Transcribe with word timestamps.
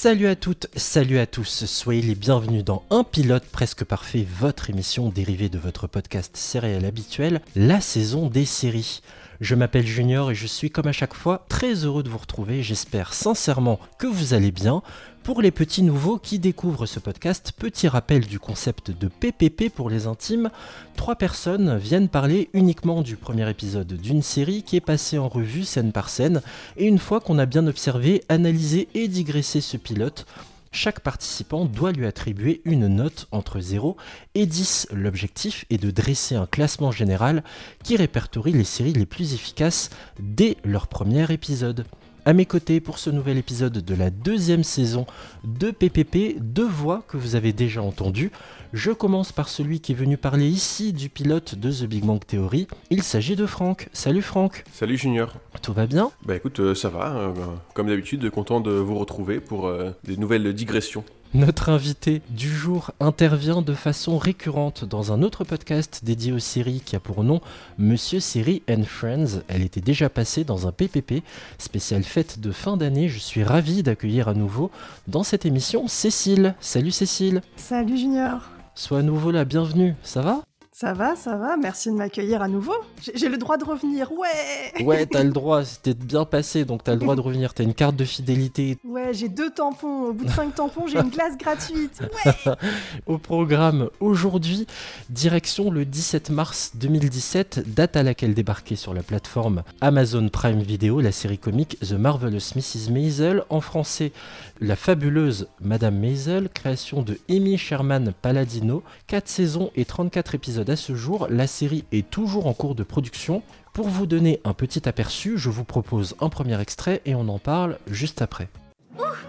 Salut 0.00 0.28
à 0.28 0.36
toutes, 0.36 0.68
salut 0.76 1.18
à 1.18 1.26
tous, 1.26 1.64
soyez 1.64 2.02
les 2.02 2.14
bienvenus 2.14 2.62
dans 2.62 2.84
Un 2.88 3.02
pilote 3.02 3.42
presque 3.50 3.82
parfait, 3.82 4.24
votre 4.38 4.70
émission 4.70 5.08
dérivée 5.08 5.48
de 5.48 5.58
votre 5.58 5.88
podcast 5.88 6.36
céréal 6.36 6.84
habituel, 6.84 7.40
la 7.56 7.80
saison 7.80 8.28
des 8.28 8.44
séries. 8.44 9.02
Je 9.40 9.54
m'appelle 9.54 9.86
Junior 9.86 10.32
et 10.32 10.34
je 10.34 10.48
suis 10.48 10.68
comme 10.68 10.88
à 10.88 10.92
chaque 10.92 11.14
fois 11.14 11.46
très 11.48 11.84
heureux 11.84 12.02
de 12.02 12.08
vous 12.08 12.18
retrouver, 12.18 12.64
j'espère 12.64 13.14
sincèrement 13.14 13.78
que 13.96 14.08
vous 14.08 14.34
allez 14.34 14.50
bien. 14.50 14.82
Pour 15.22 15.42
les 15.42 15.52
petits 15.52 15.84
nouveaux 15.84 16.18
qui 16.18 16.40
découvrent 16.40 16.86
ce 16.86 16.98
podcast, 16.98 17.52
petit 17.56 17.86
rappel 17.86 18.26
du 18.26 18.40
concept 18.40 18.90
de 18.90 19.06
PPP 19.06 19.72
pour 19.72 19.90
les 19.90 20.08
intimes. 20.08 20.50
Trois 20.96 21.14
personnes 21.14 21.76
viennent 21.76 22.08
parler 22.08 22.50
uniquement 22.52 23.02
du 23.02 23.14
premier 23.14 23.48
épisode 23.48 23.92
d'une 23.92 24.22
série 24.22 24.64
qui 24.64 24.74
est 24.74 24.80
passée 24.80 25.18
en 25.18 25.28
revue 25.28 25.62
scène 25.62 25.92
par 25.92 26.08
scène, 26.08 26.42
et 26.76 26.86
une 26.86 26.98
fois 26.98 27.20
qu'on 27.20 27.38
a 27.38 27.46
bien 27.46 27.68
observé, 27.68 28.24
analysé 28.28 28.88
et 28.94 29.06
digressé 29.06 29.60
ce 29.60 29.76
pilote, 29.76 30.26
chaque 30.72 31.00
participant 31.00 31.64
doit 31.64 31.92
lui 31.92 32.06
attribuer 32.06 32.60
une 32.64 32.88
note 32.88 33.26
entre 33.32 33.60
0 33.60 33.96
et 34.34 34.46
10. 34.46 34.88
L'objectif 34.92 35.64
est 35.70 35.78
de 35.78 35.90
dresser 35.90 36.34
un 36.34 36.46
classement 36.46 36.90
général 36.90 37.42
qui 37.82 37.96
répertorie 37.96 38.52
les 38.52 38.64
séries 38.64 38.92
les 38.92 39.06
plus 39.06 39.34
efficaces 39.34 39.90
dès 40.20 40.56
leur 40.64 40.86
premier 40.86 41.32
épisode. 41.32 41.86
À 42.28 42.34
mes 42.34 42.44
côtés 42.44 42.82
pour 42.82 42.98
ce 42.98 43.08
nouvel 43.08 43.38
épisode 43.38 43.72
de 43.78 43.94
la 43.94 44.10
deuxième 44.10 44.62
saison 44.62 45.06
de 45.44 45.70
PPP, 45.70 46.36
deux 46.38 46.68
voix 46.68 47.02
que 47.08 47.16
vous 47.16 47.36
avez 47.36 47.54
déjà 47.54 47.80
entendues. 47.80 48.30
Je 48.74 48.90
commence 48.90 49.32
par 49.32 49.48
celui 49.48 49.80
qui 49.80 49.92
est 49.92 49.94
venu 49.94 50.18
parler 50.18 50.46
ici 50.46 50.92
du 50.92 51.08
pilote 51.08 51.54
de 51.54 51.72
The 51.72 51.84
Big 51.84 52.04
Bang 52.04 52.20
Theory. 52.22 52.68
Il 52.90 53.02
s'agit 53.02 53.34
de 53.34 53.46
Franck. 53.46 53.88
Salut 53.94 54.20
Franck. 54.20 54.64
Salut 54.74 54.98
Junior. 54.98 55.32
Tout 55.62 55.72
va 55.72 55.86
bien? 55.86 56.10
Bah 56.26 56.36
écoute, 56.36 56.60
euh, 56.60 56.74
ça 56.74 56.90
va. 56.90 57.16
euh, 57.16 57.32
comme 57.72 57.86
d'habitude, 57.86 58.28
content 58.28 58.60
de 58.60 58.72
vous 58.72 58.98
retrouver 58.98 59.40
pour 59.40 59.66
euh, 59.66 59.92
des 60.04 60.18
nouvelles 60.18 60.52
digressions. 60.52 61.04
Notre 61.34 61.68
invité 61.68 62.22
du 62.30 62.48
jour 62.48 62.90
intervient 63.00 63.60
de 63.60 63.74
façon 63.74 64.16
récurrente 64.16 64.86
dans 64.86 65.12
un 65.12 65.22
autre 65.22 65.44
podcast 65.44 66.00
dédié 66.02 66.32
aux 66.32 66.38
séries 66.38 66.80
qui 66.82 66.96
a 66.96 67.00
pour 67.00 67.22
nom 67.22 67.42
Monsieur 67.76 68.18
Série 68.18 68.62
and 68.68 68.84
Friends. 68.84 69.42
Elle 69.48 69.62
était 69.62 69.82
déjà 69.82 70.08
passée 70.08 70.44
dans 70.44 70.66
un 70.66 70.72
PPP 70.72 71.22
spécial 71.58 72.02
fête 72.02 72.40
de 72.40 72.50
fin 72.50 72.78
d'année. 72.78 73.10
Je 73.10 73.18
suis 73.18 73.44
ravi 73.44 73.82
d'accueillir 73.82 74.28
à 74.28 74.34
nouveau 74.34 74.70
dans 75.06 75.22
cette 75.22 75.44
émission 75.44 75.86
Cécile. 75.86 76.54
Salut 76.60 76.92
Cécile. 76.92 77.42
Salut 77.56 77.98
Junior. 77.98 78.40
Sois 78.74 79.00
à 79.00 79.02
nouveau 79.02 79.30
la 79.30 79.44
bienvenue. 79.44 79.96
Ça 80.02 80.22
va? 80.22 80.42
Ça 80.80 80.92
va, 80.92 81.16
ça 81.16 81.36
va, 81.36 81.56
merci 81.56 81.90
de 81.90 81.96
m'accueillir 81.96 82.40
à 82.40 82.46
nouveau. 82.46 82.74
J'ai 83.12 83.28
le 83.28 83.36
droit 83.36 83.56
de 83.56 83.64
revenir, 83.64 84.12
ouais 84.12 84.84
Ouais, 84.84 85.06
t'as 85.06 85.24
le 85.24 85.32
droit. 85.32 85.64
C'était 85.64 85.92
bien 85.92 86.24
passé, 86.24 86.64
donc 86.64 86.84
t'as 86.84 86.92
le 86.92 87.00
droit 87.00 87.16
de 87.16 87.20
revenir. 87.20 87.52
T'as 87.52 87.64
une 87.64 87.74
carte 87.74 87.96
de 87.96 88.04
fidélité 88.04 88.78
Ouais, 88.84 89.12
j'ai 89.12 89.28
deux 89.28 89.50
tampons. 89.50 90.04
Au 90.04 90.12
bout 90.12 90.24
de 90.24 90.30
cinq 90.30 90.54
tampons, 90.54 90.86
j'ai 90.86 90.98
une 90.98 91.10
glace 91.10 91.36
gratuite. 91.36 92.00
Ouais 92.00 92.52
au 93.06 93.18
programme 93.18 93.90
aujourd'hui. 93.98 94.68
Direction 95.10 95.72
le 95.72 95.84
17 95.84 96.30
mars 96.30 96.70
2017, 96.76 97.74
date 97.74 97.96
à 97.96 98.04
laquelle 98.04 98.34
débarquait 98.34 98.76
sur 98.76 98.94
la 98.94 99.02
plateforme 99.02 99.64
Amazon 99.80 100.28
Prime 100.28 100.62
Video 100.62 101.00
la 101.00 101.10
série 101.10 101.38
comique 101.38 101.76
The 101.80 101.94
Marvelous 101.94 102.54
Mrs. 102.54 102.92
Maisel, 102.92 103.42
en 103.50 103.60
français 103.60 104.12
La 104.60 104.76
fabuleuse 104.76 105.48
Madame 105.60 105.98
Maisel, 105.98 106.48
création 106.48 107.02
de 107.02 107.18
Amy 107.28 107.58
Sherman 107.58 108.12
Palladino, 108.22 108.84
4 109.08 109.26
saisons 109.26 109.72
et 109.74 109.84
34 109.84 110.36
épisodes 110.36 110.67
à 110.70 110.76
ce 110.76 110.94
jour. 110.94 111.26
La 111.30 111.46
série 111.46 111.84
est 111.92 112.08
toujours 112.08 112.46
en 112.46 112.54
cours 112.54 112.74
de 112.74 112.82
production. 112.82 113.42
Pour 113.72 113.88
vous 113.88 114.06
donner 114.06 114.40
un 114.44 114.54
petit 114.54 114.88
aperçu, 114.88 115.38
je 115.38 115.50
vous 115.50 115.64
propose 115.64 116.16
un 116.20 116.28
premier 116.28 116.60
extrait 116.60 117.00
et 117.04 117.14
on 117.14 117.28
en 117.28 117.38
parle 117.38 117.78
juste 117.86 118.22
après. 118.22 118.48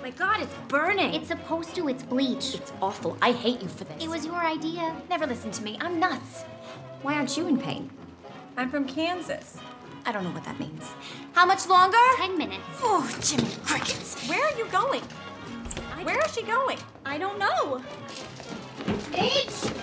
My 0.09 0.15
god, 0.17 0.41
it's 0.41 0.55
burning. 0.69 1.13
It's 1.13 1.27
supposed 1.27 1.75
to, 1.75 1.87
it's 1.87 2.01
bleach. 2.01 2.55
It's 2.55 2.73
awful. 2.81 3.15
I 3.21 3.31
hate 3.31 3.61
you 3.61 3.67
for 3.67 3.85
this. 3.85 4.03
It 4.03 4.09
was 4.09 4.25
your 4.25 4.43
idea. 4.43 4.81
Never 5.07 5.27
listen 5.27 5.51
to 5.51 5.61
me. 5.61 5.77
I'm 5.81 5.99
nuts. 5.99 6.45
Why 7.03 7.13
aren't 7.13 7.37
you 7.37 7.47
in 7.47 7.59
pain? 7.59 7.91
I'm 8.57 8.71
from 8.71 8.87
Kansas. 8.87 9.57
I 10.07 10.11
don't 10.11 10.23
know 10.23 10.31
what 10.31 10.45
that 10.45 10.59
means. 10.59 10.83
How 11.33 11.45
much 11.45 11.67
longer? 11.67 11.97
Ten 12.17 12.39
minutes. 12.39 12.63
Oh, 12.81 13.07
Jimmy 13.21 13.51
Crickets. 13.63 14.15
Where 14.27 14.43
are 14.43 14.57
you 14.57 14.65
going? 14.71 15.03
Where 16.03 16.17
is 16.25 16.33
she 16.33 16.41
going? 16.41 16.79
I 17.05 17.19
don't 17.19 17.37
know. 17.37 17.79
Midge! 19.11 19.78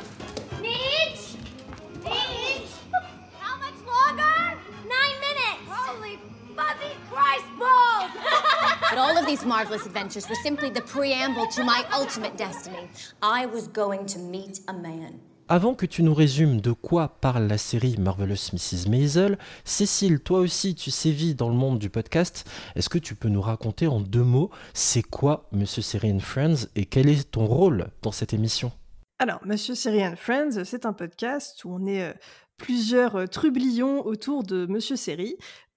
Holy 5.96 6.18
fuzzy 6.54 6.94
Christ 7.10 7.46
balls! 7.58 8.10
But 8.90 8.98
all 8.98 9.16
of 9.16 9.26
these 9.26 9.44
marvelous 9.44 9.86
adventures 9.86 10.28
were 10.28 10.36
simply 10.42 10.70
the 10.70 10.82
preamble 10.82 11.46
to 11.48 11.64
my 11.64 11.84
ultimate 11.92 12.36
destiny. 12.36 12.88
I 13.22 13.46
was 13.46 13.68
going 13.68 14.06
to 14.06 14.18
meet 14.18 14.60
a 14.68 14.72
man. 14.72 15.20
Avant 15.48 15.74
que 15.74 15.86
tu 15.86 16.02
nous 16.02 16.12
résumes 16.12 16.60
de 16.60 16.72
quoi 16.72 17.08
parle 17.20 17.46
la 17.46 17.56
série 17.56 17.96
Marvelous 17.98 18.52
Mrs. 18.52 18.88
Maisel, 18.90 19.38
Cécile, 19.64 20.20
toi 20.20 20.40
aussi 20.40 20.74
tu 20.74 20.90
sévis 20.90 21.34
dans 21.34 21.48
le 21.48 21.54
monde 21.54 21.78
du 21.78 21.88
podcast. 21.88 22.44
Est-ce 22.74 22.88
que 22.88 22.98
tu 22.98 23.14
peux 23.14 23.28
nous 23.28 23.42
raconter 23.42 23.86
en 23.86 24.00
deux 24.00 24.24
mots 24.24 24.50
c'est 24.74 25.02
quoi 25.02 25.48
Monsieur 25.52 25.82
Série 25.82 26.12
and 26.12 26.20
Friends 26.20 26.66
et 26.74 26.84
quel 26.84 27.08
est 27.08 27.30
ton 27.30 27.46
rôle 27.46 27.86
dans 28.02 28.12
cette 28.12 28.34
émission? 28.34 28.72
Alors, 29.18 29.40
Monsieur 29.46 29.74
Série 29.74 30.04
and 30.04 30.16
Friends, 30.16 30.64
c'est 30.64 30.84
un 30.84 30.92
podcast 30.92 31.64
où 31.64 31.72
on 31.72 31.86
est 31.86 32.02
euh, 32.02 32.12
plusieurs 32.56 33.16
euh, 33.16 33.26
trublions 33.26 34.04
autour 34.06 34.42
de 34.42 34.66
Monsieur 34.66 34.96
Série 34.96 35.36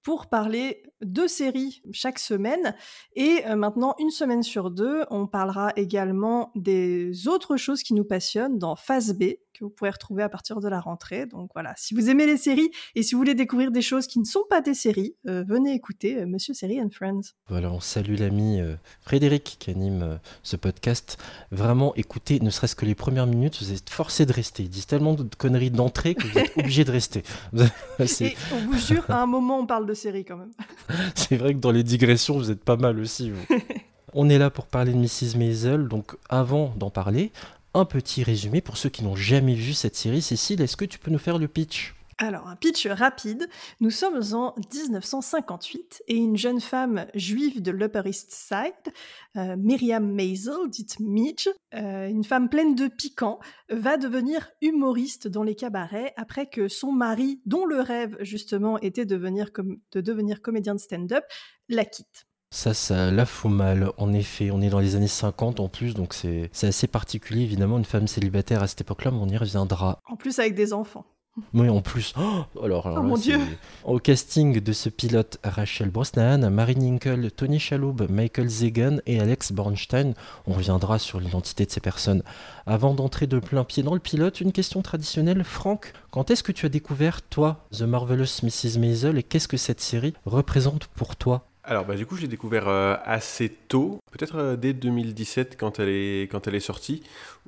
pour 0.09 0.25
parler 0.25 0.81
de 1.01 1.27
séries 1.27 1.81
chaque 1.91 2.19
semaine. 2.19 2.75
Et 3.15 3.43
euh, 3.47 3.55
maintenant, 3.55 3.95
une 3.99 4.11
semaine 4.11 4.43
sur 4.43 4.71
deux, 4.71 5.05
on 5.09 5.27
parlera 5.27 5.71
également 5.75 6.51
des 6.55 7.27
autres 7.27 7.57
choses 7.57 7.83
qui 7.83 7.93
nous 7.93 8.03
passionnent 8.03 8.59
dans 8.59 8.75
Phase 8.75 9.13
B, 9.13 9.35
que 9.59 9.65
vous 9.65 9.69
pourrez 9.69 9.89
retrouver 9.89 10.23
à 10.23 10.29
partir 10.29 10.59
de 10.59 10.67
la 10.67 10.79
rentrée. 10.79 11.25
Donc 11.25 11.51
voilà, 11.53 11.73
si 11.77 11.93
vous 11.93 12.09
aimez 12.09 12.25
les 12.25 12.37
séries 12.37 12.71
et 12.95 13.03
si 13.03 13.13
vous 13.13 13.19
voulez 13.19 13.35
découvrir 13.35 13.71
des 13.71 13.81
choses 13.81 14.07
qui 14.07 14.19
ne 14.19 14.25
sont 14.25 14.43
pas 14.49 14.61
des 14.61 14.73
séries, 14.73 15.15
euh, 15.27 15.43
venez 15.47 15.73
écouter 15.73 16.17
euh, 16.17 16.25
Monsieur 16.25 16.53
Série 16.53 16.81
and 16.81 16.89
Friends. 16.91 17.33
Voilà, 17.47 17.71
on 17.71 17.79
salue 17.79 18.15
l'ami 18.17 18.61
euh, 18.61 18.75
Frédéric 19.01 19.57
qui 19.59 19.69
anime 19.69 20.19
ce 20.43 20.55
podcast. 20.55 21.17
Vraiment, 21.51 21.93
écoutez, 21.95 22.39
ne 22.39 22.49
serait-ce 22.49 22.75
que 22.75 22.85
les 22.85 22.95
premières 22.95 23.27
minutes, 23.27 23.61
vous 23.61 23.73
êtes 23.73 23.89
forcé 23.89 24.25
de 24.25 24.33
rester. 24.33 24.63
Ils 24.63 24.69
disent 24.69 24.87
tellement 24.87 25.13
de 25.13 25.35
conneries 25.35 25.71
d'entrée 25.71 26.15
que 26.15 26.25
vous 26.25 26.37
êtes 26.37 26.51
obligé 26.57 26.85
de 26.85 26.91
rester. 26.91 27.23
Et 27.53 28.35
on 28.53 28.59
vous 28.59 28.77
jure, 28.77 29.05
à 29.09 29.21
un 29.21 29.25
moment, 29.25 29.59
on 29.59 29.65
parle 29.65 29.85
de 29.85 29.93
séries 29.93 30.25
quand 30.25 30.37
même. 30.37 30.51
c'est 31.15 31.37
vrai 31.37 31.53
que 31.53 31.59
dans 31.59 31.71
les 31.71 31.83
digressions, 31.83 32.37
vous 32.37 32.51
êtes 32.51 32.63
pas 32.63 32.77
mal 32.77 32.99
aussi. 32.99 33.31
vous. 33.31 33.45
On 34.13 34.29
est 34.29 34.39
là 34.39 34.49
pour 34.49 34.65
parler 34.65 34.93
de 34.93 34.97
Mrs. 34.97 35.37
Maisel, 35.37 35.87
donc 35.87 36.15
avant 36.29 36.73
d'en 36.77 36.89
parler, 36.89 37.31
un 37.73 37.85
petit 37.85 38.23
résumé 38.23 38.61
pour 38.61 38.77
ceux 38.77 38.89
qui 38.89 39.03
n'ont 39.03 39.15
jamais 39.15 39.53
vu 39.53 39.73
cette 39.73 39.95
série. 39.95 40.21
Cécile, 40.21 40.61
est-ce 40.61 40.77
que 40.77 40.85
tu 40.85 40.97
peux 40.97 41.11
nous 41.11 41.19
faire 41.19 41.37
le 41.37 41.47
pitch? 41.47 41.93
Alors, 42.21 42.49
un 42.49 42.57
pitch 42.57 42.85
rapide. 42.85 43.47
Nous 43.79 43.91
sommes 43.91 44.21
en 44.33 44.53
1958 44.73 46.03
et 46.09 46.15
une 46.17 46.35
jeune 46.35 46.59
femme 46.59 47.05
juive 47.15 47.61
de 47.61 47.71
l'Upper 47.71 48.01
East 48.05 48.31
Side, 48.31 48.93
euh, 49.37 49.55
Miriam 49.57 50.05
Maisel, 50.05 50.69
dite 50.69 50.99
Midge, 50.99 51.47
euh, 51.75 52.09
une 52.09 52.25
femme 52.25 52.49
pleine 52.49 52.75
de 52.75 52.87
piquant, 52.89 53.39
va 53.69 53.95
devenir 53.95 54.49
humoriste 54.61 55.29
dans 55.29 55.43
les 55.43 55.55
cabarets 55.55 56.13
après 56.17 56.47
que 56.47 56.67
son 56.67 56.91
mari, 56.91 57.39
dont 57.45 57.65
le 57.65 57.79
rêve 57.79 58.17
justement 58.19 58.77
était 58.79 59.05
de 59.05 59.15
devenir, 59.15 59.53
com- 59.53 59.77
de 59.93 60.01
devenir 60.01 60.41
comédien 60.41 60.75
de 60.75 60.79
stand-up, 60.79 61.23
la 61.69 61.85
quitte. 61.85 62.25
Ça, 62.51 62.73
ça 62.73 63.11
la 63.11 63.25
fout 63.25 63.51
mal. 63.51 63.91
En 63.97 64.11
effet, 64.11 64.49
on 64.51 64.59
est 64.61 64.69
dans 64.69 64.79
les 64.79 64.95
années 64.95 65.07
50 65.07 65.59
en 65.59 65.69
plus, 65.69 65.93
donc 65.93 66.13
c'est 66.13 66.49
c'est 66.51 66.67
assez 66.67 66.87
particulier. 66.87 67.43
Évidemment, 67.43 67.77
une 67.77 67.85
femme 67.85 68.07
célibataire 68.07 68.63
à 68.63 68.67
cette 68.67 68.81
époque-là, 68.81 69.11
mais 69.11 69.19
on 69.21 69.27
y 69.29 69.37
reviendra. 69.37 69.99
En 70.09 70.15
plus 70.17 70.39
avec 70.39 70.55
des 70.55 70.73
enfants. 70.73 71.05
Oui, 71.53 71.69
en 71.69 71.81
plus. 71.81 72.13
Oh, 72.19 72.43
alors, 72.63 72.87
alors 72.87 72.99
Oh 72.99 73.03
là, 73.03 73.07
mon 73.09 73.15
c'est- 73.15 73.23
Dieu. 73.37 73.39
Au 73.83 73.99
casting 73.99 74.59
de 74.59 74.73
ce 74.73 74.89
pilote, 74.89 75.37
Rachel 75.43 75.89
Brosnahan, 75.89 76.49
Marie 76.49 76.75
Ninkle, 76.75 77.31
Tony 77.31 77.59
Shalhoub, 77.59 78.07
Michael 78.09 78.47
Zegan 78.49 79.01
et 79.05 79.19
Alex 79.19 79.51
Bornstein. 79.51 80.13
On 80.47 80.53
reviendra 80.53 80.99
sur 80.99 81.19
l'identité 81.19 81.65
de 81.65 81.71
ces 81.71 81.79
personnes. 81.81 82.23
Avant 82.65 82.93
d'entrer 82.93 83.27
de 83.27 83.39
plein 83.39 83.63
pied 83.63 83.83
dans 83.83 83.93
le 83.93 83.99
pilote, 83.99 84.41
une 84.41 84.51
question 84.51 84.81
traditionnelle. 84.81 85.43
Franck, 85.43 85.93
quand 86.11 86.29
est-ce 86.31 86.43
que 86.43 86.51
tu 86.51 86.65
as 86.65 86.69
découvert, 86.69 87.21
toi, 87.21 87.65
The 87.71 87.81
Marvelous 87.81 88.43
Mrs. 88.43 88.77
Maisel 88.79 89.17
et 89.17 89.23
qu'est-ce 89.23 89.47
que 89.47 89.57
cette 89.57 89.81
série 89.81 90.13
représente 90.25 90.85
pour 90.87 91.15
toi? 91.15 91.45
Alors, 91.69 91.85
bah, 91.85 91.95
du 91.95 92.07
coup, 92.07 92.17
j'ai 92.17 92.27
découvert 92.27 92.67
euh, 92.67 92.95
assez 93.05 93.47
tôt, 93.47 93.99
peut-être 94.11 94.37
euh, 94.37 94.55
dès 94.55 94.73
2017 94.73 95.55
quand 95.55 95.77
elle 95.77 95.89
est, 95.89 96.21
quand 96.23 96.47
elle 96.47 96.55
est 96.55 96.59
sortie, 96.59 97.03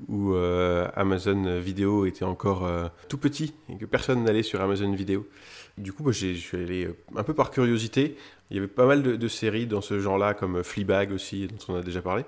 où 0.08 0.36
euh, 0.36 0.88
Amazon 0.96 1.60
Vidéo 1.60 2.06
était 2.06 2.24
encore 2.24 2.70
tout 3.10 3.18
petit 3.18 3.56
et 3.68 3.78
que 3.78 3.86
personne 3.86 4.24
n'allait 4.24 4.44
sur 4.44 4.62
Amazon 4.62 4.94
Vidéo. 4.94 5.28
Du 5.80 5.92
coup, 5.92 6.04
bah, 6.04 6.12
je 6.12 6.34
suis 6.34 6.56
allé 6.56 6.88
un 7.16 7.24
peu 7.24 7.34
par 7.34 7.50
curiosité. 7.50 8.16
Il 8.52 8.58
y 8.58 8.60
avait 8.60 8.68
pas 8.68 8.86
mal 8.86 9.02
de, 9.02 9.16
de 9.16 9.28
séries 9.28 9.66
dans 9.66 9.82
ce 9.82 10.00
genre-là, 10.00 10.36
comme 10.36 10.64
Fleabag 10.64 11.12
aussi, 11.12 11.48
dont 11.48 11.74
on 11.74 11.76
a 11.78 11.82
déjà 11.82 12.04
parlé. 12.04 12.24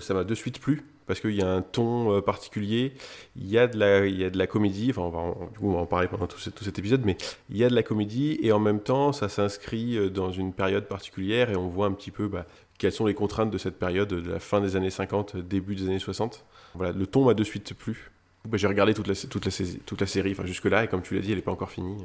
Ça 0.00 0.14
m'a 0.14 0.24
de 0.24 0.34
suite 0.34 0.58
plu 0.60 0.82
parce 1.08 1.18
qu'il 1.20 1.34
y 1.34 1.42
a 1.42 1.50
un 1.50 1.62
ton 1.62 2.12
euh, 2.14 2.20
particulier, 2.20 2.92
il 3.34 3.48
y, 3.48 3.58
a 3.58 3.66
de 3.66 3.76
la, 3.78 4.06
y 4.06 4.22
a 4.22 4.30
de 4.30 4.38
la 4.38 4.46
comédie, 4.46 4.90
enfin 4.90 5.02
on 5.02 5.72
va, 5.72 5.78
en, 5.80 5.86
parler 5.86 6.06
pendant 6.06 6.28
tout, 6.28 6.38
ce- 6.38 6.50
tout 6.50 6.62
cet 6.62 6.78
épisode, 6.78 7.04
mais 7.04 7.16
il 7.50 7.56
y 7.56 7.64
a 7.64 7.68
de 7.68 7.74
la 7.74 7.82
comédie 7.82 8.38
et 8.42 8.52
en 8.52 8.60
même 8.60 8.78
temps 8.80 9.12
ça 9.12 9.28
s'inscrit 9.28 9.96
euh, 9.96 10.10
dans 10.10 10.30
une 10.30 10.52
période 10.52 10.84
particulière 10.84 11.50
et 11.50 11.56
on 11.56 11.66
voit 11.66 11.86
un 11.86 11.92
petit 11.92 12.12
peu 12.12 12.28
bah, 12.28 12.46
quelles 12.78 12.92
sont 12.92 13.06
les 13.06 13.14
contraintes 13.14 13.50
de 13.50 13.58
cette 13.58 13.78
période 13.78 14.08
de 14.08 14.30
la 14.30 14.38
fin 14.38 14.60
des 14.60 14.76
années 14.76 14.90
50, 14.90 15.36
début 15.36 15.74
des 15.74 15.86
années 15.88 15.98
60. 15.98 16.44
Voilà, 16.74 16.92
le 16.92 17.06
ton 17.06 17.24
m'a 17.24 17.34
de 17.34 17.42
suite 17.42 17.74
plu. 17.74 18.10
Bah, 18.46 18.56
j'ai 18.56 18.68
regardé 18.68 18.94
toute 18.94 19.08
la, 19.08 19.14
toute 19.14 19.44
la, 19.44 19.66
toute 19.84 20.00
la 20.00 20.06
série, 20.06 20.36
jusque-là, 20.44 20.84
et 20.84 20.88
comme 20.88 21.02
tu 21.02 21.14
l'as 21.14 21.20
dit, 21.20 21.30
elle 21.32 21.36
n'est 21.38 21.42
pas 21.42 21.50
encore 21.50 21.70
finie. 21.70 21.96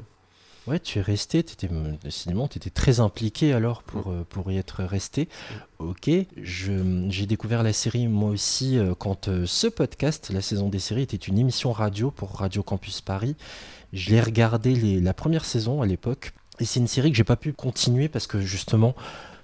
Ouais, 0.65 0.79
tu 0.79 0.99
es 0.99 1.01
resté, 1.01 1.39
étais, 1.39 1.69
décidément, 2.03 2.47
tu 2.47 2.57
étais 2.57 2.69
très 2.69 3.01
impliqué 3.01 3.51
alors 3.51 3.83
pour, 3.83 4.07
mm. 4.07 4.13
euh, 4.13 4.23
pour 4.27 4.49
y 4.51 4.57
être 4.57 4.83
resté. 4.83 5.27
Mm. 5.79 5.83
Ok, 5.83 6.09
j'ai 6.37 7.25
découvert 7.25 7.63
la 7.63 7.73
série 7.73 8.07
moi 8.07 8.29
aussi 8.29 8.77
euh, 8.77 8.93
quand 8.97 9.27
euh, 9.27 9.45
ce 9.45 9.67
podcast, 9.67 10.31
la 10.33 10.41
saison 10.41 10.69
des 10.69 10.79
séries, 10.79 11.01
était 11.01 11.17
une 11.17 11.37
émission 11.37 11.73
radio 11.73 12.11
pour 12.11 12.37
Radio 12.37 12.63
Campus 12.63 13.01
Paris. 13.01 13.35
Je 13.91 14.11
l'ai 14.11 14.21
regardé 14.21 14.73
les, 14.73 15.01
la 15.01 15.13
première 15.13 15.43
saison 15.43 15.81
à 15.81 15.85
l'époque. 15.85 16.31
Et 16.59 16.65
c'est 16.65 16.79
une 16.79 16.87
série 16.87 17.11
que 17.11 17.17
j'ai 17.17 17.23
pas 17.23 17.35
pu 17.35 17.51
continuer 17.51 18.07
parce 18.07 18.27
que 18.27 18.39
justement, 18.39 18.95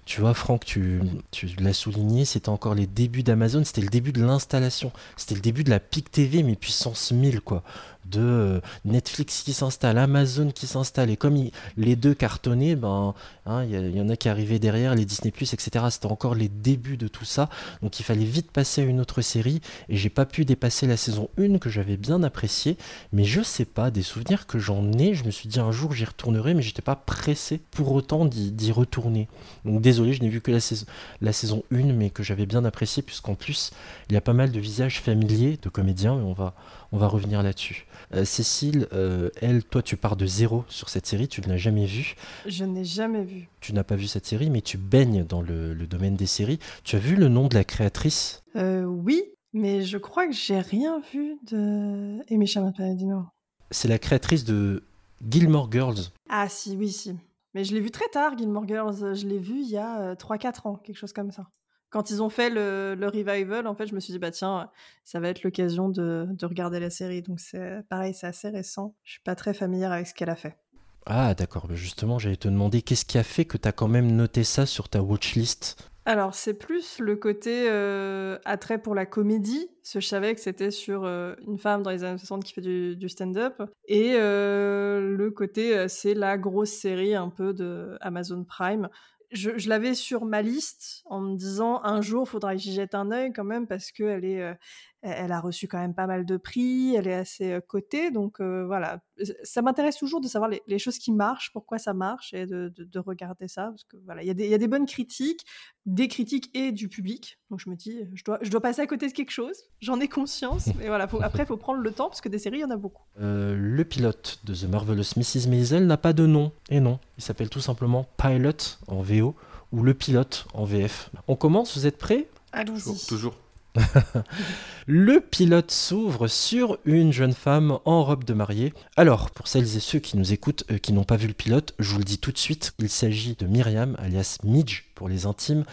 tu 0.05 0.21
vois, 0.21 0.33
Franck, 0.33 0.63
tu, 0.63 1.01
tu 1.31 1.47
l'as 1.59 1.73
souligné, 1.73 2.23
c'était 2.23 2.49
encore 2.49 2.75
les 2.75 2.87
débuts 2.87 3.23
d'Amazon, 3.23 3.63
c'était 3.63 3.81
le 3.81 3.89
début 3.89 4.11
de 4.11 4.23
l'installation, 4.23 4.91
c'était 5.17 5.35
le 5.35 5.41
début 5.41 5.63
de 5.63 5.69
la 5.69 5.79
PIC 5.79 6.09
TV, 6.09 6.43
mais 6.43 6.55
puissance 6.55 7.11
1000, 7.11 7.41
quoi 7.41 7.63
de 8.09 8.21
euh, 8.21 8.61
Netflix 8.85 9.43
qui 9.43 9.53
s'installe, 9.53 9.97
Amazon 9.97 10.51
qui 10.51 10.67
s'installe, 10.67 11.09
et 11.09 11.17
comme 11.17 11.37
les 11.77 11.95
deux 11.95 12.13
cartonnaient, 12.13 12.75
ben, 12.75 13.13
hein, 13.45 13.63
il 13.63 13.95
y, 13.95 14.01
en 14.01 14.09
a 14.09 14.15
qui 14.15 14.29
arrivaient 14.29 14.59
derrière, 14.59 14.95
les 14.95 15.05
Disney+, 15.05 15.29
etc. 15.29 15.85
C'était 15.89 16.07
encore 16.07 16.35
les 16.35 16.49
débuts 16.49 16.97
de 16.97 17.07
tout 17.07 17.25
ça, 17.25 17.49
donc 17.81 17.99
il 17.99 18.03
fallait 18.03 18.25
vite 18.25 18.51
passer 18.51 18.81
à 18.81 18.85
une 18.85 18.99
autre 18.99 19.21
série, 19.21 19.61
et 19.89 19.97
j'ai 19.97 20.09
pas 20.09 20.25
pu 20.25 20.45
dépasser 20.45 20.87
la 20.87 20.97
saison 20.97 21.29
1 21.37 21.57
que 21.59 21.69
j'avais 21.69 21.97
bien 21.97 22.23
appréciée, 22.23 22.77
mais 23.13 23.23
je 23.23 23.41
sais 23.41 23.65
pas, 23.65 23.91
des 23.91 24.03
souvenirs 24.03 24.47
que 24.47 24.59
j'en 24.59 24.91
ai, 24.93 25.13
je 25.13 25.23
me 25.23 25.31
suis 25.31 25.49
dit 25.49 25.59
un 25.59 25.71
jour 25.71 25.93
j'y 25.93 26.05
retournerai, 26.05 26.53
mais 26.53 26.61
j'étais 26.61 26.81
pas 26.81 26.95
pressé 26.95 27.59
pour 27.71 27.91
autant 27.91 28.25
d'y 28.25 28.71
retourner. 28.71 29.27
Donc 29.65 29.81
désolé, 29.81 30.13
je 30.13 30.21
n'ai 30.21 30.29
vu 30.29 30.41
que 30.41 30.51
la 30.51 30.59
saison, 30.59 30.85
la 31.21 31.33
saison 31.33 31.63
1, 31.71 31.93
mais 31.93 32.09
que 32.09 32.23
j'avais 32.23 32.45
bien 32.45 32.65
apprécié, 32.65 33.03
puisqu'en 33.03 33.35
plus, 33.35 33.71
il 34.09 34.13
y 34.13 34.17
a 34.17 34.21
pas 34.21 34.33
mal 34.33 34.51
de 34.51 34.59
visages 34.59 35.01
familiers 35.01 35.59
de 35.61 35.69
comédiens, 35.69 36.17
et 36.19 36.23
on 36.23 36.33
va, 36.33 36.55
on 36.91 36.97
va 36.97 37.07
revenir 37.07 37.43
là-dessus. 37.43 37.85
Euh, 38.13 38.25
Cécile, 38.25 38.87
euh, 38.93 39.29
elle, 39.41 39.63
toi, 39.63 39.81
tu 39.81 39.97
pars 39.97 40.15
de 40.15 40.25
zéro 40.25 40.65
sur 40.67 40.89
cette 40.89 41.05
série, 41.05 41.27
tu 41.27 41.41
ne 41.41 41.47
l'as 41.47 41.57
jamais 41.57 41.85
vue. 41.85 42.15
Je 42.45 42.65
n'ai 42.65 42.83
jamais 42.83 43.23
vu. 43.23 43.49
Tu 43.59 43.73
n'as 43.73 43.83
pas 43.83 43.95
vu 43.95 44.07
cette 44.07 44.25
série, 44.25 44.49
mais 44.49 44.61
tu 44.61 44.77
baignes 44.77 45.23
dans 45.23 45.41
le, 45.41 45.75
domaine 45.85 46.15
des 46.15 46.25
séries. 46.25 46.59
Tu 46.83 46.95
as 46.95 46.99
vu 46.99 47.15
le 47.15 47.27
nom 47.27 47.47
de 47.47 47.55
la 47.55 47.63
créatrice? 47.63 48.43
Euh, 48.55 48.83
Oui, 48.83 49.23
mais 49.53 49.83
je 49.83 49.97
crois 49.97 50.27
que 50.27 50.33
j'ai 50.33 50.59
rien 50.59 51.01
vu 51.13 51.37
de 51.47 52.19
Amy 52.33 52.47
Sherman 52.47 52.73
Palladino. 52.73 53.25
C'est 53.71 53.87
la 53.87 53.99
créatrice 53.99 54.43
de 54.43 54.83
Gilmore 55.27 55.71
Girls. 55.71 56.11
Ah 56.29 56.49
si, 56.49 56.75
oui, 56.75 56.91
si. 56.91 57.15
Mais 57.53 57.63
je 57.63 57.73
l'ai 57.73 57.81
vu 57.81 57.91
très 57.91 58.07
tard, 58.11 58.37
Gilmore 58.37 58.67
Girls. 58.67 59.15
Je 59.15 59.27
l'ai 59.27 59.39
vu 59.39 59.61
il 59.61 59.69
y 59.69 59.77
a 59.77 60.15
3-4 60.15 60.67
ans, 60.67 60.75
quelque 60.75 60.97
chose 60.97 61.13
comme 61.13 61.31
ça 61.31 61.47
quand 61.89 62.11
ils 62.11 62.21
ont 62.21 62.29
fait 62.29 62.49
le, 62.49 62.95
revival, 63.01 63.67
en 63.67 63.75
fait, 63.75 63.87
je 63.87 63.95
me 63.95 63.99
suis 63.99 64.13
dit, 64.13 64.19
bah 64.19 64.31
tiens, 64.31 64.69
ça 65.03 65.19
va 65.19 65.29
être 65.29 65.43
l'occasion 65.43 65.89
de, 65.89 66.27
regarder 66.43 66.79
la 66.79 66.89
série. 66.89 67.21
Donc, 67.21 67.39
c'est 67.39 67.81
pareil, 67.89 68.13
c'est 68.13 68.27
assez 68.27 68.49
récent. 68.49 68.95
Je 69.03 69.13
suis 69.13 69.21
pas 69.21 69.35
très 69.35 69.53
familière 69.53 69.91
avec 69.91 70.07
ce 70.07 70.13
qu'elle 70.13 70.29
a 70.29 70.35
fait. 70.35 70.57
Ah, 71.05 71.33
d'accord. 71.33 71.67
Bah, 71.67 71.75
justement, 71.75 72.19
j'allais 72.19 72.35
te 72.35 72.47
demander, 72.47 72.81
qu'est-ce 72.81 73.05
qui 73.05 73.17
a 73.17 73.23
fait 73.23 73.45
que 73.45 73.57
tu 73.57 73.67
as 73.67 73.71
quand 73.71 73.87
même 73.87 74.11
noté 74.11 74.43
ça 74.43 74.65
sur 74.65 74.89
ta 74.89 75.01
watchlist? 75.01 75.89
Alors, 76.05 76.33
c'est 76.33 76.53
plus 76.53 76.99
le 76.99 77.15
côté 77.15 77.67
euh, 77.69 78.37
attrait 78.45 78.79
pour 78.79 78.95
la 78.95 79.05
comédie. 79.05 79.67
Parce 79.81 79.93
que 79.93 79.99
je 79.99 80.07
savais 80.07 80.35
que 80.35 80.41
c'était 80.41 80.71
sur 80.71 81.05
euh, 81.05 81.35
une 81.47 81.57
femme 81.57 81.81
dans 81.81 81.89
les 81.89 82.03
années 82.03 82.17
60 82.17 82.43
qui 82.43 82.53
fait 82.53 82.61
du, 82.61 83.09
stand-up. 83.09 83.61
Et 83.87 84.13
euh, 84.15 85.15
le 85.15 85.31
côté, 85.31 85.87
c'est 85.87 86.13
la 86.13 86.37
grosse 86.37 86.71
série 86.71 87.15
un 87.15 87.29
peu 87.29 87.53
de 87.53 87.97
Amazon 88.01 88.43
Prime 88.43 88.89
je, 89.31 89.69
l'avais 89.69 89.93
sur 89.93 90.25
ma 90.25 90.41
liste 90.41 91.03
en 91.05 91.21
me 91.21 91.35
disant 91.35 91.81
un 91.83 92.01
jour 92.01 92.27
faudra 92.27 92.55
que 92.55 92.61
j'y 92.61 92.73
jette 92.73 92.95
un 92.95 93.11
œil 93.11 93.31
quand 93.33 93.43
même 93.43 93.67
parce 93.67 93.91
qu'elle 93.91 94.25
est, 94.25 94.41
euh, 94.41 94.53
elle 95.01 95.31
a 95.31 95.39
reçu 95.39 95.67
quand 95.67 95.77
même 95.77 95.93
pas 95.93 96.07
mal 96.07 96.25
de 96.25 96.37
prix, 96.37 96.95
elle 96.95 97.07
est 97.07 97.13
assez 97.13 97.53
euh, 97.53 97.61
cotée, 97.61 98.11
donc 98.11 98.41
euh, 98.41 98.65
voilà. 98.65 98.99
Ça 99.43 99.61
m'intéresse 99.61 99.97
toujours 99.97 100.21
de 100.21 100.27
savoir 100.27 100.49
les, 100.49 100.79
choses 100.79 100.97
qui 100.97 101.11
marchent, 101.11 101.51
pourquoi 101.51 101.77
ça 101.77 101.93
marche 101.93 102.33
et 102.33 102.45
de, 102.45 102.99
regarder 102.99 103.47
ça 103.47 103.67
parce 103.67 103.83
que 103.85 103.97
voilà, 104.05 104.23
il 104.23 104.27
y, 104.27 104.29
a 104.29 104.33
des, 104.33 104.47
y 104.47 104.53
a 104.53 104.57
des 104.57 104.67
bonnes 104.67 104.85
critiques, 104.85 105.45
des 105.85 106.07
critiques 106.07 106.49
et 106.53 106.71
du 106.71 106.89
public, 106.89 107.39
donc 107.49 107.59
je 107.59 107.69
me 107.69 107.75
dis 107.75 108.01
je 108.13 108.23
dois, 108.23 108.39
je 108.41 108.49
dois 108.49 108.61
passer 108.61 108.81
à 108.81 108.87
côté 108.87 109.07
de 109.07 109.13
quelque 109.13 109.31
chose, 109.31 109.57
j'en 109.79 109.99
ai 109.99 110.07
conscience, 110.07 110.67
mais 110.77 110.87
voilà. 110.87 111.07
après 111.21 111.43
il 111.43 111.45
faut 111.45 111.57
prendre 111.57 111.79
le 111.79 111.91
temps 111.91 112.09
parce 112.09 112.21
que 112.21 112.29
des 112.29 112.39
séries 112.39 112.57
il 112.59 112.61
y 112.61 112.65
en 112.65 112.71
a 112.71 112.77
beaucoup. 112.77 113.03
le 113.17 113.83
pilote 113.83 114.39
de 114.43 114.53
The 114.53 114.69
Marvelous 114.69 115.17
Mrs 115.17 115.49
Maisel 115.49 115.87
n'a 115.87 115.97
pas 115.97 116.13
de 116.13 116.25
nom 116.25 116.51
et 116.69 116.79
non, 116.79 116.99
il 117.17 117.23
s'appelle 117.23 117.49
tout 117.49 117.61
simplement 117.61 118.07
Pilot 118.17 118.77
en 118.87 119.01
VO 119.01 119.35
ou 119.71 119.83
le 119.83 119.93
pilote 119.93 120.47
en 120.53 120.65
VF. 120.65 121.09
On 121.27 121.35
commence, 121.35 121.77
vous 121.77 121.85
êtes 121.85 121.97
prêts? 121.97 122.27
Allons-y. 122.51 123.05
Toujours. 123.07 123.35
le 124.87 125.19
pilote 125.19 125.71
s'ouvre 125.71 126.27
sur 126.27 126.77
une 126.85 127.13
jeune 127.13 127.33
femme 127.33 127.79
en 127.85 128.03
robe 128.03 128.23
de 128.23 128.33
mariée. 128.33 128.73
Alors, 128.97 129.29
pour 129.31 129.47
celles 129.47 129.77
et 129.77 129.79
ceux 129.79 129.99
qui 129.99 130.17
nous 130.17 130.33
écoutent, 130.33 130.63
euh, 130.71 130.77
qui 130.77 130.93
n'ont 130.93 131.03
pas 131.03 131.17
vu 131.17 131.27
le 131.27 131.33
pilote, 131.33 131.73
je 131.79 131.91
vous 131.91 131.99
le 131.99 132.03
dis 132.03 132.17
tout 132.17 132.31
de 132.31 132.37
suite, 132.37 132.73
il 132.79 132.89
s'agit 132.89 133.35
de 133.35 133.45
Myriam, 133.45 133.95
alias 133.99 134.37
Midge 134.43 134.88
les 135.07 135.25
intimes. 135.25 135.63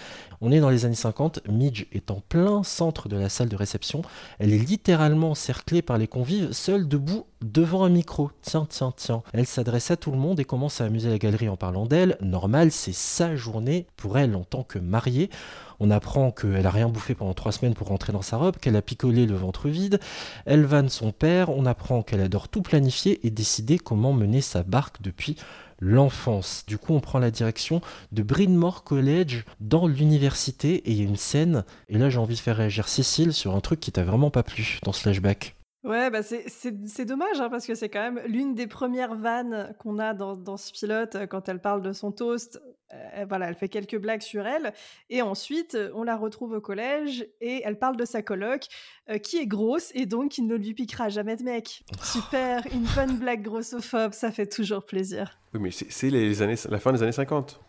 On 0.41 0.53
est 0.53 0.61
dans 0.61 0.71
les 0.71 0.85
années 0.85 0.95
50, 0.95 1.49
Midge 1.49 1.87
est 1.93 2.11
en 2.11 2.21
plein 2.21 2.63
centre 2.63 3.09
de 3.09 3.17
la 3.17 3.29
salle 3.29 3.49
de 3.49 3.57
réception. 3.57 4.03
Elle 4.39 4.53
est 4.53 4.59
littéralement 4.59 5.31
encerclée 5.31 5.83
par 5.83 5.99
les 5.99 6.07
convives, 6.07 6.53
seule 6.53 6.87
debout 6.87 7.25
devant 7.43 7.85
un 7.85 7.89
micro. 7.89 8.31
Tiens, 8.43 8.67
tiens, 8.69 8.93
tiens. 8.97 9.23
Elle 9.33 9.47
s'adresse 9.47 9.91
à 9.91 9.97
tout 9.97 10.11
le 10.11 10.19
monde 10.19 10.41
et 10.41 10.45
commence 10.45 10.81
à 10.81 10.85
amuser 10.85 11.09
la 11.09 11.19
galerie 11.19 11.49
en 11.49 11.57
parlant 11.57 11.87
d'elle. 11.87 12.17
Normal, 12.21 12.71
c'est 12.71 12.95
sa 12.95 13.37
journée 13.37 13.87
pour 13.97 14.19
elle 14.19 14.37
en 14.37 14.45
tant 14.45 14.63
que 14.63 14.79
mariée. 14.79 15.31
On 15.79 15.91
apprend 15.91 16.31
qu'elle 16.31 16.67
a 16.67 16.71
rien 16.71 16.89
bouffé 16.89 17.15
pendant 17.15 17.35
trois 17.35 17.53
semaines 17.53 17.75
pour 17.75 17.89
rentrer 17.89 18.13
dans 18.13 18.23
sa 18.23 18.39
robe, 18.39 18.57
qu'elle 18.57 18.77
a 18.77 18.83
picolé 18.83 19.27
le 19.27 19.37
ventre 19.37 19.69
vide. 19.69 20.01
Elle 20.47 20.65
vanne 20.65 20.89
son 20.89 21.13
père. 21.13 21.51
On 21.51 21.67
apprend 21.67 22.03
qu'elle 22.03 22.21
adore 22.21 22.49
tout 22.49 22.63
planifier 22.63 23.27
et 23.27 23.31
décider 23.31 23.79
comment 23.79 24.13
mener 24.13 24.41
sa 24.41 24.63
barque 24.63 25.03
depuis 25.03 25.37
l'enfance. 25.81 26.65
Du 26.67 26.79
coup, 26.79 26.95
on 26.95 27.01
prend 27.01 27.19
la 27.19 27.31
direction 27.31 27.81
de 28.13 28.23
Bryn 28.23 28.59
College 28.85 29.45
dans 29.61 29.87
l'université 29.87 30.77
et 30.77 30.91
il 30.91 30.99
y 30.99 31.01
a 31.01 31.09
une 31.09 31.17
scène. 31.17 31.65
Et 31.89 31.99
là, 31.99 32.11
j'ai 32.11 32.19
envie 32.19 32.35
de 32.35 32.41
faire 32.41 32.57
réagir 32.57 32.89
Cécile 32.89 33.33
sur 33.33 33.55
un 33.55 33.61
truc 33.61 33.81
qui 33.81 33.93
t'a 33.93 34.05
vraiment 34.05 34.31
pas 34.31 34.43
plu 34.43 34.79
dans 34.83 34.93
ce 34.93 35.03
flashback. 35.03 35.57
Ouais, 35.85 36.11
bah 36.11 36.21
c'est 36.25 37.05
dommage 37.05 37.41
hein, 37.41 37.49
parce 37.49 37.65
que 37.65 37.77
c'est 37.77 37.89
quand 37.89 38.01
même 38.01 38.21
l'une 38.27 38.57
des 38.57 38.67
premières 38.67 39.15
vannes 39.15 39.73
qu'on 39.79 40.01
a 40.01 40.15
dans, 40.15 40.35
dans, 40.35 40.57
ce 40.57 40.73
pilote 40.73 41.15
euh, 41.15 41.27
quand 41.29 41.49
elle 41.49 41.61
parle 41.61 41.81
de 41.81 41.93
son 41.93 42.11
toast. 42.11 42.61
Euh, 42.93 43.25
voilà, 43.29 43.49
elle 43.49 43.55
fait 43.55 43.69
quelques 43.69 43.97
blagues 43.97 44.23
sur 44.23 44.47
elle 44.47 44.73
et 45.11 45.23
ensuite 45.23 45.79
on 45.95 46.03
la 46.03 46.17
retrouve 46.17 46.53
au 46.53 46.61
collège 46.61 47.27
et 47.41 47.63
elle 47.65 47.79
parle 47.79 47.97
de 47.97 48.05
sa 48.05 48.23
coloc 48.23 48.67
euh, 49.09 49.19
qui 49.19 49.39
est 49.39 49.47
grosse 49.47 49.93
et 49.95 50.05
donc 50.05 50.33
qui 50.33 50.43
ne 50.43 50.57
lui 50.57 50.75
piquera 50.75 51.09
jamais 51.09 51.37
de 51.37 51.45
mec. 51.45 51.85
Super, 52.03 52.67
une 52.73 52.87
bonne 52.97 53.17
blague 53.19 53.43
grossophobe, 53.43 54.13
ça 54.13 54.33
fait 54.33 54.47
toujours 54.47 54.85
plaisir. 54.85 55.39
Oui, 55.55 55.61
mais 55.61 55.71
c'est 55.71 56.11
les 56.11 56.43
années, 56.43 56.57
la 56.69 56.81
fin 56.81 56.93
des 56.93 57.03
années 57.03 57.13
50. 57.13 57.61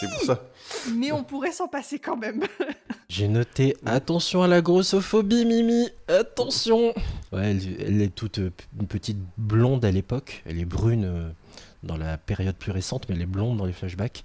c'est 0.00 0.10
pour 0.10 0.22
ça. 0.22 0.48
Mais 0.94 1.12
on 1.12 1.22
pourrait 1.22 1.52
s'en 1.52 1.68
passer 1.68 1.98
quand 1.98 2.16
même. 2.16 2.44
J'ai 3.10 3.28
noté 3.28 3.76
attention 3.84 4.42
à 4.42 4.48
la 4.48 4.62
grossophobie, 4.62 5.44
Mimi, 5.44 5.88
attention. 6.08 6.94
Ouais, 7.30 7.56
elle, 7.78 8.00
est 8.00 8.14
toute 8.14 8.38
euh, 8.38 8.50
une 8.80 8.86
petite 8.86 9.18
blonde 9.36 9.84
à 9.84 9.90
l'époque, 9.90 10.42
elle 10.46 10.58
est 10.58 10.64
brune 10.64 11.34
dans 11.86 11.96
la 11.96 12.18
période 12.18 12.56
plus 12.56 12.72
récente, 12.72 13.08
mais 13.08 13.14
elle 13.14 13.22
est 13.22 13.26
blonde 13.26 13.56
dans 13.56 13.64
les 13.64 13.72
flashbacks. 13.72 14.22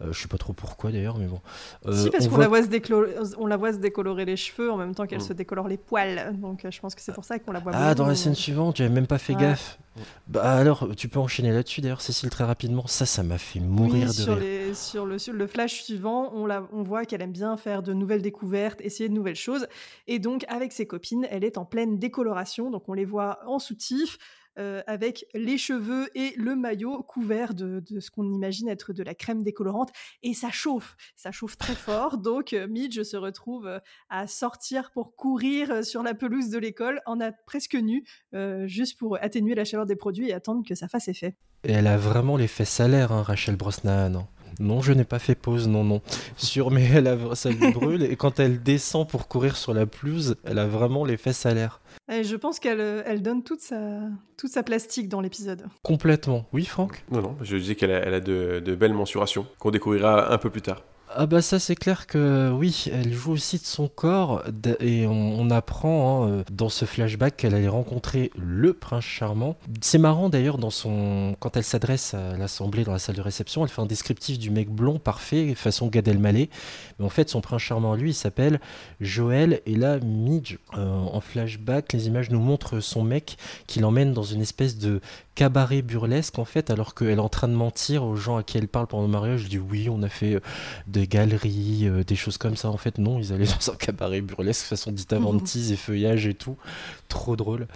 Euh, 0.00 0.12
je 0.12 0.20
sais 0.20 0.28
pas 0.28 0.38
trop 0.38 0.52
pourquoi 0.52 0.92
d'ailleurs, 0.92 1.18
mais 1.18 1.26
bon. 1.26 1.40
Euh, 1.86 1.92
si, 1.92 2.10
parce 2.10 2.28
qu'on 2.28 2.38
la, 2.38 2.48
voit 2.48 2.62
se 2.62 3.36
on 3.38 3.46
la 3.46 3.56
voit 3.56 3.72
se 3.72 3.78
décolorer 3.78 4.24
les 4.24 4.36
cheveux 4.36 4.70
en 4.70 4.76
même 4.76 4.94
temps 4.94 5.06
qu'elle 5.06 5.18
mm. 5.18 5.22
se 5.28 5.32
décolore 5.32 5.68
les 5.68 5.76
poils. 5.76 6.34
Donc 6.38 6.64
euh, 6.64 6.70
je 6.70 6.80
pense 6.80 6.94
que 6.94 7.00
c'est 7.00 7.12
pour 7.12 7.24
ça 7.24 7.38
qu'on 7.38 7.52
la 7.52 7.60
voit. 7.60 7.72
Ah, 7.74 7.94
dans 7.94 8.06
la 8.06 8.14
scène 8.14 8.34
suivante, 8.34 8.76
j'avais 8.76 8.90
même 8.90 9.06
pas 9.06 9.18
fait 9.18 9.34
gaffe. 9.34 9.78
Bah 10.28 10.52
alors, 10.52 10.88
tu 10.96 11.08
peux 11.08 11.18
enchaîner 11.18 11.52
là-dessus 11.52 11.80
d'ailleurs, 11.80 12.00
Cécile, 12.00 12.30
très 12.30 12.44
rapidement. 12.44 12.86
Ça, 12.86 13.06
ça 13.06 13.22
m'a 13.22 13.38
fait 13.38 13.60
mourir 13.60 14.08
de 14.08 14.12
sur 14.12 14.36
rire. 14.36 14.76
sur, 14.76 15.06
le, 15.06 15.18
sur 15.18 15.32
le 15.32 15.46
flash 15.46 15.82
suivant, 15.82 16.32
on, 16.34 16.46
la, 16.46 16.66
on 16.72 16.82
voit 16.82 17.04
qu'elle 17.04 17.22
aime 17.22 17.32
bien 17.32 17.56
faire 17.56 17.82
de 17.82 17.92
nouvelles 17.92 18.22
découvertes, 18.22 18.80
essayer 18.80 19.08
de 19.08 19.14
nouvelles 19.14 19.36
choses. 19.36 19.66
Et 20.06 20.18
donc, 20.18 20.44
avec 20.48 20.72
ses 20.72 20.86
copines, 20.86 21.26
elle 21.30 21.44
est 21.44 21.58
en 21.58 21.64
pleine 21.64 21.98
décoloration. 21.98 22.70
Donc, 22.70 22.88
on 22.88 22.92
les 22.92 23.04
voit 23.04 23.40
en 23.46 23.58
soutif, 23.58 24.18
euh, 24.58 24.82
avec 24.86 25.26
les 25.34 25.56
cheveux 25.56 26.08
et 26.16 26.34
le 26.36 26.56
maillot 26.56 27.02
couvert 27.02 27.54
de, 27.54 27.82
ce 28.00 28.10
qu'on 28.10 28.28
imagine 28.28 28.68
être 28.68 28.92
de 28.92 29.02
la 29.02 29.14
crème 29.14 29.42
décolorante. 29.42 29.90
Et 30.22 30.34
ça 30.34 30.50
chauffe, 30.50 30.96
ça 31.16 31.30
chauffe 31.30 31.56
très 31.56 31.74
fort. 31.76 32.18
Donc 32.18 32.52
euh, 32.52 32.66
Midge 32.66 33.02
se 33.02 33.16
retrouve 33.16 33.66
euh, 33.66 33.78
à 34.10 34.26
sortir 34.26 34.90
pour 34.90 35.14
courir 35.16 35.84
sur 35.84 36.02
la 36.02 36.14
pelouse 36.14 36.50
de 36.50 36.58
l'école 36.58 37.00
en 37.06 37.20
a 37.20 37.32
presque 37.32 37.74
nu, 37.74 38.04
juste 38.64 38.98
pour 38.98 39.18
atténuer 39.22 39.54
la 39.54 39.64
chaleur 39.64 39.86
des 39.86 39.96
produits 39.96 40.28
et 40.28 40.32
attendre 40.32 40.64
que 40.66 40.74
ça 40.74 40.88
fasse 40.88 41.08
effet. 41.08 41.36
Et 41.64 41.72
elle 41.72 41.86
a 41.86 41.96
vraiment 41.96 42.36
l'effet 42.36 42.64
salaire, 42.64 43.12
hein, 43.12 43.22
Rachel 43.22 43.56
Brosnahan. 43.56 44.14
Hein. 44.14 44.28
Non, 44.60 44.80
je 44.80 44.92
n'ai 44.92 45.04
pas 45.04 45.20
fait 45.20 45.36
pause, 45.36 45.68
non, 45.68 45.84
non. 45.84 46.02
Sur, 46.36 46.70
mais 46.70 46.84
elle 46.84 47.06
a, 47.06 47.34
ça 47.36 47.50
lui 47.50 47.70
brûle 47.70 48.02
et 48.02 48.16
quand 48.16 48.40
elle 48.40 48.62
descend 48.62 49.08
pour 49.08 49.28
courir 49.28 49.56
sur 49.56 49.72
la 49.72 49.86
pelouse, 49.86 50.36
elle 50.44 50.58
a 50.58 50.66
vraiment 50.66 51.04
l'effet 51.04 51.32
salaire. 51.32 51.80
Et 52.10 52.24
je 52.24 52.36
pense 52.36 52.58
qu'elle 52.58 52.80
euh, 52.80 53.02
elle 53.04 53.22
donne 53.22 53.42
toute 53.42 53.60
sa, 53.60 54.00
toute 54.36 54.50
sa 54.50 54.62
plastique 54.62 55.08
dans 55.08 55.20
l'épisode. 55.20 55.66
Complètement. 55.82 56.46
Oui, 56.52 56.64
Franck? 56.64 57.04
Non, 57.10 57.20
non, 57.20 57.36
je 57.42 57.56
disais 57.56 57.74
qu'elle 57.74 57.90
a, 57.90 57.98
elle 57.98 58.14
a 58.14 58.20
de, 58.20 58.74
belles 58.74 58.94
mensurations 58.94 59.46
qu'on 59.58 59.70
découvrira 59.70 60.32
un 60.32 60.38
peu 60.38 60.50
plus 60.50 60.62
tard. 60.62 60.82
Ah 61.10 61.24
bah 61.24 61.40
ça 61.40 61.58
c'est 61.58 61.74
clair 61.74 62.06
que 62.06 62.50
oui, 62.50 62.84
elle 62.92 63.14
joue 63.14 63.32
aussi 63.32 63.56
de 63.56 63.64
son 63.64 63.88
corps 63.88 64.42
et 64.80 65.06
on, 65.06 65.48
apprend 65.50 66.24
hein, 66.24 66.28
euh, 66.28 66.44
dans 66.52 66.68
ce 66.68 66.84
flashback 66.84 67.36
qu'elle 67.36 67.54
allait 67.54 67.68
rencontrer 67.68 68.30
le 68.36 68.74
prince 68.74 69.04
charmant. 69.04 69.56
C'est 69.80 69.96
marrant 69.96 70.28
d'ailleurs 70.28 70.58
dans 70.58 70.68
son 70.68 71.34
quand 71.40 71.56
elle 71.56 71.64
s'adresse 71.64 72.12
à 72.12 72.36
l'assemblée 72.36 72.84
dans 72.84 72.92
la 72.92 72.98
salle 72.98 73.16
de 73.16 73.22
réception, 73.22 73.64
elle 73.64 73.70
fait 73.70 73.80
un 73.80 73.86
descriptif 73.86 74.38
du 74.38 74.50
mec 74.50 74.68
blond 74.68 74.98
parfait 74.98 75.54
façon 75.54 75.86
Gad 75.86 76.06
Elmaleh, 76.06 76.50
mais 76.98 77.06
en 77.06 77.08
fait 77.08 77.30
son 77.30 77.40
prince 77.40 77.62
charmant 77.62 77.94
lui 77.94 78.12
s'appelle 78.12 78.60
Joël 79.00 79.62
et 79.64 79.76
là 79.76 79.98
Midge 80.00 80.58
euh, 80.76 80.86
en 80.90 81.20
flashback 81.22 81.94
les 81.94 82.06
images 82.08 82.28
nous 82.28 82.40
montrent 82.40 82.80
son 82.80 83.02
mec 83.02 83.38
qui 83.66 83.80
l'emmène 83.80 84.12
dans 84.12 84.24
une 84.24 84.42
espèce 84.42 84.76
de 84.76 85.00
cabaret 85.38 85.82
burlesque 85.82 86.40
en 86.40 86.44
fait 86.44 86.68
alors 86.68 86.96
qu'elle 86.96 87.10
est 87.10 87.18
en 87.20 87.28
train 87.28 87.46
de 87.46 87.52
mentir 87.52 88.02
aux 88.02 88.16
gens 88.16 88.38
à 88.38 88.42
qui 88.42 88.58
elle 88.58 88.66
parle 88.66 88.88
pendant 88.88 89.04
le 89.04 89.08
mariage, 89.08 89.42
je 89.42 89.46
dis 89.46 89.58
oui 89.58 89.88
on 89.88 90.02
a 90.02 90.08
fait 90.08 90.34
euh, 90.34 90.40
des 90.88 91.06
galeries, 91.06 91.86
euh, 91.86 92.02
des 92.02 92.16
choses 92.16 92.38
comme 92.38 92.56
ça. 92.56 92.70
En 92.70 92.76
fait, 92.76 92.98
non, 92.98 93.20
ils 93.20 93.32
allaient 93.32 93.46
dans 93.60 93.72
un 93.72 93.76
cabaret 93.76 94.20
burlesque 94.20 94.66
façon 94.66 94.90
Dita 94.90 95.16
Vantise 95.20 95.70
et 95.70 95.76
feuillage 95.76 96.26
et 96.26 96.34
tout. 96.34 96.56
Trop 97.06 97.36
drôle. 97.36 97.68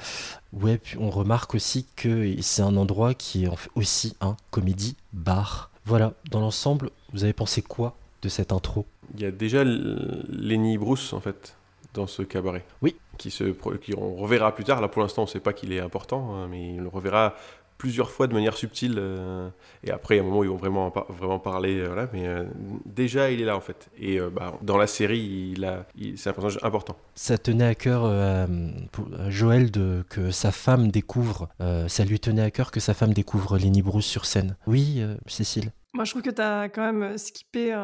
Ouais, 0.53 0.77
puis 0.77 0.99
on 0.99 1.09
remarque 1.09 1.55
aussi 1.55 1.87
que 1.95 2.35
c'est 2.41 2.63
un 2.63 2.77
endroit 2.77 3.15
qui 3.15 3.45
est 3.45 3.49
en 3.49 3.55
fait 3.55 3.71
aussi 3.77 4.17
un 4.21 4.37
comédie 4.51 4.97
bar. 5.13 5.71
Voilà, 5.85 6.15
dans 6.33 6.41
l'ensemble, 6.41 6.91
vous 7.13 7.23
avez 7.23 7.33
pensé 7.33 7.63
quoi 7.63 7.95
de 8.23 8.29
cette 8.29 8.51
intro? 8.51 8.87
Il 9.15 9.21
y 9.23 9.25
a 9.25 9.31
déjà 9.31 9.63
Lenny 9.63 10.79
Bruce, 10.79 11.13
en 11.13 11.21
fait, 11.21 11.55
dans 11.95 12.09
ce 12.09 12.23
cabaret. 12.23 12.65
Oui. 12.83 12.97
Qui 13.19 13.31
se, 13.31 13.45
qui 13.77 13.95
on 13.97 14.15
reverra 14.17 14.55
plus 14.55 14.65
tard. 14.65 14.81
Là, 14.81 14.89
pour 14.89 15.03
l'instant, 15.03 15.23
on 15.23 15.25
ne 15.27 15.31
sait 15.31 15.41
pas 15.41 15.53
qu'il 15.53 15.73
est 15.73 15.81
important, 15.81 16.35
hein, 16.35 16.49
mais 16.51 16.77
on 16.79 16.83
le 16.83 16.89
reverra 16.89 17.35
plusieurs 17.79 18.11
fois 18.11 18.27
de 18.29 18.33
manière 18.33 18.57
subtile. 18.57 18.95
euh, 18.99 19.49
et 19.85 19.91
après, 19.91 20.19
à 20.19 20.23
un 20.23 20.25
moment 20.25 20.39
où 20.39 20.45
ils 20.45 20.51
vont 20.51 20.57
vraiment, 20.57 20.91
par- 20.91 21.11
vraiment 21.13 21.39
parler. 21.41 21.79
euh, 21.81 21.87
voilà, 21.89 22.09
mais 22.13 22.27
euh, 22.27 22.45
déjà, 22.87 23.31
il 23.31 23.41
est 23.41 23.45
là, 23.45 23.57
en 23.57 23.61
fait. 23.61 23.89
Et 23.99 24.19
euh, 24.21 24.31
bah, 24.31 24.55
dans 24.63 24.77
la 24.79 24.87
série, 24.87 25.53
il 25.57 25.65
a, 25.65 25.85
il- 25.97 26.17
c'est 26.17 26.31
un 26.31 26.33
personnage 26.33 26.59
important. 26.63 26.97
Ça 27.15 27.39
tenait 27.39 27.67
à 27.67 27.75
cœur 27.75 28.03
euh, 28.05 28.47
à 29.19 29.31
Joël 29.31 29.71
de, 29.71 30.05
que 30.09 30.31
sa 30.31 30.53
femme 30.53 30.91
découvre, 30.93 31.49
euh, 31.61 31.89
ça 31.89 32.05
lui 32.05 32.19
tenait 32.21 32.43
à 32.43 32.51
cœur 32.51 32.71
que 32.71 32.81
sa 32.81 32.95
femme 32.95 33.13
découvre 33.13 33.59
Lenny 33.59 33.83
Bruce 33.83 34.07
sur 34.07 34.25
scène. 34.27 34.57
Oui, 34.67 34.97
euh, 34.99 35.17
Cécile 35.27 35.71
Moi, 35.93 36.05
je 36.05 36.11
trouve 36.13 36.23
que 36.23 36.31
tu 36.31 36.41
as 36.41 36.69
quand 36.69 36.83
même 36.83 37.03
euh, 37.03 37.17
skippé 37.19 37.75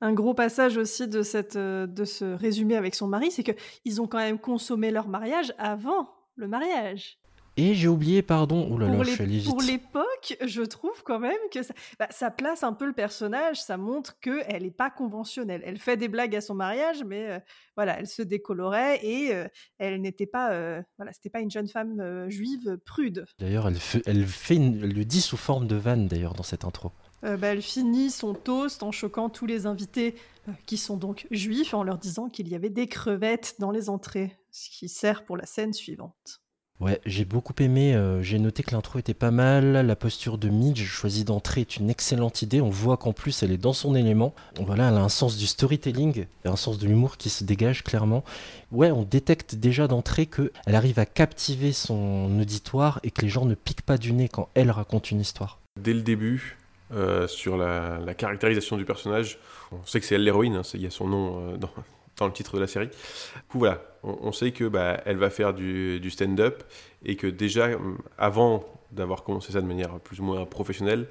un, 0.00 0.12
gros 0.12 0.34
passage 0.34 0.76
aussi 0.76 1.08
de, 1.08 1.22
cette, 1.22 1.56
euh, 1.56 1.86
de 1.86 2.04
ce 2.04 2.24
résumé 2.24 2.76
avec 2.76 2.94
son 2.94 3.06
mari, 3.06 3.30
c'est 3.30 3.44
qu'ils 3.44 4.00
ont 4.00 4.06
quand 4.06 4.18
même 4.18 4.38
consommé 4.38 4.90
leur 4.90 5.08
mariage 5.08 5.52
avant 5.58 6.08
le 6.36 6.48
mariage. 6.48 7.20
Et 7.56 7.74
j'ai 7.74 7.88
oublié, 7.88 8.22
pardon, 8.22 8.68
oh 8.70 8.78
là 8.78 8.86
là, 8.86 8.94
pour 8.94 9.04
je 9.04 9.10
suis 9.10 9.42
pour 9.42 9.60
l'époque, 9.60 10.36
je 10.46 10.62
trouve 10.62 11.02
quand 11.04 11.18
même 11.18 11.36
que 11.52 11.62
ça, 11.62 11.74
bah, 11.98 12.06
ça 12.10 12.30
place 12.30 12.62
un 12.62 12.72
peu 12.72 12.86
le 12.86 12.92
personnage, 12.92 13.60
ça 13.60 13.76
montre 13.76 14.18
qu'elle 14.20 14.62
n'est 14.62 14.70
pas 14.70 14.88
conventionnelle. 14.88 15.60
Elle 15.66 15.78
fait 15.78 15.96
des 15.96 16.08
blagues 16.08 16.34
à 16.36 16.40
son 16.40 16.54
mariage, 16.54 17.04
mais 17.04 17.28
euh, 17.28 17.38
voilà, 17.76 17.98
elle 17.98 18.06
se 18.06 18.22
décolorait 18.22 19.04
et 19.04 19.34
euh, 19.34 19.46
elle 19.78 20.00
n'était 20.00 20.26
pas, 20.26 20.52
euh, 20.52 20.80
voilà, 20.96 21.12
c'était 21.12 21.28
pas 21.28 21.40
une 21.40 21.50
jeune 21.50 21.68
femme 21.68 22.30
juive 22.30 22.78
prude. 22.86 23.26
D'ailleurs, 23.38 23.68
elle, 23.68 23.76
fait, 23.76 24.02
elle, 24.06 24.24
fait 24.26 24.54
une- 24.54 24.82
elle 24.82 24.94
le 24.94 25.04
dit 25.04 25.20
sous 25.20 25.36
forme 25.36 25.66
de 25.66 25.76
vanne, 25.76 26.06
d'ailleurs, 26.06 26.34
dans 26.34 26.44
cette 26.44 26.64
intro. 26.64 26.92
Euh, 27.24 27.36
bah, 27.36 27.48
elle 27.48 27.62
finit 27.62 28.10
son 28.10 28.34
toast 28.34 28.82
en 28.82 28.92
choquant 28.92 29.28
tous 29.28 29.46
les 29.46 29.66
invités 29.66 30.14
euh, 30.48 30.52
qui 30.66 30.76
sont 30.76 30.96
donc 30.96 31.26
juifs 31.30 31.74
en 31.74 31.82
leur 31.82 31.98
disant 31.98 32.28
qu'il 32.28 32.48
y 32.48 32.54
avait 32.54 32.70
des 32.70 32.86
crevettes 32.86 33.56
dans 33.58 33.70
les 33.70 33.90
entrées, 33.90 34.36
ce 34.50 34.70
qui 34.70 34.88
sert 34.88 35.24
pour 35.24 35.36
la 35.36 35.46
scène 35.46 35.72
suivante. 35.72 36.40
Ouais, 36.80 36.98
j'ai 37.04 37.26
beaucoup 37.26 37.52
aimé. 37.58 37.94
euh, 37.94 38.22
j'ai 38.22 38.38
noté 38.38 38.62
que 38.62 38.70
l'intro 38.70 38.98
était 38.98 39.12
pas 39.12 39.30
mal. 39.30 39.86
La 39.86 39.96
posture 39.96 40.38
de 40.38 40.48
Midge, 40.48 40.82
choisie 40.82 41.24
d'entrée, 41.24 41.60
est 41.60 41.76
une 41.76 41.90
excellente 41.90 42.40
idée. 42.40 42.62
On 42.62 42.70
voit 42.70 42.96
qu'en 42.96 43.12
plus, 43.12 43.42
elle 43.42 43.52
est 43.52 43.58
dans 43.58 43.74
son 43.74 43.94
élément. 43.94 44.32
Voilà, 44.58 44.88
elle 44.88 44.94
a 44.94 45.02
un 45.02 45.10
sens 45.10 45.36
du 45.36 45.46
storytelling 45.46 46.24
et 46.46 46.48
un 46.48 46.56
sens 46.56 46.78
de 46.78 46.86
l'humour 46.86 47.18
qui 47.18 47.28
se 47.28 47.44
dégage 47.44 47.84
clairement. 47.84 48.24
Ouais, 48.72 48.90
on 48.90 49.02
détecte 49.02 49.56
déjà 49.56 49.88
d'entrée 49.88 50.24
que 50.24 50.52
elle 50.64 50.74
arrive 50.74 50.98
à 50.98 51.04
captiver 51.04 51.72
son 51.72 52.40
auditoire 52.40 52.98
et 53.02 53.10
que 53.10 53.20
les 53.20 53.28
gens 53.28 53.44
ne 53.44 53.54
piquent 53.54 53.82
pas 53.82 53.98
du 53.98 54.14
nez 54.14 54.30
quand 54.30 54.48
elle 54.54 54.70
raconte 54.70 55.10
une 55.10 55.20
histoire. 55.20 55.60
Dès 55.78 55.92
le 55.92 56.00
début, 56.00 56.56
euh, 56.92 57.26
sur 57.26 57.56
la, 57.56 58.14
caractérisation 58.14 58.76
du 58.76 58.84
personnage, 58.84 59.38
on 59.72 59.84
sait 59.84 60.00
que 60.00 60.06
c'est 60.06 60.16
elle 60.16 60.24
l'héroïne, 60.24 60.56
hein, 60.56 60.62
il 60.74 60.82
y 60.82 60.86
a 60.86 60.90
son 60.90 61.06
nom 61.06 61.52
euh, 61.52 61.56
dans, 62.16 62.26
le 62.26 62.32
titre 62.32 62.56
de 62.56 62.60
la 62.60 62.66
série. 62.66 62.88
Du 62.88 63.42
coup, 63.48 63.58
voilà, 63.58 63.82
on, 64.02 64.32
sait 64.32 64.52
que 64.52 64.64
bah, 64.64 65.00
elle 65.06 65.16
va 65.16 65.30
faire 65.30 65.54
du, 65.54 66.00
du 66.00 66.10
stand-up 66.10 66.64
et 67.04 67.16
que 67.16 67.26
déjà, 67.26 67.68
hum, 67.76 67.98
avant 68.18 68.64
d'avoir 68.92 69.22
commencé 69.22 69.52
ça 69.52 69.60
de 69.60 69.66
manière 69.66 70.00
plus 70.00 70.20
ou 70.20 70.24
moins 70.24 70.44
professionnelle, 70.44 71.06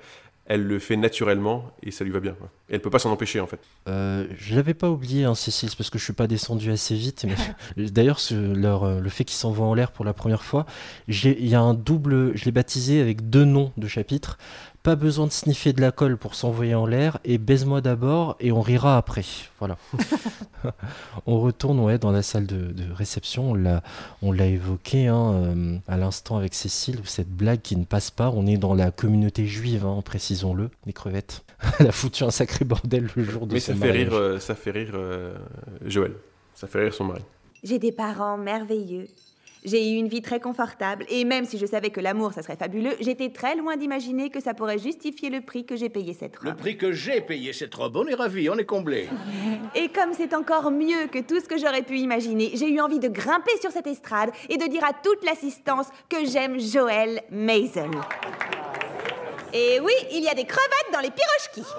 elle 0.50 0.64
le 0.64 0.80
fait 0.80 0.98
naturellement 0.98 1.72
et 1.84 1.92
ça 1.92 2.04
lui 2.04 2.12
va 2.12 2.20
bien. 2.20 2.36
Et 2.70 2.74
elle 2.74 2.82
peut 2.82 2.90
pas 2.90 2.98
s'en 2.98 3.12
empêcher 3.12 3.40
en 3.40 3.46
fait. 3.46 3.60
Euh, 3.88 4.26
je 4.36 4.56
l'avais 4.56 4.74
pas 4.74 4.90
oublié, 4.90 5.24
hein, 5.24 5.36
Cécile, 5.36 5.70
parce 5.78 5.92
que 5.92 6.00
je 6.00 6.04
suis 6.04 6.14
pas 6.14 6.26
descendu 6.26 6.72
assez 6.72 6.96
vite. 6.96 7.28
D'ailleurs, 7.78 8.20
euh, 8.32 9.00
le 9.00 9.10
fait 9.10 9.24
qu'ils 9.24 9.38
s'envoient 9.38 9.68
en 9.68 9.76
l'air 9.76 9.92
pour 9.92 10.06
la 10.06 10.14
première 10.14 10.42
fois, 10.42 10.66
il 11.08 11.48
y 11.48 11.54
a 11.54 11.62
un 11.62 11.76
double. 11.76 12.36
Je 12.36 12.46
l'ai 12.46 12.52
baptisé 12.52 13.00
avec 13.00 13.30
deux 13.30 13.46
noms 13.46 13.72
de 13.78 13.88
chapitres. 13.88 14.40
Pas 14.90 14.96
besoin 14.96 15.28
de 15.28 15.32
sniffer 15.32 15.72
de 15.72 15.82
la 15.82 15.92
colle 15.92 16.18
pour 16.18 16.34
s'envoyer 16.34 16.74
en 16.74 16.88
l'air 16.88 17.20
et 17.24 17.38
baise-moi 17.38 17.80
d'abord 17.80 18.36
et 18.40 18.52
on 18.52 18.60
rira 18.62 18.98
après. 18.98 19.24
Voilà. 19.60 19.78
on 21.28 21.40
retourne 21.40 21.80
ouais, 21.80 22.00
dans 22.00 22.10
la 22.10 22.24
salle 22.24 22.48
de, 22.48 22.72
de 22.72 22.92
réception. 22.92 23.52
On 23.52 23.54
l'a, 23.54 23.84
on 24.24 24.32
l'a 24.32 24.48
évoqué 24.48 25.06
hein, 25.06 25.32
euh, 25.32 25.78
à 25.88 25.96
l'instant 25.96 26.38
avec 26.38 26.56
Cécile, 26.56 27.02
cette 27.04 27.30
blague 27.30 27.62
qui 27.62 27.76
ne 27.76 27.84
passe 27.86 28.10
pas. 28.10 28.32
On 28.34 28.48
est 28.48 28.58
dans 28.58 28.74
la 28.74 28.90
communauté 28.90 29.46
juive, 29.46 29.86
hein, 29.86 30.02
précisons-le, 30.04 30.72
les 30.88 30.94
crevettes. 30.94 31.44
Elle 31.80 31.90
a 31.90 31.92
foutu 31.92 32.24
un 32.24 32.32
sacré 32.32 32.66
bordel 32.66 33.10
le 33.16 33.24
jour 33.24 33.46
de 33.46 33.54
Mais 33.54 33.60
son 33.60 33.74
ça 33.74 33.78
fait 33.78 33.88
mariage. 33.90 34.08
rire, 34.10 34.18
euh, 34.18 34.40
ça 34.40 34.56
fait 34.56 34.72
rire 34.72 34.94
euh, 34.96 35.36
Joël. 35.86 36.14
Ça 36.56 36.66
fait 36.66 36.80
rire 36.82 36.96
son 36.96 37.04
mari. 37.04 37.22
J'ai 37.64 37.78
des 37.78 37.92
parents 37.92 38.40
merveilleux. 38.40 39.06
J'ai 39.66 39.92
eu 39.92 39.96
une 39.98 40.08
vie 40.08 40.22
très 40.22 40.40
confortable 40.40 41.06
et 41.10 41.26
même 41.26 41.44
si 41.46 41.58
je 41.58 41.66
savais 41.66 41.90
que 41.90 42.00
l'amour, 42.00 42.32
ça 42.34 42.42
serait 42.42 42.56
fabuleux, 42.56 42.96
j'étais 43.02 43.30
très 43.30 43.56
loin 43.56 43.76
d'imaginer 43.76 44.30
que 44.30 44.40
ça 44.40 44.54
pourrait 44.54 44.78
justifier 44.78 45.30
le 45.30 45.42
prix 45.42 45.66
que 45.66 45.76
j'ai 45.76 45.90
payé 45.90 46.14
cette 46.18 46.42
Le 46.42 46.52
robe. 46.52 46.60
prix 46.60 46.78
que 46.78 46.92
j'ai 46.94 47.20
payé 47.20 47.52
cette 47.52 47.76
robe, 47.76 47.98
on 47.98 48.08
est 48.08 48.16
ravis, 48.16 48.50
on 48.50 48.58
est 48.58 48.66
comblés. 48.66 49.10
Et 49.76 49.90
comme 49.90 50.14
c'est 50.14 50.34
encore 50.34 50.72
mieux 50.72 51.08
que 51.12 51.20
tout 51.20 51.40
ce 51.42 51.46
que 51.46 51.58
j'aurais 51.58 51.82
pu 51.82 51.98
imaginer, 51.98 52.52
j'ai 52.54 52.70
eu 52.70 52.80
envie 52.80 53.00
de 53.00 53.10
grimper 53.10 53.52
sur 53.62 53.72
cette 53.72 53.88
estrade 53.88 54.32
et 54.48 54.56
de 54.58 54.66
dire 54.68 54.84
à 54.86 54.94
toute 54.94 55.24
l'assistance 55.26 55.88
que 56.08 56.26
j'aime 56.26 56.60
Joël 56.60 57.22
Maisel. 57.30 57.90
Et 59.54 59.80
oui, 59.82 59.92
il 60.14 60.24
y 60.24 60.28
a 60.30 60.36
des 60.36 60.46
crevettes 60.46 60.94
dans 60.94 61.00
les 61.00 61.10
pirochkis. 61.10 61.74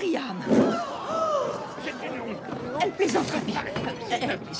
Myriam 0.00 0.36
Elle 2.82 2.90
plaisantera 2.90 3.38
bien. 3.46 3.62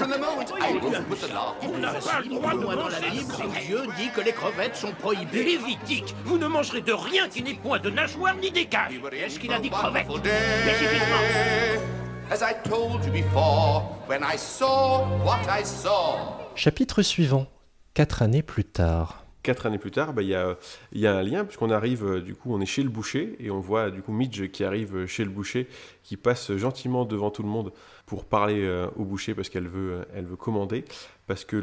On 0.00 1.78
n'a 1.78 1.92
pas 1.92 2.20
le 2.20 2.28
droit 2.28 2.54
de 2.54 2.60
dans 2.60 2.88
la 2.88 3.00
Bible, 3.00 3.32
Dieu 3.66 3.80
dit 3.96 4.10
que 4.14 4.20
les 4.20 4.32
crevettes 4.32 4.76
sont 4.76 4.92
prohibées. 4.92 5.42
Lévitique, 5.42 6.14
vous 6.24 6.38
ne 6.38 6.46
mangerez 6.46 6.82
de 6.82 6.92
rien 6.92 7.28
qui 7.28 7.42
n'ait 7.42 7.54
point 7.54 7.80
de 7.80 7.90
nageoire 7.90 8.36
ni 8.36 8.50
d'écailles. 8.50 9.00
Est-ce 9.12 9.40
qu'il 9.40 9.52
a 9.52 9.58
dit 9.58 9.70
crevettes 9.70 10.06
Spécifiquement. 10.06 11.16
As 12.30 12.42
I 12.42 12.54
told 12.68 13.04
you 13.04 13.12
before, 13.12 13.98
when 14.08 14.22
I 14.22 14.38
saw 14.38 15.04
what 15.24 15.42
I 15.48 15.64
saw. 15.64 16.38
Chapitre 16.54 17.02
suivant. 17.02 17.46
Quatre 17.94 18.22
années 18.22 18.42
plus 18.42 18.64
tard. 18.64 19.24
Quatre 19.42 19.66
années 19.66 19.78
plus 19.78 19.90
tard, 19.90 20.12
bah, 20.12 20.22
il 20.22 20.28
y, 20.28 20.36
a, 20.36 20.56
y 20.92 21.06
a 21.06 21.16
un 21.16 21.22
lien, 21.22 21.44
puisqu'on 21.44 21.70
arrive, 21.70 22.06
euh, 22.06 22.20
du 22.20 22.36
coup, 22.36 22.54
on 22.54 22.60
est 22.60 22.66
chez 22.66 22.84
le 22.84 22.88
boucher, 22.88 23.36
et 23.40 23.50
on 23.50 23.58
voit, 23.58 23.90
du 23.90 24.00
coup, 24.00 24.12
Midge 24.12 24.48
qui 24.52 24.62
arrive 24.62 25.06
chez 25.06 25.24
le 25.24 25.30
boucher, 25.30 25.68
qui 26.04 26.16
passe 26.16 26.52
gentiment 26.56 27.04
devant 27.04 27.30
tout 27.32 27.42
le 27.42 27.48
monde 27.48 27.72
pour 28.06 28.24
parler 28.24 28.62
euh, 28.62 28.88
au 28.96 29.04
boucher, 29.04 29.34
parce 29.34 29.48
qu'elle 29.48 29.68
veut, 29.68 29.92
euh, 29.92 30.04
elle 30.14 30.26
veut 30.26 30.36
commander, 30.36 30.84
parce 31.26 31.44
que 31.44 31.56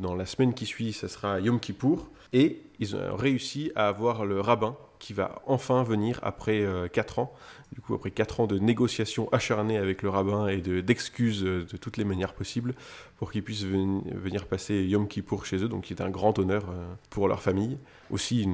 dans 0.00 0.14
la 0.14 0.26
semaine 0.26 0.54
qui 0.54 0.66
suit, 0.66 0.92
ça 0.92 1.08
sera 1.08 1.40
Yom 1.40 1.60
Kippour, 1.60 2.10
et 2.32 2.62
ils 2.80 2.96
ont 2.96 3.14
réussi 3.16 3.70
à 3.76 3.86
avoir 3.88 4.24
le 4.24 4.40
rabbin 4.40 4.76
qui 4.98 5.12
va 5.12 5.42
enfin 5.46 5.82
venir 5.84 6.18
après 6.22 6.62
euh, 6.62 6.88
quatre 6.88 7.18
ans, 7.18 7.32
du 7.72 7.80
coup, 7.80 7.94
après 7.94 8.10
quatre 8.10 8.40
ans 8.40 8.46
de 8.46 8.58
négociations 8.58 9.28
acharnées 9.32 9.76
avec 9.76 10.02
le 10.02 10.08
rabbin 10.08 10.46
et 10.48 10.58
de- 10.62 10.80
d'excuses 10.80 11.44
euh, 11.44 11.66
de 11.70 11.76
toutes 11.76 11.98
les 11.98 12.04
manières 12.04 12.32
possibles, 12.32 12.74
pour 13.18 13.30
qu'ils 13.30 13.44
puissent 13.44 13.64
ven- 13.64 14.02
venir 14.14 14.46
passer 14.46 14.82
Yom 14.84 15.06
Kippour 15.06 15.44
chez 15.44 15.58
eux, 15.62 15.68
donc 15.68 15.84
qui 15.84 15.92
est 15.92 16.00
un 16.00 16.10
grand 16.10 16.38
honneur 16.38 16.64
pour 17.10 17.28
leur 17.28 17.42
famille. 17.42 17.76
Aussi 18.10 18.48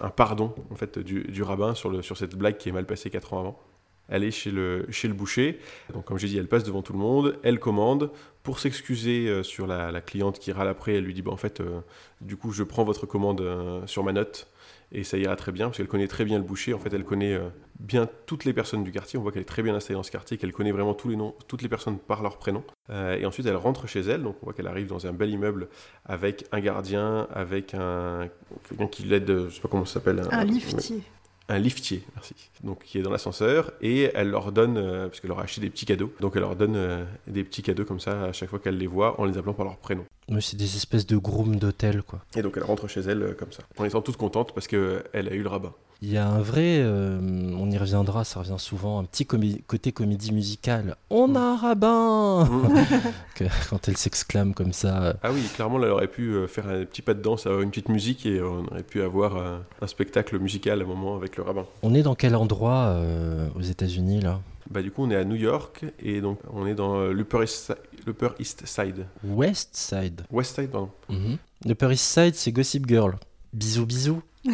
un 0.00 0.10
pardon 0.10 0.54
en 0.70 0.74
fait 0.74 0.98
du, 0.98 1.42
rabbin 1.42 1.74
sur, 1.74 2.02
sur 2.04 2.16
cette 2.16 2.34
blague 2.36 2.56
qui 2.56 2.68
est 2.68 2.72
mal 2.72 2.84
passée 2.86 3.08
quatre 3.10 3.32
ans 3.32 3.40
avant. 3.40 3.60
Elle 4.08 4.24
est 4.24 4.30
chez 4.30 4.50
le, 4.50 4.86
chez 4.90 5.08
le 5.08 5.14
boucher, 5.14 5.58
donc 5.92 6.04
comme 6.04 6.18
j'ai 6.18 6.28
dit, 6.28 6.38
elle 6.38 6.46
passe 6.46 6.64
devant 6.64 6.82
tout 6.82 6.92
le 6.92 6.98
monde, 6.98 7.38
elle 7.42 7.58
commande. 7.58 8.10
Pour 8.44 8.60
s'excuser 8.60 9.26
euh, 9.28 9.42
sur 9.42 9.66
la, 9.66 10.00
cliente 10.00 10.38
qui 10.38 10.52
râle 10.52 10.68
après, 10.68 10.94
elle 10.94 11.04
lui 11.04 11.14
dit 11.14 11.22
bah, 11.22 11.32
en 11.32 11.36
fait, 11.36 11.60
euh, 11.60 11.80
du 12.20 12.36
coup, 12.36 12.52
je 12.52 12.62
prends 12.62 12.84
votre 12.84 13.04
commande 13.04 13.40
euh, 13.40 13.84
sur 13.86 14.04
ma 14.04 14.12
note 14.12 14.46
et 14.92 15.02
ça 15.02 15.18
ira 15.18 15.34
très 15.34 15.50
bien 15.50 15.66
parce 15.66 15.78
qu'elle 15.78 15.88
connaît 15.88 16.06
très 16.06 16.24
bien 16.24 16.38
le 16.38 16.44
boucher. 16.44 16.72
En 16.72 16.78
fait, 16.78 16.92
elle 16.92 17.02
connaît 17.02 17.36
bien 17.80 18.08
toutes 18.26 18.44
les 18.44 18.52
personnes 18.52 18.84
du 18.84 18.92
quartier. 18.92 19.18
On 19.18 19.22
voit 19.22 19.32
qu'elle 19.32 19.42
est 19.42 19.46
très 19.46 19.64
bien 19.64 19.74
installée 19.74 19.96
dans 19.96 20.04
ce 20.04 20.12
quartier, 20.12 20.36
qu'elle 20.36 20.52
connaît 20.52 20.70
vraiment 20.70 20.94
tous 20.94 21.08
les 21.08 21.16
noms, 21.16 21.34
toutes 21.48 21.62
les 21.62 21.68
personnes 21.68 21.98
par 21.98 22.22
leur 22.22 22.38
prénom. 22.38 22.62
Et 22.88 23.26
ensuite, 23.26 23.46
elle 23.46 23.56
rentre 23.56 23.88
chez 23.88 23.98
elle. 23.98 24.22
Donc, 24.22 24.36
on 24.42 24.44
voit 24.46 24.52
qu'elle 24.52 24.68
arrive 24.68 24.86
dans 24.86 25.08
un 25.08 25.12
bel 25.12 25.30
immeuble 25.30 25.68
avec 26.04 26.46
un 26.52 26.60
gardien, 26.60 27.26
avec 27.34 27.74
un 27.74 28.28
quelqu'un 28.68 28.86
qui 28.86 29.02
l'aide, 29.02 29.48
je 29.48 29.54
sais 29.56 29.60
pas 29.60 29.68
comment 29.68 29.84
ça 29.84 29.94
s'appelle. 29.94 30.22
Un 30.30 30.44
liftier. 30.44 31.02
Un 31.48 31.58
liftier, 31.58 32.02
merci, 32.14 32.34
donc 32.64 32.82
qui 32.84 32.98
est 32.98 33.02
dans 33.02 33.10
l'ascenseur, 33.10 33.72
et 33.80 34.10
elle 34.14 34.30
leur 34.30 34.50
donne, 34.50 34.78
euh, 34.78 35.06
parce 35.06 35.20
qu'elle 35.20 35.28
leur 35.28 35.38
a 35.38 35.42
acheté 35.42 35.60
des 35.60 35.70
petits 35.70 35.86
cadeaux, 35.86 36.12
donc 36.20 36.32
elle 36.34 36.42
leur 36.42 36.56
donne 36.56 36.76
euh, 36.76 37.04
des 37.26 37.44
petits 37.44 37.62
cadeaux 37.62 37.84
comme 37.84 38.00
ça 38.00 38.24
à 38.24 38.32
chaque 38.32 38.50
fois 38.50 38.58
qu'elle 38.58 38.78
les 38.78 38.86
voit, 38.86 39.20
en 39.20 39.24
les 39.24 39.38
appelant 39.38 39.54
par 39.54 39.64
leur 39.64 39.76
prénom. 39.76 40.04
Mais 40.28 40.40
c'est 40.40 40.56
des 40.56 40.76
espèces 40.76 41.06
de 41.06 41.16
grooms 41.16 41.56
d'hôtel, 41.56 42.02
quoi. 42.02 42.20
Et 42.36 42.42
donc 42.42 42.54
elle 42.56 42.64
rentre 42.64 42.88
chez 42.88 43.00
elle 43.00 43.22
euh, 43.22 43.32
comme 43.38 43.52
ça, 43.52 43.62
en 43.78 43.84
étant 43.84 44.02
toute 44.02 44.16
contente 44.16 44.52
parce 44.52 44.66
qu'elle 44.66 45.02
a 45.14 45.32
eu 45.32 45.42
le 45.42 45.48
rabat. 45.48 45.72
Il 46.02 46.12
y 46.12 46.18
a 46.18 46.28
un 46.28 46.40
vrai, 46.40 46.80
euh, 46.80 47.18
on 47.58 47.70
y 47.70 47.78
reviendra, 47.78 48.22
ça 48.24 48.40
revient 48.40 48.56
souvent, 48.58 48.98
un 48.98 49.04
petit 49.04 49.24
comé- 49.24 49.62
côté 49.66 49.92
comédie 49.92 50.30
musicale. 50.32 50.94
On 51.08 51.34
a 51.36 51.40
un 51.40 51.56
rabbin 51.56 52.46
Que- 53.34 53.44
Quand 53.70 53.88
elle 53.88 53.96
s'exclame 53.96 54.52
comme 54.52 54.74
ça. 54.74 55.16
Ah 55.22 55.30
oui, 55.32 55.42
clairement, 55.54 55.82
elle 55.82 55.90
aurait 55.90 56.08
pu 56.08 56.32
euh, 56.34 56.48
faire 56.48 56.68
un 56.68 56.84
petit 56.84 57.00
pas 57.02 57.14
de 57.14 57.22
danse, 57.22 57.46
avoir 57.46 57.62
une 57.62 57.70
petite 57.70 57.88
musique, 57.88 58.26
et 58.26 58.42
on 58.42 58.66
aurait 58.66 58.82
pu 58.82 59.00
avoir 59.02 59.36
euh, 59.36 59.58
un 59.80 59.86
spectacle 59.86 60.38
musical 60.38 60.80
à 60.82 60.84
un 60.84 60.86
moment 60.86 61.16
avec 61.16 61.36
le 61.38 61.44
rabbin. 61.44 61.64
On 61.82 61.94
est 61.94 62.02
dans 62.02 62.14
quel 62.14 62.36
endroit 62.36 62.88
euh, 62.88 63.48
aux 63.56 63.62
États-Unis 63.62 64.20
là? 64.20 64.40
Bah 64.70 64.82
du 64.82 64.90
coup, 64.90 65.02
on 65.04 65.10
est 65.10 65.16
à 65.16 65.24
New 65.24 65.36
York, 65.36 65.84
et 66.00 66.20
donc 66.20 66.40
on 66.52 66.66
est 66.66 66.74
dans 66.74 66.96
euh, 66.98 67.12
l'Upper 67.12 67.42
East, 67.44 67.66
Si- 67.66 68.02
l'Upper 68.06 68.28
East 68.38 68.66
Side. 68.66 69.06
West 69.24 69.76
Side. 69.76 70.22
West 70.30 70.56
Side, 70.56 70.70
pardon. 70.70 70.90
Mhm. 71.08 71.38
Upper 71.68 71.92
East 71.92 72.04
Side, 72.04 72.34
c'est 72.34 72.52
Gossip 72.52 72.86
Girl. 72.88 73.16
Bisous, 73.52 73.86
bisous. 73.86 74.22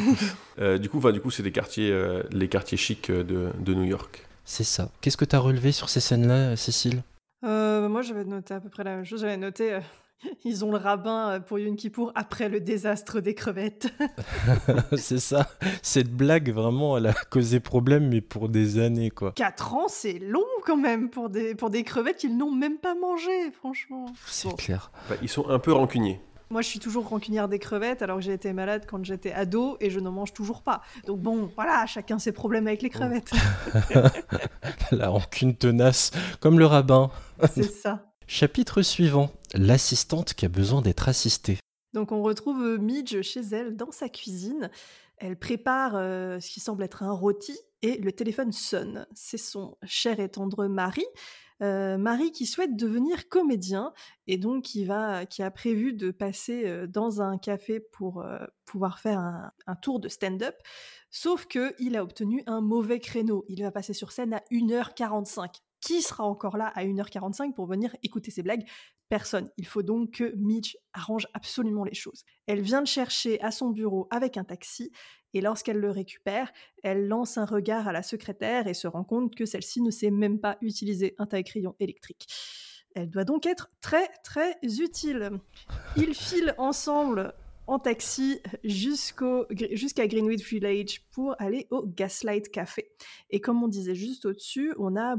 Euh, 0.59 0.77
du 0.79 0.89
coup, 0.91 0.99
enfin, 0.99 1.13
du 1.13 1.21
coup, 1.21 1.31
c'est 1.31 1.43
des 1.43 1.51
quartiers, 1.53 1.91
euh, 1.91 2.23
les 2.31 2.47
quartiers 2.49 2.77
chics 2.77 3.11
de, 3.11 3.51
de 3.59 3.75
New 3.75 3.85
York. 3.85 4.27
C'est 4.45 4.65
ça. 4.65 4.91
Qu'est-ce 5.01 5.17
que 5.17 5.25
t'as 5.25 5.39
relevé 5.39 5.73
sur 5.73 5.89
ces 5.89 6.01
scènes-là, 6.01 6.57
Cécile? 6.57 7.03
Euh, 7.45 7.89
moi, 7.89 8.03
j'avais 8.03 8.25
noté 8.25 8.53
à 8.55 8.61
peu 8.61 8.69
près 8.69 8.85
la 8.85 8.97
même 8.97 9.05
chose. 9.05 9.23
J'avais 9.23 9.39
noté, 9.39 9.73
euh, 9.73 9.81
ils 10.45 10.65
ont 10.65 10.71
le 10.71 10.77
rabbin 10.77 11.31
euh, 11.31 11.41
pour 11.41 11.59
Yom 11.59 11.77
Kippour 11.77 12.13
après 12.15 12.49
le 12.49 12.61
désastre 12.61 13.21
des 13.21 13.35
crevettes. 13.35 13.89
C'est 14.97 15.19
ça. 15.21 15.49
Cette 15.83 16.11
blague, 16.13 16.51
vraiment, 16.53 16.97
elle 16.99 17.07
a 17.07 17.13
causé 17.31 17.61
problème, 17.61 18.09
mais 18.09 18.21
pour 18.21 18.49
des 18.49 18.79
années, 18.79 19.11
quoi. 19.11 19.33
4 19.33 19.75
ans, 19.75 19.87
c'est 19.89 20.19
long 20.19 20.45
quand 20.65 20.77
même 20.77 21.11
pour 21.11 21.29
des, 21.31 21.55
pour 21.55 21.71
des 21.71 21.83
crevettes 21.85 22.19
qu'ils 22.19 22.37
n'ont 22.37 22.53
même 22.53 22.79
pas 22.79 22.95
mangé, 22.95 23.51
franchement. 23.53 24.07
C'est 24.27 24.49
Bon. 24.49 24.55
clair. 24.57 24.91
Bah, 25.09 25.17
ils 25.23 25.29
sont 25.29 25.49
un 25.49 25.59
peu 25.59 25.73
rancuniers. 25.73 26.21
Moi, 26.51 26.61
je 26.61 26.69
suis 26.69 26.79
toujours 26.81 27.09
rancunière 27.09 27.49
des 27.49 27.59
crevettes 27.59 28.03
alors 28.03 28.19
que 28.19 28.23
j'ai 28.23 28.35
été 28.35 28.53
malade 28.53 28.85
quand 28.87 29.03
j'étais 29.05 29.33
ado 29.33 29.79
et 29.81 29.89
je 29.89 30.01
n'en 30.01 30.11
mange 30.13 30.35
toujours 30.35 30.61
pas. 30.61 30.83
Donc 31.07 31.21
bon, 31.21 31.51
voilà, 31.55 31.87
chacun 31.87 32.19
ses 32.19 32.33
problèmes 32.33 32.67
avec 32.67 32.83
les 32.83 32.91
crevettes. 32.91 33.31
La 34.91 35.09
rancune 35.09 35.55
tenace, 35.57 36.11
comme 36.41 36.59
le 36.59 36.67
rabbin. 36.67 37.11
c'est 37.55 37.63
ça. 37.63 38.12
Chapitre 38.35 38.81
suivant. 38.81 39.31
L'assistante 39.53 40.33
qui 40.33 40.47
a 40.47 40.49
besoin 40.49 40.81
d'être 40.81 41.07
assistée. 41.07 41.59
Donc 41.93 42.13
on 42.13 42.23
retrouve 42.23 42.63
euh, 42.63 42.79
Midge 42.79 43.21
chez 43.21 43.43
elle 43.43 43.77
dans 43.77 43.93
sa 43.93 44.09
cuisine. 44.09 44.71
Elle 45.19 45.39
prépare 45.39 45.97
euh, 45.97 46.41
ce 46.41 46.49
qui 46.51 46.59
semble 46.59 46.83
être 46.83 47.03
un 47.03 47.13
rôti 47.13 47.55
et 47.83 47.99
le 47.99 48.11
téléphone 48.11 48.51
sonne. 48.51 49.07
C'est 49.15 49.37
son 49.37 49.77
cher 49.83 50.19
et 50.19 50.31
tendre 50.31 50.67
mari. 50.67 51.05
Euh, 51.61 51.99
Marie 51.99 52.33
qui 52.33 52.47
souhaite 52.47 52.75
devenir 52.75 53.29
comédien 53.29 53.93
et 54.27 54.39
donc 54.39 54.65
qui, 54.65 54.87
va, 54.87 55.27
qui 55.27 55.43
a 55.43 55.51
prévu 55.51 55.93
de 55.93 56.11
passer 56.11 56.87
dans 56.89 57.21
un 57.21 57.37
café 57.37 57.81
pour 57.81 58.25
pouvoir 58.65 58.99
faire 58.99 59.19
un, 59.19 59.53
un 59.67 59.77
tour 59.77 60.01
de 60.01 60.09
stand-up. 60.09 60.57
Sauf 61.11 61.45
qu'il 61.45 61.97
a 61.99 62.03
obtenu 62.03 62.43
un 62.47 62.63
mauvais 62.63 62.99
créneau. 62.99 63.45
Il 63.49 63.63
va 63.63 63.71
passer 63.71 63.93
sur 63.93 64.11
scène 64.11 64.33
à 64.33 64.43
1h45. 64.51 65.61
Qui 65.83 66.01
sera 66.01 66.25
encore 66.25 66.57
là 66.57 66.69
à 66.77 66.85
1h45 66.85 67.55
pour 67.55 67.67
venir 67.67 67.95
écouter 68.05 68.31
ses 68.31 68.43
blagues? 68.43 68.65
Personne. 69.09 69.51
Il 69.57 69.67
faut 69.67 69.83
donc 69.83 70.13
que 70.13 70.33
Midge 70.37 70.77
arrange 70.95 71.27
absolument 71.35 71.85
les 71.85 71.93
choses. 71.93 72.25
Elle 72.47 72.63
vient 72.63 72.81
le 72.81 72.87
chercher 72.87 73.41
à 73.43 73.51
son 73.51 73.71
bureau 73.71 74.07
avec 74.11 74.37
un 74.37 74.45
taxi 74.45 74.93
et 75.35 75.41
lorsqu'elle 75.41 75.79
le 75.79 75.91
récupère, 75.91 76.53
elle 76.85 77.09
lance 77.09 77.37
un 77.37 77.45
regard 77.45 77.89
à 77.89 77.93
la 77.93 78.03
secrétaire 78.03 78.69
et 78.69 78.75
se 78.75 78.87
rend 78.87 79.03
compte 79.03 79.35
que 79.35 79.45
celle-ci 79.45 79.83
ne 79.83 79.91
sait 79.91 80.13
même 80.13 80.39
pas 80.39 80.57
utiliser 80.61 81.15
un 81.19 81.27
taille-crayon 81.27 81.75
électrique. 81.81 82.29
Elle 82.95 83.11
doit 83.11 83.25
donc 83.25 83.47
être 83.47 83.71
très 83.81 84.09
très 84.23 84.59
utile. 84.63 85.33
Ils 85.97 86.15
filent 86.15 86.55
ensemble 86.59 87.35
en 87.67 87.79
taxi 87.79 88.41
jusqu'à 88.65 90.07
Greenwich 90.07 90.49
Village 90.49 91.03
pour 91.13 91.35
aller 91.39 91.67
au 91.71 91.85
Gaslight 91.87 92.51
Café. 92.51 92.91
Et 93.31 93.41
comme 93.41 93.63
on 93.63 93.69
disait 93.69 93.95
juste 93.95 94.27
au-dessus, 94.27 94.75
on 94.79 94.97
a, 94.97 95.17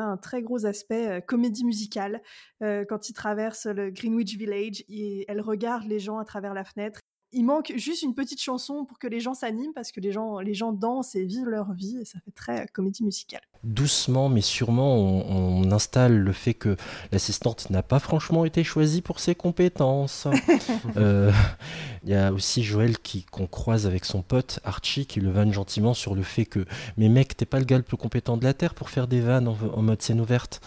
un 0.00 0.16
très 0.16 0.42
gros 0.42 0.66
aspect 0.66 1.08
euh, 1.08 1.20
comédie 1.20 1.64
musicale. 1.64 2.22
Euh, 2.62 2.84
quand 2.88 3.08
ils 3.08 3.12
traversent 3.12 3.66
le 3.66 3.90
Greenwich 3.90 4.36
Village, 4.36 4.84
et 4.88 5.24
elle 5.28 5.40
regarde 5.40 5.84
les 5.84 5.98
gens 5.98 6.18
à 6.18 6.24
travers 6.24 6.54
la 6.54 6.64
fenêtre. 6.64 7.00
Il 7.34 7.44
manque 7.44 7.72
juste 7.76 8.02
une 8.02 8.14
petite 8.14 8.40
chanson 8.40 8.84
pour 8.84 8.98
que 8.98 9.06
les 9.06 9.20
gens 9.20 9.34
s'animent 9.34 9.72
parce 9.74 9.90
que 9.90 10.00
les 10.00 10.12
gens, 10.12 10.38
les 10.40 10.54
gens 10.54 10.72
dansent 10.72 11.14
et 11.14 11.24
vivent 11.24 11.48
leur 11.48 11.72
vie 11.72 11.98
et 12.00 12.04
ça 12.04 12.18
fait 12.24 12.30
très 12.30 12.62
euh, 12.62 12.66
comédie 12.72 13.04
musicale. 13.04 13.40
Doucement, 13.64 14.28
mais 14.28 14.40
sûrement, 14.40 14.96
on, 14.96 15.62
on 15.62 15.72
installe 15.72 16.18
le 16.18 16.32
fait 16.32 16.52
que 16.52 16.76
l'assistante 17.10 17.70
n'a 17.70 17.82
pas 17.82 18.00
franchement 18.00 18.44
été 18.44 18.64
choisie 18.64 19.00
pour 19.02 19.20
ses 19.20 19.34
compétences. 19.34 20.26
Euh, 20.96 21.30
Il 22.04 22.10
y 22.10 22.14
a 22.14 22.32
aussi 22.32 22.62
Joël 22.62 22.98
qui 22.98 23.24
qu'on 23.24 23.46
croise 23.46 23.86
avec 23.86 24.04
son 24.04 24.22
pote 24.22 24.60
Archie 24.64 25.06
qui 25.06 25.20
le 25.20 25.30
vanne 25.30 25.52
gentiment 25.52 25.94
sur 25.94 26.14
le 26.14 26.22
fait 26.22 26.44
que 26.44 26.66
mais 26.96 27.08
mec 27.08 27.36
t'es 27.36 27.46
pas 27.46 27.58
le 27.58 27.64
gars 27.64 27.76
le 27.76 27.82
plus 27.82 27.96
compétent 27.96 28.36
de 28.36 28.44
la 28.44 28.52
terre 28.52 28.74
pour 28.74 28.90
faire 28.90 29.06
des 29.06 29.20
vannes 29.20 29.48
en, 29.48 29.56
en 29.74 29.82
mode 29.82 30.02
scène 30.02 30.20
ouverte. 30.20 30.60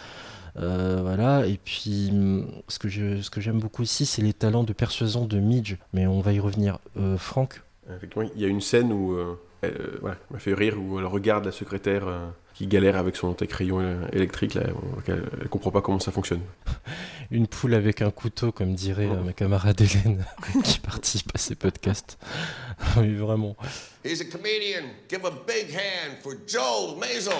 Euh, 0.58 1.00
voilà, 1.02 1.46
et 1.48 1.60
puis 1.64 2.10
hum, 2.12 2.48
ce 2.70 2.80
que 2.80 2.88
je- 2.88 3.22
ce 3.22 3.30
que 3.30 3.42
j'aime 3.42 3.60
beaucoup 3.60 3.84
ici, 3.84 4.06
c'est 4.06 4.22
les 4.22 4.34
talents 4.34 4.64
de 4.64 4.72
persuasion 4.74 5.26
de 5.26 5.38
Midge, 5.40 5.76
mais 5.94 6.08
on 6.08 6.22
va 6.22 6.32
y 6.34 6.40
revenir. 6.40 6.80
Euh, 6.98 7.18
Franck, 7.18 7.62
Effectivement, 7.96 8.28
il 8.36 8.42
y 8.42 8.46
a 8.46 8.48
une 8.48 8.62
scène 8.62 8.92
où 8.92 9.14
euh, 9.14 9.38
elle 9.62 9.76
euh, 9.80 9.98
voilà, 10.02 10.18
m'a 10.32 10.40
fait 10.40 10.54
rire, 10.56 10.76
où 10.82 10.98
elle 10.98 11.06
regarde 11.06 11.46
la 11.46 11.52
secrétaire 11.52 12.08
euh, 12.08 12.28
qui 12.56 12.66
galère 12.68 12.96
avec 12.98 13.16
son 13.16 13.34
crayon 13.34 13.80
euh, 13.80 14.08
électrique, 14.14 14.54
là, 14.56 14.62
euh, 14.62 15.02
qu'elle 15.06 15.24
elle 15.42 15.50
comprend 15.50 15.70
pas 15.72 15.82
comment 15.82 16.00
ça 16.00 16.12
fonctionne. 16.12 16.40
une 17.32 17.46
poule 17.48 17.74
avec 17.76 18.02
un 18.02 18.10
couteau, 18.10 18.52
comme 18.52 18.74
dirait 18.74 19.10
euh, 19.10 19.22
ma 19.22 19.34
camarade 19.34 19.80
Hélène, 19.82 20.26
qui 20.64 20.80
participe 20.80 21.30
à 21.36 21.38
ces 21.38 21.54
podcasts. 21.56 22.18
oui, 22.98 23.14
vraiment. 23.16 23.56
He's 24.04 24.22
a 24.22 24.26
comedian. 24.26 24.86
Give 25.10 25.24
a 25.26 25.32
big 25.32 25.70
hand 25.76 26.18
for 26.24 26.34
Joel 26.48 26.98
Mazel. 26.98 27.34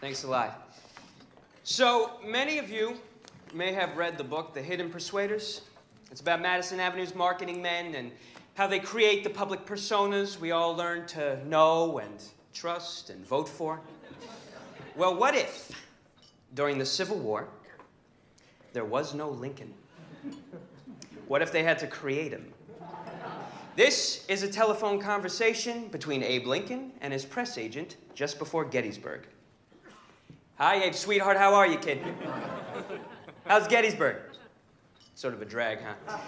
Thanks 0.00 0.24
a 0.24 0.28
lot. 0.28 0.74
So, 1.62 2.12
many 2.24 2.56
of 2.56 2.70
you 2.70 2.96
may 3.52 3.70
have 3.74 3.98
read 3.98 4.16
the 4.16 4.24
book, 4.24 4.54
The 4.54 4.62
Hidden 4.62 4.88
Persuaders. 4.88 5.60
It's 6.10 6.22
about 6.22 6.40
Madison 6.40 6.80
Avenue's 6.80 7.14
marketing 7.14 7.60
men 7.60 7.94
and 7.94 8.10
how 8.54 8.66
they 8.66 8.78
create 8.78 9.24
the 9.24 9.28
public 9.28 9.66
personas 9.66 10.40
we 10.40 10.52
all 10.52 10.74
learn 10.74 11.06
to 11.08 11.46
know 11.46 11.98
and 11.98 12.14
trust 12.54 13.10
and 13.10 13.26
vote 13.26 13.46
for. 13.46 13.78
Well, 14.96 15.14
what 15.14 15.34
if, 15.34 15.70
during 16.54 16.78
the 16.78 16.86
Civil 16.86 17.18
War, 17.18 17.46
there 18.72 18.86
was 18.86 19.12
no 19.12 19.28
Lincoln? 19.28 19.74
What 21.28 21.42
if 21.42 21.52
they 21.52 21.62
had 21.62 21.78
to 21.78 21.86
create 21.86 22.32
him? 22.32 22.50
This 23.76 24.24
is 24.28 24.42
a 24.44 24.48
telephone 24.48 24.98
conversation 24.98 25.88
between 25.88 26.22
Abe 26.22 26.46
Lincoln 26.46 26.92
and 27.02 27.12
his 27.12 27.26
press 27.26 27.58
agent 27.58 27.96
just 28.14 28.38
before 28.38 28.64
Gettysburg. 28.64 29.26
Hi, 30.60 30.74
Abe, 30.82 30.94
sweetheart. 30.94 31.38
How 31.38 31.54
are 31.54 31.66
you, 31.66 31.78
kid? 31.78 32.00
How's 33.46 33.66
Gettysburg? 33.66 34.16
Sort 35.14 35.32
of 35.32 35.40
a 35.40 35.46
drag, 35.46 35.78
huh? 35.80 36.18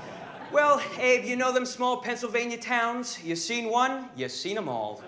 Well, 0.51 0.81
Abe, 0.99 1.27
you 1.27 1.37
know 1.37 1.53
them 1.53 1.67
small 1.67 1.99
Pennsylvania 1.99 2.57
towns? 2.57 3.23
You 3.23 3.37
seen 3.37 3.69
one, 3.69 4.09
you 4.17 4.31
seen 4.31 4.55
them 4.55 4.71
all. 4.71 5.03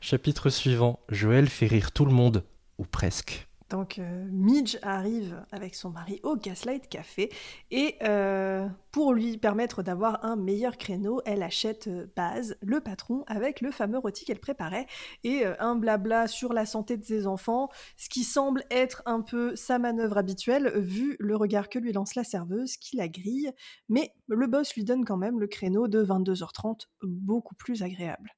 Chapitre 0.00 0.50
suivant. 0.50 0.98
Joël 1.12 1.48
fait 1.48 1.68
rire 1.68 1.92
tout 1.92 2.04
le 2.04 2.10
monde, 2.10 2.42
ou 2.78 2.84
presque. 2.84 3.46
Donc 3.68 4.00
Midge 4.30 4.78
arrive 4.82 5.44
avec 5.50 5.74
son 5.74 5.90
mari 5.90 6.20
au 6.22 6.36
Gaslight 6.36 6.88
Café 6.88 7.30
et 7.70 7.96
euh, 8.02 8.68
pour 8.92 9.12
lui 9.12 9.38
permettre 9.38 9.82
d'avoir 9.82 10.24
un 10.24 10.36
meilleur 10.36 10.78
créneau, 10.78 11.20
elle 11.26 11.42
achète 11.42 11.88
euh, 11.88 12.06
Baz, 12.16 12.56
le 12.62 12.80
patron, 12.80 13.24
avec 13.26 13.60
le 13.60 13.70
fameux 13.70 13.98
rôti 13.98 14.24
qu'elle 14.24 14.38
préparait 14.38 14.86
et 15.24 15.44
euh, 15.44 15.54
un 15.58 15.74
blabla 15.74 16.28
sur 16.28 16.52
la 16.52 16.64
santé 16.64 16.96
de 16.96 17.04
ses 17.04 17.26
enfants, 17.26 17.68
ce 17.96 18.08
qui 18.08 18.24
semble 18.24 18.64
être 18.70 19.02
un 19.04 19.20
peu 19.20 19.56
sa 19.56 19.78
manœuvre 19.78 20.16
habituelle 20.16 20.72
vu 20.76 21.16
le 21.18 21.36
regard 21.36 21.68
que 21.68 21.78
lui 21.78 21.92
lance 21.92 22.14
la 22.14 22.24
serveuse 22.24 22.76
qui 22.76 22.96
la 22.96 23.08
grille, 23.08 23.52
mais 23.88 24.12
le 24.28 24.46
boss 24.46 24.74
lui 24.74 24.84
donne 24.84 25.04
quand 25.04 25.16
même 25.18 25.40
le 25.40 25.46
créneau 25.46 25.88
de 25.88 26.04
22h30 26.04 26.86
beaucoup 27.02 27.54
plus 27.54 27.82
agréable. 27.82 28.30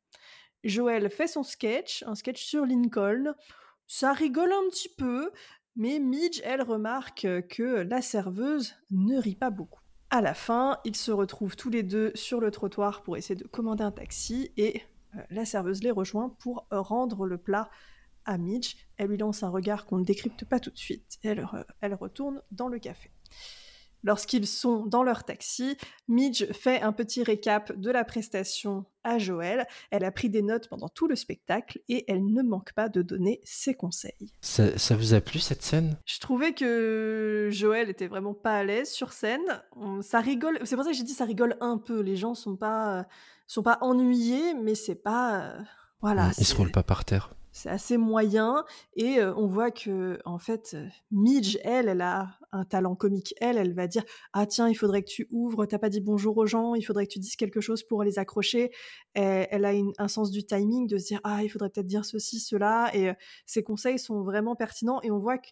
Joël 0.65 1.09
fait 1.11 1.29
son 1.29 1.43
sketch, 1.43 2.03
un 2.07 2.15
sketch 2.15 2.43
sur 2.43 2.65
Lincoln. 2.67 3.35
Ça 3.89 4.13
rigole 4.13 4.53
un 4.53 4.69
petit 4.71 4.91
peu, 4.91 5.33
mais 5.75 5.99
Midge, 5.99 6.41
elle 6.45 6.61
remarque 6.63 7.27
que 7.49 7.83
la 7.89 8.03
serveuse 8.03 8.75
ne 8.91 9.17
rit 9.17 9.35
pas 9.35 9.49
beaucoup. 9.51 9.81
À 10.11 10.21
la 10.21 10.35
fin, 10.35 10.79
ils 10.85 10.95
se 10.97 11.11
retrouvent 11.11 11.57
tous 11.57 11.71
les 11.71 11.83
deux 11.83 12.13
sur 12.15 12.39
le 12.39 12.51
trottoir 12.51 13.03
pour 13.03 13.17
essayer 13.17 13.35
de 13.35 13.47
commander 13.47 13.85
un 13.85 13.91
taxi 13.91 14.53
et 14.59 14.83
euh, 15.17 15.21
la 15.31 15.45
serveuse 15.47 15.83
les 15.83 15.91
rejoint 15.91 16.29
pour 16.39 16.67
euh, 16.73 16.81
rendre 16.81 17.27
le 17.27 17.39
plat 17.39 17.71
à 18.27 18.37
Midge. 18.37 18.77
Elle 18.99 19.09
lui 19.09 19.17
lance 19.17 19.43
un 19.43 19.49
regard 19.49 19.87
qu'on 19.87 19.99
ne 19.99 20.05
décrypte 20.05 20.45
pas 20.45 20.61
tout 20.61 20.71
de 20.71 20.79
suite 20.79 21.19
elle, 21.23 21.41
re- 21.41 21.65
elle 21.81 21.95
retourne 21.95 22.43
dans 22.51 22.69
le 22.69 22.79
café. 22.79 23.11
Lorsqu'ils 24.05 24.47
sont 24.47 24.87
dans 24.87 25.03
leur 25.03 25.25
taxi, 25.25 25.77
Midge 26.07 26.45
fait 26.53 26.81
un 26.83 26.93
petit 26.93 27.23
récap 27.23 27.73
de 27.77 27.91
la 27.91 28.05
prestation 28.05 28.85
à 29.05 29.19
Joël. 29.19 29.67
Elle 29.91 30.05
a 30.05 30.13
pris 30.13 30.31
des 30.31 30.43
notes 30.43 30.69
pendant 30.69 30.89
tout 30.89 31.09
le 31.09 31.17
spectacle 31.17 31.81
et 31.89 32.05
elle 32.11 32.25
ne 32.33 32.43
manque 32.43 32.73
pas 32.75 32.89
de 32.89 33.03
donner 33.03 33.41
ses 33.45 33.75
conseils. 33.75 34.33
Ça, 34.41 34.79
ça 34.79 34.97
vous 34.97 35.15
a 35.15 35.21
plu 35.21 35.41
cette 35.41 35.63
scène? 35.63 35.97
Je 36.05 36.21
trouvais 36.21 36.53
que 36.53 37.49
Joël 37.51 37.89
était 37.91 38.07
vraiment 38.07 38.35
pas 38.35 38.59
à 38.59 38.65
l'aise 38.65 38.91
sur 38.91 39.13
scène. 39.13 39.63
On- 39.77 40.03
ça 40.03 40.21
rigole. 40.21 40.59
C'est 40.65 40.77
pour 40.77 40.85
ça 40.85 40.91
que 40.93 40.97
j'ai 40.97 41.03
dit 41.05 41.13
ça 41.13 41.25
rigole 41.25 41.57
un 41.61 41.79
peu. 41.79 42.01
Les 42.01 42.17
gens 42.17 42.35
sont 42.35 42.57
pas 42.57 43.07
sont 43.47 43.63
pas 43.63 43.79
ennuyés, 43.81 44.55
mais 44.55 44.75
c'est 44.75 44.95
pas 44.95 45.41
euh, 45.41 45.61
voilà. 46.01 46.31
Il 46.39 46.45
se 46.45 46.53
c'est- 46.53 46.57
roule 46.57 46.71
pas 46.71 46.83
par 46.83 47.05
terre. 47.05 47.35
c'est 47.51 47.71
assez 47.71 47.97
moyen 47.97 48.65
et 48.95 49.19
euh, 49.19 49.35
on 49.37 49.47
voit 49.47 49.71
que 49.71 50.19
en 50.25 50.39
fait 50.39 50.73
euh, 50.75 50.87
Midge 51.11 51.57
elle 51.65 51.89
elle 51.89 52.03
a 52.03 52.38
un 52.53 52.65
talent 52.65 52.95
comique 52.97 53.35
elle 53.41 53.59
elle 53.59 53.75
va 53.75 53.87
dire 53.87 54.05
ah 54.33 54.47
tiens 54.47 54.69
il 54.69 54.75
faudrait 54.75 55.03
que 55.03 55.09
tu 55.11 55.29
ouvres 55.31 55.67
t'as 55.67 55.79
pas 55.79 55.89
dit 55.91 56.01
bonjour 56.01 56.37
aux 56.39 56.47
gens 56.47 56.75
il 56.75 56.83
faudrait 56.83 57.07
que 57.07 57.13
tu 57.13 57.19
dises 57.19 57.37
quelque 57.37 57.61
chose 57.61 57.83
pour 57.83 58.03
les 58.03 58.19
accrocher. 58.19 58.71
Elle, 59.15 59.65
a 59.65 59.73
une- 59.73 59.93
un 59.99 60.09
sens 60.09 60.31
du 60.31 60.45
timing 60.45 60.87
de 60.87 60.99
se 60.99 61.07
dire 61.07 61.21
ah 61.25 61.43
il 61.43 61.49
faudrait 61.49 61.71
peut-être 61.71 61.87
dire 61.87 62.05
ceci 62.05 62.39
cela. 62.41 62.91
Et 62.95 63.11
euh, 63.11 63.15
ses 63.47 63.63
conseils 63.63 63.99
sont 63.99 64.23
vraiment 64.23 64.57
pertinents 64.57 65.01
et 65.03 65.11
on 65.11 65.19
voit 65.19 65.39
que 65.39 65.49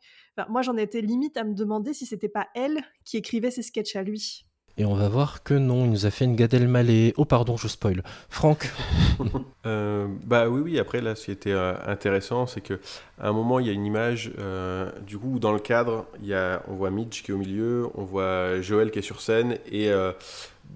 moi 0.48 0.62
j'en 0.62 0.76
étais 0.76 1.00
limite 1.00 1.36
à 1.36 1.44
me 1.44 1.54
demander 1.54 1.92
si 1.94 2.06
c'était 2.06 2.28
pas 2.28 2.48
elle 2.54 2.80
qui 3.04 3.16
écrivait 3.16 3.50
ses 3.50 3.62
sketchs 3.62 3.96
à 3.96 4.02
lui 4.02 4.45
Et 4.78 4.84
on 4.84 4.94
va 4.94 5.08
voir 5.08 5.42
que 5.42 5.54
non, 5.54 5.84
il 5.84 5.90
nous 5.90 6.04
a 6.04 6.10
fait 6.10 6.26
une 6.26 6.36
Gad 6.36 6.52
Elmaleh. 6.52 7.14
Oh 7.16 7.24
pardon, 7.24 7.56
je 7.56 7.66
spoil. 7.66 8.02
Franck, 8.28 8.70
Euh, 9.66 10.06
bah 10.24 10.48
oui, 10.48 10.60
oui, 10.60 10.78
après, 10.78 11.00
là, 11.00 11.16
ce 11.16 11.24
qui 11.24 11.32
était 11.32 11.50
euh, 11.50 11.74
intéressant, 11.86 12.46
c'est 12.46 12.60
que 12.60 12.78
à 13.18 13.28
un 13.28 13.32
moment, 13.32 13.58
il 13.58 13.66
y 13.66 13.70
a 13.70 13.72
une 13.72 13.84
image, 13.84 14.30
euh, 14.38 14.92
du 15.04 15.18
coup, 15.18 15.34
où 15.34 15.38
dans 15.40 15.52
le 15.52 15.58
cadre, 15.58 16.06
y 16.22 16.34
a, 16.34 16.62
on 16.68 16.74
voit 16.74 16.90
Midge 16.90 17.22
qui 17.22 17.32
est 17.32 17.34
au 17.34 17.38
milieu, 17.38 17.88
on 17.96 18.04
voit 18.04 18.60
Joël 18.60 18.92
qui 18.92 19.00
est 19.00 19.02
sur 19.02 19.20
scène, 19.20 19.58
et 19.72 19.90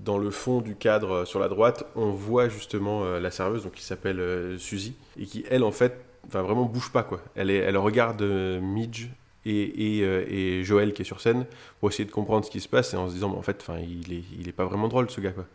dans 0.02 0.18
le 0.18 0.30
fond 0.30 0.60
du 0.60 0.74
cadre, 0.74 1.24
sur 1.24 1.38
la 1.38 1.48
droite, 1.48 1.84
on 1.94 2.10
voit 2.10 2.48
justement 2.48 3.04
la 3.04 3.30
serveuse, 3.30 3.62
donc 3.62 3.74
qui 3.74 3.84
s'appelle 3.84 4.56
Suzy, 4.58 4.94
et 5.16 5.24
qui, 5.24 5.44
elle, 5.48 5.62
en 5.62 5.72
fait, 5.72 6.04
enfin, 6.26 6.42
vraiment 6.42 6.64
bouge 6.64 6.90
pas, 6.90 7.04
quoi. 7.04 7.20
Elle, 7.36 7.50
elle 7.50 7.76
regarde 7.76 8.22
Midge 8.22 9.08
euh, 9.46 10.24
et 10.28 10.62
Joël 10.64 10.92
qui 10.92 11.02
est 11.02 11.04
sur 11.04 11.20
scène 11.20 11.46
pour 11.78 11.88
essayer 11.88 12.04
de 12.04 12.10
comprendre 12.10 12.44
ce 12.44 12.50
qui 12.50 12.60
se 12.60 12.68
passe, 12.68 12.94
et 12.94 12.96
en 12.96 13.08
se 13.08 13.14
disant, 13.14 13.30
mais 13.30 13.38
en 13.38 13.42
fait, 13.42 13.66
il 13.80 14.12
est, 14.12 14.24
il 14.38 14.48
est 14.48 14.52
pas 14.52 14.64
vraiment 14.64 14.88
drôle, 14.88 15.10
ce 15.10 15.20
gars, 15.20 15.32
quoi. 15.32 15.46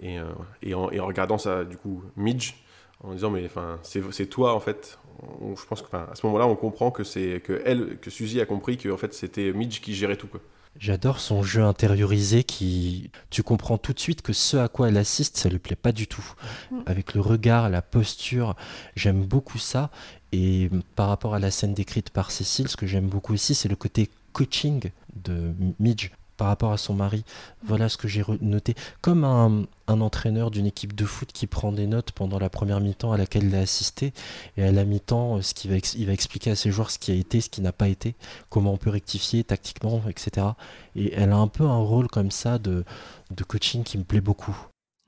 Et, 0.00 0.18
euh, 0.18 0.24
et, 0.62 0.74
en, 0.74 0.86
regardant 0.86 1.38
ça, 1.38 1.64
du 1.64 1.76
coup, 1.76 2.02
Midge, 2.16 2.54
en 3.02 3.12
disant 3.12 3.30
mais 3.30 3.44
enfin 3.44 3.78
c'est 3.82 4.26
toi 4.26 4.54
en 4.54 4.60
fait 4.60 4.98
je 5.40 5.66
pense 5.66 5.82
que 5.82 5.86
enfin, 5.88 6.08
à 6.10 6.14
ce 6.14 6.24
moment-là 6.26 6.46
on 6.46 6.56
comprend 6.56 6.90
que 6.90 7.04
c'est 7.04 7.42
que 7.44 7.60
elle 7.66 7.98
que 7.98 8.08
Suzy 8.08 8.40
a 8.40 8.46
compris 8.46 8.76
que 8.78 8.88
en 8.88 8.96
fait 8.96 9.12
c'était 9.12 9.52
Midge 9.52 9.80
qui 9.80 9.94
gérait 9.94 10.16
tout 10.16 10.28
quoi 10.28 10.40
j'adore 10.78 11.20
son 11.20 11.42
jeu 11.42 11.62
intériorisé 11.62 12.44
qui. 12.44 13.10
Tu 13.30 13.42
comprends 13.42 13.78
tout 13.78 13.92
de 13.92 14.00
suite 14.00 14.22
que 14.22 14.32
ce 14.32 14.56
à 14.56 14.68
quoi 14.68 14.88
elle 14.88 14.96
assiste, 14.96 15.36
ça 15.36 15.48
lui 15.48 15.58
plaît 15.58 15.76
pas 15.76 15.92
du 15.92 16.06
tout. 16.06 16.24
Mm. 16.70 16.78
Avec 16.86 17.14
le 17.14 17.20
regard, 17.20 17.70
la 17.70 17.82
posture, 17.82 18.56
j'aime 18.96 19.22
beaucoup 19.22 19.58
ça. 19.58 19.90
Et 20.32 20.70
par 20.96 21.08
rapport 21.08 21.34
à 21.34 21.38
la 21.38 21.50
scène 21.50 21.74
décrite 21.74 22.10
par 22.10 22.30
Cécile, 22.30 22.68
ce 22.68 22.76
que 22.76 22.86
j'aime 22.86 23.06
beaucoup 23.06 23.34
aussi, 23.34 23.54
c'est 23.54 23.68
le 23.68 23.76
côté 23.76 24.10
coaching 24.32 24.90
de 25.14 25.54
Midge 25.78 26.10
par 26.36 26.48
rapport 26.48 26.72
à 26.72 26.76
son 26.76 26.94
mari. 26.94 27.24
Voilà 27.62 27.88
ce 27.88 27.96
que 27.96 28.08
j'ai 28.08 28.24
noté. 28.40 28.74
Comme 29.00 29.24
un, 29.24 29.64
un 29.86 30.00
entraîneur 30.00 30.50
d'une 30.50 30.66
équipe 30.66 30.94
de 30.94 31.04
foot 31.04 31.30
qui 31.32 31.46
prend 31.46 31.72
des 31.72 31.86
notes 31.86 32.12
pendant 32.12 32.38
la 32.38 32.50
première 32.50 32.80
mi-temps 32.80 33.12
à 33.12 33.16
laquelle 33.16 33.44
il 33.44 33.54
a 33.54 33.60
assisté, 33.60 34.12
et 34.56 34.64
à 34.64 34.72
la 34.72 34.84
mi-temps, 34.84 35.36
euh, 35.36 35.42
ce 35.42 35.54
qui 35.54 35.68
va, 35.68 35.76
il 35.76 36.06
va 36.06 36.12
expliquer 36.12 36.50
à 36.50 36.56
ses 36.56 36.70
joueurs 36.70 36.90
ce 36.90 36.98
qui 36.98 37.10
a 37.12 37.14
été, 37.14 37.40
ce 37.40 37.48
qui 37.50 37.60
n'a 37.60 37.72
pas 37.72 37.88
été, 37.88 38.14
comment 38.50 38.72
on 38.72 38.76
peut 38.76 38.90
rectifier 38.90 39.44
tactiquement, 39.44 40.02
etc. 40.08 40.48
Et 40.96 41.12
elle 41.14 41.32
a 41.32 41.36
un 41.36 41.48
peu 41.48 41.64
un 41.64 41.78
rôle 41.78 42.08
comme 42.08 42.30
ça 42.30 42.58
de, 42.58 42.84
de 43.30 43.44
coaching 43.44 43.84
qui 43.84 43.98
me 43.98 44.04
plaît 44.04 44.20
beaucoup. 44.20 44.56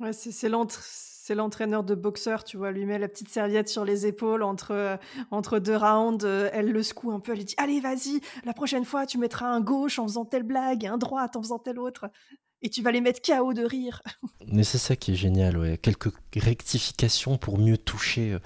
Ouais, 0.00 0.12
c'est 0.12 0.48
l'entre- 0.48 0.84
c'est 1.26 1.34
l'entraîneur 1.34 1.82
de 1.82 1.96
boxeur, 1.96 2.44
tu 2.44 2.56
vois, 2.56 2.70
lui 2.70 2.86
met 2.86 3.00
la 3.00 3.08
petite 3.08 3.30
serviette 3.30 3.68
sur 3.68 3.84
les 3.84 4.06
épaules 4.06 4.44
entre, 4.44 4.70
euh, 4.70 4.96
entre 5.32 5.58
deux 5.58 5.76
rounds, 5.76 6.24
euh, 6.24 6.48
elle 6.52 6.70
le 6.70 6.84
secoue 6.84 7.10
un 7.10 7.18
peu, 7.18 7.32
elle 7.32 7.38
lui 7.38 7.44
dit 7.44 7.56
Allez, 7.58 7.80
vas-y, 7.80 8.20
la 8.44 8.52
prochaine 8.52 8.84
fois, 8.84 9.06
tu 9.06 9.18
mettras 9.18 9.48
un 9.48 9.60
gauche 9.60 9.98
en 9.98 10.06
faisant 10.06 10.24
telle 10.24 10.44
blague 10.44 10.84
et 10.84 10.86
un 10.86 10.98
droite 10.98 11.34
en 11.34 11.42
faisant 11.42 11.58
telle 11.58 11.80
autre, 11.80 12.08
et 12.62 12.70
tu 12.70 12.80
vas 12.80 12.92
les 12.92 13.00
mettre 13.00 13.20
KO 13.20 13.54
de 13.54 13.64
rire. 13.64 14.02
Mais 14.46 14.62
c'est 14.62 14.78
ça 14.78 14.94
qui 14.94 15.14
est 15.14 15.16
génial, 15.16 15.58
ouais. 15.58 15.78
Quelques 15.78 16.12
rectifications 16.36 17.38
pour 17.38 17.58
mieux 17.58 17.76
toucher 17.76 18.34
euh, 18.34 18.38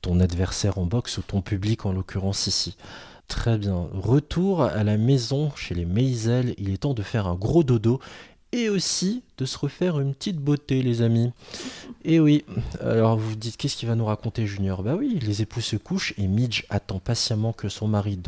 ton 0.00 0.18
adversaire 0.18 0.78
en 0.78 0.86
boxe 0.86 1.18
ou 1.18 1.22
ton 1.22 1.42
public 1.42 1.84
en 1.84 1.92
l'occurrence 1.92 2.46
ici. 2.46 2.78
Très 3.28 3.58
bien. 3.58 3.88
Retour 3.92 4.62
à 4.62 4.84
la 4.84 4.96
maison 4.96 5.50
chez 5.54 5.74
les 5.74 5.84
Maisel. 5.84 6.54
Il 6.56 6.70
est 6.72 6.78
temps 6.78 6.94
de 6.94 7.02
faire 7.02 7.26
un 7.26 7.34
gros 7.34 7.62
dodo 7.62 8.00
et 8.52 8.68
aussi 8.68 9.22
de 9.38 9.44
se 9.44 9.58
refaire 9.58 9.98
une 9.98 10.14
petite 10.14 10.36
beauté, 10.36 10.82
les 10.82 11.02
amis. 11.02 11.32
Et 12.04 12.20
oui, 12.20 12.44
alors 12.80 13.16
vous 13.16 13.30
vous 13.30 13.36
dites 13.36 13.56
qu'est-ce 13.56 13.76
qu'il 13.76 13.88
va 13.88 13.94
nous 13.94 14.04
raconter 14.04 14.46
Junior? 14.46 14.82
Bah 14.82 14.94
oui, 14.98 15.18
les 15.22 15.40
époux 15.42 15.60
se 15.60 15.76
couchent 15.76 16.14
et 16.18 16.26
Midge 16.26 16.64
attend 16.68 16.98
patiemment 16.98 17.52
que 17.52 17.68
son 17.68 17.88
mari 17.88 18.18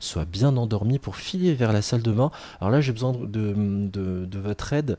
soit 0.00 0.24
bien 0.24 0.56
endormi 0.56 0.98
pour 0.98 1.16
filer 1.16 1.52
vers 1.54 1.72
la 1.72 1.82
salle 1.82 2.02
de 2.02 2.12
bain. 2.12 2.30
Alors 2.60 2.70
là, 2.70 2.80
j'ai 2.80 2.92
besoin 2.92 3.12
de, 3.12 3.26
de- 3.26 4.24
de 4.24 4.38
votre 4.38 4.72
aide. 4.72 4.96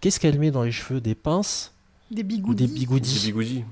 Qu'est-ce 0.00 0.18
qu'elle 0.20 0.38
met 0.38 0.50
dans 0.50 0.62
les 0.62 0.72
cheveux? 0.72 1.00
Des 1.00 1.14
pinces? 1.14 1.72
Des 2.10 2.22
ou 2.22 2.24
bigoudis. 2.24 2.66
des 2.66 2.72
bigoudis 2.72 3.14
Des 3.14 3.26
bigoudis. 3.26 3.64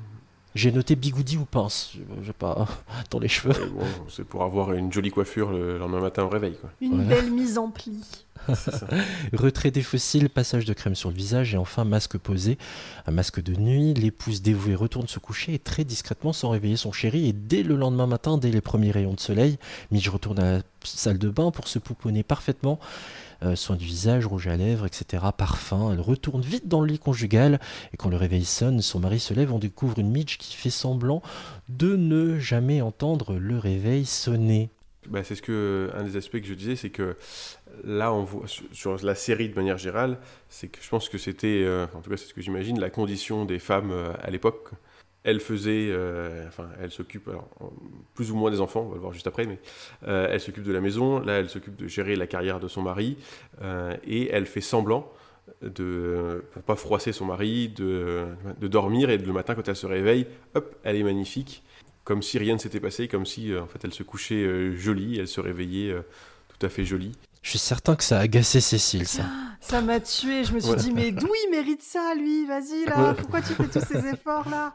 J'ai 0.54 0.70
noté 0.70 0.94
bigoudi 0.94 1.36
ou 1.36 1.44
pince, 1.44 1.92
je 2.22 2.26
sais 2.28 2.32
pas, 2.32 2.68
dans 3.10 3.18
les 3.18 3.26
cheveux. 3.28 3.54
Bon, 3.74 3.84
c'est 4.08 4.24
pour 4.24 4.44
avoir 4.44 4.72
une 4.72 4.92
jolie 4.92 5.10
coiffure 5.10 5.50
le 5.50 5.78
lendemain 5.78 6.00
matin 6.00 6.22
au 6.22 6.28
réveil 6.28 6.54
quoi 6.60 6.70
Une 6.80 7.02
Voilà. 7.02 7.20
belle 7.22 7.30
mise 7.32 7.58
en 7.58 7.70
pli. 7.70 8.00
Retrait 9.32 9.70
des 9.70 9.82
fossiles, 9.82 10.28
passage 10.30 10.64
de 10.64 10.72
crème 10.72 10.94
sur 10.94 11.10
le 11.10 11.16
visage 11.16 11.54
et 11.54 11.56
enfin 11.56 11.84
masque 11.84 12.18
posé. 12.18 12.58
Un 13.06 13.10
masque 13.12 13.42
de 13.42 13.54
nuit, 13.54 13.94
l'épouse 13.94 14.42
dévouée 14.42 14.74
retourne 14.74 15.08
se 15.08 15.18
coucher 15.18 15.54
et 15.54 15.58
très 15.58 15.84
discrètement 15.84 16.32
sans 16.32 16.50
réveiller 16.50 16.76
son 16.76 16.92
chéri. 16.92 17.28
Et 17.28 17.32
dès 17.32 17.62
le 17.62 17.74
lendemain 17.76 18.06
matin, 18.06 18.38
dès 18.38 18.50
les 18.50 18.60
premiers 18.60 18.90
rayons 18.90 19.14
de 19.14 19.20
soleil, 19.20 19.58
Midge 19.90 20.08
retourne 20.08 20.38
à 20.38 20.52
la 20.58 20.60
salle 20.84 21.18
de 21.18 21.30
bain 21.30 21.50
pour 21.50 21.68
se 21.68 21.78
pouponner 21.78 22.22
parfaitement. 22.22 22.78
Euh, 23.44 23.56
soin 23.56 23.76
du 23.76 23.84
visage, 23.84 24.26
rouge 24.26 24.46
à 24.46 24.56
lèvres, 24.56 24.86
etc. 24.86 25.22
Parfum. 25.36 25.92
Elle 25.92 26.00
retourne 26.00 26.40
vite 26.40 26.66
dans 26.66 26.80
le 26.80 26.86
lit 26.86 26.98
conjugal 26.98 27.60
et 27.92 27.96
quand 27.96 28.08
le 28.08 28.16
réveil 28.16 28.44
sonne, 28.44 28.80
son 28.80 29.00
mari 29.00 29.20
se 29.20 29.34
lève. 29.34 29.52
On 29.52 29.58
découvre 29.58 29.98
une 29.98 30.10
Midge 30.10 30.38
qui 30.38 30.56
fait 30.56 30.70
semblant 30.70 31.22
de 31.68 31.96
ne 31.96 32.38
jamais 32.38 32.80
entendre 32.80 33.34
le 33.34 33.58
réveil 33.58 34.06
sonner. 34.06 34.70
Bah, 35.08 35.22
c'est 35.22 35.34
ce 35.34 35.42
que 35.42 35.90
un 35.94 36.04
des 36.04 36.16
aspects 36.16 36.40
que 36.40 36.46
je 36.46 36.54
disais, 36.54 36.76
c'est 36.76 36.90
que 36.90 37.16
là, 37.84 38.12
on 38.14 38.24
voit 38.24 38.46
sur, 38.46 39.04
la 39.04 39.14
série 39.14 39.50
de 39.50 39.54
manière 39.54 39.76
générale, 39.76 40.18
c'est 40.48 40.68
que 40.68 40.78
je 40.80 40.88
pense 40.88 41.10
que 41.10 41.18
c'était, 41.18 41.62
euh, 41.64 41.86
en 41.94 42.00
tout 42.00 42.10
cas, 42.10 42.16
c'est 42.16 42.26
ce 42.26 42.34
que 42.34 42.40
j'imagine, 42.40 42.80
la 42.80 42.90
condition 42.90 43.44
des 43.44 43.58
femmes 43.58 43.90
euh, 43.90 44.12
à 44.22 44.30
l'époque. 44.30 44.70
Elle 45.24 45.40
faisait, 45.40 45.88
euh, 45.90 46.46
enfin, 46.46 46.68
elle 46.80 46.90
s'occupe, 46.90 47.30
plus 48.14 48.30
ou 48.30 48.36
moins 48.36 48.50
des 48.50 48.60
enfants, 48.60 48.82
on 48.82 48.88
va 48.90 48.94
le 48.94 49.00
voir 49.00 49.12
juste 49.14 49.26
après, 49.26 49.46
mais 49.46 49.58
euh, 50.06 50.28
elle 50.30 50.40
s'occupe 50.40 50.64
de 50.64 50.72
la 50.72 50.82
maison. 50.82 51.18
Là, 51.18 51.38
elle 51.38 51.48
s'occupe 51.48 51.76
de 51.76 51.88
gérer 51.88 52.14
la 52.14 52.26
carrière 52.26 52.60
de 52.60 52.68
son 52.68 52.82
mari, 52.82 53.16
euh, 53.62 53.96
et 54.06 54.30
elle 54.30 54.44
fait 54.44 54.60
semblant 54.60 55.10
de 55.62 56.44
pour 56.52 56.62
pas 56.62 56.76
froisser 56.76 57.12
son 57.12 57.24
mari, 57.24 57.68
de, 57.68 58.26
de 58.60 58.68
dormir 58.68 59.10
et 59.10 59.18
le 59.18 59.32
matin 59.32 59.54
quand 59.54 59.66
elle 59.68 59.76
se 59.76 59.86
réveille, 59.86 60.26
hop, 60.54 60.74
elle 60.84 60.96
est 60.96 61.02
magnifique, 61.02 61.62
comme 62.04 62.22
si 62.22 62.38
rien 62.38 62.54
ne 62.54 62.58
s'était 62.58 62.80
passé, 62.80 63.08
comme 63.08 63.24
si 63.26 63.52
euh, 63.52 63.62
en 63.62 63.66
fait 63.66 63.78
elle 63.84 63.92
se 63.94 64.02
couchait 64.02 64.42
euh, 64.44 64.76
jolie, 64.76 65.18
elle 65.18 65.28
se 65.28 65.40
réveillait 65.40 65.90
euh, 65.90 66.02
tout 66.48 66.66
à 66.66 66.68
fait 66.68 66.84
jolie. 66.84 67.12
Je 67.42 67.50
suis 67.50 67.58
certain 67.58 67.94
que 67.96 68.04
ça 68.04 68.18
a 68.18 68.22
agacé 68.22 68.60
Cécile, 68.60 69.06
ça. 69.06 69.24
Ça 69.60 69.80
m'a 69.82 70.00
tué. 70.00 70.44
Je 70.44 70.52
me 70.54 70.60
suis 70.60 70.66
Voilà. 70.68 70.82
dit, 70.82 70.92
mais 70.92 71.12
d'où 71.12 71.28
il 71.46 71.50
mérite 71.50 71.82
ça, 71.82 72.14
lui? 72.14 72.46
Vas-y, 72.46 72.86
là. 72.86 73.14
Pourquoi 73.14 73.40
tu 73.42 73.52
fais 73.54 73.66
tous 73.66 73.84
ces 73.84 74.06
efforts-là? 74.06 74.74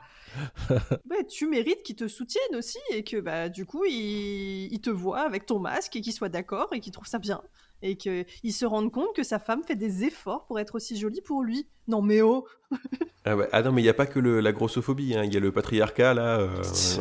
Ouais, 1.10 1.26
tu 1.30 1.48
mérites 1.48 1.84
qu'ils 1.84 1.96
te 1.96 2.08
soutiennent 2.08 2.56
aussi 2.56 2.78
et 2.92 3.04
que 3.04 3.20
bah 3.20 3.50
du 3.50 3.66
coup 3.66 3.86
ils 3.86 4.80
te 4.82 4.90
voient 4.90 5.22
avec 5.22 5.46
ton 5.46 5.60
masque 5.60 5.96
et 5.96 6.02
qu'ils 6.02 6.14
soient 6.14 6.30
d'accord 6.30 6.70
et 6.74 6.80
qu'ils 6.80 6.92
trouvent 6.92 7.08
ça 7.08 7.20
bien 7.20 7.42
et 7.82 7.96
qu'ils 7.98 8.26
se 8.54 8.66
rendent 8.66 8.92
compte 8.92 9.16
que 9.16 9.24
sa 9.24 9.40
femme 9.40 9.62
fait 9.66 9.76
des 9.76 10.04
efforts 10.04 10.46
pour 10.46 10.60
être 10.60 10.76
aussi 10.76 10.98
jolie 10.98 11.22
pour 11.22 11.44
lui. 11.44 11.68
Non 11.88 12.02
mais 12.02 12.22
oh 12.22 12.46
Ah, 13.26 13.36
ouais. 13.36 13.50
Ah 13.52 13.62
non, 13.62 13.74
mais 13.74 13.82
il 13.82 13.84
n'y 13.84 13.90
a 13.90 13.94
pas 13.94 14.06
que 14.06 14.18
le- 14.18 14.40
la 14.40 14.54
grossophobie, 14.54 15.14
hein. 15.16 15.24
il 15.26 15.34
y 15.34 15.38
a 15.38 15.42
le 15.42 15.52
patriarcat 15.52 16.14
là. 16.14 16.40
euh, 16.40 16.50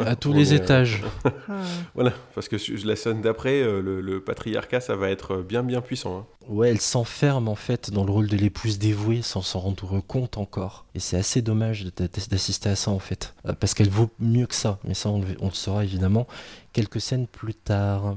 à 0.05 0.17
tous 0.17 0.33
les 0.33 0.53
est, 0.53 0.59
euh, 0.61 0.63
étages. 0.65 1.03
voilà, 1.95 2.13
parce 2.35 2.49
que 2.49 2.59
sur 2.59 2.77
la 2.87 2.97
scène 2.97 3.21
d'après, 3.23 3.63
euh, 3.63 3.81
le, 3.81 4.01
le 4.01 4.23
patriarcat 4.23 4.81
ça 4.81 4.97
va 4.97 5.11
être 5.11 5.37
bien 5.43 5.63
bien 5.63 5.81
puissant. 5.81 6.19
hein. 6.19 6.27
Ouais, 6.49 6.71
elle 6.71 6.81
s'enferme 6.81 7.47
en 7.49 7.55
fait 7.55 7.91
dans 7.93 8.05
le 8.05 8.11
rôle 8.11 8.27
de 8.27 8.37
l'épouse 8.37 8.79
dévouée 8.79 9.23
sans 9.23 9.43
s'en 9.43 9.61
rendre 9.61 10.01
compte 10.01 10.39
encore. 10.39 10.87
Et 10.95 11.01
c'est 11.01 11.17
assez 11.17 11.41
dommage 11.41 11.85
d'assister 12.31 12.71
à 12.71 12.77
ça 12.77 12.91
en 12.91 12.99
fait. 12.99 13.35
Parce 13.61 13.75
qu'elle 13.75 13.91
vaut 13.91 14.11
mieux 14.19 14.47
que 14.47 14.55
ça. 14.57 14.79
Mais 14.85 14.95
ça, 14.95 15.11
on 15.11 15.21
le, 15.21 15.27
on 15.41 15.47
le 15.47 15.55
saura 15.55 15.85
évidemment 15.85 16.27
quelques 16.73 17.01
scènes 17.01 17.27
plus 17.29 17.55
tard. 17.55 18.17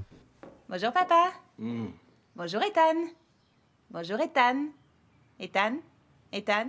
Bonjour 0.70 0.92
papa. 0.92 1.32
Bonjour 2.34 2.62
Ethan. 2.64 3.10
Bonjour 3.90 4.18
Ethan. 4.22 4.70
Ethan. 5.38 5.80
Ethan. 6.32 6.68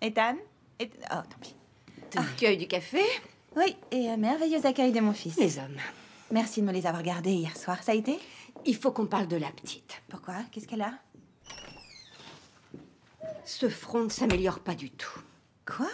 Ethan. 0.00 0.36
Et... 0.78 0.88
Oh, 1.10 1.16
tant 1.28 1.38
pis. 1.40 1.56
As 2.16 2.52
eu 2.52 2.56
du 2.56 2.68
café? 2.68 3.02
Oui, 3.56 3.76
et 3.90 4.08
un 4.08 4.16
merveilleux 4.16 4.64
accueil 4.64 4.92
de 4.92 5.00
mon 5.00 5.12
fils. 5.12 5.36
Les 5.36 5.58
hommes. 5.58 5.76
Merci 6.30 6.60
de 6.60 6.66
me 6.66 6.72
les 6.72 6.86
avoir 6.86 7.02
gardés 7.02 7.32
hier 7.32 7.56
soir. 7.56 7.82
Ça 7.82 7.90
a 7.90 7.96
été? 7.96 8.20
Il 8.64 8.76
faut 8.76 8.92
qu'on 8.92 9.06
parle 9.06 9.26
de 9.26 9.36
la 9.36 9.50
petite. 9.50 10.00
Pourquoi? 10.08 10.36
Qu'est-ce 10.52 10.68
qu'elle 10.68 10.82
a? 10.82 10.92
Ce 13.44 13.68
front 13.68 14.04
ne 14.04 14.10
s'améliore 14.10 14.60
pas 14.60 14.76
du 14.76 14.90
tout. 14.90 15.20
Quoi? 15.66 15.90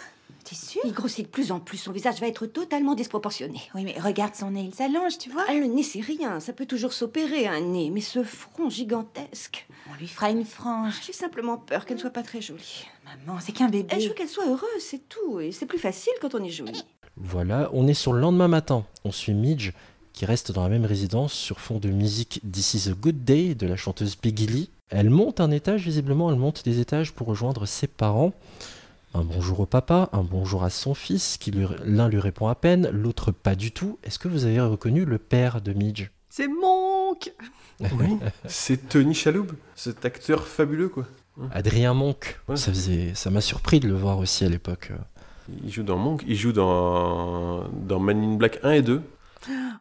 T'es 0.47 0.55
sûre 0.55 0.81
Il 0.85 0.93
grossit 0.93 1.25
de 1.25 1.29
plus 1.29 1.51
en 1.51 1.59
plus, 1.59 1.75
son 1.77 1.91
visage 1.91 2.21
va 2.21 2.27
être 2.27 2.45
totalement 2.45 2.95
disproportionné. 2.95 3.59
Oui, 3.75 3.83
mais 3.83 3.99
regarde 3.99 4.33
son 4.33 4.51
nez, 4.51 4.61
il 4.61 4.73
s'allonge, 4.73 5.17
tu 5.17 5.29
vois 5.29 5.43
Ah, 5.49 5.53
le 5.53 5.65
nez, 5.65 5.83
c'est 5.83 5.99
rien, 5.99 6.39
ça 6.39 6.53
peut 6.53 6.65
toujours 6.65 6.93
s'opérer 6.93 7.47
un 7.47 7.59
nez, 7.59 7.89
mais 7.89 7.99
ce 7.99 8.23
front 8.23 8.69
gigantesque. 8.69 9.67
On 9.91 9.99
lui 9.99 10.07
fera 10.07 10.29
une 10.29 10.45
frange. 10.45 11.01
J'ai 11.05 11.11
simplement 11.11 11.57
peur 11.57 11.85
qu'elle 11.85 11.97
ne 11.97 12.01
soit 12.01 12.11
pas 12.11 12.23
très 12.23 12.39
jolie. 12.39 12.85
Maman, 13.03 13.39
c'est 13.41 13.51
qu'un 13.51 13.67
bébé. 13.67 13.89
Elle 13.91 13.99
je 13.99 14.07
veux 14.07 14.13
qu'elle 14.13 14.29
soit 14.29 14.47
heureuse, 14.47 14.79
c'est 14.79 15.09
tout, 15.09 15.41
et 15.41 15.51
c'est 15.51 15.65
plus 15.65 15.79
facile 15.79 16.13
quand 16.21 16.33
on 16.33 16.41
est 16.41 16.49
jolie. 16.49 16.85
Voilà, 17.17 17.69
on 17.73 17.85
est 17.85 17.93
sur 17.93 18.13
le 18.13 18.21
lendemain 18.21 18.47
matin. 18.47 18.85
On 19.03 19.11
suit 19.11 19.33
Midge 19.33 19.73
qui 20.13 20.23
reste 20.25 20.53
dans 20.53 20.63
la 20.63 20.69
même 20.69 20.85
résidence 20.85 21.33
sur 21.33 21.59
fond 21.59 21.77
de 21.77 21.89
musique 21.89 22.41
This 22.49 22.73
is 22.73 22.89
a 22.89 22.93
Good 22.93 23.25
Day 23.25 23.53
de 23.53 23.67
la 23.67 23.75
chanteuse 23.75 24.15
Peggy 24.15 24.47
Lee. 24.47 24.69
Elle 24.89 25.09
monte 25.09 25.41
un 25.41 25.51
étage, 25.51 25.83
visiblement, 25.83 26.31
elle 26.31 26.39
monte 26.39 26.63
des 26.63 26.79
étages 26.79 27.11
pour 27.11 27.27
rejoindre 27.27 27.65
ses 27.65 27.87
parents. 27.87 28.31
Un 29.13 29.23
bonjour 29.23 29.61
au 29.61 29.65
papa, 29.65 30.09
un 30.13 30.21
bonjour 30.21 30.63
à 30.63 30.69
son 30.69 30.93
fils, 30.93 31.37
qui 31.37 31.51
l'un 31.51 32.07
lui 32.09 32.19
répond 32.19 32.47
à 32.47 32.55
peine, 32.55 32.89
l'autre 32.91 33.31
pas 33.31 33.55
du 33.55 33.71
tout. 33.71 33.97
Est-ce 34.03 34.19
que 34.19 34.27
vous 34.27 34.45
avez 34.45 34.59
reconnu 34.59 35.05
le 35.05 35.17
père 35.17 35.61
de 35.61 35.73
Midge? 35.73 36.09
C'est 36.29 36.47
Monk 36.47 37.33
Oui, 37.79 38.17
c'est 38.47 38.89
Tony 38.89 39.13
Chaloub, 39.15 39.47
cet 39.75 40.05
acteur 40.05 40.45
fabuleux 40.47 40.89
quoi. 40.89 41.05
Adrien 41.51 41.93
Monk. 41.93 42.39
Ouais. 42.47 42.57
Ça 42.57 42.71
faisait, 42.71 43.13
ça 43.15 43.29
m'a 43.29 43.41
surpris 43.41 43.79
de 43.79 43.87
le 43.87 43.95
voir 43.95 44.19
aussi 44.19 44.43
à 44.43 44.49
l'époque. 44.49 44.91
Il 45.63 45.71
joue 45.71 45.83
dans 45.83 45.97
Monk, 45.97 46.23
il 46.27 46.35
joue 46.35 46.51
dans, 46.51 47.67
dans 47.69 47.99
Man 47.99 48.21
in 48.23 48.35
Black 48.35 48.59
1 48.63 48.71
et 48.71 48.81
2. 48.81 49.01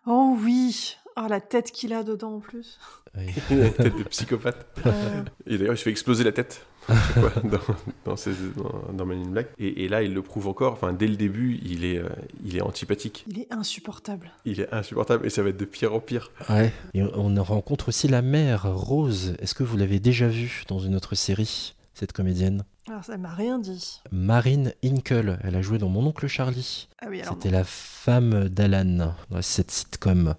Oh 0.06 0.36
oui 0.42 0.96
Oh, 1.18 1.26
la 1.30 1.40
tête 1.40 1.72
qu'il 1.72 1.94
a 1.94 2.02
dedans 2.02 2.34
en 2.36 2.40
plus. 2.40 2.78
Oui. 3.16 3.24
Il 3.50 3.62
a 3.62 3.66
une 3.68 3.72
tête 3.72 3.96
de 3.96 4.02
psychopathe. 4.04 4.66
Euh, 4.86 5.22
Et 5.46 5.56
d'ailleurs, 5.56 5.72
il 5.72 5.78
se 5.78 5.82
fait 5.84 5.90
exploser 5.90 6.24
la 6.24 6.32
tête 6.32 6.66
dans, 7.44 7.58
dans, 8.04 8.16
ses- 8.16 8.32
dans- 8.56 8.92
dans 8.92 9.06
Man 9.06 9.22
in 9.22 9.30
Black. 9.30 9.48
Et, 9.58 9.84
et 9.84 9.88
là, 9.88 10.02
il 10.02 10.14
le 10.14 10.22
prouve 10.22 10.48
encore. 10.48 10.72
Enfin, 10.72 10.92
dès 10.92 11.06
le 11.08 11.16
début, 11.16 11.58
il 11.64 11.84
est, 11.84 11.98
euh, 11.98 12.08
il 12.44 12.56
est 12.56 12.60
antipathique. 12.62 13.24
il 13.28 13.40
est 13.40 13.52
insupportable. 13.52 14.30
Il 14.44 14.60
est 14.60 14.72
insupportable 14.72 15.26
et 15.26 15.30
ça 15.30 15.42
va 15.42 15.48
être 15.50 15.56
de 15.56 15.64
pire 15.64 15.94
en 15.94 16.00
pire. 16.00 16.30
Ouais. 16.48 16.72
Et 16.94 17.02
on 17.02 17.34
rencontre 17.42 17.88
aussi 17.88 18.08
la 18.08 18.22
mère, 18.22 18.72
Rose. 18.72 19.34
Est-ce 19.40 19.54
que 19.54 19.62
vous 19.64 19.76
l'avez 19.76 19.98
déjà 20.00 20.28
vue 20.28 20.62
dans 20.68 20.78
une 20.78 20.94
autre 20.94 21.14
série, 21.14 21.74
cette 21.94 22.12
comédienne? 22.12 22.64
Alors, 22.88 23.02
ça 23.04 23.16
m'a 23.16 23.34
rien 23.34 23.58
dit. 23.58 24.00
Marine 24.12 24.72
Hinkle. 24.84 25.38
Elle 25.42 25.56
a 25.56 25.62
joué 25.62 25.76
dans 25.78 25.88
Mon 25.88 26.06
oncle 26.06 26.28
Charlie. 26.28 26.86
Ah 27.02 27.06
oui, 27.10 27.20
alors. 27.20 27.34
C'était 27.34 27.50
la 27.50 27.64
femme 27.64 28.48
d'Alan 28.48 29.12
dans 29.30 29.42
cette 29.42 29.72
sitcom. 29.72 30.36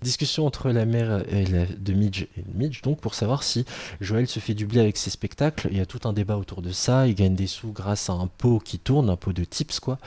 Discussion 0.00 0.46
entre 0.46 0.70
la 0.70 0.84
mère 0.84 1.24
et 1.28 1.44
la- 1.46 1.66
de 1.66 1.92
Midge 1.92 2.22
et 2.36 2.44
Midge, 2.54 2.82
donc 2.82 3.00
pour 3.00 3.14
savoir 3.14 3.42
si 3.42 3.64
Joël 4.00 4.28
se 4.28 4.38
fait 4.38 4.54
du 4.54 4.66
blé 4.66 4.78
avec 4.78 4.96
ses 4.96 5.10
spectacles. 5.10 5.66
Il 5.72 5.78
y 5.78 5.80
a 5.80 5.86
tout 5.86 6.00
un 6.04 6.12
débat 6.12 6.36
autour 6.36 6.62
de 6.62 6.70
ça. 6.70 7.08
Il 7.08 7.16
gagne 7.16 7.34
des 7.34 7.48
sous 7.48 7.72
grâce 7.72 8.08
à 8.08 8.12
un 8.12 8.28
pot 8.28 8.60
qui 8.60 8.78
tourne, 8.78 9.10
un 9.10 9.16
pot 9.16 9.32
de 9.32 9.42
tips 9.42 9.80
quoi. 9.80 9.98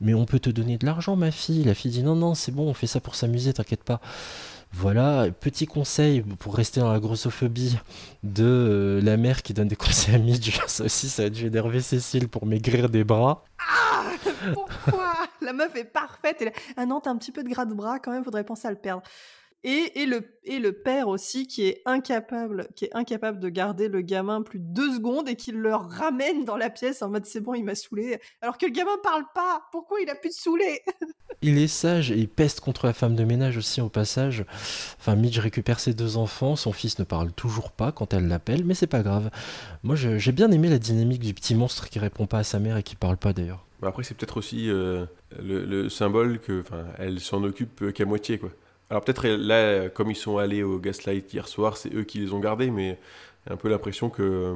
Mais 0.00 0.14
on 0.14 0.24
peut 0.26 0.40
te 0.40 0.50
donner 0.50 0.76
de 0.76 0.86
l'argent, 0.86 1.14
ma 1.14 1.30
fille. 1.30 1.62
La 1.62 1.74
fille 1.74 1.92
dit 1.92 2.02
non, 2.02 2.16
non, 2.16 2.34
c'est 2.34 2.50
bon, 2.52 2.68
on 2.68 2.74
fait 2.74 2.88
ça 2.88 3.00
pour 3.00 3.14
s'amuser, 3.14 3.52
t'inquiète 3.52 3.84
pas. 3.84 4.00
Voilà, 4.72 5.26
petit 5.30 5.66
conseil 5.66 6.22
pour 6.22 6.54
rester 6.54 6.80
dans 6.80 6.92
la 6.92 7.00
grossophobie 7.00 7.78
de 8.22 8.44
euh, 8.44 9.00
la 9.00 9.16
mère 9.16 9.42
qui 9.42 9.54
donne 9.54 9.68
des 9.68 9.76
conseils 9.84 10.14
à 10.14 10.18
Midge. 10.18 10.60
Ça 10.66 10.84
aussi, 10.84 11.08
ça 11.08 11.24
a 11.24 11.28
dû 11.28 11.46
énerver 11.46 11.80
Cécile 11.80 12.28
pour 12.28 12.46
maigrir 12.46 12.88
des 12.88 13.04
bras. 13.04 13.44
Ah 13.58 14.04
Pourquoi? 14.52 15.14
La 15.40 15.52
meuf 15.52 15.74
est 15.76 15.84
parfaite. 15.84 16.36
Elle... 16.40 16.52
Ah 16.76 16.86
non, 16.86 17.00
t'as 17.00 17.10
un 17.10 17.16
petit 17.16 17.32
peu 17.32 17.42
de 17.42 17.48
gras 17.48 17.64
de 17.64 17.74
bras 17.74 17.98
quand 17.98 18.12
même, 18.12 18.24
faudrait 18.24 18.44
penser 18.44 18.68
à 18.68 18.70
le 18.70 18.76
perdre. 18.76 19.02
Et, 19.64 20.00
et, 20.00 20.06
le, 20.06 20.22
et 20.44 20.60
le 20.60 20.72
père 20.72 21.08
aussi 21.08 21.48
qui 21.48 21.66
est 21.66 21.82
incapable 21.84 22.68
qui 22.76 22.84
est 22.84 22.94
incapable 22.94 23.40
de 23.40 23.48
garder 23.48 23.88
le 23.88 24.02
gamin 24.02 24.42
plus 24.42 24.60
de 24.60 24.64
deux 24.64 24.94
secondes 24.94 25.28
et 25.28 25.34
qui 25.34 25.50
le 25.50 25.74
ramène 25.74 26.44
dans 26.44 26.56
la 26.56 26.70
pièce 26.70 27.02
en 27.02 27.10
mode 27.10 27.26
c'est 27.26 27.40
bon 27.40 27.54
il 27.54 27.64
m'a 27.64 27.74
saoulé 27.74 28.20
alors 28.40 28.56
que 28.56 28.66
le 28.66 28.72
gamin 28.72 28.96
parle 29.02 29.24
pas 29.34 29.62
pourquoi 29.72 30.00
il 30.00 30.08
a 30.10 30.14
pu 30.14 30.28
te 30.28 30.34
saouler 30.34 30.80
Il 31.40 31.58
est 31.58 31.68
sage 31.68 32.10
et 32.10 32.16
il 32.16 32.28
peste 32.28 32.60
contre 32.60 32.86
la 32.86 32.92
femme 32.92 33.14
de 33.14 33.22
ménage 33.22 33.56
aussi 33.56 33.80
au 33.80 33.88
passage. 33.88 34.44
Enfin, 34.98 35.14
Midge 35.14 35.38
récupère 35.38 35.78
ses 35.78 35.94
deux 35.94 36.16
enfants, 36.16 36.56
son 36.56 36.72
fils 36.72 36.98
ne 36.98 37.04
parle 37.04 37.32
toujours 37.32 37.70
pas 37.70 37.92
quand 37.92 38.12
elle 38.12 38.26
l'appelle, 38.26 38.64
mais 38.64 38.74
c'est 38.74 38.88
pas 38.88 39.02
grave. 39.02 39.30
Moi, 39.84 39.94
j'ai 39.94 40.32
bien 40.32 40.50
aimé 40.50 40.68
la 40.68 40.80
dynamique 40.80 41.20
du 41.20 41.34
petit 41.34 41.54
monstre 41.54 41.88
qui 41.88 42.00
répond 42.00 42.26
pas 42.26 42.38
à 42.38 42.44
sa 42.44 42.58
mère 42.58 42.76
et 42.76 42.82
qui 42.82 42.96
parle 42.96 43.18
pas 43.18 43.32
d'ailleurs. 43.32 43.64
Mais 43.80 43.86
après, 43.86 44.02
c'est 44.02 44.14
peut-être 44.14 44.38
aussi 44.38 44.68
euh, 44.68 45.06
le, 45.40 45.64
le 45.64 45.88
symbole 45.88 46.40
que, 46.40 46.60
enfin, 46.60 46.84
elle 46.98 47.20
s'en 47.20 47.44
occupe 47.44 47.92
qu'à 47.92 48.04
moitié, 48.04 48.38
quoi. 48.38 48.50
Alors 48.90 49.04
peut-être 49.04 49.26
euh, 49.26 49.36
là, 49.36 49.88
comme 49.90 50.10
ils 50.10 50.16
sont 50.16 50.38
allés 50.38 50.62
au 50.62 50.78
Gaslight 50.78 51.32
hier 51.32 51.48
soir, 51.48 51.76
c'est 51.76 51.92
eux 51.94 52.04
qui 52.04 52.18
les 52.20 52.32
ont 52.32 52.40
gardés, 52.40 52.70
mais 52.70 52.98
un 53.48 53.56
peu 53.56 53.68
l'impression 53.68 54.10
que, 54.10 54.54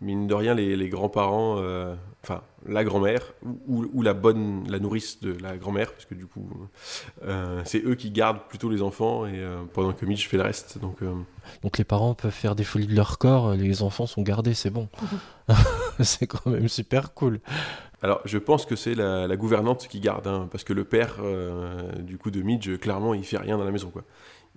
mine 0.00 0.26
de 0.26 0.34
rien, 0.34 0.54
les, 0.54 0.76
les 0.76 0.88
grands-parents, 0.88 1.56
euh, 1.58 1.94
enfin, 2.22 2.42
la 2.66 2.84
grand-mère, 2.84 3.32
ou, 3.66 4.02
la 4.02 4.14
bonne, 4.14 4.64
la 4.68 4.78
nourrice 4.78 5.20
de 5.20 5.32
la 5.32 5.56
grand-mère, 5.56 5.92
parce 5.92 6.04
que 6.04 6.14
du 6.14 6.26
coup, 6.26 6.48
euh, 7.24 7.62
c'est 7.64 7.84
eux 7.84 7.94
qui 7.94 8.10
gardent 8.10 8.40
plutôt 8.48 8.68
les 8.68 8.82
enfants, 8.82 9.26
et 9.26 9.34
euh, 9.34 9.62
pendant 9.72 9.92
que 9.92 10.04
Mitch 10.04 10.28
fait 10.28 10.36
le 10.36 10.42
reste. 10.42 10.78
Donc, 10.78 10.98
Donc 11.62 11.78
les 11.78 11.84
parents 11.84 12.14
peuvent 12.14 12.32
faire 12.32 12.54
des 12.54 12.64
folies 12.64 12.86
de 12.86 12.96
leur 12.96 13.18
corps, 13.18 13.54
les 13.54 13.82
enfants 13.82 14.06
sont 14.06 14.22
gardés, 14.22 14.54
c'est 14.54 14.70
bon. 14.70 14.88
c'est 16.00 16.26
quand 16.26 16.46
même 16.46 16.68
super 16.68 17.14
cool. 17.14 17.40
Alors, 18.02 18.20
je 18.24 18.36
pense 18.36 18.66
que 18.66 18.76
c'est 18.76 18.94
la, 18.94 19.26
la 19.26 19.36
gouvernante 19.36 19.88
qui 19.88 20.00
garde, 20.00 20.26
hein, 20.26 20.48
parce 20.50 20.64
que 20.64 20.72
le 20.72 20.84
père, 20.84 21.16
du 21.98 22.18
coup, 22.18 22.30
de 22.30 22.42
Midge, 22.42 22.78
clairement, 22.78 23.14
il 23.14 23.24
fait 23.24 23.38
rien 23.38 23.56
dans 23.56 23.64
la 23.64 23.70
maison, 23.70 23.90
quoi. 23.90 24.02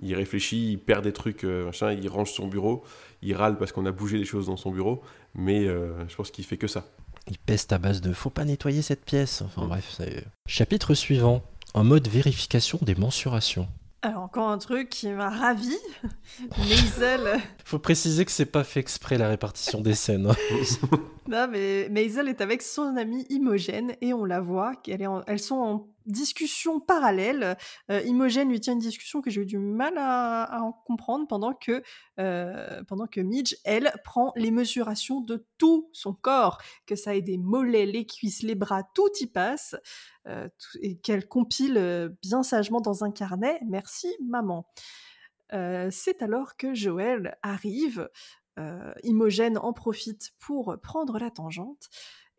Il 0.01 0.15
réfléchit, 0.15 0.71
il 0.73 0.77
perd 0.77 1.03
des 1.03 1.13
trucs, 1.13 1.43
euh, 1.43 1.65
machin, 1.65 1.91
il 1.91 2.07
range 2.07 2.31
son 2.31 2.47
bureau, 2.47 2.83
il 3.21 3.35
râle 3.35 3.57
parce 3.57 3.71
qu'on 3.71 3.85
a 3.85 3.91
bougé 3.91 4.17
des 4.17 4.25
choses 4.25 4.45
dans 4.47 4.57
son 4.57 4.71
bureau, 4.71 5.01
mais 5.35 5.67
euh, 5.67 6.07
je 6.07 6.15
pense 6.15 6.31
qu'il 6.31 6.45
fait 6.45 6.57
que 6.57 6.67
ça. 6.67 6.85
Il 7.27 7.37
peste 7.37 7.73
à 7.73 7.77
base 7.77 8.01
de 8.01 8.13
faut 8.13 8.29
pas 8.29 8.45
nettoyer 8.45 8.81
cette 8.81 9.03
pièce. 9.05 9.41
Enfin 9.43 9.67
bref, 9.67 9.93
c'est. 9.95 10.23
Chapitre 10.47 10.93
suivant. 10.93 11.43
Un 11.75 11.83
mode 11.83 12.07
vérification 12.07 12.79
des 12.81 12.95
mensurations. 12.95 13.67
alors 14.01 14.23
encore 14.23 14.49
un 14.49 14.57
truc 14.57 14.89
qui 14.89 15.09
m'a 15.09 15.29
ravi 15.29 15.75
Maisel 16.57 17.39
Faut 17.65 17.79
préciser 17.79 18.25
que 18.25 18.31
c'est 18.31 18.45
pas 18.45 18.63
fait 18.63 18.79
exprès 18.79 19.17
la 19.17 19.27
répartition 19.27 19.81
des 19.81 19.93
scènes. 19.93 20.27
hein. 20.27 20.35
Non, 21.27 21.47
mais 21.51 21.87
Maisel 21.91 22.27
est 22.27 22.41
avec 22.41 22.63
son 22.63 22.95
amie 22.97 23.25
Imogène 23.29 23.93
et 24.01 24.13
on 24.13 24.25
la 24.25 24.39
voit 24.41 24.75
qu'elle 24.77 25.01
est 25.03 25.07
en- 25.07 25.21
elles 25.27 25.37
sont 25.39 25.57
en 25.57 25.87
discussion 26.11 26.79
parallèle. 26.79 27.57
Euh, 27.89 28.01
Imogène 28.01 28.49
lui 28.49 28.59
tient 28.59 28.73
une 28.73 28.79
discussion 28.79 29.21
que 29.21 29.29
j'ai 29.29 29.41
eu 29.41 29.45
du 29.45 29.57
mal 29.57 29.93
à, 29.97 30.61
en 30.61 30.71
comprendre 30.71 31.27
pendant 31.27 31.53
que, 31.53 31.83
euh, 32.19 32.83
pendant 32.87 33.07
que 33.07 33.21
Midge, 33.21 33.55
elle, 33.63 33.91
prend 34.03 34.33
les 34.35 34.51
mesurations 34.51 35.21
de 35.21 35.45
tout 35.57 35.89
son 35.93 36.13
corps, 36.13 36.61
que 36.85 36.95
ça 36.95 37.15
ait 37.15 37.21
des 37.21 37.37
mollets, 37.37 37.85
les 37.85 38.05
cuisses, 38.05 38.43
les 38.43 38.55
bras, 38.55 38.83
tout 38.93 39.09
y 39.19 39.27
passe, 39.27 39.75
euh, 40.27 40.49
et 40.81 40.97
qu'elle 40.97 41.27
compile 41.27 42.15
bien 42.21 42.43
sagement 42.43 42.81
dans 42.81 43.03
un 43.03 43.11
carnet. 43.11 43.59
Merci, 43.67 44.15
maman. 44.21 44.67
C'est 45.51 46.21
alors 46.21 46.57
que 46.57 46.73
Joël 46.73 47.37
arrive. 47.41 48.09
Imogène 49.03 49.57
en 49.57 49.71
profite 49.71 50.31
pour 50.37 50.77
prendre 50.81 51.17
la 51.17 51.31
tangente. 51.31 51.89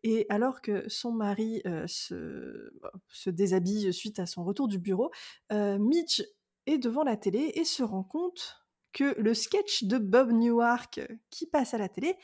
Et 0.03 0.25
alors 0.29 0.61
que 0.61 0.87
son 0.89 1.11
mari 1.11 1.61
euh, 1.65 1.85
se, 1.87 3.29
déshabille 3.29 3.93
suite 3.93 4.19
à 4.19 4.25
son 4.25 4.43
retour 4.43 4.67
du 4.67 4.79
bureau, 4.79 5.11
Mitch 5.51 6.23
est 6.65 6.77
devant 6.77 7.03
la 7.03 7.17
télé 7.17 7.51
et 7.55 7.63
se 7.63 7.83
rend 7.83 8.03
compte 8.03 8.57
que 8.93 9.19
le 9.19 9.33
sketch 9.33 9.83
de 9.83 9.97
Bob 9.97 10.31
Newhart 10.31 10.89
qui 11.29 11.45
passe 11.45 11.73
à 11.73 11.77
la 11.77 11.87
télé, 11.87 12.15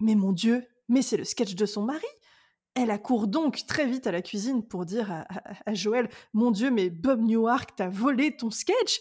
mais 0.00 0.14
mon 0.14 0.32
Dieu, 0.32 0.66
mais 0.88 1.02
c'est 1.02 1.16
le 1.16 1.24
sketch 1.24 1.54
de 1.54 1.66
son 1.66 1.82
mari 1.82 2.06
elle 2.76 2.90
accourt 2.90 3.26
donc 3.26 3.64
très 3.66 3.86
vite 3.86 4.06
à 4.06 4.12
la 4.12 4.22
cuisine 4.22 4.62
pour 4.62 4.84
dire 4.84 5.10
à, 5.10 5.74
Joël 5.74 6.10
Mon 6.34 6.50
Dieu, 6.50 6.70
mais 6.70 6.90
Bob 6.90 7.22
Newhart 7.22 7.74
t'a 7.74 7.88
volé 7.88 8.36
ton 8.36 8.50
sketch 8.50 9.00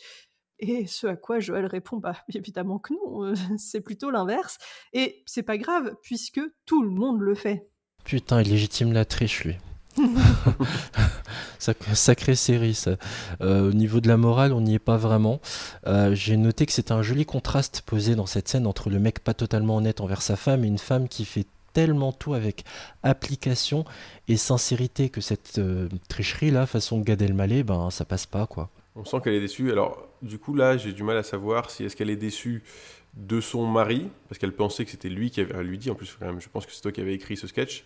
Et 0.60 0.88
ce 0.88 1.08
à 1.08 1.18
quoi 1.18 1.40
Joël 1.40 1.66
répond 1.66 1.98
Bah 1.98 2.16
évidemment 2.34 2.80
que 2.80 2.94
non, 2.94 3.26
euh, 3.26 3.34
c'est 3.58 3.82
plutôt 3.82 4.12
l'inverse. 4.12 4.58
Et 4.94 5.24
c'est 5.26 5.44
pas 5.44 5.58
grave, 5.58 5.96
puisque 6.02 6.40
tout 6.66 6.82
le 6.84 6.90
monde 6.90 7.20
le 7.20 7.36
fait. 7.36 7.70
Putain, 8.06 8.42
il 8.42 8.50
légitime 8.50 8.94
la 8.94 9.04
triche, 9.06 9.44
lui. 9.44 9.56
Sac- 11.60 11.78
Sacrée 11.94 12.36
série, 12.36 12.74
ça. 12.74 12.96
Euh, 13.42 13.70
au 13.70 13.74
niveau 13.74 14.00
de 14.00 14.08
la 14.08 14.18
morale, 14.18 14.54
on 14.54 14.62
n'y 14.62 14.76
est 14.76 14.80
pas 14.80 14.98
vraiment. 14.98 15.40
Euh, 15.88 16.14
J'ai 16.14 16.38
noté 16.38 16.66
que 16.66 16.72
c'était 16.72 16.92
un 16.92 17.02
joli 17.02 17.26
contraste 17.26 17.82
posé 17.86 18.16
dans 18.16 18.26
cette 18.26 18.48
scène 18.48 18.68
entre 18.68 18.90
le 18.90 19.00
mec 19.00 19.20
pas 19.20 19.34
totalement 19.34 19.78
honnête 19.78 20.02
envers 20.02 20.22
sa 20.22 20.36
femme 20.36 20.64
et 20.64 20.68
une 20.68 20.78
femme 20.78 21.08
qui 21.08 21.26
fait 21.26 21.46
tellement 21.74 22.12
tout 22.14 22.34
avec 22.34 22.64
application 23.04 23.84
et 24.28 24.38
sincérité 24.38 25.10
que 25.10 25.20
cette 25.22 25.58
euh, 25.58 25.90
tricherie 26.08 26.52
là, 26.52 26.66
façon 26.66 27.00
Gad 27.00 27.22
Elmaleh, 27.22 27.64
ben 27.64 27.90
ça 27.90 28.06
passe 28.06 28.26
pas 28.26 28.48
quoi. 28.48 28.70
On 28.96 29.04
sent 29.04 29.18
qu'elle 29.24 29.34
est 29.34 29.42
déçue. 29.42 29.72
Alors, 29.74 30.08
du 30.22 30.40
coup, 30.40 30.54
là, 30.56 30.78
j'ai 30.78 30.94
du 30.94 31.04
mal 31.04 31.18
à 31.18 31.24
savoir 31.24 31.70
si 31.70 31.84
est-ce 31.84 31.98
qu'elle 31.98 32.10
est 32.10 32.16
déçue 32.16 32.64
de 33.16 33.40
son 33.40 33.66
mari, 33.66 34.10
parce 34.28 34.40
qu'elle 34.40 34.54
pensait 34.54 34.84
que 34.84 34.92
c'était 34.92 35.10
lui 35.10 35.32
qui 35.32 35.42
avait 35.42 35.64
lui 35.64 35.78
dit, 35.78 35.90
en 35.90 35.96
plus, 35.96 36.16
quand 36.20 36.26
même, 36.26 36.42
je 36.42 36.50
pense 36.50 36.66
que 36.66 36.72
c'est 36.72 36.82
toi 36.82 36.92
qui 36.92 37.02
avais 37.02 37.14
écrit 37.14 37.38
ce 37.38 37.48
sketch, 37.48 37.86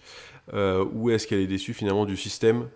euh, 0.53 0.83
ou 0.91 1.11
est-ce 1.11 1.27
qu'elle 1.27 1.39
est 1.39 1.47
déçue 1.47 1.73
finalement 1.73 2.05
du 2.05 2.17
système 2.17 2.67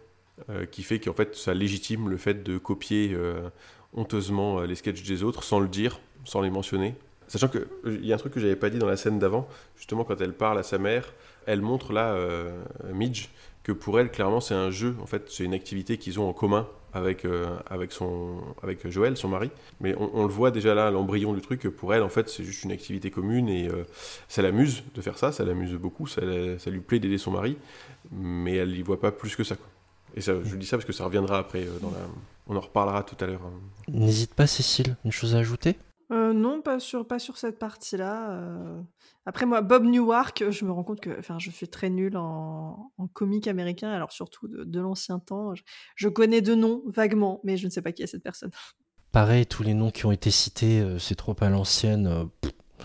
euh, 0.49 0.65
qui 0.65 0.83
fait 0.83 0.99
qu'en 0.99 1.13
fait, 1.13 1.35
ça 1.35 1.53
légitime 1.53 2.09
le 2.09 2.17
fait 2.17 2.43
de 2.43 2.57
copier 2.57 3.11
euh, 3.13 3.49
honteusement 3.93 4.61
les 4.61 4.75
sketchs 4.75 5.03
des 5.03 5.23
autres 5.23 5.43
sans 5.43 5.59
le 5.59 5.67
dire, 5.67 5.99
sans 6.25 6.41
les 6.41 6.51
mentionner. 6.51 6.95
Sachant 7.27 7.47
qu'il 7.47 7.65
il 7.85 8.05
y 8.05 8.11
a 8.11 8.15
un 8.15 8.19
truc 8.19 8.33
que 8.33 8.39
j'avais 8.39 8.55
pas 8.55 8.69
dit 8.69 8.77
dans 8.77 8.87
la 8.87 8.97
scène 8.97 9.17
d'avant, 9.17 9.47
justement 9.75 10.03
quand 10.03 10.19
elle 10.21 10.33
parle 10.33 10.59
à 10.59 10.63
sa 10.63 10.77
mère, 10.77 11.13
elle 11.47 11.61
montre 11.61 11.93
là, 11.93 12.15
Midge, 12.91 13.29
que 13.63 13.71
pour 13.71 13.99
elle, 13.99 14.11
clairement, 14.11 14.41
c'est 14.41 14.53
un 14.53 14.71
jeu, 14.71 14.95
en 15.01 15.05
fait, 15.05 15.23
c'est 15.29 15.43
une 15.43 15.53
activité 15.53 15.97
qu'ils 15.97 16.19
ont 16.19 16.27
en 16.27 16.33
commun 16.33 16.67
avec, 16.93 17.25
euh, 17.25 17.57
avec, 17.69 17.91
son, 17.91 18.41
avec 18.61 18.87
Joël, 18.89 19.17
son 19.17 19.27
mari. 19.29 19.49
Mais 19.79 19.95
on, 19.97 20.23
le 20.23 20.29
voit 20.31 20.51
déjà 20.51 20.75
là, 20.75 20.91
l'embryon 20.91 21.33
du 21.33 21.41
truc, 21.41 21.61
que 21.61 21.67
pour 21.67 21.93
elle, 21.93 22.03
en 22.03 22.09
fait, 22.09 22.29
c'est 22.29 22.43
juste 22.43 22.63
une 22.63 22.71
activité 22.71 23.09
commune 23.09 23.49
et 23.49 23.67
euh, 23.67 23.83
ça 24.27 24.41
l'amuse 24.41 24.83
de 24.93 25.01
faire 25.01 25.17
ça, 25.17 25.31
ça 25.31 25.43
l'amuse 25.43 25.73
beaucoup, 25.73 26.05
ça, 26.07 26.21
ça 26.59 26.69
lui 26.69 26.81
plaît 26.81 26.99
d'aider 26.99 27.17
son 27.17 27.31
mari, 27.31 27.57
mais 28.11 28.55
elle 28.55 28.77
y 28.77 28.81
voit 28.83 28.99
pas 28.99 29.11
plus 29.11 29.35
que 29.35 29.43
ça. 29.43 29.55
Et 30.15 30.21
ça, 30.21 30.33
je 30.43 30.55
dis 30.55 30.67
ça 30.67 30.77
parce 30.77 30.85
que 30.85 30.93
ça 30.93 31.05
reviendra 31.05 31.39
après, 31.39 31.63
euh, 31.63 31.79
dans 31.81 31.89
la... 31.89 31.97
on 32.47 32.55
en 32.55 32.59
reparlera 32.59 33.01
tout 33.01 33.15
à 33.23 33.27
l'heure. 33.27 33.41
hein. 33.43 33.59
N'hésite 33.87 34.35
pas, 34.35 34.45
Cécile, 34.45 34.95
une 35.03 35.11
chose 35.11 35.35
à 35.35 35.39
ajouter? 35.39 35.77
Euh, 36.11 36.33
non, 36.33 36.61
pas 36.61 36.79
sur, 36.79 37.07
pas 37.07 37.17
sur 37.19 37.37
cette 37.37 37.57
partie-là. 37.59 38.31
euh. 38.31 38.81
Après, 39.25 39.45
moi, 39.45 39.61
Bob 39.61 39.83
Newhart, 39.85 40.33
je 40.49 40.65
me 40.65 40.71
rends 40.71 40.83
compte 40.83 40.99
que 40.99 41.17
enfin, 41.17 41.39
je 41.39 41.49
suis 41.49 41.67
très 41.67 41.89
nulle 41.89 42.17
en, 42.17 42.91
en 42.97 43.07
comique 43.07 43.47
américain, 43.47 43.89
alors 43.89 44.11
surtout 44.11 44.47
de, 44.47 44.63
de 44.63 44.79
l'ancien 44.81 45.19
temps. 45.19 45.55
Je, 45.55 45.63
je 45.95 46.09
connais 46.09 46.41
de 46.41 46.55
noms, 46.55 46.83
vaguement, 46.87 47.39
mais 47.43 47.57
je 47.57 47.65
ne 47.65 47.71
sais 47.71 47.81
pas 47.81 47.91
qui 47.93 48.03
est 48.03 48.07
cette 48.07 48.23
personne. 48.23 48.51
Pareil, 49.11 49.45
tous 49.45 49.63
les 49.63 49.73
noms 49.73 49.91
qui 49.91 50.05
ont 50.05 50.11
été 50.11 50.29
cités, 50.31 50.81
euh, 50.81 50.99
c'est 50.99 51.15
trop 51.15 51.35
à 51.39 51.49
l'ancienne. 51.49 52.07
euh, 52.07 52.25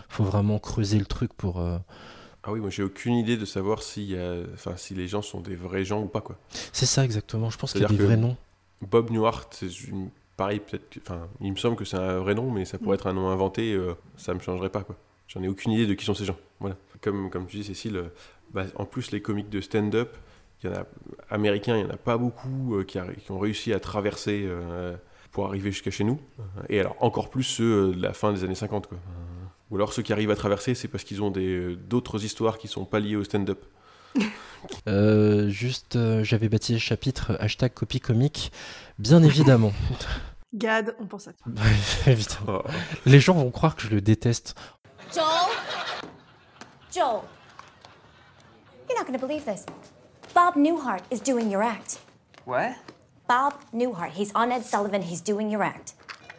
faut 0.09 0.25
vraiment 0.25 0.59
creuser 0.59 0.99
le 0.99 1.07
truc 1.07 1.33
pour. 1.35 1.61
euh, 1.61 1.79
Ah 2.45 2.53
oui, 2.53 2.61
moi 2.61 2.71
j'ai 2.71 2.83
aucune 2.83 3.15
idée 3.15 3.37
de 3.37 3.45
savoir 3.45 3.81
enfin, 4.55 4.77
si 4.77 4.95
les 4.95 5.09
gens 5.09 5.23
sont 5.23 5.41
des 5.41 5.57
vrais 5.57 5.85
gens 5.85 6.03
ou 6.03 6.07
pas. 6.07 6.21
quoi. 6.21 6.39
C'est 6.73 6.87
ça 6.87 7.05
exactement. 7.05 7.51
Je 7.51 7.59
pense 7.59 7.73
qu'il 7.73 7.83
y 7.83 7.85
a 7.85 7.89
des 7.89 7.97
vrais 7.97 8.17
noms. 8.17 8.37
Bob 8.81 9.11
Newhart, 9.11 9.49
c'est 9.51 9.67
une- 9.89 10.11
pareil, 10.39 10.61
peut-être. 10.61 10.99
Enfin, 11.03 11.29
il 11.43 11.53
me 11.53 11.57
semble 11.59 11.77
que 11.77 11.85
c'est 11.85 11.99
un 11.99 12.21
vrai 12.21 12.35
nom, 12.35 12.51
mais 12.51 12.65
ça 12.65 12.79
pourrait 12.79 12.95
être 12.95 13.09
un 13.09 13.13
nom 13.13 13.29
inventé. 13.29 13.75
euh, 13.75 13.93
ça 14.17 14.33
me 14.33 14.41
changerait 14.41 14.71
pas, 14.71 14.83
quoi. 14.83 14.97
J'en 15.29 15.43
ai 15.43 15.49
aucune 15.49 15.73
idée 15.73 15.87
de 15.87 15.93
qui 15.93 16.07
sont 16.07 16.15
ces 16.15 16.25
gens. 16.25 16.39
Voilà. 16.59 16.77
Comme, 17.03 17.29
comme 17.29 17.47
tu 17.47 17.59
dis, 17.59 17.65
Cécile, 17.65 17.97
euh, 17.97 18.09
bah, 18.53 18.65
en 18.77 18.87
plus, 18.87 19.11
les 19.11 19.21
comiques 19.21 19.51
de 19.51 19.61
stand-up, 19.61 20.17
il 20.63 20.71
y 20.71 20.73
en 20.73 20.77
a 20.77 20.87
américains, 21.31 21.77
il 21.77 21.83
y 21.83 21.85
en 21.85 21.91
a 21.91 21.99
pas 21.99 22.17
beaucoup 22.17 22.77
euh, 22.77 22.85
qui, 22.85 22.99
ont 23.31 23.39
réussi 23.39 23.75
à 23.75 23.79
traverser 23.79 24.45
euh, 24.47 24.97
pour 25.31 25.47
arriver 25.47 25.71
jusqu'à 25.71 25.91
chez 25.91 26.05
nous. 26.05 26.19
Et 26.71 26.81
alors, 26.81 26.97
encore 27.01 27.29
plus 27.29 27.45
ceux 27.45 27.93
de 27.93 28.03
la 28.03 28.15
fin 28.15 28.33
des 28.33 28.43
années 28.43 28.55
50, 28.55 28.87
quoi. 28.87 28.99
Ou 29.71 29.77
alors 29.77 29.93
ceux 29.93 30.01
qui 30.01 30.15
arrivent 30.15 30.31
à 30.31 30.35
traverser, 30.35 30.75
c'est 30.75 30.89
parce 30.89 31.05
qu'ils 31.05 31.23
ont 31.23 31.31
d'autres 31.31 32.25
histoires 32.25 32.57
qui 32.57 32.69
sont 32.69 32.87
pas 32.87 33.01
liées 33.01 33.17
au 33.17 33.25
stand-up. 33.25 33.63
Euh, 34.89 35.49
juste, 35.49 35.97
euh, 35.97 36.25
j'avais 36.25 36.49
baptisé 36.49 36.75
le 36.75 36.81
chapitre 36.81 37.37
hashtag 37.41 37.73
copie 37.73 38.01
comique. 38.01 38.53
Bien 38.99 39.23
évidemment. 39.23 39.73
Gad, 40.55 40.95
on 40.99 41.07
pense 41.07 41.29
à 41.29 41.33
toi. 41.33 41.53
évidemment. 42.07 42.63
Les 43.07 43.21
gens 43.21 43.35
vont 43.35 43.51
croire 43.51 43.77
que 43.77 43.83
je 43.83 43.89
le 43.91 44.01
déteste. 44.01 44.55
Joel? 45.15 45.27
Joel? 46.93 47.23
You're 48.89 48.99
not 48.99 49.05
going 49.07 49.19
to 49.19 49.27
believe 49.27 49.45
this. 49.45 49.67
Bob 50.35 50.57
Newhart 50.57 51.03
is 51.11 51.21
doing 51.21 51.51
your 51.51 51.63
act. 51.63 51.99
What? 52.47 52.77
Bob 53.29 53.55
Newhart. 53.73 54.13
He's 54.17 54.33
on 54.35 54.51
Ed 54.51 54.63
Sullivan. 54.65 55.03
He's 55.03 55.21
doing 55.21 55.51
your 55.51 55.63
act. 55.63 55.95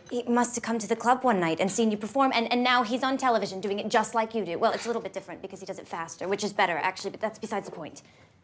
He 0.09 0.23
must 0.23 0.55
have 0.55 0.63
come 0.63 0.79
to 0.79 0.87
the 0.87 0.95
club 0.95 1.23
one 1.23 1.39
night 1.39 1.59
and 1.59 1.71
seen 1.71 1.91
you 1.91 1.97
perform, 1.97 2.31
and, 2.33 2.51
and 2.51 2.63
now 2.63 2.81
he's 2.83 3.03
on 3.03 3.17
television 3.17 3.61
doing 3.61 3.77
it 3.79 3.89
just 3.89 4.15
like 4.15 4.33
you 4.33 4.43
do. 4.43 4.57
Well, 4.57 4.71
it's 4.71 4.85
a 4.85 4.89
little 4.89 5.01
bit 5.03 5.13
different 5.13 5.41
because 5.41 5.59
he 5.59 5.65
does 5.67 5.77
it 5.77 5.87
faster, 5.87 6.27
which 6.27 6.43
is 6.43 6.51
better, 6.51 6.77
actually, 6.77 7.11
but 7.11 7.19
that's 7.19 7.37
besides 7.37 7.69
the 7.69 7.75
point. 7.75 8.01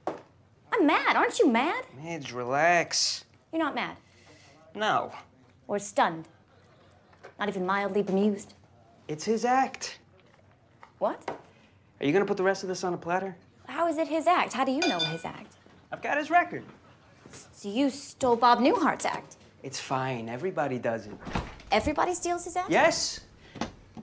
I'm 0.07 0.85
mad. 0.85 1.15
Aren't 1.15 1.39
you 1.39 1.47
mad? 1.47 1.85
Midge, 2.03 2.31
relax. 2.33 3.25
You're 3.51 3.63
not 3.63 3.73
mad. 3.75 3.97
No, 4.75 5.11
Or 5.67 5.79
stunned. 5.79 6.27
Not 7.39 7.47
even 7.49 7.65
mildly 7.65 8.03
bemused. 8.03 8.53
it's 9.07 9.23
his 9.25 9.43
act. 9.45 9.99
What? 10.99 11.29
Are 11.99 12.05
you 12.05 12.11
gonna 12.13 12.25
put 12.25 12.37
the 12.37 12.43
rest 12.43 12.63
of 12.63 12.69
this 12.69 12.83
on 12.83 12.93
a 12.93 12.97
platter? 12.97 13.35
How 13.67 13.87
is 13.87 13.97
it 13.97 14.07
his 14.07 14.27
act? 14.27 14.53
How 14.53 14.65
do 14.65 14.71
you 14.71 14.81
know 14.81 14.99
his 14.99 15.23
act? 15.25 15.53
I've 15.91 16.01
got 16.01 16.17
his 16.17 16.29
record. 16.29 16.63
So 17.53 17.69
you 17.69 17.89
stole 17.89 18.35
Bob 18.35 18.59
Newhart's 18.59 19.05
act. 19.05 19.37
It's 19.63 19.79
fine. 19.79 20.29
Everybody 20.29 20.77
does 20.77 21.07
it. 21.07 21.13
Everybody 21.71 22.13
steals 22.15 22.45
his? 22.45 22.55
Yes? 22.69 23.25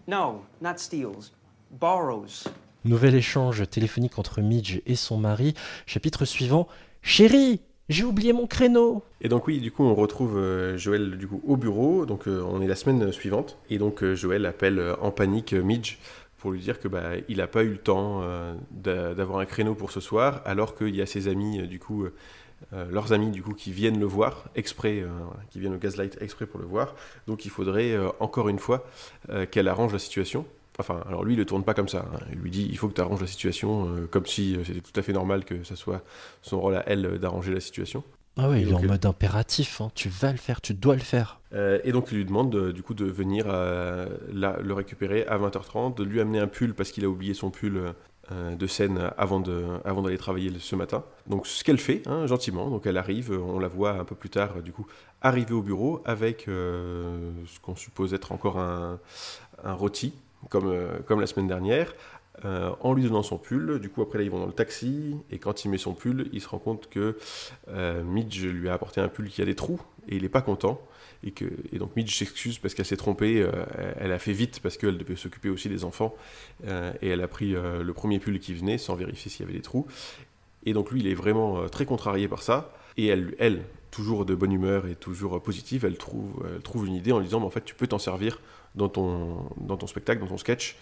No, 0.06 0.42
not 0.60 0.78
steals. 0.78 1.32
Borrows. 1.70 2.44
Nouvel 2.84 3.14
échange 3.14 3.68
téléphonique 3.70 4.18
entre 4.18 4.40
Midge 4.40 4.80
et 4.86 4.96
son 4.96 5.16
mari. 5.16 5.54
Chapitre 5.86 6.24
suivant. 6.24 6.66
Chérie, 7.02 7.60
j'ai 7.88 8.04
oublié 8.04 8.32
mon 8.32 8.46
créneau. 8.46 9.02
Et 9.20 9.28
donc 9.28 9.46
oui, 9.46 9.60
du 9.60 9.70
coup, 9.70 9.84
on 9.84 9.94
retrouve 9.94 10.36
euh, 10.36 10.76
Joël 10.76 11.16
du 11.16 11.28
coup 11.28 11.40
au 11.46 11.56
bureau. 11.56 12.04
Donc 12.04 12.26
euh, 12.26 12.42
on 12.46 12.60
est 12.60 12.66
la 12.66 12.74
semaine 12.76 13.12
suivante 13.12 13.58
et 13.70 13.78
donc 13.78 14.02
euh, 14.02 14.14
Joël 14.14 14.44
appelle 14.46 14.82
en 15.00 15.10
panique 15.10 15.52
Midge 15.52 15.98
pour 16.38 16.50
lui 16.50 16.60
dire 16.60 16.80
que 16.80 16.88
bah 16.88 17.10
il 17.28 17.36
n'a 17.36 17.46
pas 17.46 17.62
eu 17.62 17.68
le 17.70 17.78
temps 17.78 18.20
d'a- 18.72 19.14
d'avoir 19.14 19.38
un 19.38 19.44
créneau 19.44 19.76
pour 19.76 19.92
ce 19.92 20.00
soir, 20.00 20.42
alors 20.44 20.74
qu'il 20.74 20.96
y 20.96 21.00
a 21.00 21.06
ses 21.06 21.28
amis 21.28 21.68
du 21.68 21.78
coup. 21.78 22.06
Euh, 22.72 22.86
leurs 22.90 23.12
amis 23.12 23.30
du 23.30 23.42
coup 23.42 23.54
qui 23.54 23.72
viennent 23.72 23.98
le 24.00 24.06
voir 24.06 24.44
exprès, 24.54 25.00
euh, 25.00 25.08
qui 25.50 25.60
viennent 25.60 25.74
au 25.74 25.78
Gaslight 25.78 26.16
exprès 26.20 26.46
pour 26.46 26.60
le 26.60 26.66
voir. 26.66 26.94
Donc 27.26 27.44
il 27.44 27.50
faudrait 27.50 27.92
euh, 27.92 28.08
encore 28.20 28.48
une 28.48 28.58
fois 28.58 28.86
qu'elle 29.50 29.68
arrange 29.68 29.92
la 29.92 29.98
situation. 29.98 30.44
Enfin, 30.78 31.02
alors 31.06 31.22
lui 31.24 31.34
il 31.34 31.36
le 31.36 31.44
tourne 31.44 31.64
pas 31.64 31.74
comme 31.74 31.88
ça. 31.88 32.06
hein. 32.14 32.18
Il 32.32 32.38
lui 32.38 32.50
dit 32.50 32.66
il 32.70 32.78
faut 32.78 32.88
que 32.88 32.94
tu 32.94 33.00
arranges 33.00 33.20
la 33.20 33.26
situation 33.26 33.88
comme 34.10 34.26
si 34.26 34.56
c'était 34.64 34.80
tout 34.80 34.98
à 34.98 35.02
fait 35.02 35.12
normal 35.12 35.44
que 35.44 35.62
ça 35.64 35.76
soit 35.76 36.02
son 36.40 36.60
rôle 36.60 36.76
à 36.76 36.84
elle 36.88 37.18
d'arranger 37.18 37.52
la 37.52 37.60
situation. 37.60 38.02
Ah 38.38 38.48
oui, 38.48 38.62
il 38.62 38.70
est 38.70 38.72
en 38.72 38.82
mode 38.82 39.04
impératif. 39.04 39.82
hein. 39.82 39.90
Tu 39.94 40.08
vas 40.08 40.32
le 40.32 40.38
faire, 40.38 40.62
tu 40.62 40.72
dois 40.72 40.94
le 40.94 41.02
faire. 41.02 41.40
Et 41.84 41.92
donc 41.92 42.08
il 42.10 42.16
lui 42.16 42.24
demande 42.24 42.72
du 42.72 42.82
coup 42.82 42.94
de 42.94 43.04
venir 43.04 43.44
le 43.48 44.72
récupérer 44.72 45.26
à 45.26 45.36
20h30, 45.38 45.94
de 45.96 46.04
lui 46.04 46.20
amener 46.20 46.38
un 46.38 46.46
pull 46.48 46.74
parce 46.74 46.90
qu'il 46.92 47.04
a 47.04 47.08
oublié 47.08 47.34
son 47.34 47.50
pull 47.50 47.92
de 48.58 48.66
scène 48.66 49.10
avant 49.16 49.40
de- 49.40 49.66
avant 49.84 50.02
d'aller 50.02 50.18
travailler 50.18 50.50
le- 50.50 50.58
ce 50.58 50.76
matin. 50.76 51.04
Donc 51.26 51.46
ce 51.46 51.62
qu'elle 51.64 51.78
fait, 51.78 52.02
hein, 52.06 52.26
gentiment, 52.26 52.70
donc 52.70 52.86
elle 52.86 52.96
arrive, 52.98 53.30
on 53.32 53.58
la 53.58 53.68
voit 53.68 53.92
un 53.92 54.04
peu 54.04 54.14
plus 54.14 54.30
tard 54.30 54.50
euh, 54.56 54.60
du 54.62 54.72
coup 54.72 54.86
arriver 55.20 55.54
au 55.54 55.62
bureau 55.62 56.00
avec 56.04 56.48
euh, 56.48 57.30
ce 57.46 57.60
qu'on 57.60 57.76
suppose 57.76 58.12
être 58.14 58.32
encore 58.32 58.58
un, 58.58 58.98
rôti, 59.64 60.14
comme, 60.50 60.66
euh, 60.68 60.98
comme 61.06 61.20
la 61.20 61.26
semaine 61.26 61.48
dernière. 61.48 61.94
euh, 62.46 62.70
en 62.80 62.94
lui 62.94 63.02
donnant 63.04 63.22
son 63.22 63.36
pull, 63.38 63.78
du 63.78 63.88
coup 63.90 64.02
après 64.02 64.18
là 64.18 64.24
ils 64.24 64.30
vont 64.30 64.40
dans 64.40 64.46
le 64.46 64.52
taxi 64.52 65.14
et 65.30 65.38
quand 65.38 65.64
il 65.64 65.68
met 65.70 65.78
son 65.78 65.92
pull, 65.92 66.28
il 66.32 66.40
se 66.40 66.48
rend 66.48 66.58
compte 66.58 66.88
que 66.88 67.16
euh, 67.68 68.02
Midge 68.02 68.46
lui 68.46 68.68
a 68.70 68.72
apporté 68.72 69.00
un 69.02 69.08
pull 69.08 69.28
qui 69.28 69.42
a 69.42 69.44
des 69.44 69.54
trous 69.54 69.80
et 70.08 70.16
il 70.16 70.24
est 70.24 70.30
pas 70.30 70.40
content 70.42 70.80
et, 71.24 71.34
et 71.72 71.78
donc 71.78 71.94
Midge 71.96 72.16
s'excuse 72.16 72.58
parce 72.58 72.74
qu'elle 72.74 72.86
s'est 72.86 72.96
trompée, 72.96 73.40
euh, 73.40 73.64
elle 73.98 74.12
a 74.12 74.18
fait 74.18 74.32
vite 74.32 74.60
parce 74.60 74.76
qu'elle 74.76 74.98
devait 74.98 75.16
s'occuper 75.16 75.48
aussi 75.48 75.68
des 75.68 75.84
enfants, 75.84 76.14
euh, 76.66 76.92
et 77.02 77.08
elle 77.08 77.22
a 77.22 77.28
pris 77.28 77.54
euh, 77.54 77.82
le 77.82 77.92
premier 77.92 78.18
pull 78.18 78.38
qui 78.40 78.54
venait 78.54 78.78
sans 78.78 78.94
vérifier 78.94 79.30
s'il 79.30 79.40
y 79.40 79.48
avait 79.48 79.56
des 79.56 79.62
trous. 79.62 79.86
Et 80.64 80.72
donc 80.72 80.90
lui, 80.90 81.00
il 81.00 81.06
est 81.06 81.14
vraiment 81.14 81.68
très 81.68 81.86
contrarié 81.86 82.28
par 82.28 82.42
ça, 82.42 82.72
et 82.96 83.06
elle, 83.06 83.62
toujours 83.90 84.24
de 84.24 84.34
bonne 84.34 84.52
humeur 84.52 84.86
et 84.86 84.94
toujours 84.94 85.42
positive, 85.42 85.84
elle 85.84 85.98
trouve, 85.98 86.86
une 86.86 86.94
idée 86.94 87.12
en 87.12 87.18
lui 87.18 87.26
disant, 87.26 87.40
Mais 87.40 87.46
en 87.46 87.50
fait, 87.50 87.64
tu 87.64 87.74
peux 87.74 87.86
t'en 87.86 87.98
servir 87.98 88.40
dans 88.74 88.88
ton, 88.88 89.50
dans 89.60 89.76
ton 89.76 89.86
spectacle, 89.86 90.20
dans 90.20 90.28
ton 90.28 90.38
sketch, 90.38 90.76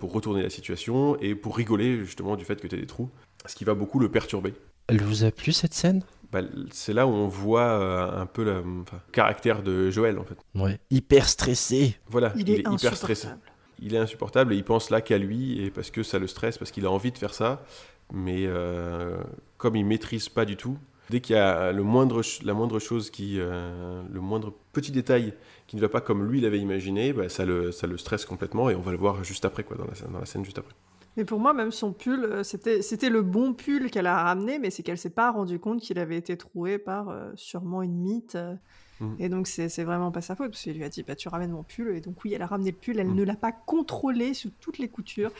pour 0.00 0.12
retourner 0.12 0.42
la 0.42 0.50
situation 0.50 1.18
et 1.20 1.34
pour 1.34 1.56
rigoler 1.56 2.04
justement 2.04 2.36
du 2.36 2.44
fait 2.44 2.60
que 2.60 2.66
tu 2.66 2.76
as 2.76 2.78
des 2.78 2.86
trous, 2.86 3.10
ce 3.46 3.54
qui 3.54 3.64
va 3.64 3.74
beaucoup 3.74 3.98
le 3.98 4.10
perturber. 4.10 4.54
Elle 4.86 5.02
vous 5.02 5.24
a 5.24 5.30
plu 5.30 5.52
cette 5.52 5.74
scène? 5.74 6.02
Bah, 6.34 6.40
c'est 6.72 6.92
là 6.92 7.06
où 7.06 7.10
on 7.10 7.28
voit 7.28 7.62
euh, 7.62 8.20
un 8.20 8.26
peu 8.26 8.42
le 8.42 8.60
caractère 9.12 9.62
de 9.62 9.88
Joël 9.88 10.18
en 10.18 10.24
fait. 10.24 10.36
Ouais. 10.56 10.80
Hyper 10.90 11.28
stressé. 11.28 11.96
Voilà, 12.08 12.32
Il 12.34 12.48
il, 12.48 12.50
est 12.50 12.58
est, 12.58 12.68
hyper 12.72 12.96
stressé. 12.96 13.28
Il 13.80 13.94
est 13.94 13.98
insupportable 13.98 14.52
et 14.52 14.56
il 14.56 14.64
pense 14.64 14.90
là 14.90 15.00
qu'à 15.00 15.16
lui 15.16 15.62
et 15.64 15.70
parce 15.70 15.92
que 15.92 16.02
ça 16.02 16.18
le 16.18 16.26
stresse, 16.26 16.58
parce 16.58 16.72
qu'il 16.72 16.86
a 16.86 16.90
envie 16.90 17.12
de 17.12 17.18
faire 17.18 17.34
ça, 17.34 17.64
mais 18.12 18.46
euh, 18.46 19.16
comme 19.58 19.76
il 19.76 19.84
maîtrise 19.86 20.28
pas 20.28 20.44
du 20.44 20.56
tout, 20.56 20.76
dès 21.08 21.20
qu'il 21.20 21.36
y 21.36 21.38
a 21.38 21.70
le 21.70 21.84
moindre, 21.84 22.20
la 22.44 22.52
moindre 22.54 22.80
chose 22.80 23.10
qui, 23.10 23.36
euh, 23.38 24.02
le 24.12 24.20
moindre 24.20 24.52
petit 24.72 24.90
détail 24.90 25.34
qui 25.68 25.76
ne 25.76 25.80
va 25.80 25.88
pas 25.88 26.00
comme 26.00 26.28
lui 26.28 26.40
l'avait 26.40 26.58
imaginé, 26.58 27.12
bah, 27.12 27.28
ça, 27.28 27.44
le, 27.44 27.70
ça 27.70 27.86
le 27.86 27.96
stresse 27.96 28.24
complètement 28.24 28.70
et 28.70 28.74
on 28.74 28.80
va 28.80 28.90
le 28.90 28.98
voir 28.98 29.22
juste 29.22 29.44
après 29.44 29.62
quoi, 29.62 29.76
dans 29.76 29.86
la, 29.86 29.94
scène- 29.94 30.10
dans 30.12 30.18
la 30.18 30.26
scène 30.26 30.44
juste 30.44 30.58
après. 30.58 30.74
Mais 31.16 31.24
pour 31.24 31.38
moi, 31.38 31.54
même 31.54 31.70
son 31.70 31.92
pull, 31.92 32.24
euh, 32.24 32.42
c'était 32.42 33.10
le 33.10 33.22
bon 33.22 33.54
pull 33.54 33.90
qu'elle 33.90 34.06
a 34.06 34.22
ramené, 34.22 34.58
mais 34.58 34.70
c'est 34.70 34.82
qu'elle 34.82 34.98
s'est 34.98 35.10
pas 35.10 35.30
rendu 35.30 35.58
compte 35.60 35.80
qu'il 35.80 35.98
avait 35.98 36.16
été 36.16 36.36
troué 36.36 36.78
par 36.78 37.08
euh, 37.08 37.30
sûrement 37.36 37.82
une 37.82 37.96
mythe. 37.96 38.36
Mm. 39.00 39.14
Et 39.18 39.28
donc, 39.28 39.46
c'est 39.48 39.82
vraiment 39.84 40.10
pas 40.12 40.20
sa 40.20 40.36
faute, 40.36 40.50
parce 40.50 40.62
qu'il 40.62 40.74
lui 40.76 40.84
a 40.84 40.88
dit 40.88 41.02
bah, 41.02 41.16
Tu 41.16 41.28
ramènes 41.28 41.50
mon 41.50 41.62
pull. 41.64 41.96
Et 41.96 42.00
donc, 42.00 42.22
oui, 42.24 42.32
elle 42.34 42.42
a 42.42 42.46
ramené 42.46 42.70
le 42.70 42.76
pull, 42.76 42.98
elle 43.00 43.08
Mm. 43.08 43.14
ne 43.16 43.22
l'a 43.24 43.34
pas 43.36 43.52
contrôlé 43.52 44.34
sous 44.34 44.50
toutes 44.60 44.78
les 44.78 44.88
coutures. 44.88 45.32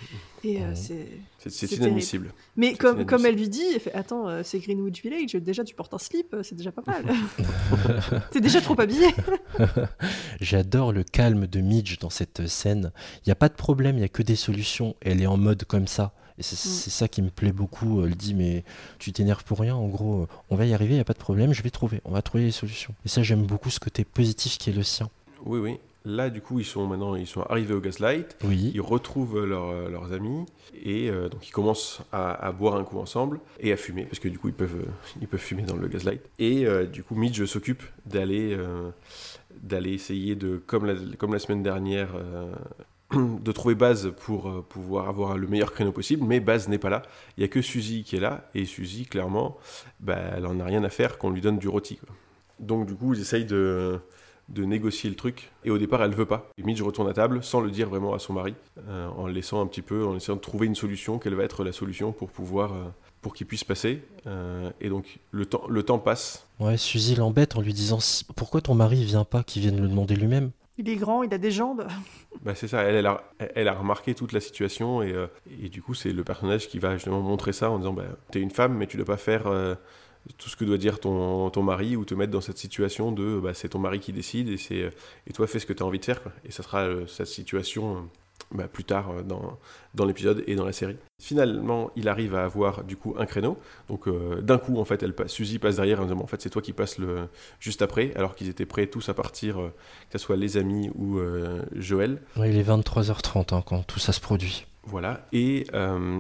Et 0.43 0.63
euh, 0.63 0.73
Mm. 0.73 0.77
c'est. 0.77 1.09
C'est- 1.39 1.51
c'est 1.51 1.67
terrible. 1.69 1.85
inadmissible. 1.87 2.33
Mais 2.57 2.75
comme, 2.75 3.05
comme 3.05 3.21
inadmissible. 3.21 3.27
elle 3.29 3.35
lui 3.37 3.49
dit 3.49 3.63
elle 3.75 3.81
fait, 3.81 3.93
Attends, 3.95 4.29
euh, 4.29 4.43
c'est 4.43 4.59
Greenwich 4.59 5.03
Village, 5.03 5.33
déjà 5.35 5.63
tu 5.63 5.75
portes 5.75 5.93
un 5.95 5.99
slip, 5.99 6.33
euh, 6.35 6.43
c'est 6.43 6.55
déjà 6.55 6.73
pas 6.73 6.83
mal. 6.87 7.05
T'es 8.31 8.41
déjà 8.41 8.61
trop 8.61 8.81
habillé. 8.81 9.09
J'adore 10.41 10.93
le 10.93 11.05
calme 11.05 11.47
de 11.47 11.61
Midge 11.61 11.99
dans 11.99 12.11
cette 12.11 12.47
scène. 12.47 12.93
Il 13.19 13.29
n'y 13.29 13.33
a 13.33 13.37
pas 13.37 13.49
de 13.49 13.55
problème, 13.55 13.97
il 13.97 14.01
n'y 14.01 14.05
a 14.05 14.09
que 14.09 14.23
des 14.23 14.37
solutions. 14.37 14.97
Elle 15.01 15.21
est 15.23 15.27
en 15.27 15.37
mode 15.37 15.65
comme 15.65 15.87
ça. 15.87 16.13
Et 16.39 16.43
c'est 16.43 16.57
c'est 16.57 16.91
ça 16.91 17.07
qui 17.09 17.23
me 17.23 17.31
plaît 17.31 17.53
beaucoup. 17.53 18.05
Elle 18.05 18.17
dit, 18.17 18.35
mais 18.35 18.65
tu 18.99 19.13
t'énerves 19.13 19.45
pour 19.45 19.61
rien. 19.61 19.77
En 19.77 19.87
gros, 19.89 20.23
euh, 20.23 20.27
on 20.51 20.57
va 20.57 20.67
y 20.67 20.75
arriver, 20.75 20.93
il 20.95 20.97
n'y 20.97 21.01
a 21.01 21.05
pas 21.05 21.13
de 21.13 21.19
problème, 21.19 21.53
je 21.53 21.63
vais 21.63 21.71
trouver. 21.71 22.01
On 22.05 22.11
va 22.13 22.23
trouver 22.23 22.45
les 22.45 22.51
solutions. 22.51 22.95
Et 23.05 23.09
ça, 23.09 23.23
j'aime 23.23 23.43
beaucoup 23.45 23.71
ce 23.71 23.79
côté 23.81 24.05
positif 24.05 24.59
qui 24.59 24.71
est 24.71 24.73
le 24.73 24.83
sien. 24.83 25.09
Oui, 25.45 25.59
oui. 25.61 25.79
Là, 26.07 26.29
du 26.29 26.43
coup, 26.43 26.59
ils 26.61 26.67
sont 26.67 26.87
maintenant 26.87 27.15
ils 27.15 27.27
sont 27.27 27.41
arrivés 27.43 27.73
au 27.73 27.81
Gaslight. 27.81 28.37
Oui. 28.45 28.73
Ils 28.75 28.81
retrouvent 28.83 29.43
leur- 29.43 29.89
leurs 29.89 30.13
amis 30.13 30.45
et 30.75 31.09
euh, 31.09 31.31
donc 31.31 31.49
ils 31.49 31.51
commencent 31.51 32.01
à, 32.13 32.33
à 32.47 32.53
boire 32.53 32.75
un 32.77 32.85
coup 32.85 32.99
ensemble 32.99 33.41
et 33.59 33.73
à 33.73 33.79
fumer 33.79 34.05
parce 34.05 34.19
que 34.19 34.29
du 34.29 34.39
coup 34.39 34.49
ils 34.49 34.55
peuvent 34.55 34.83
euh, 34.83 34.91
ils 35.23 35.27
peuvent 35.29 35.41
fumer 35.41 35.63
dans 35.63 35.77
le 35.77 35.89
Gaslight. 35.89 36.21
Et 36.39 36.67
euh, 36.67 36.85
du 36.85 37.03
coup, 37.03 37.15
Midge 37.15 37.43
s'occupe 37.47 37.83
d'aller 38.05 38.53
euh, 38.53 38.91
d'aller 39.63 39.93
essayer 39.95 40.35
de 40.35 40.59
comme 40.67 40.85
la, 40.85 40.95
comme 41.17 41.33
la 41.33 41.39
semaine 41.39 41.63
dernière. 41.63 42.11
De 43.15 43.53
trouver 43.53 43.75
Baz 43.75 44.13
pour 44.25 44.49
euh, 44.49 44.65
pouvoir 44.69 45.09
avoir 45.09 45.37
le 45.37 45.47
meilleur 45.47 45.73
créneau 45.73 45.93
possible, 45.93 46.25
mais 46.27 46.41
Baz 46.41 46.69
n'est 46.69 46.79
pas 46.79 46.91
là. 46.91 47.03
Il 47.37 47.41
n'y 47.41 47.45
a 47.45 47.49
que 47.49 47.63
Suzy 47.63 48.05
qui 48.05 48.17
est 48.17 48.21
là, 48.21 48.49
et 48.55 48.65
Suzy, 48.65 49.07
clairement, 49.07 49.57
bah, 50.01 50.19
elle 50.37 50.47
en 50.47 50.59
a 50.61 50.65
rien 50.65 50.85
à 50.85 50.91
faire 50.91 51.19
qu'on 51.19 51.31
lui 51.31 51.41
donne 51.41 51.59
du 51.59 51.69
rôti. 51.69 51.99
Donc 52.61 52.87
du 52.87 52.95
coup, 52.95 53.15
ils 53.15 53.21
essayent 53.21 53.45
de, 53.45 53.99
de 54.49 54.65
négocier 54.65 55.11
le 55.11 55.17
truc, 55.17 55.51
et 55.65 55.71
au 55.71 55.79
départ, 55.79 56.03
elle 56.03 56.15
veut 56.15 56.27
pas. 56.27 56.51
Et 56.59 56.63
Midge 56.63 56.83
retourne 56.83 57.09
à 57.09 57.13
table 57.13 57.43
sans 57.43 57.61
le 57.61 57.71
dire 57.71 57.89
vraiment 57.89 58.15
à 58.15 58.19
son 58.19 58.33
mari, 58.33 58.55
euh, 58.89 59.09
en 59.09 59.27
le 59.27 59.33
laissant 59.33 59.61
un 59.61 59.67
petit 59.67 59.83
peu, 59.83 60.07
en 60.07 60.17
essayant 60.17 60.37
de 60.37 60.41
trouver 60.41 60.67
une 60.67 60.75
solution, 60.77 61.19
quelle 61.19 61.35
va 61.35 61.45
être 61.45 61.65
la 61.65 61.73
solution 61.73 62.13
pour 62.13 62.31
pouvoir... 62.31 62.73
euh, 62.73 62.85
pour 63.23 63.33
qu'il 63.33 63.47
puisse 63.47 63.65
passer. 63.65 64.03
Et 64.83 64.91
donc, 64.91 65.19
le 65.31 65.47
temps, 65.47 65.63
le 65.67 65.83
temps 65.83 65.99
passe. 65.99 66.47
Ouais, 66.61 66.77
Suzy 66.77 67.15
l'embête 67.15 67.57
en 67.57 67.63
lui 67.63 67.73
disant 67.73 67.99
Pourquoi 68.37 68.61
ton 68.61 68.75
mari 68.75 69.03
vient 69.03 69.25
pas 69.25 69.43
qu'il 69.43 69.63
vienne 69.63 69.81
le 69.81 69.89
demander 69.89 70.15
lui-même? 70.15 70.51
Il 70.77 70.89
est 70.89 70.97
grand, 70.97 71.23
il 71.23 71.33
a 71.33 71.39
des 71.39 71.53
jambes. 71.53 71.87
Bah, 72.43 72.55
c'est 72.55 72.69
ça, 72.69 72.83
elle, 72.83 73.07
a, 73.07 73.73
remarqué 73.75 74.15
toute 74.15 74.33
la 74.33 74.41
situation 74.41 75.03
et, 75.03 75.13
euh, 75.13 75.29
et 75.63 75.69
du 75.69 75.83
coup 75.83 75.95
c'est 75.95 76.13
le 76.13 76.25
personnage 76.25 76.69
qui 76.69 76.79
va 76.79 76.95
justement 76.95 77.21
montrer 77.21 77.53
ça 77.53 77.71
en 77.71 77.79
disant 77.79 77.93
bah, 77.93 78.05
t'es 78.33 78.41
une 78.41 78.51
femme 78.51 78.75
mais 78.77 78.87
tu 78.87 78.97
dois 78.97 79.07
pas 79.07 79.17
faire 79.17 79.47
euh, 79.47 79.77
tout 80.39 80.49
ce 80.49 80.57
que 80.57 80.65
doit 80.65 80.79
dire 80.79 81.01
ton, 81.01 81.51
ton 81.51 81.63
mari 81.63 81.97
ou 81.97 82.05
te 82.05 82.15
mettre 82.15 82.33
dans 82.33 82.41
cette 82.41 82.59
situation 82.59 83.13
de 83.13 83.39
bah, 83.39 83.55
c'est 83.55 83.71
ton 83.71 83.79
mari 83.79 84.01
qui 84.01 84.13
décide 84.13 84.49
et, 84.49 84.57
c'est, 84.57 84.91
et 85.27 85.33
toi 85.33 85.47
fais 85.47 85.59
ce 85.59 85.67
que 85.67 85.73
tu 85.73 85.83
as 85.83 85.87
envie 85.87 85.99
de 85.99 86.05
faire 86.05 86.21
et 86.45 86.51
ça 86.51 86.63
sera 86.63 86.81
euh, 86.81 87.07
cette 87.07 87.27
situation 87.27 87.97
euh, 87.97 88.01
bah, 88.53 88.69
plus 88.69 88.85
tard 88.85 89.11
euh, 89.11 89.23
dans, 89.23 89.59
dans 89.95 90.05
l'épisode 90.05 90.45
et 90.47 90.55
dans 90.55 90.65
la 90.65 90.73
série. 90.73 90.97
Finalement 91.23 91.91
il 91.97 92.09
arrive 92.09 92.35
à 92.35 92.45
avoir 92.45 92.85
du 92.85 92.97
coup 92.97 93.15
un 93.19 93.27
créneau 93.27 93.59
donc 93.89 94.09
euh, 94.09 94.41
d'un 94.41 94.59
coup 94.59 94.79
en 94.79 94.85
fait 94.85 95.03
elle 95.03 95.15
passe, 95.15 95.33
Suzy 95.33 95.59
passe 95.59 95.77
derrière 95.77 96.01
en 96.01 96.05
disant 96.05 96.21
en 96.21 96.27
fait 96.27 96.43
c'est 96.43 96.51
toi 96.51 96.61
qui 96.63 96.73
passes 96.73 96.99
le, 96.99 97.29
juste 97.61 97.83
après 97.83 98.13
alors 98.17 98.35
qu'ils 98.35 98.49
étaient 98.49 98.67
prêts 98.67 98.87
tous 98.87 99.09
à 99.09 99.15
partir 99.15 99.61
euh, 99.61 99.69
que 100.11 100.19
ce 100.19 100.25
soit 100.25 100.37
les 100.37 100.57
amis 100.57 100.91
ou 100.95 101.19
euh, 101.19 101.63
Joël 101.75 102.21
il 102.37 102.57
est 102.57 102.69
23h30 102.69 103.55
hein, 103.55 103.63
quand 103.65 103.87
tout 103.87 103.99
ça 103.99 104.13
se 104.13 104.21
produit. 104.21 104.67
voilà, 104.85 105.27
et, 105.33 105.67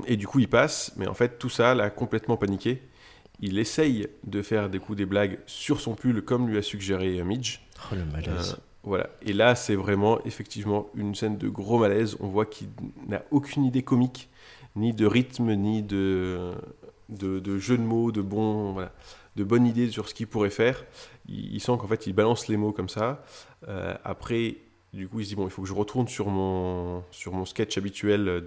et 0.06 0.16
du 0.16 0.26
coup 0.26 0.38
il 0.38 0.48
passe, 0.48 0.92
mais 0.96 1.06
en 1.06 1.14
fait 1.14 1.38
tout 1.38 1.50
ça 1.50 1.74
l'a 1.74 1.90
complètement 1.90 2.36
paniqué. 2.36 2.82
Il 3.40 3.58
essaye 3.58 4.06
de 4.24 4.42
faire 4.42 4.70
des 4.70 4.78
coups 4.78 4.96
des 4.96 5.06
blagues 5.06 5.38
sur 5.46 5.80
son 5.80 5.94
pull 5.94 6.22
comme 6.22 6.48
lui 6.48 6.56
a 6.56 6.62
suggéré 6.62 7.22
Midge. 7.24 7.60
Oh 7.90 7.94
le 7.94 8.04
malaise. 8.04 8.56
Voilà, 8.84 9.08
et 9.22 9.32
là 9.32 9.54
c'est 9.54 9.76
vraiment 9.76 10.22
effectivement 10.24 10.88
une 10.94 11.14
scène 11.14 11.38
de 11.38 11.48
gros 11.48 11.78
malaise. 11.78 12.16
On 12.20 12.28
voit 12.28 12.44
qu'il 12.44 12.68
n'a 13.08 13.22
aucune 13.30 13.64
idée 13.64 13.82
comique, 13.82 14.28
ni 14.76 14.92
de 14.92 15.06
rythme, 15.06 15.54
ni 15.54 15.82
de, 15.82 16.52
jeu 17.10 17.78
de 17.78 17.82
mots, 17.82 18.12
de 18.12 18.20
bon, 18.20 18.72
voilà, 18.72 18.92
de 19.36 19.44
bonne 19.44 19.66
idée 19.66 19.90
sur 19.90 20.08
ce 20.08 20.14
qu'il 20.14 20.26
pourrait 20.26 20.50
faire. 20.50 20.84
Il, 21.28 21.58
sent 21.60 21.72
qu'en 21.78 21.86
fait 21.86 22.06
il 22.06 22.12
balance 22.12 22.48
les 22.48 22.58
mots 22.58 22.72
comme 22.72 22.90
ça. 22.90 23.24
Euh, 23.68 23.94
après, 24.04 24.56
du 24.92 25.08
coup, 25.08 25.20
il 25.20 25.24
se 25.24 25.30
dit 25.30 25.34
bon, 25.34 25.44
il 25.44 25.50
faut 25.50 25.62
que 25.62 25.68
je 25.68 25.74
retourne 25.74 26.06
sur 26.06 26.28
mon, 26.28 27.02
sur 27.10 27.32
mon 27.32 27.46
sketch 27.46 27.78
habituel 27.78 28.44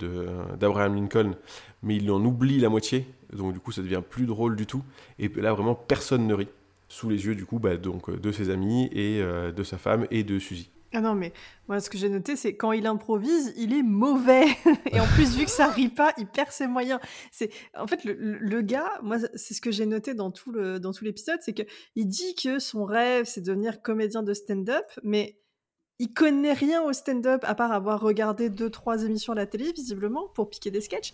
d'Abraham 0.60 0.96
Lincoln, 0.96 1.36
mais 1.82 1.96
il 1.96 2.12
en 2.12 2.24
oublie 2.24 2.60
la 2.60 2.70
moitié, 2.70 3.08
donc 3.34 3.54
du 3.54 3.60
coup, 3.60 3.72
ça 3.72 3.82
devient 3.82 4.04
plus 4.08 4.28
drôle 4.28 4.56
du 4.56 4.68
tout. 4.68 4.84
Et 5.18 5.30
là, 5.30 5.54
vraiment, 5.54 5.74
personne 5.74 6.28
ne 6.28 6.34
rit. 6.36 6.48
Sous 6.90 7.10
les 7.10 7.26
yeux, 7.26 7.36
du 7.36 7.46
coup, 7.46 7.60
bah, 7.60 7.78
donc, 7.78 8.10
de 8.10 8.32
ses 8.32 8.50
amis 8.50 8.90
et 8.92 9.22
euh, 9.22 9.52
de 9.52 9.64
sa 9.64 9.78
femme 9.78 10.08
et 10.10 10.24
de 10.24 10.40
Suzy. 10.40 10.72
Ah 10.94 11.02
non, 11.02 11.16
mais 11.16 11.34
moi, 11.68 11.82
ce 11.82 11.90
que 11.90 11.98
j'ai 11.98 12.08
noté, 12.08 12.38
c'est 12.38 12.56
quand 12.56 12.72
il 12.72 12.88
improvise, 12.88 13.54
il 13.58 13.74
est 13.74 13.84
mauvais. 13.84 14.46
Et 14.92 15.00
en 15.00 15.06
plus, 15.06 15.36
vu 15.36 15.44
que 15.44 15.52
ça 15.52 15.68
rit 15.68 15.90
pas, 15.90 16.14
il 16.18 16.28
perd 16.28 16.52
ses 16.52 16.66
moyens. 16.66 17.02
C'est 17.32 17.52
En 17.78 17.88
fait, 17.88 18.06
le, 18.06 18.62
gars, 18.62 19.00
moi, 19.04 19.18
c'est 19.36 19.54
ce 19.54 19.60
que 19.60 19.70
j'ai 19.70 19.86
noté 19.86 20.14
dans 20.14 20.32
tout, 20.32 20.54
l'épisode, 21.02 21.40
c'est 21.42 21.54
que 21.54 21.64
il 21.96 22.08
dit 22.08 22.36
que 22.36 22.60
son 22.60 22.86
rêve, 22.86 23.26
c'est 23.26 23.42
de 23.42 23.48
devenir 23.48 23.82
comédien 23.82 24.24
de 24.24 24.34
stand-up, 24.34 24.86
mais 25.04 25.38
il 26.00 26.14
connaît 26.14 26.54
rien 26.54 26.82
au 26.84 26.94
stand-up, 26.94 27.44
à 27.44 27.54
part 27.54 27.74
avoir 27.74 28.00
regardé 28.00 28.50
deux, 28.50 28.70
trois 28.70 29.04
émissions 29.04 29.34
à 29.34 29.36
la 29.36 29.46
télé, 29.46 29.74
visiblement, 29.74 30.30
pour 30.30 30.50
piquer 30.50 30.72
des 30.72 30.82
sketchs. 30.82 31.14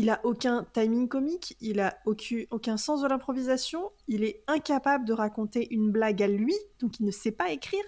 Il 0.00 0.10
a 0.10 0.20
aucun 0.22 0.64
timing 0.72 1.08
comique, 1.08 1.56
il 1.60 1.80
a 1.80 1.98
aucun, 2.06 2.44
aucun 2.52 2.76
sens 2.76 3.02
de 3.02 3.08
l'improvisation, 3.08 3.90
il 4.06 4.22
est 4.22 4.44
incapable 4.46 5.04
de 5.04 5.12
raconter 5.12 5.66
une 5.74 5.90
blague 5.90 6.22
à 6.22 6.28
lui, 6.28 6.54
donc 6.78 7.00
il 7.00 7.04
ne 7.06 7.10
sait 7.10 7.32
pas 7.32 7.50
écrire 7.50 7.82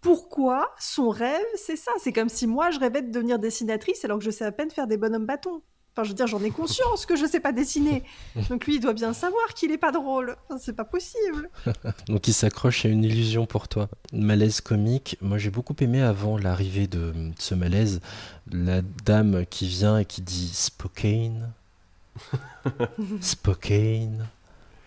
pourquoi 0.00 0.74
son 0.78 1.10
rêve, 1.10 1.44
c'est 1.54 1.76
ça. 1.76 1.92
C'est 1.98 2.14
comme 2.14 2.30
si 2.30 2.46
moi, 2.46 2.70
je 2.70 2.80
rêvais 2.80 3.02
de 3.02 3.10
devenir 3.10 3.38
dessinatrice 3.38 4.06
alors 4.06 4.18
que 4.18 4.24
je 4.24 4.30
sais 4.30 4.46
à 4.46 4.52
peine 4.52 4.70
faire 4.70 4.86
des 4.86 4.96
bonhommes 4.96 5.26
bâtons. 5.26 5.60
Enfin, 5.98 6.04
je 6.04 6.10
veux 6.10 6.14
dire, 6.14 6.28
j'en 6.28 6.44
ai 6.44 6.52
conscience 6.52 7.06
que 7.06 7.16
je 7.16 7.26
sais 7.26 7.40
pas 7.40 7.50
dessiner. 7.50 8.04
Donc 8.50 8.66
lui, 8.66 8.76
il 8.76 8.80
doit 8.80 8.92
bien 8.92 9.12
savoir 9.12 9.52
qu'il 9.54 9.72
est 9.72 9.78
pas 9.78 9.90
drôle. 9.90 10.36
Enfin, 10.48 10.60
c'est 10.62 10.76
pas 10.76 10.84
possible. 10.84 11.50
Donc 12.06 12.28
il 12.28 12.32
s'accroche 12.32 12.84
à 12.84 12.88
une 12.88 13.02
illusion 13.02 13.46
pour 13.46 13.66
toi. 13.66 13.88
Malaise 14.12 14.60
comique. 14.60 15.16
Moi 15.20 15.38
j'ai 15.38 15.50
beaucoup 15.50 15.74
aimé 15.80 16.00
avant 16.00 16.38
l'arrivée 16.38 16.86
de 16.86 17.12
ce 17.40 17.56
malaise 17.56 18.00
la 18.52 18.80
dame 19.04 19.44
qui 19.50 19.66
vient 19.66 19.98
et 19.98 20.04
qui 20.04 20.22
dit 20.22 20.52
Spokane. 20.54 21.50
Spokane. 23.20 24.28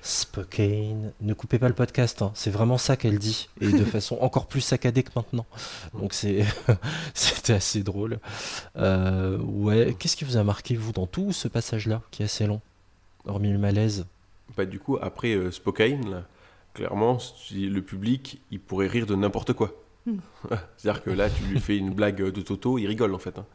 Spokane. 0.02 1.14
Ne 1.22 1.34
coupez 1.34 1.60
pas 1.60 1.68
le 1.68 1.76
podcast, 1.76 2.22
hein. 2.22 2.32
c'est 2.34 2.50
vraiment 2.50 2.78
ça 2.78 2.98
qu'elle 2.98 3.20
dit. 3.20 3.50
Et 3.60 3.72
de 3.72 3.86
façon 3.86 4.18
encore 4.22 4.48
plus 4.48 4.62
saccadée 4.62 5.04
que 5.04 5.12
maintenant. 5.16 5.46
Donc 5.94 6.14
c'est 6.14 6.46
c'était 7.14 7.54
assez 7.54 7.84
drôle. 7.84 8.20
Euh, 8.78 9.38
ouais, 9.38 9.96
qu'est-ce 10.00 10.16
qui 10.16 10.26
vous 10.26 10.38
a 10.38 10.44
marqué 10.44 10.76
vous 10.76 10.92
dans 10.92 11.08
tout 11.08 11.32
ce 11.32 11.48
passage-là 11.48 12.02
qui 12.12 12.24
est 12.24 12.26
assez 12.26 12.48
long 12.48 12.62
Hormis 13.26 13.52
le 13.52 13.60
malaise? 13.60 14.06
Bah, 14.58 14.66
du 14.66 14.80
coup, 14.80 14.98
après 15.02 15.34
euh, 15.34 15.52
Spokane, 15.52 16.10
là, 16.10 16.24
clairement, 16.74 17.20
si 17.20 17.70
le 17.70 17.82
public, 17.82 18.42
il 18.52 18.60
pourrait 18.60 18.88
rire 18.88 19.06
de 19.06 19.16
n'importe 19.16 19.54
quoi. 19.54 19.74
Hmm. 20.06 20.18
C'est-à-dire 20.78 21.04
que 21.04 21.12
là, 21.12 21.30
tu 21.30 21.44
lui 21.44 21.60
fais 21.60 21.78
une 21.78 21.92
blague 21.94 22.22
de 22.22 22.42
Toto, 22.42 22.78
il 22.78 22.88
rigole 22.88 23.14
en 23.14 23.20
fait. 23.20 23.38
hein. 23.38 23.46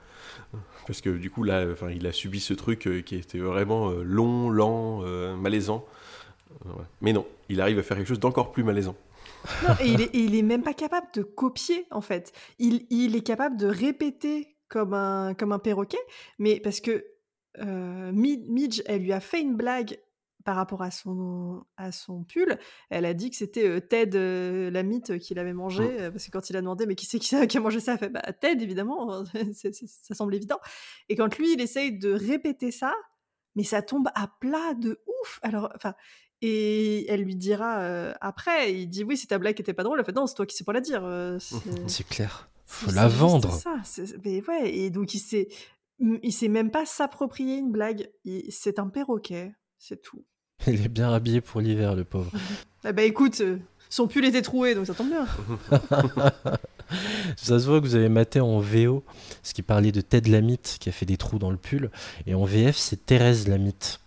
Parce 0.86 1.00
que 1.00 1.10
du 1.10 1.30
coup, 1.30 1.42
là, 1.42 1.64
enfin, 1.72 1.90
il 1.90 2.06
a 2.06 2.12
subi 2.12 2.40
ce 2.40 2.54
truc 2.54 2.86
euh, 2.86 3.00
qui 3.02 3.16
était 3.16 3.38
vraiment 3.38 3.90
euh, 3.90 4.02
long, 4.02 4.50
lent, 4.50 5.00
euh, 5.04 5.36
malaisant. 5.36 5.84
Mais 7.00 7.12
non, 7.12 7.26
il 7.48 7.60
arrive 7.60 7.78
à 7.78 7.82
faire 7.82 7.96
quelque 7.96 8.06
chose 8.08 8.20
d'encore 8.20 8.52
plus 8.52 8.64
malaisant. 8.64 8.96
Non, 9.62 9.74
et 9.80 9.88
il 9.88 10.00
est, 10.00 10.14
et 10.14 10.18
il 10.18 10.34
est 10.34 10.42
même 10.42 10.62
pas 10.62 10.74
capable 10.74 11.06
de 11.14 11.22
copier, 11.22 11.86
en 11.90 12.00
fait. 12.00 12.32
Il, 12.58 12.86
il 12.90 13.14
est 13.16 13.22
capable 13.22 13.56
de 13.56 13.66
répéter 13.66 14.56
comme 14.68 14.94
un, 14.94 15.34
comme 15.34 15.52
un 15.52 15.58
perroquet, 15.58 15.98
mais 16.38 16.58
parce 16.60 16.80
que 16.80 17.04
euh, 17.58 18.12
Mi- 18.12 18.44
Midge, 18.48 18.82
elle 18.86 19.02
lui 19.02 19.12
a 19.12 19.20
fait 19.20 19.40
une 19.40 19.54
blague 19.56 19.98
par 20.44 20.56
rapport 20.56 20.82
à 20.82 20.90
son, 20.92 21.64
à 21.76 21.90
son 21.92 22.22
pull. 22.24 22.58
Elle 22.90 23.04
a 23.04 23.14
dit 23.14 23.30
que 23.30 23.36
c'était 23.36 23.66
euh, 23.68 23.80
Ted, 23.80 24.16
euh, 24.16 24.70
la 24.70 24.82
mythe, 24.82 25.18
qu'il 25.18 25.38
avait 25.38 25.52
mangé, 25.52 25.82
Mm. 25.84 26.00
euh, 26.00 26.10
parce 26.12 26.26
que 26.26 26.30
quand 26.30 26.50
il 26.50 26.56
a 26.56 26.60
demandé, 26.60 26.86
mais 26.86 26.94
qui 26.94 27.06
c'est 27.06 27.18
qui, 27.18 27.34
a- 27.34 27.46
qui 27.48 27.56
a 27.56 27.60
mangé 27.60 27.80
ça? 27.80 27.92
Elle 27.94 27.98
fait, 27.98 28.08
bah, 28.08 28.22
Ted, 28.40 28.62
évidemment, 28.62 29.24
ça 29.54 30.14
semble 30.14 30.34
évident. 30.34 30.58
Et 31.08 31.16
quand 31.16 31.36
lui, 31.38 31.52
il 31.54 31.60
essaye 31.60 31.98
de 31.98 32.12
répéter 32.12 32.70
ça, 32.70 32.94
mais 33.56 33.64
ça 33.64 33.80
tombe 33.82 34.08
à 34.14 34.28
plat 34.40 34.74
de 34.74 35.00
ouf. 35.22 35.40
Alors, 35.42 35.72
enfin, 35.74 35.94
et 36.42 37.10
elle 37.10 37.22
lui 37.22 37.34
dira 37.36 37.78
euh, 37.80 38.12
après, 38.20 38.74
il 38.74 38.88
dit 38.88 39.04
oui, 39.04 39.16
si 39.16 39.26
ta 39.26 39.38
blague 39.38 39.58
était 39.60 39.72
pas 39.74 39.82
drôle, 39.84 39.98
elle 39.98 40.04
fait 40.04 40.12
non, 40.14 40.26
c'est 40.26 40.34
toi 40.34 40.46
qui 40.46 40.56
sais 40.56 40.64
pas 40.64 40.72
la 40.72 40.80
dire. 40.80 41.02
euh, 41.04 41.38
c'est- 41.40 41.56
C'est 41.88 42.06
clair. 42.06 42.48
Faut 42.66 42.90
c'est 42.90 42.96
la 42.96 43.08
vendre. 43.08 43.52
ça, 43.52 43.76
c'est- 43.84 44.16
mais 44.24 44.42
ouais, 44.48 44.74
et 44.74 44.90
donc 44.90 45.14
il 45.14 45.18
sait, 45.20 45.48
il 46.00 46.32
sait 46.32 46.48
même 46.48 46.70
pas 46.70 46.84
s'approprier 46.86 47.56
une 47.56 47.70
blague. 47.72 48.10
Il- 48.24 48.50
C'est 48.50 48.78
un 48.78 48.88
perroquet, 48.88 49.52
c'est 49.78 50.00
tout. 50.02 50.24
Il 50.66 50.84
est 50.84 50.88
bien 50.88 51.12
habillé 51.12 51.40
pour 51.40 51.60
l'hiver, 51.60 51.94
le 51.94 52.04
pauvre. 52.04 52.30
Ah 52.84 52.92
bah 52.92 53.02
écoute, 53.02 53.42
son 53.88 54.08
pull 54.08 54.24
était 54.24 54.42
troué, 54.42 54.74
donc 54.74 54.86
ça 54.86 54.94
tombe 54.94 55.08
bien. 55.10 55.26
Ça 57.36 57.58
se 57.58 57.66
voit 57.66 57.80
que 57.80 57.86
vous 57.86 57.96
avez 57.96 58.08
maté 58.08 58.38
en 58.40 58.60
VO, 58.60 59.02
ce 59.42 59.52
qui 59.54 59.62
parlait 59.62 59.90
de 59.90 60.00
Ted 60.00 60.30
Lamite 60.30 60.76
qui 60.80 60.88
a 60.88 60.92
fait 60.92 61.04
des 61.06 61.16
trous 61.16 61.38
dans 61.38 61.50
le 61.50 61.56
pull, 61.56 61.90
et 62.26 62.34
en 62.34 62.44
VF 62.44 62.76
c'est 62.76 63.04
Thérèse 63.06 63.48
Lamite. 63.48 64.00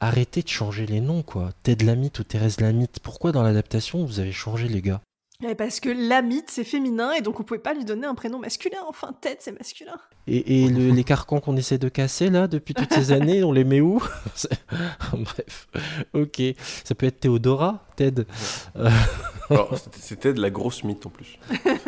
Arrêtez 0.00 0.42
de 0.42 0.48
changer 0.48 0.86
les 0.86 1.00
noms 1.00 1.22
quoi, 1.22 1.50
Ted 1.62 1.84
Lamite 1.84 2.18
ou 2.18 2.24
Thérèse 2.24 2.60
Lamite. 2.60 2.98
Pourquoi 3.02 3.32
dans 3.32 3.42
l'adaptation 3.42 4.04
vous 4.04 4.20
avez 4.20 4.32
changé 4.32 4.68
les 4.68 4.82
gars 4.82 5.00
Eh, 5.46 5.54
parce 5.54 5.80
que 5.80 5.88
l'amite 5.88 6.50
c'est 6.50 6.64
féminin 6.64 7.12
et 7.12 7.22
donc 7.22 7.40
on 7.40 7.42
pouvait 7.42 7.60
pas 7.60 7.72
lui 7.74 7.84
donner 7.84 8.06
un 8.06 8.14
prénom 8.14 8.38
masculin. 8.38 8.78
Enfin, 8.88 9.14
Ted 9.20 9.36
c'est 9.40 9.52
masculin. 9.58 9.96
Et, 10.26 10.64
et 10.64 10.68
le- 10.68 10.90
les 10.94 11.04
carcans 11.04 11.40
qu'on 11.40 11.56
essaie 11.56 11.78
de 11.78 11.88
casser 11.88 12.28
là 12.28 12.48
depuis 12.48 12.74
toutes 12.74 12.92
ces 12.92 13.12
années, 13.12 13.42
on 13.44 13.52
les 13.52 13.64
met 13.64 13.80
où 13.80 14.02
Bref, 15.12 15.68
ok. 16.12 16.42
Ça 16.84 16.94
peut 16.94 17.06
être 17.06 17.20
Théodora, 17.20 17.86
Ted. 17.96 18.24
Euh, 18.76 18.90
Alors, 19.50 19.74
c'était- 20.00 20.32
de 20.34 20.40
la 20.42 20.50
grosse 20.50 20.84
mythe 20.84 21.06
en 21.06 21.10
plus. 21.10 21.38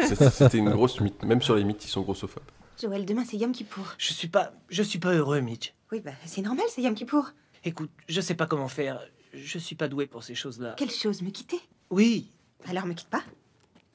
C'était 0.07 0.31
c'était 0.31 0.59
une 0.59 0.71
grosse 0.71 1.01
mythe. 1.01 1.23
Même 1.25 1.43
sur 1.43 1.55
les 1.57 1.65
mythes, 1.65 1.85
ils 1.85 1.89
sont 1.89 2.03
grossophobes. 2.03 2.43
Joël, 2.81 3.05
demain 3.07 3.25
c'est 3.29 3.39
Yom 3.39 3.53
Kippour. 3.53 3.95
Je 3.99 4.13
suis 4.13 4.29
pas, 4.29 4.53
je 4.69 4.83
suis 4.83 4.99
pas 4.99 5.13
heureux, 5.15 5.41
Mitch. 5.41 5.73
Oui, 5.93 6.01
bah 6.05 6.11
c'est 6.27 6.43
normal, 6.43 6.65
c'est 6.69 6.83
Yom 6.83 6.95
Kippour. 6.95 7.31
Écoute, 7.67 7.91
je 8.09 8.21
sais 8.21 8.35
pas 8.35 8.47
comment 8.47 8.69
faire. 8.69 9.01
Je 9.35 9.59
suis 9.59 9.75
pas 9.75 9.89
doué 9.89 10.07
pour 10.07 10.23
ces 10.23 10.37
choses-là. 10.37 10.75
Quelle 10.79 10.91
chose, 10.91 11.21
me 11.21 11.31
quitter? 11.31 11.61
Oui, 11.91 12.31
Alors 12.69 12.87
me 12.87 12.95
quitte 12.95 13.09
pas. 13.09 13.25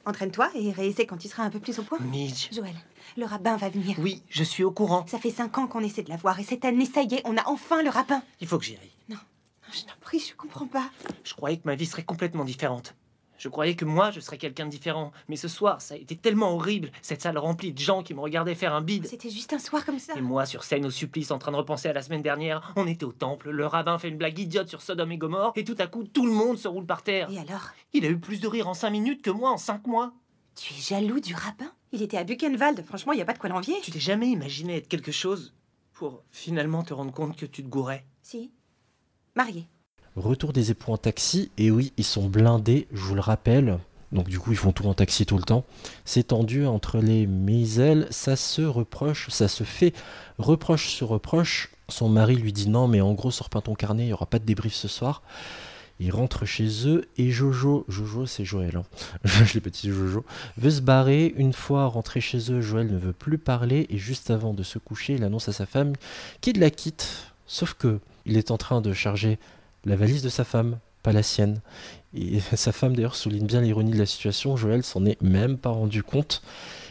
Entraîne-toi 0.06 0.50
et 0.56 0.72
réessaie 0.74 1.06
quand 1.06 1.16
tu 1.16 1.30
seras 1.30 1.44
un 1.44 1.50
peu 1.50 1.60
plus 1.60 1.80
au 1.80 1.84
point. 1.84 1.98
Midge. 2.00 2.50
Joël, 2.52 2.76
le 3.16 3.24
rabbin 3.24 3.56
va 3.56 3.70
venir. 3.70 3.98
Oui, 4.00 4.24
je 4.28 4.44
suis 4.44 4.66
au 4.66 4.72
courant. 4.72 5.08
Ça 5.08 5.20
fait 5.20 5.32
cinq 5.32 5.58
ans 5.58 5.68
qu'on 5.68 5.80
essaie 5.80 6.04
de 6.04 6.10
la 6.10 6.18
voir 6.18 6.38
et 6.38 6.44
cette 6.44 6.66
année, 6.66 6.86
ça 6.86 7.04
y 7.04 7.14
est, 7.16 7.22
on 7.24 7.38
a 7.38 7.48
enfin 7.48 7.82
le 7.82 7.90
rabbin. 7.90 8.22
Il 8.42 8.48
faut 8.48 8.58
que 8.60 8.66
j'y 8.66 8.76
aille. 8.76 8.92
Non, 9.08 9.18
je 9.72 9.82
t'en 9.84 9.94
prie, 10.02 10.20
je 10.20 10.36
comprends 10.36 10.68
pas. 10.68 10.90
Je 11.24 11.34
croyais 11.34 11.56
que 11.56 11.64
ma 11.66 11.76
vie 11.76 11.86
serait 11.86 12.04
complètement 12.04 12.44
différente. 12.44 12.94
Je 13.42 13.50
croyais 13.50 13.76
que 13.76 13.86
moi, 13.86 14.12
je 14.12 14.20
serais 14.20 14.38
quelqu'un 14.38 14.66
de 14.66 14.70
différent. 14.70 15.12
Mais 15.28 15.36
ce 15.36 15.48
soir, 15.48 15.82
ça 15.82 15.96
a 15.96 15.98
été 15.98 16.16
tellement 16.16 16.54
horrible. 16.54 16.92
Cette 17.02 17.24
salle 17.24 17.40
remplie 17.40 17.74
de 17.74 17.80
gens 17.80 18.04
qui 18.04 18.14
me 18.14 18.20
regardaient 18.20 18.54
faire 18.54 18.76
un 18.76 18.82
bide. 18.82 19.08
C'était 19.08 19.32
juste 19.32 19.52
un 19.52 19.58
soir 19.58 19.84
comme 19.84 19.98
ça. 19.98 20.14
Et 20.16 20.22
moi, 20.22 20.46
sur 20.46 20.64
scène 20.64 20.86
au 20.86 20.92
supplice, 20.92 21.32
en 21.32 21.40
train 21.40 21.52
de 21.52 21.58
repenser 21.58 21.90
à 21.90 21.94
la 21.94 22.04
semaine 22.04 22.22
dernière, 22.22 22.72
on 22.76 22.86
était 22.86 23.04
au 23.04 23.12
temple, 23.12 23.50
le 23.50 23.66
rabbin 23.66 23.98
fait 23.98 24.10
une 24.10 24.18
blague 24.18 24.38
idiote 24.38 24.70
sur 24.70 24.84
Sodome 24.84 25.12
et 25.14 25.18
Gomorre, 25.18 25.54
et 25.56 25.64
tout 25.64 25.76
à 25.80 25.88
coup, 25.88 26.04
tout 26.04 26.28
le 26.28 26.32
monde 26.32 26.60
se 26.60 26.68
roule 26.68 26.86
par 26.86 27.02
terre. 27.02 27.32
Et 27.32 27.40
alors? 27.40 27.72
Il 27.94 28.06
a 28.06 28.10
eu 28.10 28.20
plus 28.20 28.42
de 28.42 28.48
rire 28.48 28.68
en 28.68 28.76
cinq 28.76 28.92
minutes 28.92 29.24
que 29.24 29.32
moi 29.32 29.50
en 29.50 29.58
cinq 29.58 29.88
mois. 29.88 30.14
Tu 30.54 30.76
es 30.76 30.78
jaloux 30.78 31.20
du 31.20 31.34
rabbin? 31.34 31.72
Il 31.94 32.04
était 32.04 32.18
à 32.18 32.24
Buchenwald, 32.24 32.86
franchement, 32.86 33.14
il 33.14 33.16
n'y 33.16 33.24
a 33.24 33.26
pas 33.26 33.34
de 33.34 33.40
quoi 33.40 33.50
l'envier. 33.50 33.74
Tu 33.82 33.90
t'es 33.90 34.00
jamais 34.00 34.28
imaginé 34.28 34.76
être 34.76 34.88
quelque 34.88 35.12
chose 35.12 35.56
pour 35.94 36.22
finalement 36.30 36.84
te 36.84 36.94
rendre 36.94 37.12
compte 37.12 37.36
que 37.36 37.48
tu 37.48 37.64
te 37.64 37.68
gourais? 37.68 38.06
Si. 38.22 38.52
Marié. 39.34 39.68
Retour 40.16 40.52
des 40.52 40.72
époux 40.72 40.92
en 40.92 40.98
taxi, 40.98 41.52
et 41.58 41.72
oui, 41.72 41.94
ils 41.98 42.04
sont 42.04 42.28
blindés, 42.28 42.88
je 42.92 43.02
vous 43.02 43.16
le 43.16 43.22
rappelle. 43.22 43.80
Donc 44.12 44.28
du 44.28 44.40
coup, 44.40 44.52
ils 44.52 44.58
font 44.58 44.74
tout 44.74 44.86
en 44.88 44.94
taxi 44.94 45.26
tout 45.26 45.38
le 45.38 45.44
temps. 45.44 45.64
C'est 46.04 46.28
tendu 46.28 46.66
entre 46.66 46.98
les 46.98 47.28
Maisel, 47.28 48.08
ça 48.10 48.36
se 48.36 48.62
reproche, 48.62 49.30
ça 49.30 49.48
se 49.48 49.64
fait 49.64 49.94
reproche 50.38 50.90
sur 50.90 51.08
reproche. 51.08 51.72
Son 51.88 52.10
mari 52.10 52.36
lui 52.36 52.52
dit 52.52 52.70
non, 52.70 52.88
mais 52.88 53.00
en 53.00 53.14
gros, 53.14 53.32
sors 53.32 53.50
pas 53.50 53.62
ton 53.62 53.74
carnet, 53.74 54.04
il 54.04 54.08
n'y 54.08 54.14
aura 54.14 54.26
pas 54.26 54.40
de 54.40 54.46
débrief 54.46 54.74
ce 54.74 54.88
soir. 54.88 55.22
Ils 56.02 56.12
rentrent 56.12 56.46
chez 56.46 56.88
eux 56.88 57.08
et 57.18 57.30
Jojo, 57.30 57.86
Jojo 57.88 58.26
c'est 58.26 58.44
Joël, 58.44 58.76
hein. 58.76 58.84
je 59.46 59.54
l'ai 59.54 59.62
petit 59.62 59.90
Jojo, 59.90 60.26
veut 60.58 60.72
se 60.72 60.82
barrer. 60.82 61.34
Une 61.38 61.54
fois 61.54 61.86
rentré 61.86 62.20
chez 62.20 62.52
eux, 62.52 62.60
Joël 62.60 62.92
ne 62.92 62.98
veut 62.98 63.14
plus 63.14 63.38
parler 63.38 63.86
et 63.90 63.98
juste 63.98 64.32
avant 64.32 64.54
de 64.54 64.64
se 64.64 64.80
coucher, 64.80 65.14
il 65.14 65.24
annonce 65.24 65.48
à 65.48 65.54
sa 65.54 65.66
femme 65.66 65.94
qu'il 66.42 66.60
la 66.60 66.72
quitte. 66.72 67.34
Sauf 67.46 67.76
que 67.76 68.00
il 68.26 68.38
est 68.38 68.52
en 68.52 68.58
train 68.58 68.82
de 68.82 68.94
charger 68.94 69.38
la 69.86 69.96
valise 69.96 70.22
de 70.22 70.30
sa 70.30 70.44
femme, 70.44 70.80
pas 71.04 71.14
la 71.14 71.24
sienne. 71.24 71.62
Et 72.14 72.40
sa 72.56 72.72
femme 72.72 72.96
d'ailleurs 72.96 73.16
souligne 73.16 73.46
bien 73.46 73.62
l'ironie 73.62 73.92
de 73.92 73.98
la 73.98 74.06
situation, 74.06 74.58
Joël 74.58 74.84
s'en 74.84 75.06
est 75.06 75.22
même 75.22 75.58
pas 75.58 75.70
rendu 75.70 76.04
compte. 76.04 76.42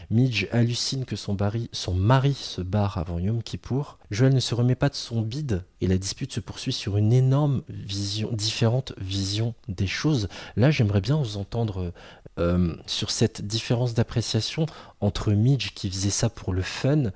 Midge 0.09 0.47
hallucine 0.51 1.05
que 1.05 1.15
son, 1.15 1.37
son 1.71 1.93
mari 1.93 2.33
se 2.33 2.59
barre 2.59 2.97
avant 2.97 3.17
Yom 3.17 3.41
Kippour. 3.41 3.97
Joël 4.11 4.33
ne 4.33 4.41
se 4.41 4.53
remet 4.53 4.75
pas 4.75 4.89
de 4.89 4.95
son 4.95 5.21
bide 5.21 5.63
et 5.79 5.87
la 5.87 5.97
dispute 5.97 6.33
se 6.33 6.41
poursuit 6.41 6.73
sur 6.73 6.97
une 6.97 7.13
énorme 7.13 7.61
vision, 7.69 8.29
différente 8.33 8.91
vision 8.97 9.53
des 9.69 9.87
choses. 9.87 10.27
Là, 10.57 10.69
j'aimerais 10.69 10.99
bien 10.99 11.15
vous 11.15 11.37
entendre 11.37 11.93
euh, 12.39 12.75
sur 12.87 13.09
cette 13.09 13.41
différence 13.47 13.93
d'appréciation 13.93 14.65
entre 14.99 15.31
Midge 15.31 15.71
qui 15.75 15.89
faisait 15.89 16.09
ça 16.09 16.29
pour 16.29 16.51
le 16.51 16.61
fun 16.61 17.11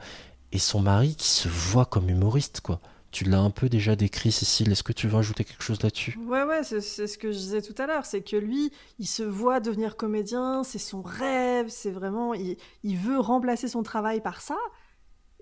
et 0.54 0.60
son 0.60 0.80
mari 0.80 1.16
qui 1.16 1.28
se 1.28 1.50
voit 1.50 1.86
comme 1.86 2.10
humoriste, 2.10 2.62
quoi. 2.62 2.80
Tu 3.16 3.24
l'as 3.24 3.40
un 3.40 3.50
peu 3.50 3.70
déjà 3.70 3.96
décrit, 3.96 4.30
Cécile. 4.30 4.74
Est-ce 4.74 4.84
que 4.84 4.92
tu 4.92 5.08
veux 5.08 5.18
ajouter 5.18 5.46
quelque 5.46 5.64
chose 5.64 5.82
là-dessus? 5.82 6.20
Ouais, 6.28 6.44
ouais, 6.44 6.66
c'est 6.66 6.82
ce 6.82 7.18
que 7.18 7.32
je 7.32 7.38
disais 7.38 7.62
tout 7.62 7.74
à 7.82 7.88
l'heure. 7.88 8.06
C'est 8.06 8.22
que 8.22 8.36
lui, 8.36 8.74
il 9.00 9.08
se 9.08 9.24
voit 9.24 9.62
devenir 9.62 9.96
comédien, 9.96 10.66
c'est 10.66 10.80
son 10.80 11.02
rêve, 11.02 11.70
c'est 11.70 11.92
vraiment. 11.92 12.34
Il, 12.34 12.98
veut 12.98 13.18
remplacer 13.18 13.70
son 13.70 13.84
travail 13.84 14.20
par 14.20 14.42
ça. 14.42 14.58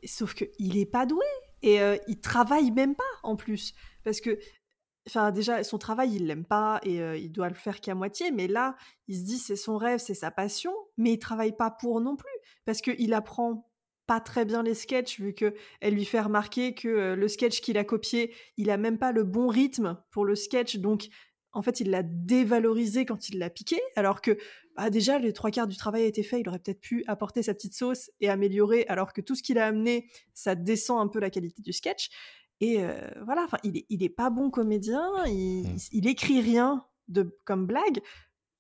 Sauf 0.04 0.36
qu'il 0.36 0.78
est 0.78 0.86
pas 0.86 1.08
doué. 1.08 1.26
Et 1.64 1.82
euh, 1.82 1.98
il 2.08 2.20
travaille 2.20 2.70
même 2.70 2.94
pas, 2.94 3.04
en 3.24 3.36
plus. 3.36 3.74
Parce 4.04 4.22
que. 4.22 4.38
Enfin, 5.08 5.32
déjà, 5.32 5.64
son 5.64 5.80
travail, 5.80 6.14
il 6.14 6.28
l'aime 6.28 6.46
pas 6.46 6.80
et 6.84 7.02
euh, 7.02 7.18
il 7.18 7.32
doit 7.32 7.50
le 7.50 7.56
faire 7.56 7.82
qu'à 7.82 7.96
moitié. 7.96 8.30
Mais 8.30 8.48
là, 8.48 8.76
il 9.08 9.18
se 9.18 9.24
dit 9.24 9.40
c'est 9.40 9.56
son 9.56 9.78
rêve, 9.78 9.98
c'est 9.98 10.14
sa 10.14 10.30
passion. 10.30 10.76
Mais 10.98 11.14
il 11.14 11.20
travaille 11.20 11.56
pas 11.56 11.72
pour 11.72 12.02
non 12.02 12.16
plus. 12.16 12.38
Parce 12.66 12.82
qu'il 12.82 13.16
apprend 13.16 13.68
pas 14.06 14.20
très 14.20 14.46
bien 14.46 14.64
les 14.64 14.74
sketchs 14.74 15.20
vu 15.20 15.34
que 15.34 15.54
elle 15.82 15.94
lui 15.94 16.06
fait 16.06 16.22
remarquer 16.22 16.74
que 16.74 16.88
euh, 16.88 17.16
le 17.16 17.28
sketch 17.28 17.62
qu'il 17.62 17.78
a 17.78 17.84
copié, 17.84 18.34
il 18.58 18.70
a 18.70 18.78
même 18.78 18.98
pas 18.98 19.12
le 19.12 19.24
bon 19.24 19.48
rythme 19.48 20.02
pour 20.12 20.26
le 20.26 20.36
sketch, 20.36 20.78
donc 20.78 21.08
en 21.52 21.62
fait 21.62 21.80
il 21.80 21.90
l'a 21.90 22.04
dévalorisé 22.04 23.06
quand 23.06 23.30
il 23.30 23.40
l'a 23.40 23.50
piqué, 23.50 23.80
alors 23.96 24.22
que 24.22 24.38
bah, 24.76 24.90
déjà 24.90 25.20
les 25.20 25.34
trois 25.34 25.52
quarts 25.52 25.68
du 25.68 25.78
travail 25.78 26.04
a 26.04 26.08
été 26.08 26.24
fait, 26.24 26.42
il 26.42 26.50
aurait 26.50 26.60
peut-être 26.60 26.82
pu 26.82 27.04
apporter 27.08 27.44
sa 27.44 27.54
petite 27.54 27.76
sauce 27.76 28.12
et 28.20 28.30
améliorer, 28.30 28.86
alors 28.88 29.14
que 29.14 29.22
tout 29.22 29.36
ce 29.36 29.44
qu'il 29.44 29.58
a 29.58 29.68
amené, 29.68 30.10
ça 30.34 30.56
descend 30.56 31.00
un 31.00 31.08
peu 31.08 31.20
la 31.20 31.30
qualité 31.30 31.62
du 31.62 31.74
sketch. 31.74 32.10
Et 32.60 32.84
euh, 32.84 32.96
voilà, 33.26 33.44
enfin 33.44 33.58
il 33.64 33.78
est, 33.78 33.86
il 33.90 34.04
est 34.04 34.10
pas 34.10 34.30
bon 34.30 34.50
comédien, 34.50 35.10
il, 35.28 35.66
il 35.92 36.08
écrit 36.08 36.42
rien 36.42 36.86
de 37.08 37.38
comme 37.46 37.66
blague 37.66 38.02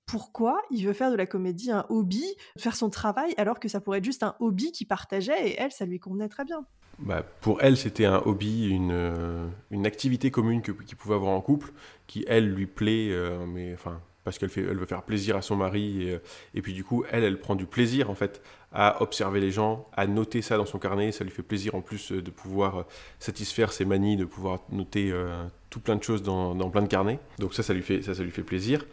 pourquoi 0.06 0.62
il 0.72 0.86
veut 0.86 0.94
faire 0.94 1.12
de 1.12 1.16
la 1.16 1.26
comédie 1.26 1.72
un 1.72 1.86
hobby, 1.90 2.24
faire 2.58 2.76
son 2.76 2.90
travail, 2.90 3.34
alors 3.38 3.60
que 3.60 3.68
ça 3.68 3.82
pourrait 3.82 4.00
être 4.00 4.04
juste 4.04 4.24
un 4.24 4.36
hobby 4.40 4.72
qui 4.72 4.86
partageait 4.86 5.50
et 5.50 5.56
elle, 5.60 5.72
ça 5.72 5.86
lui 5.86 6.00
convenait 6.00 6.30
très 6.30 6.46
bien. 6.46 6.66
Bah, 7.00 7.24
pour 7.42 7.62
elle, 7.62 7.76
c'était 7.76 8.06
un 8.06 8.22
hobby, 8.26 8.70
une, 8.70 8.92
euh, 8.92 9.48
activité 9.84 10.32
commune 10.32 10.62
qu'ils 10.62 10.96
pouvaient 10.96 11.16
avoir 11.16 11.34
en 11.34 11.42
couple, 11.42 11.74
qui, 12.08 12.24
elle, 12.28 12.50
lui 12.54 12.68
plaît, 12.68 13.10
euh, 13.12 13.46
mais 13.46 13.74
enfin, 13.74 14.00
parce 14.24 14.38
qu'elle 14.38 14.50
veut 14.50 14.86
faire 14.86 15.04
plaisir 15.04 15.36
à 15.36 15.42
son 15.42 15.56
mari, 15.56 16.04
et, 16.04 16.12
euh, 16.14 16.20
et 16.54 16.62
puis 16.62 16.74
du 16.74 16.84
coup, 16.84 17.04
elle, 17.12 17.24
elle 17.24 17.40
prend 17.40 17.56
du 17.56 17.66
plaisir, 17.66 18.10
en 18.10 18.16
fait, 18.16 18.42
à 18.72 19.02
observer 19.02 19.40
les 19.40 19.52
gens, 19.52 19.88
à 19.94 20.08
noter 20.08 20.42
ça 20.42 20.58
dans 20.58 20.66
son 20.66 20.80
carnet, 20.80 21.12
ça 21.12 21.24
lui 21.24 21.32
fait 21.32 21.44
plaisir, 21.44 21.76
en 21.76 21.82
plus, 21.82 22.12
euh, 22.12 22.22
de 22.22 22.32
pouvoir 22.32 22.78
euh, 22.78 22.84
satisfaire 23.20 23.74
ses 23.74 23.86
manies, 23.86 24.16
de 24.16 24.26
pouvoir 24.26 24.60
noter 24.72 25.14
tout 25.70 25.80
plein 25.80 25.96
de 25.96 26.04
choses 26.04 26.24
dans, 26.24 26.70
plein 26.70 26.82
de 26.82 26.88
carnets, 26.88 27.20
donc 27.40 27.54
ça, 27.54 27.64
ça 27.64 27.74
lui 27.74 27.82
fait, 27.82 28.02
ça, 28.02 28.14
ça 28.14 28.24
lui 28.24 28.32
fait 28.32 28.44
plaisir, 28.44 28.86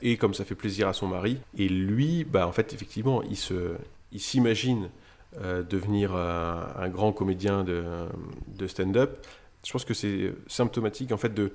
et 0.00 0.16
comme 0.16 0.32
ça 0.32 0.44
fait 0.44 0.54
plaisir 0.54 0.88
à 0.88 0.92
son 0.92 1.08
mari, 1.08 1.38
et 1.56 1.68
lui, 1.68 2.24
bah, 2.24 2.46
en 2.46 2.52
fait, 2.52 2.72
effectivement, 2.72 3.22
il 3.22 3.36
se, 3.36 3.74
il 4.12 4.20
s'imagine 4.20 4.90
devenir 5.68 6.14
un 6.14 6.88
grand 6.88 7.12
comédien 7.12 7.64
de 7.64 8.66
stand-up. 8.66 9.26
Je 9.64 9.72
pense 9.72 9.84
que 9.84 9.94
c'est 9.94 10.32
symptomatique 10.46 11.10
en 11.10 11.16
fait 11.16 11.32
de 11.34 11.52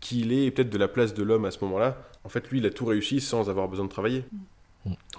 qui 0.00 0.20
il 0.20 0.32
est 0.32 0.50
peut-être 0.50 0.70
de 0.70 0.78
la 0.78 0.88
place 0.88 1.14
de 1.14 1.22
l'homme 1.22 1.44
à 1.44 1.50
ce 1.50 1.62
moment-là. 1.64 1.98
En 2.24 2.28
fait, 2.28 2.48
lui, 2.50 2.58
il 2.58 2.66
a 2.66 2.70
tout 2.70 2.86
réussi 2.86 3.20
sans 3.20 3.48
avoir 3.48 3.68
besoin 3.68 3.84
de 3.84 3.90
travailler. 3.90 4.24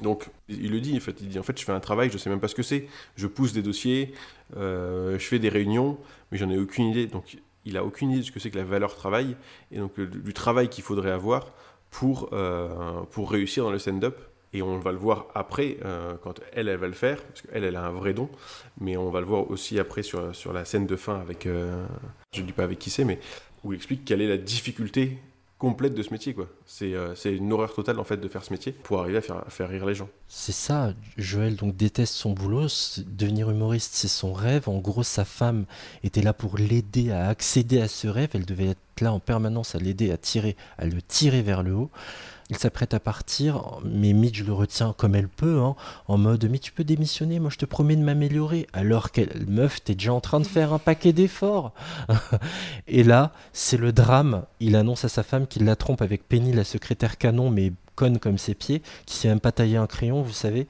Donc, 0.02 0.28
il 0.50 0.72
le 0.72 0.80
dit, 0.80 0.98
en 0.98 1.00
fait, 1.00 1.16
il 1.22 1.30
dit, 1.30 1.40
en 1.40 1.44
fait, 1.44 1.60
je 1.60 1.64
fais 1.64 1.72
un 1.72 1.80
travail, 1.80 2.10
je 2.12 2.18
sais 2.18 2.30
même 2.30 2.40
pas 2.40 2.48
ce 2.48 2.56
que 2.56 2.64
c'est. 2.64 2.88
Je 3.16 3.28
pousse 3.28 3.54
des 3.54 3.62
dossiers, 3.62 4.14
euh, 4.58 5.20
je 5.20 5.26
fais 5.26 5.40
des 5.40 5.50
réunions, 5.50 5.98
mais 6.32 6.38
j'en 6.38 6.50
ai 6.50 6.58
aucune 6.58 6.86
idée. 6.86 7.06
Donc, 7.06 7.38
il 7.66 7.78
a 7.78 7.86
aucune 7.86 8.10
idée 8.10 8.22
de 8.22 8.26
ce 8.26 8.32
que 8.32 8.40
c'est 8.40 8.50
que 8.50 8.58
la 8.58 8.64
valeur 8.64 8.96
travail 8.96 9.36
et 9.72 9.78
donc 9.78 10.00
euh, 10.00 10.08
du 10.08 10.34
travail 10.34 10.68
qu'il 10.68 10.84
faudrait 10.84 11.12
avoir 11.12 11.52
pour, 11.92 12.30
euh, 12.34 13.02
pour 13.12 13.30
réussir 13.30 13.64
dans 13.64 13.72
le 13.72 13.78
stand-up. 13.78 14.20
Et 14.54 14.64
on 14.64 14.80
va 14.80 14.92
le 14.92 14.98
voir 14.98 15.28
après, 15.34 15.78
quand 16.24 16.42
elle, 16.52 16.68
elle 16.68 16.76
va 16.76 16.88
le 16.88 16.94
faire, 16.94 17.24
parce 17.24 17.42
qu'elle, 17.42 17.64
elle 17.64 17.78
a 17.78 17.86
un 17.86 17.92
vrai 17.94 18.14
don, 18.14 18.28
mais 18.82 18.98
on 18.98 19.10
va 19.10 19.22
le 19.22 19.26
voir 19.26 19.50
aussi 19.50 19.80
après 19.80 20.04
sur, 20.04 20.36
sur 20.36 20.52
la 20.52 20.66
scène 20.66 20.86
de 20.86 20.98
fin 20.98 21.22
avec, 21.22 21.46
je 21.46 22.42
ne 22.42 22.46
dis 22.46 22.52
pas 22.52 22.66
avec 22.66 22.78
qui 22.78 22.90
c'est, 22.90 23.06
mais 23.06 23.22
où 23.64 23.74
il 23.74 23.76
explique 23.76 24.06
quelle 24.06 24.22
est 24.22 24.28
la 24.28 24.38
difficulté 24.38 25.20
complète 25.62 25.94
de 25.94 26.02
ce 26.02 26.10
métier. 26.10 26.34
quoi. 26.34 26.48
C'est 26.66 26.96
euh, 26.96 27.14
c'est 27.14 27.36
une 27.36 27.54
horreur 27.54 27.72
totale 27.76 28.00
en 28.00 28.04
fait 28.04 28.18
de 28.18 28.28
faire 28.28 28.44
ce 28.44 28.52
métier 28.52 28.72
pour 28.72 29.00
arriver 29.00 29.20
à 29.20 29.22
faire, 29.22 29.44
à 29.46 29.50
faire 29.52 29.70
rire 29.70 29.86
les 29.86 29.94
gens. 29.94 30.10
C'est 30.28 30.52
ça, 30.52 30.96
Joël 31.18 31.56
donc 31.56 31.78
déteste 31.78 32.16
son 32.16 32.32
boulot, 32.32 32.66
devenir 33.06 33.52
humoriste 33.52 33.94
c'est 33.94 34.08
son 34.08 34.34
rêve, 34.34 34.68
en 34.68 34.80
gros 34.80 35.04
sa 35.04 35.24
femme 35.24 35.66
était 36.04 36.24
là 36.24 36.34
pour 36.34 36.58
l'aider 36.58 37.12
à 37.12 37.28
accéder 37.28 37.80
à 37.80 37.88
ce 37.88 38.08
rêve, 38.08 38.30
elle 38.34 38.46
devait 38.46 38.70
être 38.70 39.02
là 39.02 39.14
en 39.14 39.20
permanence 39.20 39.76
à 39.76 39.78
l'aider 39.78 40.12
à 40.12 40.18
tirer, 40.18 40.56
à 40.80 40.86
le 40.86 41.00
tirer 41.00 41.44
vers 41.44 41.62
le 41.62 41.76
haut. 41.76 41.92
Il 42.52 42.58
s'apprête 42.58 42.94
à 42.94 43.00
partir, 43.00 43.80
mais 43.86 44.12
Midge 44.12 44.44
le 44.44 44.52
retient 44.52 44.94
comme 44.98 45.16
elle 45.16 45.30
peut, 45.30 45.62
hein, 45.62 45.76
en 46.10 46.18
mode 46.18 46.50
Mais 46.52 46.60
tu 46.60 46.74
peux 46.74 46.84
démissionner, 46.84 47.40
moi 47.40 47.50
je 47.50 47.58
te 47.58 47.66
promets 47.66 47.96
de 47.96 48.04
m'améliorer. 48.04 48.68
Alors 48.74 49.12
qu'elle, 49.12 49.46
meuf, 49.48 49.82
t'es 49.82 49.96
déjà 49.96 50.14
en 50.14 50.20
train 50.20 50.42
de 50.42 50.46
faire 50.46 50.74
un 50.74 50.78
paquet 50.78 51.14
d'efforts. 51.14 51.74
Et 52.88 53.04
là, 53.04 53.32
c'est 53.54 53.78
le 53.78 53.94
drame. 53.94 54.44
Il 54.60 54.76
annonce 54.76 55.06
à 55.06 55.10
sa 55.10 55.24
femme 55.24 55.48
qu'il 55.48 55.64
la 55.64 55.78
trompe 55.78 56.02
avec 56.02 56.28
Penny, 56.28 56.52
la 56.52 56.66
secrétaire 56.66 57.18
canon, 57.18 57.50
mais 57.50 57.72
conne 57.96 58.20
comme 58.20 58.38
ses 58.38 58.54
pieds, 58.54 58.82
qui 59.06 59.16
sait 59.16 59.30
même 59.30 59.40
pas 59.40 59.54
tailler 59.54 59.78
un 59.78 59.88
crayon, 59.88 60.22
vous 60.22 60.34
savez. 60.34 60.68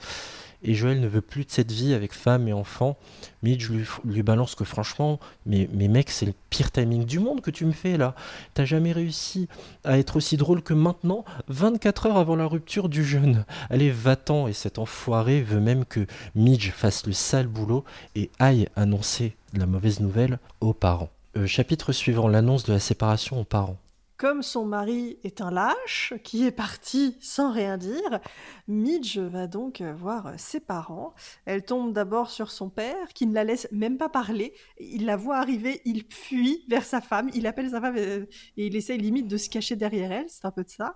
Et 0.64 0.74
Joël 0.74 1.00
ne 1.00 1.08
veut 1.08 1.22
plus 1.22 1.46
de 1.46 1.52
cette 1.52 1.72
vie 1.72 1.94
avec 1.94 2.14
femme 2.14 2.48
et 2.48 2.54
enfant. 2.54 2.98
Midge 3.44 3.70
lui, 3.70 4.24
balance 4.24 4.56
que 4.56 4.64
franchement, 4.64 5.20
mais, 5.46 5.68
mec, 5.74 6.10
c'est 6.10 6.26
le 6.26 6.34
pire 6.50 6.72
timing 6.72 7.06
du 7.06 7.20
monde 7.20 7.42
que 7.42 7.52
tu 7.52 7.66
me 7.66 7.72
fais 7.72 7.98
là. 7.98 8.16
T'as 8.54 8.66
jamais 8.66 8.92
réussi 8.92 9.48
à 9.84 9.98
être 9.98 10.18
aussi 10.18 10.38
drôle 10.38 10.62
que 10.62 10.74
maintenant, 10.74 11.26
24 11.48 12.08
heures 12.08 12.18
avant 12.18 12.36
la 12.36 12.46
rupture 12.46 12.90
du 12.90 13.04
jeûne. 13.04 13.46
Allez, 13.70 13.90
va-t'en. 13.90 14.48
Et 14.48 14.54
cet 14.54 14.80
enfoiré 14.80 15.42
veut 15.42 15.60
même 15.60 15.86
que 15.86 16.06
Midge 16.36 16.72
fasse 16.72 17.06
le 17.06 17.14
sale 17.14 17.48
boulot 17.48 17.84
et 18.16 18.30
aille 18.40 18.68
annoncer 18.76 19.36
la 19.54 19.66
mauvaise 19.66 20.00
nouvelle 20.00 20.40
aux 20.60 20.74
parents. 20.74 21.10
Euh, 21.38 21.48
chapitre 21.48 21.92
suivant, 21.92 22.28
l'annonce 22.28 22.66
de 22.66 22.74
la 22.74 22.80
séparation 22.80 23.40
aux 23.40 23.46
parents. 23.46 23.78
Comme 24.22 24.44
son 24.44 24.66
mari 24.66 25.18
est 25.24 25.42
un 25.42 25.50
lâche 25.50 26.14
qui 26.24 26.46
est 26.46 26.52
parti 26.52 27.18
sans 27.22 27.52
rien 27.52 27.76
dire, 27.80 28.20
Midge 28.68 29.18
va 29.18 29.48
donc 29.48 29.82
voir 29.82 30.34
ses 30.38 30.60
parents. 30.60 31.16
Elle 31.46 31.66
tombe 31.66 31.92
d'abord 31.92 32.30
sur 32.30 32.52
son 32.52 32.70
père 32.70 33.08
qui 33.16 33.26
ne 33.26 33.34
la 33.34 33.44
laisse 33.44 33.68
même 33.72 33.98
pas 33.98 34.10
parler. 34.10 34.54
Il 34.80 35.08
la 35.08 35.16
voit 35.18 35.38
arriver, 35.38 35.82
il 35.86 36.04
fuit 36.08 36.64
vers 36.70 36.86
sa 36.86 37.02
femme, 37.02 37.32
il 37.34 37.48
appelle 37.48 37.72
sa 37.72 37.82
femme 37.82 37.96
euh, 37.98 38.28
et 38.58 38.68
il 38.68 38.76
essaye 38.76 39.00
limite 39.00 39.28
de 39.28 39.38
se 39.38 39.50
cacher 39.50 39.76
derrière 39.76 40.12
elle. 40.12 40.30
C'est 40.30 40.46
un 40.46 40.52
peu 40.52 40.64
de 40.64 40.70
ça. 40.70 40.96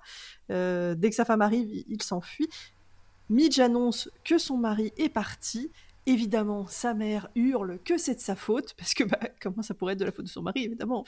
Euh, 0.51 0.93
dès 0.93 1.09
que 1.09 1.15
sa 1.15 1.25
femme 1.25 1.41
arrive, 1.41 1.67
il- 1.67 1.85
il 1.89 2.03
s'enfuit. 2.03 2.47
Midge 3.29 3.57
annonce 3.59 4.07
que 4.23 4.37
son 4.37 4.55
mari 4.57 4.93
est 4.97 5.09
parti. 5.09 5.71
Évidemment, 6.07 6.67
sa 6.67 6.93
mère 6.93 7.29
hurle 7.33 7.79
que 7.83 7.97
c'est 7.97 8.15
de 8.15 8.19
sa 8.19 8.35
faute, 8.35 8.75
parce 8.77 8.93
que 8.93 9.03
bah, 9.03 9.19
comment 9.41 9.63
ça 9.63 9.73
pourrait 9.73 9.93
être 9.93 9.99
de 9.99 10.05
la 10.05 10.11
faute 10.11 10.25
de 10.25 10.29
son 10.29 10.43
mari, 10.43 10.63
évidemment. 10.65 11.03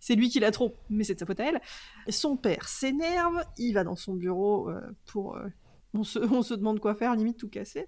C'est 0.00 0.16
lui 0.16 0.28
qui 0.28 0.40
la 0.40 0.50
trompe, 0.50 0.74
mais 0.90 1.04
c'est 1.04 1.14
de 1.14 1.20
sa 1.20 1.26
faute 1.26 1.38
à 1.40 1.44
elle. 1.44 1.60
Son 2.08 2.36
père 2.36 2.68
s'énerve, 2.68 3.44
il 3.58 3.72
va 3.74 3.84
dans 3.84 3.96
son 3.96 4.14
bureau 4.14 4.70
euh, 4.70 4.80
pour... 5.06 5.36
euh, 5.36 5.46
on, 5.94 6.02
se, 6.02 6.18
on 6.34 6.42
se 6.42 6.54
demande 6.54 6.80
quoi 6.80 6.94
faire, 6.96 7.14
limite 7.14 7.38
tout 7.38 7.48
casser. 7.48 7.86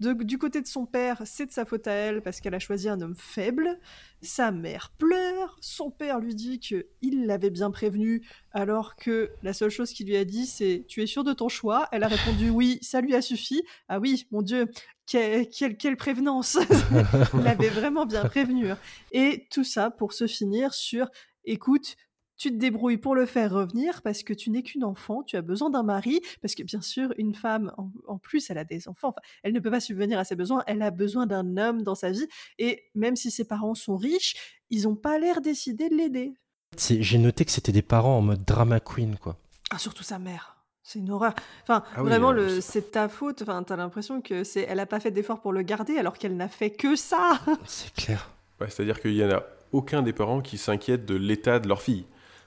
De- 0.00 0.12
du 0.14 0.38
côté 0.38 0.60
de 0.62 0.66
son 0.66 0.86
père, 0.86 1.22
c'est 1.24 1.46
de 1.46 1.52
sa 1.52 1.64
faute 1.64 1.86
à 1.86 1.92
elle, 1.92 2.22
parce 2.22 2.40
qu'elle 2.40 2.54
a 2.54 2.58
choisi 2.58 2.88
un 2.88 3.00
homme 3.00 3.14
faible. 3.16 3.78
Sa 4.22 4.50
mère 4.50 4.92
pleure, 4.98 5.56
son 5.60 5.90
père 5.90 6.18
lui 6.20 6.34
dit 6.34 6.58
que 6.60 6.86
il 7.02 7.26
l'avait 7.26 7.50
bien 7.50 7.70
prévenu, 7.70 8.26
alors 8.52 8.96
que 8.96 9.30
la 9.42 9.52
seule 9.52 9.70
chose 9.70 9.92
qu'il 9.92 10.06
lui 10.06 10.16
a 10.16 10.24
dit, 10.24 10.46
c'est 10.46 10.84
Tu 10.88 11.02
es 11.02 11.06
sûr 11.06 11.24
de 11.24 11.32
ton 11.32 11.48
choix? 11.48 11.88
Elle 11.92 12.02
a 12.04 12.08
répondu 12.08 12.50
Oui, 12.50 12.78
ça 12.82 13.00
lui 13.00 13.14
a 13.14 13.20
suffi. 13.22 13.62
Ah 13.88 14.00
oui, 14.00 14.26
mon 14.30 14.40
Dieu, 14.42 14.66
que- 15.10 15.44
quelle, 15.44 15.76
quelle 15.76 15.96
prévenance 15.96 16.58
Il 17.34 17.40
l'avait 17.40 17.68
vraiment 17.68 18.06
bien 18.06 18.24
prévenu. 18.24 18.70
hein. 18.70 18.78
Et 19.12 19.46
tout 19.50 19.64
ça 19.64 19.90
pour 19.90 20.12
se 20.14 20.26
finir 20.26 20.72
sur 20.72 21.08
Écoute, 21.46 21.96
tu 22.36 22.50
te 22.50 22.56
débrouilles 22.56 22.98
pour 22.98 23.14
le 23.14 23.26
faire 23.26 23.52
revenir 23.52 24.02
parce 24.02 24.22
que 24.22 24.32
tu 24.32 24.50
n'es 24.50 24.62
qu'une 24.62 24.84
enfant, 24.84 25.22
tu 25.22 25.36
as 25.36 25.42
besoin 25.42 25.70
d'un 25.70 25.82
mari, 25.82 26.20
parce 26.42 26.54
que 26.54 26.62
bien 26.62 26.80
sûr, 26.80 27.12
une 27.18 27.34
femme, 27.34 27.72
en, 27.78 27.90
en 28.06 28.18
plus, 28.18 28.50
elle 28.50 28.58
a 28.58 28.64
des 28.64 28.88
enfants, 28.88 29.08
enfin, 29.08 29.20
elle 29.42 29.52
ne 29.52 29.60
peut 29.60 29.70
pas 29.70 29.80
subvenir 29.80 30.18
à 30.18 30.24
ses 30.24 30.36
besoins, 30.36 30.62
elle 30.66 30.82
a 30.82 30.90
besoin 30.90 31.26
d'un 31.26 31.56
homme 31.56 31.82
dans 31.82 31.94
sa 31.94 32.10
vie, 32.10 32.26
et 32.58 32.84
même 32.94 33.16
si 33.16 33.30
ses 33.30 33.44
parents 33.44 33.74
sont 33.74 33.96
riches, 33.96 34.34
ils 34.70 34.82
n'ont 34.84 34.96
pas 34.96 35.18
l'air 35.18 35.40
décidés 35.40 35.88
de 35.88 35.94
l'aider. 35.94 36.34
J'ai 36.76 37.18
noté 37.18 37.44
que 37.44 37.52
c'était 37.52 37.72
des 37.72 37.82
parents 37.82 38.18
en 38.18 38.22
mode 38.22 38.44
drama 38.44 38.80
queen, 38.80 39.16
quoi. 39.16 39.36
Ah, 39.70 39.78
surtout 39.78 40.02
sa 40.02 40.18
mère. 40.18 40.56
C'est 40.82 40.98
une 40.98 41.10
horreur. 41.10 41.34
Enfin, 41.62 41.82
Ah 41.94 42.02
oui, 42.02 42.08
vraiment, 42.10 42.30
euh, 42.30 42.56
le, 42.56 42.60
c'est 42.60 42.90
ta 42.92 43.08
faute. 43.08 43.40
Enfin, 43.42 43.62
t'as 43.62 43.76
l'impression 43.76 44.20
que 44.20 44.44
c'est, 44.44 44.66
elle 44.68 44.80
a 44.80 44.86
pas 44.86 45.00
fait 45.00 45.10
d'effort 45.10 45.40
pour 45.40 45.52
le 45.52 45.62
garder, 45.62 45.96
alors 45.96 46.18
qu'elle 46.18 46.36
n'a 46.36 46.48
fait 46.48 46.70
que 46.70 46.94
ça. 46.94 47.40
C'est 47.64 47.92
clair. 47.94 48.30
Ouais, 48.60 48.68
C'est-à-dire 48.68 49.00
qu'il 49.00 49.14
n'y 49.14 49.24
en 49.24 49.30
a 49.30 49.42
aucun 49.72 50.02
des 50.02 50.12
parents 50.12 50.40
qui 50.42 50.58
s'inquiète 50.58 51.06
de 51.06 51.14
l'état 51.14 51.58
de 51.58 51.68
leur 51.68 51.80
fille. 51.80 52.04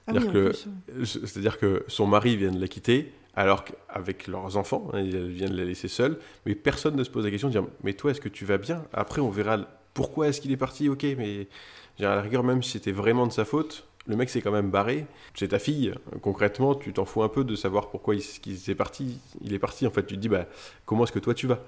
Ah 0.08 0.12
C'est-à-dire 0.12 0.30
oui, 0.34 0.52
que, 0.96 1.04
c'est-à-dire 1.04 1.58
que 1.58 1.84
son 1.86 2.06
mari 2.06 2.36
vient 2.36 2.50
de 2.50 2.60
la 2.60 2.68
quitter, 2.68 3.12
alors 3.34 3.64
qu'avec 3.64 4.26
leurs 4.26 4.56
enfants, 4.56 4.88
hein, 4.92 4.98
elle 4.98 5.28
vient 5.28 5.48
de 5.48 5.56
la 5.56 5.64
laisser 5.64 5.88
seule, 5.88 6.18
mais 6.46 6.54
personne 6.54 6.96
ne 6.96 7.04
se 7.04 7.10
pose 7.10 7.24
la 7.24 7.30
question 7.30 7.48
de 7.48 7.52
dire 7.52 7.64
Mais 7.84 7.92
toi, 7.92 8.10
est-ce 8.10 8.20
que 8.20 8.28
tu 8.28 8.44
vas 8.44 8.58
bien? 8.58 8.82
Après, 8.92 9.20
on 9.20 9.30
verra 9.30 9.58
pourquoi 9.94 10.28
est-ce 10.28 10.40
qu'il 10.40 10.50
est 10.50 10.56
parti, 10.56 10.88
ok, 10.88 11.04
mais 11.16 11.46
à 12.00 12.14
la 12.14 12.22
rigueur, 12.22 12.42
même 12.42 12.62
si 12.62 12.72
c'était 12.72 12.92
vraiment 12.92 13.26
de 13.26 13.32
sa 13.32 13.44
faute, 13.44 13.84
le 14.06 14.16
mec 14.16 14.30
s'est 14.30 14.40
quand 14.40 14.50
même 14.50 14.70
barré. 14.70 15.06
C'est 15.34 15.48
ta 15.48 15.58
fille, 15.58 15.92
concrètement, 16.22 16.74
tu 16.74 16.92
t'en 16.92 17.04
fous 17.04 17.22
un 17.22 17.28
peu 17.28 17.44
de 17.44 17.54
savoir 17.54 17.90
pourquoi 17.90 18.14
il, 18.14 18.22
qu'il 18.22 18.54
est 18.54 18.74
parti. 18.74 19.18
Il 19.42 19.52
est 19.52 19.58
parti, 19.58 19.86
en 19.86 19.90
fait, 19.90 20.06
tu 20.06 20.16
te 20.16 20.20
dis 20.20 20.28
bah, 20.28 20.46
Comment 20.86 21.04
est-ce 21.04 21.12
que 21.12 21.18
toi 21.18 21.34
tu 21.34 21.46
vas? 21.46 21.60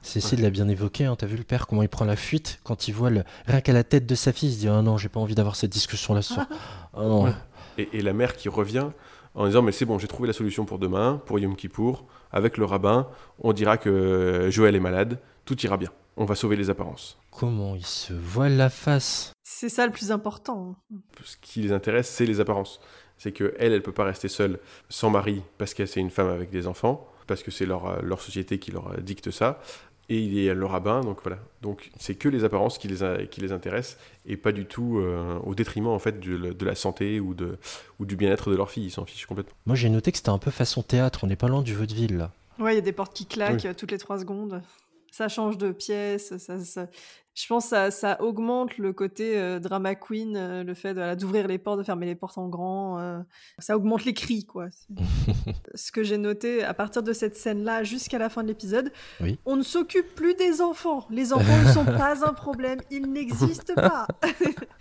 Cécile 0.00 0.40
l'a 0.40 0.50
bien 0.50 0.66
évoqué, 0.68 1.04
hein, 1.04 1.14
t'as 1.14 1.26
vu 1.26 1.36
le 1.36 1.44
père, 1.44 1.66
comment 1.66 1.82
il 1.82 1.90
prend 1.90 2.06
la 2.06 2.16
fuite 2.16 2.58
quand 2.64 2.88
il 2.88 2.92
voit 2.92 3.10
le... 3.10 3.22
rien 3.46 3.60
qu'à 3.60 3.74
la 3.74 3.84
tête 3.84 4.06
de 4.06 4.14
sa 4.14 4.32
fille, 4.32 4.48
il 4.48 4.54
se 4.54 4.58
dit 4.60 4.68
Ah 4.68 4.80
non, 4.80 4.96
j'ai 4.96 5.10
pas 5.10 5.20
envie 5.20 5.34
d'avoir 5.34 5.56
cette 5.56 5.72
discussion 5.72 6.14
là 6.14 6.22
ce 6.22 6.34
soir. 6.34 6.46
Ah 6.94 7.02
non. 7.02 7.24
Ouais. 7.24 7.32
Et, 7.78 7.88
et 7.92 8.02
la 8.02 8.12
mère 8.12 8.36
qui 8.36 8.48
revient 8.48 8.88
en 9.34 9.46
disant 9.46 9.62
mais 9.62 9.72
c'est 9.72 9.84
bon 9.84 9.98
j'ai 9.98 10.06
trouvé 10.08 10.26
la 10.26 10.32
solution 10.32 10.64
pour 10.64 10.78
demain 10.78 11.20
pour 11.26 11.38
Yom 11.38 11.56
Kippour 11.56 12.06
avec 12.30 12.56
le 12.56 12.64
rabbin 12.64 13.08
on 13.40 13.52
dira 13.52 13.76
que 13.76 14.48
Joël 14.50 14.74
est 14.76 14.80
malade 14.80 15.18
tout 15.44 15.60
ira 15.60 15.76
bien. 15.76 15.90
On 16.16 16.24
va 16.24 16.36
sauver 16.36 16.56
les 16.56 16.70
apparences. 16.70 17.18
Comment 17.32 17.74
il 17.74 17.84
se 17.84 18.12
voile 18.12 18.56
la 18.56 18.70
face? 18.70 19.32
C'est 19.42 19.68
ça 19.68 19.84
le 19.84 19.92
plus 19.92 20.12
important. 20.12 20.76
ce 21.24 21.36
qui 21.42 21.60
les 21.60 21.72
intéresse 21.72 22.08
c'est 22.08 22.26
les 22.26 22.40
apparences. 22.40 22.80
C'est 23.18 23.32
que 23.32 23.54
elle 23.58 23.72
elle 23.72 23.82
peut 23.82 23.92
pas 23.92 24.04
rester 24.04 24.28
seule 24.28 24.58
sans 24.88 25.10
mari 25.10 25.42
parce 25.58 25.74
qu'elle 25.74 25.88
c'est 25.88 26.00
une 26.00 26.10
femme 26.10 26.28
avec 26.28 26.50
des 26.50 26.66
enfants 26.66 27.08
parce 27.26 27.42
que 27.42 27.50
c'est 27.50 27.66
leur, 27.66 27.86
euh, 27.86 28.00
leur 28.02 28.20
société 28.20 28.58
qui 28.58 28.70
leur 28.70 28.92
euh, 28.92 28.96
dicte 28.98 29.30
ça 29.30 29.60
et 30.08 30.18
il 30.18 30.38
est 30.38 30.52
le 30.54 30.66
rabbin 30.66 31.00
donc 31.00 31.20
voilà 31.22 31.38
donc 31.62 31.90
c'est 31.98 32.14
que 32.14 32.28
les 32.28 32.44
apparences 32.44 32.76
qui 32.78 32.88
les, 32.88 33.02
a- 33.02 33.24
qui 33.26 33.40
les 33.40 33.52
intéressent 33.52 33.98
et 34.26 34.36
pas 34.36 34.52
du 34.52 34.66
tout 34.66 34.98
euh, 34.98 35.38
au 35.44 35.54
détriment 35.54 35.86
en 35.88 35.98
fait 35.98 36.20
de, 36.20 36.52
de 36.52 36.64
la 36.64 36.74
santé 36.74 37.20
ou, 37.20 37.34
de, 37.34 37.56
ou 38.00 38.04
du 38.04 38.16
bien-être 38.16 38.50
de 38.50 38.56
leur 38.56 38.70
fille 38.70 38.84
ils 38.84 38.90
s'en 38.90 39.04
fichent 39.06 39.26
complètement 39.26 39.54
Moi 39.66 39.76
j'ai 39.76 39.88
noté 39.88 40.10
que 40.12 40.18
c'était 40.18 40.28
un 40.30 40.38
peu 40.38 40.50
façon 40.50 40.82
théâtre, 40.82 41.20
on 41.24 41.26
n'est 41.26 41.36
pas 41.36 41.48
loin 41.48 41.62
du 41.62 41.74
vaudeville 41.74 42.16
là. 42.18 42.32
Ouais, 42.58 42.72
il 42.72 42.76
y 42.76 42.78
a 42.78 42.82
des 42.82 42.92
portes 42.92 43.14
qui 43.14 43.26
claquent 43.26 43.64
Oui. 43.64 43.74
toutes 43.74 43.90
les 43.90 43.98
trois 43.98 44.18
secondes. 44.18 44.62
Ça 45.10 45.28
change 45.28 45.58
de 45.58 45.72
pièce. 45.72 46.36
Ça, 46.38 46.58
ça- 46.60 46.86
Je 47.34 47.46
pense 47.48 47.64
que 47.64 47.70
ça, 47.70 47.90
ça 47.90 48.22
augmente 48.22 48.78
le 48.78 48.92
côté 48.92 49.36
euh, 49.36 49.58
drama 49.58 49.96
queen, 49.96 50.36
euh, 50.36 50.62
le 50.62 50.72
fait 50.74 50.92
voilà, 50.92 51.16
d'ouvrir 51.16 51.48
les 51.48 51.58
portes, 51.58 51.78
de 51.78 51.82
fermer 51.82 52.06
les 52.06 52.14
portes 52.14 52.38
en 52.38 52.48
grand. 52.48 53.00
euh, 53.00 53.18
Ça 53.58 53.76
augmente 53.76 54.04
les 54.04 54.14
cris, 54.14 54.44
quoi. 54.44 54.66
Ce 55.74 55.90
que 55.90 56.04
j'ai 56.04 56.16
noté 56.16 56.62
à 56.62 56.74
partir 56.74 57.02
de 57.02 57.12
cette 57.12 57.36
scène-là 57.36 57.82
jusqu'à 57.82 58.18
la 58.18 58.28
fin 58.28 58.42
de 58.42 58.48
l'épisode, 58.48 58.92
Oui. 59.20 59.38
on 59.46 59.56
ne 59.56 59.62
s'occupe 59.62 60.14
plus 60.14 60.34
des 60.34 60.60
enfants. 60.60 61.06
Les 61.10 61.32
enfants 61.32 61.58
ne 61.66 61.72
sont 61.72 61.84
pas 61.84 62.24
un 62.24 62.32
problème. 62.32 62.78
Ils 62.92 63.10
n'existent 63.10 63.74
pas. 63.76 64.06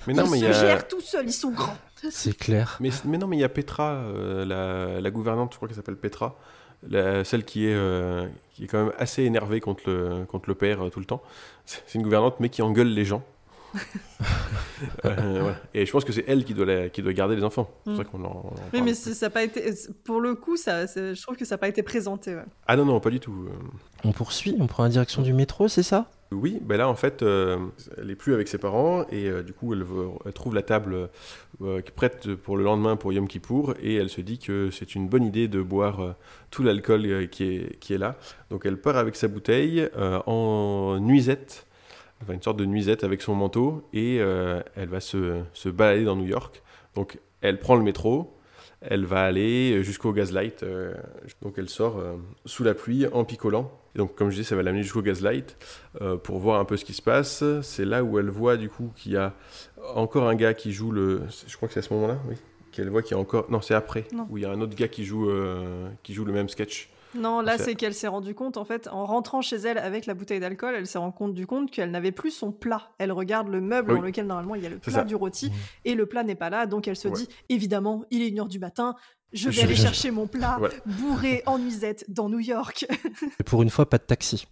Mais 0.06 0.14
non, 0.14 0.26
ils 0.26 0.32
mais 0.32 0.38
se 0.40 0.44
il 0.44 0.44
y 0.44 0.48
a- 0.48 0.52
gèrent 0.54 0.88
tout 0.88 1.02
seuls. 1.02 1.26
Ils 1.26 1.34
sont 1.34 1.52
grands. 1.52 1.78
C'est 2.12 2.38
clair. 2.38 2.78
Mais, 2.82 2.90
mais 3.06 3.18
non, 3.18 3.28
mais 3.28 3.38
il 3.38 3.40
y 3.40 3.46
a 3.46 3.50
Petra, 3.50 3.94
euh, 3.94 4.46
la, 4.46 5.00
la 5.02 5.10
gouvernante, 5.12 5.54
je 5.54 5.56
crois 5.58 5.68
qu'elle 5.70 5.78
s'appelle 5.78 5.96
Petra, 5.98 6.38
la- 6.90 7.24
celle 7.24 7.44
qui 7.46 7.68
est, 7.68 7.74
euh, 7.74 8.26
qui 8.54 8.64
est 8.66 8.68
quand 8.68 8.84
même 8.86 8.94
assez 8.98 9.24
énervée 9.24 9.60
contre 9.60 9.84
le, 9.88 10.26
contre 10.26 10.50
le 10.50 10.56
père 10.56 10.86
euh, 10.86 10.90
tout 10.90 11.00
le 11.00 11.06
temps. 11.06 11.22
C'est 11.66 11.96
une 11.96 12.04
gouvernante, 12.04 12.40
mais 12.40 12.50
qui 12.50 12.62
engueule 12.62 12.90
les 12.90 13.06
gens. 13.06 13.24
Euh. 15.06 15.54
Et 15.74 15.86
je 15.86 15.92
pense 15.92 16.04
que 16.04 16.12
c'est 16.12 16.26
elle 16.28 16.44
qui 16.44 16.54
doit, 16.54 16.66
la- 16.66 16.90
qui 16.90 17.02
doit 17.02 17.14
garder 17.14 17.36
les 17.36 17.44
enfants. 17.44 17.70
Pour 17.86 17.94
Mm. 17.94 17.98
ça 17.98 18.04
qu'on 18.04 18.24
en, 18.24 18.28
on 18.28 18.48
en 18.50 18.54
Oui, 18.74 18.82
mais 18.82 18.94
ça 18.94 19.30
pas 19.30 19.44
été. 19.44 19.64
Pour 20.04 20.20
le 20.20 20.36
coup, 20.36 20.58
ça, 20.58 20.86
je 20.86 21.22
trouve 21.22 21.36
que 21.38 21.46
ça 21.46 21.56
n'a 21.56 21.60
pas 21.60 21.68
été 21.70 21.84
présenté. 21.84 22.36
ouais. 22.36 22.44
Ah 22.68 22.76
non, 22.76 22.86
non, 22.86 23.00
pas 23.00 23.10
du 23.10 23.20
tout. 23.20 23.48
On 24.04 24.12
poursuit, 24.12 24.56
on 24.60 24.68
prend 24.68 24.84
la 24.84 24.90
direction 24.90 25.22
du 25.22 25.34
métro, 25.34 25.68
c'est 25.68 25.84
ça? 25.84 26.10
Oui, 26.34 26.60
ben 26.62 26.78
là 26.78 26.90
en 26.90 26.96
fait, 26.96 27.22
euh, 27.22 27.58
elle 27.98 28.10
est 28.10 28.16
plus 28.16 28.34
avec 28.34 28.48
ses 28.48 28.58
parents 28.58 29.06
et 29.10 29.28
euh, 29.28 29.44
du 29.44 29.54
coup 29.54 29.74
elle, 29.74 29.86
trouve 30.34 30.56
la 30.56 30.62
table 30.62 31.10
euh, 31.62 31.82
prête 31.96 32.36
pour 32.36 32.58
le 32.58 32.64
lendemain 32.64 32.96
pour 32.96 33.14
Yom 33.14 33.28
Kippour 33.28 33.76
et 33.82 33.96
elle 33.96 34.10
se 34.10 34.22
dit 34.22 34.40
que 34.40 34.72
c'est 34.72 34.96
une 34.96 35.08
bonne 35.08 35.24
idée 35.24 35.48
de 35.48 35.62
boire 35.62 36.16
tout 36.50 36.64
l'alcool 36.64 37.30
qui, 37.30 37.44
est, 37.44 37.80
qui 37.80 37.94
est 37.94 37.98
là. 37.98 38.18
Donc 38.50 38.66
elle 38.66 38.78
part 38.78 38.98
avec 38.98 39.16
sa 39.16 39.28
bouteille 39.28 39.88
en 39.96 40.98
nuisette, 41.00 41.68
enfin 42.22 42.34
une 42.34 42.42
sorte 42.42 42.58
de 42.58 42.66
nuisette 42.66 43.04
avec 43.04 43.22
son 43.22 43.36
manteau 43.36 43.88
et 43.94 44.18
elle 44.18 44.90
va 44.90 45.00
se, 45.00 45.42
se 45.54 45.70
balader 45.70 46.04
dans 46.04 46.16
New 46.16 46.28
York. 46.28 46.62
Donc 46.96 47.20
elle 47.42 47.60
prend 47.60 47.76
le 47.76 47.84
métro. 47.84 48.38
Elle 48.82 49.06
va 49.06 49.24
aller 49.24 49.82
jusqu'au 49.82 50.12
Gaslight, 50.12 50.66
donc 51.42 51.54
elle 51.58 51.70
sort 51.70 52.04
sous 52.46 52.66
la 52.66 52.74
pluie 52.74 53.08
en 53.08 53.24
picolant. 53.24 53.72
Et 53.96 54.00
donc 54.00 54.16
comme 54.16 54.30
je 54.32 54.38
dis, 54.38 54.44
ça 54.44 54.56
va 54.56 54.64
l'amener 54.64 54.84
jusqu'au 54.84 55.02
Gaslight 55.02 55.56
euh, 56.02 56.18
pour 56.18 56.40
voir 56.40 56.60
un 56.60 56.66
peu 56.66 56.78
ce 56.78 56.86
qui 56.86 56.94
se 56.94 57.02
passe. 57.02 57.44
C'est 57.62 57.86
là 57.86 58.04
où 58.04 58.18
elle 58.20 58.30
voit 58.30 58.58
du 58.58 58.70
coup 58.70 58.92
qu'il 58.96 59.12
y 59.14 59.18
a 59.18 59.34
encore 59.96 60.28
un 60.28 60.36
gars 60.36 60.54
qui 60.54 60.72
joue 60.72 60.92
le... 60.92 61.22
Je 61.48 61.56
crois 61.58 61.68
que 61.68 61.74
c'est 61.74 61.80
à 61.80 61.84
ce 61.84 61.94
moment-là, 61.94 62.18
oui. 62.28 62.36
Qu'elle 62.72 62.90
voit 62.90 63.04
qu'il 63.04 63.12
y 63.16 63.20
a 63.20 63.22
encore... 63.22 63.52
Non, 63.52 63.62
c'est 63.62 63.76
après, 63.76 64.06
Non. 64.14 64.26
où 64.32 64.38
il 64.40 64.42
y 64.44 64.46
a 64.46 64.50
un 64.52 64.60
autre 64.62 64.76
gars 64.76 64.88
qui 64.88 65.04
joue, 65.06 65.30
euh, 65.30 65.90
qui 66.02 66.14
joue 66.16 66.26
le 66.26 66.34
même 66.34 66.50
sketch. 66.50 66.90
Non, 67.16 67.42
là, 67.42 67.60
C'est- 67.60 67.76
qu'elle 67.76 67.94
s'est 67.94 68.08
rendue 68.08 68.34
compte, 68.34 68.58
en 68.58 68.66
fait, 68.66 68.88
en 68.88 69.06
rentrant 69.06 69.44
chez 69.44 69.58
elle 69.58 69.78
avec 69.78 70.08
la 70.08 70.16
bouteille 70.16 70.40
d'alcool, 70.40 70.74
elle 70.76 70.88
s'est 70.88 70.98
rendue 70.98 71.46
compte 71.46 71.70
qu'elle 71.70 71.92
n'avait 71.92 72.12
plus 72.12 72.32
son 72.32 72.52
plat. 72.52 72.90
Elle 72.98 73.12
regarde 73.12 73.48
le 73.50 73.62
meuble 73.62 73.92
Oui. 73.92 73.98
dans 74.00 74.04
lequel, 74.04 74.26
normalement, 74.26 74.56
il 74.56 74.64
y 74.64 74.66
a 74.66 74.70
le 74.70 74.80
plat 74.80 74.92
ça. 74.92 75.04
du 75.04 75.14
rôti, 75.14 75.52
et 75.86 75.94
le 75.94 76.08
plat 76.08 76.24
n'est 76.24 76.34
pas 76.34 76.50
là, 76.50 76.66
donc 76.66 76.88
elle 76.88 76.96
se 76.96 77.08
Ouais. 77.10 77.14
dit, 77.14 77.30
évidemment, 77.50 78.04
il 78.10 78.24
est 78.24 78.30
une 78.30 78.40
heure 78.40 78.48
du 78.48 78.58
matin, 78.58 78.96
je 79.34 79.48
vais 79.50 79.52
Je 79.54 79.62
aller 79.62 79.76
chercher 79.76 80.12
mon 80.12 80.28
plat 80.28 80.56
Voilà. 80.60 80.74
bourré 80.86 81.44
en 81.46 81.58
nuisette 81.60 82.06
dans 82.08 82.30
New 82.30 82.40
York. 82.40 82.86
Et 83.40 83.44
pour 83.44 83.64
une 83.64 83.70
fois, 83.70 83.90
pas 83.90 83.98
de 83.98 84.04
taxi. 84.04 84.48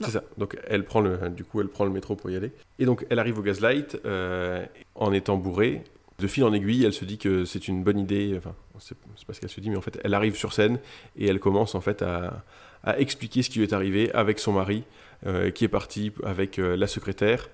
C'est 0.00 0.10
ça. 0.10 0.22
Donc 0.36 0.58
elle 0.66 0.84
prend 0.84 1.00
le, 1.00 1.30
du 1.30 1.44
coup, 1.44 1.60
elle 1.60 1.68
prend 1.68 1.84
le 1.86 1.90
métro 1.90 2.16
pour 2.16 2.30
y 2.30 2.36
aller. 2.36 2.52
Et 2.78 2.84
donc 2.84 3.06
elle 3.08 3.18
arrive 3.18 3.38
au 3.38 3.42
Gaslight 3.42 3.98
euh, 4.04 4.64
en 4.94 5.12
étant 5.12 5.36
bourrée. 5.36 5.82
De 6.18 6.26
fil 6.26 6.44
en 6.44 6.52
aiguille, 6.54 6.84
elle 6.84 6.92
se 6.94 7.04
dit 7.04 7.18
que 7.18 7.44
c'est 7.44 7.68
une 7.68 7.82
bonne 7.84 7.98
idée. 7.98 8.34
Enfin, 8.38 8.54
c'est 8.78 8.96
c'est 9.16 9.26
pas 9.26 9.32
ce 9.34 9.40
qu'elle 9.40 9.50
se 9.50 9.60
dit, 9.60 9.68
mais 9.70 9.76
en 9.76 9.80
fait, 9.82 9.98
elle 10.02 10.14
arrive 10.14 10.34
sur 10.36 10.52
scène 10.52 10.78
et 11.18 11.26
elle 11.26 11.40
commence 11.40 11.74
en 11.74 11.80
fait 11.82 12.00
à, 12.02 12.42
à 12.84 12.98
expliquer 12.98 13.42
ce 13.42 13.50
qui 13.50 13.58
lui 13.58 13.66
est 13.66 13.72
arrivé 13.74 14.10
avec 14.12 14.38
son 14.38 14.52
mari, 14.52 14.84
euh, 15.26 15.50
qui 15.50 15.64
est 15.64 15.68
parti 15.68 16.12
avec 16.24 16.58
euh, 16.58 16.74
la 16.76 16.86
secrétaire, 16.86 17.48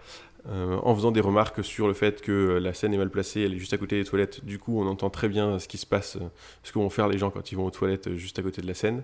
euh, 0.49 0.77
en 0.83 0.93
faisant 0.95 1.13
des 1.13 1.21
remarques 1.21 1.63
sur 1.63 1.87
le 1.87 1.95
fait 1.95 2.21
que 2.21 2.59
la 2.61 2.75
scène 2.75 2.93
est 2.93 2.99
mal 2.99 3.11
placée, 3.11 3.43
elle 3.43 3.55
est 3.55 3.59
juste 3.59 3.75
à 3.75 3.79
côté 3.79 3.97
des 3.97 4.05
toilettes. 4.05 4.45
Du 4.45 4.59
coup, 4.59 4.81
on 4.81 4.87
entend 4.89 5.09
très 5.09 5.29
bien 5.29 5.61
ce 5.61 5.69
qui 5.69 5.79
se 5.79 5.87
passe, 5.87 6.19
ce 6.65 6.73
que 6.73 6.79
vont 6.81 6.91
faire 6.91 7.07
les 7.07 7.17
gens 7.17 7.31
quand 7.31 7.53
ils 7.53 7.55
vont 7.55 7.67
aux 7.67 7.71
toilettes 7.71 8.09
euh, 8.09 8.17
juste 8.17 8.39
à 8.41 8.43
côté 8.43 8.61
de 8.61 8.67
la 8.67 8.75
scène. 8.75 9.03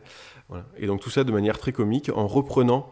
Et 0.78 0.86
donc 0.86 1.01
tout 1.01 1.11
ça 1.11 1.24
de 1.24 1.30
manière 1.30 1.59
très 1.59 1.72
comique, 1.72 2.11
en 2.14 2.26
reprenant 2.26 2.91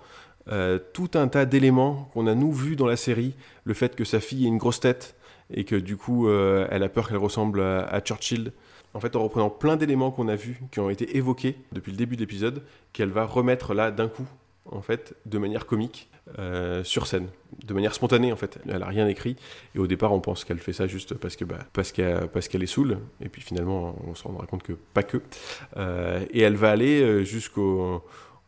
euh, 0.48 0.78
tout 0.92 1.10
un 1.14 1.26
tas 1.26 1.44
d'éléments 1.44 2.08
qu'on 2.12 2.26
a 2.28 2.34
nous 2.34 2.52
vus 2.52 2.76
dans 2.76 2.86
la 2.86 2.96
série, 2.96 3.34
le 3.64 3.74
fait 3.74 3.96
que 3.96 4.04
sa 4.04 4.20
fille 4.20 4.44
ait 4.44 4.48
une 4.48 4.58
grosse 4.58 4.78
tête 4.78 5.16
et 5.52 5.64
que 5.64 5.76
du 5.76 5.96
coup 5.96 6.28
elle 6.28 6.82
a 6.82 6.88
peur 6.88 7.08
qu'elle 7.08 7.18
ressemble 7.18 7.60
à, 7.60 7.84
à 7.86 8.00
Churchill. 8.00 8.52
En 8.94 9.00
fait, 9.00 9.14
en 9.14 9.22
reprenant 9.22 9.50
plein 9.50 9.76
d'éléments 9.76 10.10
qu'on 10.10 10.26
a 10.28 10.36
vus, 10.36 10.60
qui 10.70 10.80
ont 10.80 10.90
été 10.90 11.16
évoqués 11.16 11.56
depuis 11.72 11.92
le 11.92 11.98
début 11.98 12.16
de 12.16 12.20
l'épisode, 12.20 12.62
qu'elle 12.92 13.10
va 13.10 13.24
remettre 13.24 13.74
là 13.74 13.90
d'un 13.90 14.08
coup, 14.08 14.26
en 14.70 14.80
fait, 14.80 15.14
de 15.26 15.38
manière 15.38 15.66
comique, 15.66 16.08
euh, 16.40 16.82
sur 16.82 17.06
scène, 17.06 17.28
de 17.64 17.72
manière 17.72 17.94
spontanée 17.94 18.32
en 18.32 18.36
fait. 18.36 18.58
Elle 18.68 18.82
a 18.82 18.88
rien 18.88 19.06
écrit 19.06 19.36
et 19.76 19.78
au 19.78 19.86
départ 19.86 20.12
on 20.12 20.20
pense 20.20 20.44
qu'elle 20.44 20.58
fait 20.58 20.72
ça 20.72 20.88
juste 20.88 21.14
parce 21.14 21.36
que 21.36 21.44
bah, 21.44 21.58
qu'elle 21.94 22.62
est 22.64 22.66
saoule 22.66 22.98
et 23.20 23.28
puis 23.28 23.42
finalement 23.42 23.96
on 24.04 24.16
se 24.16 24.24
rendra 24.24 24.44
compte 24.46 24.64
que 24.64 24.72
pas 24.72 25.04
que. 25.04 25.18
Euh, 25.76 26.24
et 26.30 26.40
elle 26.40 26.56
va 26.56 26.70
aller 26.70 27.00
euh, 27.00 27.22
jusqu'au 27.22 28.04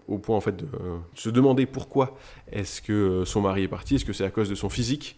au 0.08 0.18
point 0.18 0.36
en 0.36 0.40
fait 0.40 0.56
de 0.56 0.66
se 1.14 1.30
demander 1.30 1.66
pourquoi 1.66 2.18
est-ce 2.50 2.82
que 2.82 3.22
son 3.24 3.42
mari 3.42 3.62
est 3.62 3.68
parti, 3.68 3.94
est-ce 3.94 4.04
que 4.04 4.12
c'est 4.12 4.24
à 4.24 4.30
cause 4.30 4.48
de 4.48 4.56
son 4.56 4.70
physique. 4.70 5.16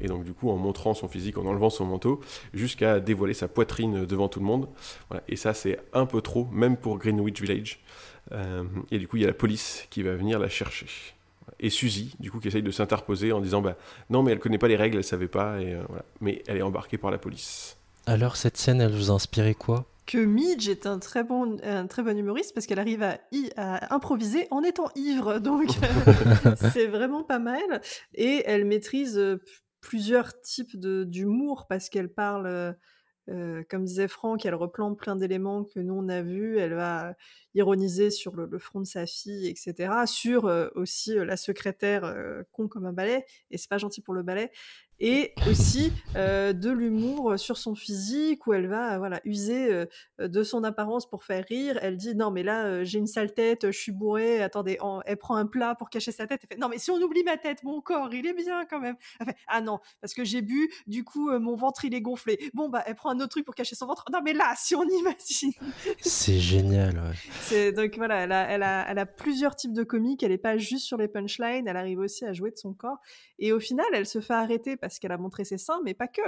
Et 0.00 0.06
donc 0.06 0.24
du 0.24 0.34
coup 0.34 0.50
en 0.50 0.56
montrant 0.56 0.92
son 0.92 1.08
physique, 1.08 1.38
en 1.38 1.46
enlevant 1.46 1.70
son 1.70 1.86
manteau, 1.86 2.20
jusqu'à 2.52 3.00
dévoiler 3.00 3.34
sa 3.34 3.48
poitrine 3.48 4.04
devant 4.04 4.28
tout 4.28 4.40
le 4.40 4.46
monde. 4.46 4.68
Et 5.28 5.36
ça 5.36 5.54
c'est 5.54 5.78
un 5.92 6.06
peu 6.06 6.20
trop, 6.20 6.46
même 6.52 6.76
pour 6.76 6.98
Greenwich 6.98 7.40
Village. 7.40 7.80
Et 8.90 8.98
du 8.98 9.08
coup 9.08 9.16
il 9.16 9.22
y 9.22 9.24
a 9.24 9.28
la 9.28 9.34
police 9.34 9.86
qui 9.90 10.02
va 10.02 10.14
venir 10.14 10.40
la 10.40 10.48
chercher. 10.48 11.15
Et 11.60 11.70
Suzy, 11.70 12.14
du 12.20 12.30
coup, 12.30 12.38
qui 12.40 12.48
essaye 12.48 12.62
de 12.62 12.70
s'interposer 12.70 13.32
en 13.32 13.40
disant 13.40 13.62
bah, 13.62 13.76
Non, 14.10 14.22
mais 14.22 14.32
elle 14.32 14.38
connaît 14.38 14.58
pas 14.58 14.68
les 14.68 14.76
règles, 14.76 14.98
elle 14.98 15.04
savait 15.04 15.28
pas, 15.28 15.60
et, 15.60 15.74
euh, 15.74 15.82
voilà. 15.88 16.04
mais 16.20 16.42
elle 16.46 16.56
est 16.58 16.62
embarquée 16.62 16.98
par 16.98 17.10
la 17.10 17.18
police. 17.18 17.76
Alors, 18.06 18.36
cette 18.36 18.56
scène, 18.56 18.80
elle 18.80 18.92
vous 18.92 19.10
a 19.10 19.14
inspiré 19.14 19.54
quoi? 19.54 19.86
Que 20.06 20.18
Midge 20.18 20.68
est 20.68 20.86
un 20.86 21.00
très 21.00 21.24
bon, 21.24 21.56
un 21.64 21.86
très 21.88 22.04
bon 22.04 22.16
humoriste 22.16 22.54
parce 22.54 22.66
qu'elle 22.66 22.78
arrive 22.78 23.02
à, 23.02 23.18
y- 23.32 23.50
à 23.56 23.92
improviser 23.92 24.46
en 24.52 24.62
étant 24.62 24.88
ivre. 24.94 25.38
Donc, 25.40 25.70
c'est 26.72 26.86
vraiment 26.86 27.24
pas 27.24 27.40
mal. 27.40 27.80
Et 28.14 28.44
elle 28.46 28.64
maîtrise 28.66 29.18
euh, 29.18 29.42
plusieurs 29.80 30.40
types 30.42 30.76
d'humour 30.78 31.66
parce 31.68 31.88
qu'elle 31.88 32.08
parle, 32.12 32.76
comme 33.68 33.84
disait 33.84 34.08
Franck, 34.08 34.46
elle 34.46 34.54
replante 34.54 34.98
plein 34.98 35.16
d'éléments 35.16 35.64
que 35.64 35.80
nous 35.80 35.94
on 35.94 36.08
a 36.08 36.22
vus. 36.22 36.58
Elle 36.58 36.74
va 36.74 37.14
ironiser 37.54 38.10
sur 38.10 38.36
le, 38.36 38.58
front 38.58 38.80
de 38.80 38.86
sa 38.86 39.06
fille, 39.06 39.48
etc. 39.48 39.92
Sur 40.06 40.46
euh, 40.46 40.68
aussi 40.74 41.14
la 41.14 41.36
secrétaire 41.36 42.14
con 42.52 42.68
comme 42.68 42.86
un 42.86 42.92
balai. 42.92 43.24
Et 43.50 43.58
c'est 43.58 43.70
pas 43.70 43.78
gentil 43.78 44.00
pour 44.00 44.14
le 44.14 44.22
balai 44.22 44.50
et 45.00 45.34
aussi 45.48 45.92
euh, 46.16 46.52
de 46.52 46.70
l'humour 46.70 47.38
sur 47.38 47.58
son 47.58 47.74
physique 47.74 48.46
où 48.46 48.54
elle 48.54 48.66
va 48.66 48.98
voilà 48.98 49.20
user 49.24 49.72
euh, 49.72 49.86
de 50.18 50.42
son 50.42 50.64
apparence 50.64 51.08
pour 51.08 51.24
faire 51.24 51.44
rire. 51.48 51.78
Elle 51.82 51.96
dit 51.96 52.14
non 52.14 52.30
mais 52.30 52.42
là 52.42 52.64
euh, 52.66 52.84
j'ai 52.84 52.98
une 52.98 53.06
sale 53.06 53.34
tête, 53.34 53.66
je 53.70 53.78
suis 53.78 53.92
bourrée. 53.92 54.42
Attendez, 54.42 54.78
en- 54.80 55.00
elle 55.04 55.16
prend 55.16 55.36
un 55.36 55.46
plat 55.46 55.74
pour 55.74 55.90
cacher 55.90 56.12
sa 56.12 56.26
tête. 56.26 56.40
Elle 56.44 56.56
fait 56.56 56.60
non 56.60 56.68
mais 56.68 56.78
si 56.78 56.90
on 56.90 56.96
oublie 56.96 57.24
ma 57.24 57.36
tête, 57.36 57.62
mon 57.62 57.80
corps 57.80 58.12
il 58.14 58.26
est 58.26 58.34
bien 58.34 58.64
quand 58.64 58.80
même. 58.80 58.96
Elle 59.20 59.26
fait 59.26 59.36
ah 59.48 59.60
non 59.60 59.78
parce 60.00 60.14
que 60.14 60.24
j'ai 60.24 60.42
bu, 60.42 60.70
du 60.86 61.04
coup 61.04 61.30
mon 61.38 61.56
ventre 61.56 61.84
il 61.84 61.94
est 61.94 62.00
gonflé. 62.00 62.38
Bon 62.54 62.68
bah 62.68 62.82
elle 62.86 62.94
prend 62.94 63.10
un 63.10 63.16
autre 63.16 63.28
truc 63.28 63.44
pour 63.44 63.54
cacher 63.54 63.74
son 63.74 63.86
ventre. 63.86 64.04
Non 64.12 64.20
mais 64.24 64.32
là 64.32 64.54
si 64.56 64.74
on 64.74 64.84
imagine. 64.84 65.52
C'est 66.00 66.38
génial, 66.38 66.94
ouais. 66.96 67.14
C'est 67.40 67.72
donc 67.72 67.96
voilà, 67.96 68.20
elle 68.20 68.32
a, 68.32 68.48
elle, 68.48 68.62
a, 68.62 68.86
elle 68.88 68.98
a 68.98 69.06
plusieurs 69.06 69.56
types 69.56 69.72
de 69.72 69.82
comiques. 69.82 70.22
Elle 70.22 70.30
n'est 70.30 70.38
pas 70.38 70.56
juste 70.56 70.86
sur 70.86 70.96
les 70.96 71.08
punchlines. 71.08 71.66
Elle 71.68 71.76
arrive 71.76 71.98
aussi 71.98 72.24
à 72.24 72.32
jouer 72.32 72.50
de 72.50 72.56
son 72.56 72.72
corps. 72.72 72.98
Et 73.38 73.52
au 73.52 73.60
final, 73.60 73.86
elle 73.92 74.06
se 74.06 74.20
fait 74.20 74.32
arrêter 74.34 74.76
parce 74.76 74.85
qu'elle 74.98 75.12
a 75.12 75.18
montré 75.18 75.44
ses 75.44 75.58
seins, 75.58 75.80
mais 75.84 75.94
pas 75.94 76.08
que. 76.08 76.22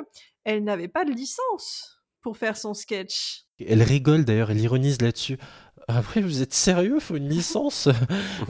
Elle 0.45 0.65
n'avait 0.65 0.89
pas 0.89 1.05
de 1.05 1.11
licence 1.13 2.01
pour 2.21 2.37
faire 2.37 2.57
son 2.57 2.75
sketch. 2.75 3.45
Elle 3.65 3.83
rigole 3.83 4.25
d'ailleurs, 4.25 4.51
elle 4.51 4.61
ironise 4.61 5.01
là-dessus. 5.01 5.39
Après, 5.91 6.21
vous 6.21 6.43
êtes 6.43 6.53
sérieux? 6.53 7.01
Faut 7.01 7.17
une 7.17 7.29
licence? 7.31 7.89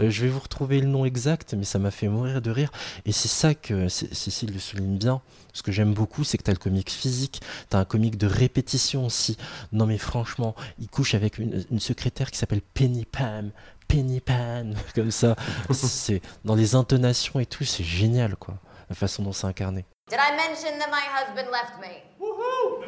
Euh, 0.00 0.11
Je 0.11 0.22
vais 0.22 0.28
vous 0.28 0.40
retrouver 0.40 0.80
le 0.80 0.88
nom 0.88 1.04
exact, 1.04 1.54
mais 1.54 1.64
ça 1.64 1.78
m'a 1.78 1.90
fait 1.92 2.09
mourir 2.09 2.42
de 2.42 2.50
rire. 2.50 2.72
Et 3.04 3.12
c'est 3.12 3.28
ça 3.28 3.54
que 3.54 3.88
Cécile 3.88 4.52
le 4.52 4.59
souligne 4.59 4.98
bien. 4.98 5.22
Ce 5.52 5.62
que 5.62 5.70
j'aime 5.70 5.94
beaucoup, 5.94 6.24
c'est 6.24 6.36
que 6.38 6.42
t'as 6.42 6.52
le 6.52 6.59
comique 6.59 6.90
physique, 6.90 7.40
t'as 7.68 7.78
un 7.78 7.84
comique 7.84 8.16
de 8.18 8.26
répétition 8.26 9.06
aussi. 9.06 9.36
Non 9.72 9.86
mais 9.86 9.98
franchement, 9.98 10.54
il 10.78 10.88
couche 10.88 11.14
avec 11.14 11.38
une, 11.38 11.64
une 11.70 11.80
secrétaire 11.80 12.30
qui 12.30 12.38
s'appelle 12.38 12.62
Penny 12.74 13.04
Pam. 13.04 13.50
Penny 13.86 14.20
Pan, 14.20 14.72
comme 14.94 15.11
ça. 15.11 15.36
C'est 15.70 16.20
dans 16.44 16.54
les 16.54 16.74
intonations 16.74 17.38
et 17.40 17.46
tout, 17.46 17.64
c'est 17.64 17.84
génial 17.84 18.36
quoi. 18.36 18.59
La 18.88 18.94
façon 18.96 19.22
dont 19.22 19.32
c'est 19.32 19.46
incarné. 19.46 19.84
Did 20.09 20.18
I 20.20 20.34
mention 20.36 20.78
that 20.78 20.90
my 20.90 21.00
husband 21.00 21.48
left 21.50 21.80
me? 21.80 22.02
Woohoo! 22.20 22.82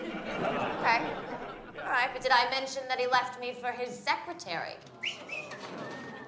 Okay. 0.81 1.01
All 1.83 1.91
right, 1.91 2.09
but 2.13 2.23
did 2.23 2.33
I 2.33 2.49
mention 2.51 2.83
that 2.89 2.99
he 2.99 3.07
left 3.07 3.39
me 3.41 3.53
for 3.61 3.71
his 3.71 3.91
secretary? 3.97 4.77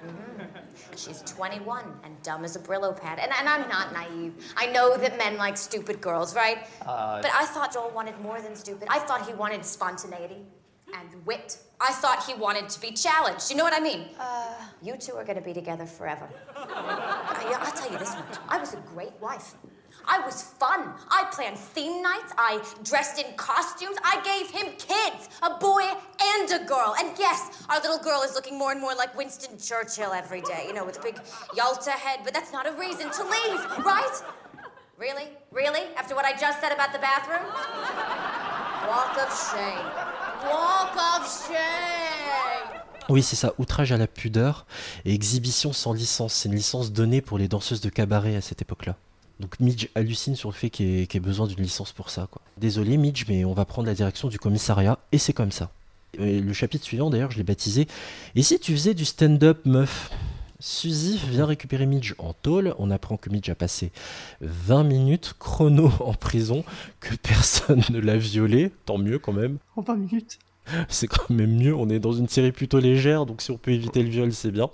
Mhm. 0.05 0.49
She's 0.97 1.23
21 1.23 1.85
and 2.05 2.21
dumb 2.23 2.45
as 2.45 2.57
a 2.57 2.59
Brillo 2.59 2.95
pad. 2.99 3.19
And, 3.19 3.33
and 3.39 3.49
I'm 3.49 3.69
not 3.69 3.93
naive. 3.93 4.35
I 4.57 4.67
know 4.67 4.97
that 4.97 5.17
men 5.17 5.37
like 5.39 5.57
stupid 5.57 6.01
girls, 6.01 6.35
right? 6.35 6.67
Uh, 6.85 7.23
but 7.23 7.31
I 7.35 7.47
thought 7.47 7.73
Joel 7.73 7.91
wanted 7.91 8.19
more 8.21 8.41
than 8.43 8.55
stupid. 8.55 8.89
I 8.91 8.99
thought 8.99 9.27
he 9.27 9.33
wanted 9.33 9.65
spontaneity 9.65 10.45
and 10.95 11.25
wit. 11.25 11.59
I 11.81 11.93
thought 11.93 12.23
he 12.25 12.35
wanted 12.35 12.69
to 12.69 12.81
be 12.81 12.91
challenged. 12.91 13.51
You 13.51 13.57
know 13.57 13.65
what 13.65 13.73
I 13.75 13.81
mean? 13.81 14.09
Uh, 14.19 14.55
you 14.83 14.97
two 14.97 15.15
are 15.15 15.25
going 15.25 15.39
to 15.39 15.45
be 15.45 15.55
together 15.55 15.87
forever. 15.87 16.29
I, 16.55 17.57
I'll 17.61 17.73
tell 17.73 17.91
you 17.91 17.99
this 17.99 18.15
much. 18.15 18.39
I 18.49 18.59
was 18.59 18.75
a 18.75 18.83
great 18.95 19.13
wife. 19.21 19.55
I 20.07 20.19
was 20.25 20.43
fun. 20.59 20.91
I 21.11 21.25
planned 21.33 21.59
theme 21.59 22.03
nights. 22.03 22.33
I 22.37 22.63
dressed 22.83 23.19
in 23.19 23.27
costumes. 23.37 23.97
I 24.05 24.21
gave 24.25 24.51
him 24.51 24.73
kids, 24.79 25.29
a 25.43 25.59
boy 25.59 25.83
and 26.21 26.51
a 26.51 26.65
girl. 26.65 26.95
And 26.99 27.17
yes, 27.19 27.65
our 27.69 27.81
little 27.81 27.99
girl 27.99 28.23
is 28.23 28.35
looking 28.35 28.59
more 28.59 28.73
and 28.73 28.81
more 28.81 28.95
like 28.95 29.17
Winston 29.17 29.59
Churchill 29.59 30.13
every 30.13 30.43
day, 30.43 30.65
you 30.67 30.75
know, 30.75 30.85
with 30.85 30.99
a 30.99 31.03
big 31.03 31.21
Yalta 31.57 31.91
head, 31.93 32.21
but 32.25 32.35
that's 32.35 32.53
not 32.53 32.67
a 32.67 32.73
reason 32.73 33.11
to 33.11 33.23
leave, 33.23 33.61
right? 33.85 34.23
Really? 34.99 35.29
Really? 35.51 35.83
After 35.97 36.15
what 36.15 36.25
I 36.25 36.33
just 36.33 36.61
said 36.61 36.73
about 36.73 36.93
the 36.93 36.99
bathroom? 36.99 37.45
Walk 38.89 39.17
of 39.19 39.31
shame. 39.51 39.87
Walk 40.51 40.97
of 40.97 41.27
shame. 41.27 42.81
Oui, 43.09 43.23
c'est 43.23 43.37
ça, 43.37 43.53
outrage 43.59 43.91
à 43.93 43.97
la 43.97 44.07
pudeur 44.07 44.65
et 45.05 45.13
exhibition 45.13 45.73
sans 45.73 45.93
licence. 45.93 46.35
C'est 46.35 46.49
une 46.49 46.55
licence 46.55 46.93
donnée 46.93 47.21
pour 47.21 47.37
les 47.37 47.49
danseuses 47.49 47.81
de 47.81 47.89
cabaret 47.89 48.37
à 48.37 48.41
cette 48.41 48.63
époque-là. 48.63 48.97
Donc 49.41 49.59
Midge 49.61 49.89
hallucine 49.95 50.37
sur 50.37 50.49
le 50.51 50.55
fait 50.55 50.71
qu'il 50.71 50.87
y, 50.89 51.03
ait- 51.03 51.21
besoin 51.21 51.47
d'une 51.47 51.63
licence 51.63 51.93
pour 51.93 52.11
ça. 52.11 52.29
Quoi. 52.31 52.43
Désolé 52.59 52.97
Midge, 52.97 53.25
mais 53.29 53.45
on 53.45 53.55
va 53.55 53.65
prendre 53.65 53.87
la 53.89 53.95
direction 53.95 54.29
du 54.29 54.39
commissariat 54.39 54.99
et 55.13 55.19
c'est 55.19 55.33
comme 55.33 55.53
ça. 55.53 55.71
Et 56.19 56.41
le 56.41 56.53
chapitre 56.53 56.85
suivant, 56.85 57.11
d'ailleurs, 57.11 57.31
je 57.31 57.39
l'ai 57.39 57.43
baptisé 57.43 57.87
Et 58.35 58.43
si 58.43 58.59
tu 58.61 58.73
faisais 58.73 58.95
du 58.95 59.05
stand-up, 59.05 59.65
meuf? 59.65 60.11
Suzy 60.61 61.19
vient 61.29 61.47
récupérer 61.47 61.87
Midge 61.87 62.15
en 62.19 62.35
tôle. 62.35 62.75
On 62.79 62.91
apprend 62.93 63.17
que 63.17 63.31
Midge 63.31 63.49
a 63.51 63.57
passé 63.57 63.91
20 64.43 64.85
minutes 64.85 65.35
chrono 65.39 65.91
en 66.01 66.15
prison, 66.15 66.65
que 67.01 67.17
personne 67.17 67.83
ne 67.91 67.99
l'a 67.99 68.17
violé. 68.17 68.71
Tant 68.87 68.99
mieux 68.99 69.19
quand 69.19 69.33
même. 69.33 69.59
En 69.75 69.83
20 69.83 69.97
minutes. 69.97 70.39
C'est 70.89 71.09
quand 71.09 71.29
même 71.31 71.57
mieux, 71.57 71.75
on 71.75 71.89
est 71.89 71.99
dans 71.99 72.13
une 72.13 72.29
série 72.29 72.53
plutôt 72.53 72.79
légère, 72.79 73.27
donc 73.27 73.43
si 73.43 73.51
on 73.51 73.57
peut 73.57 73.73
éviter 73.73 74.01
le 74.01 74.09
viol, 74.09 74.33
c'est 74.33 74.53
bien. 74.53 74.71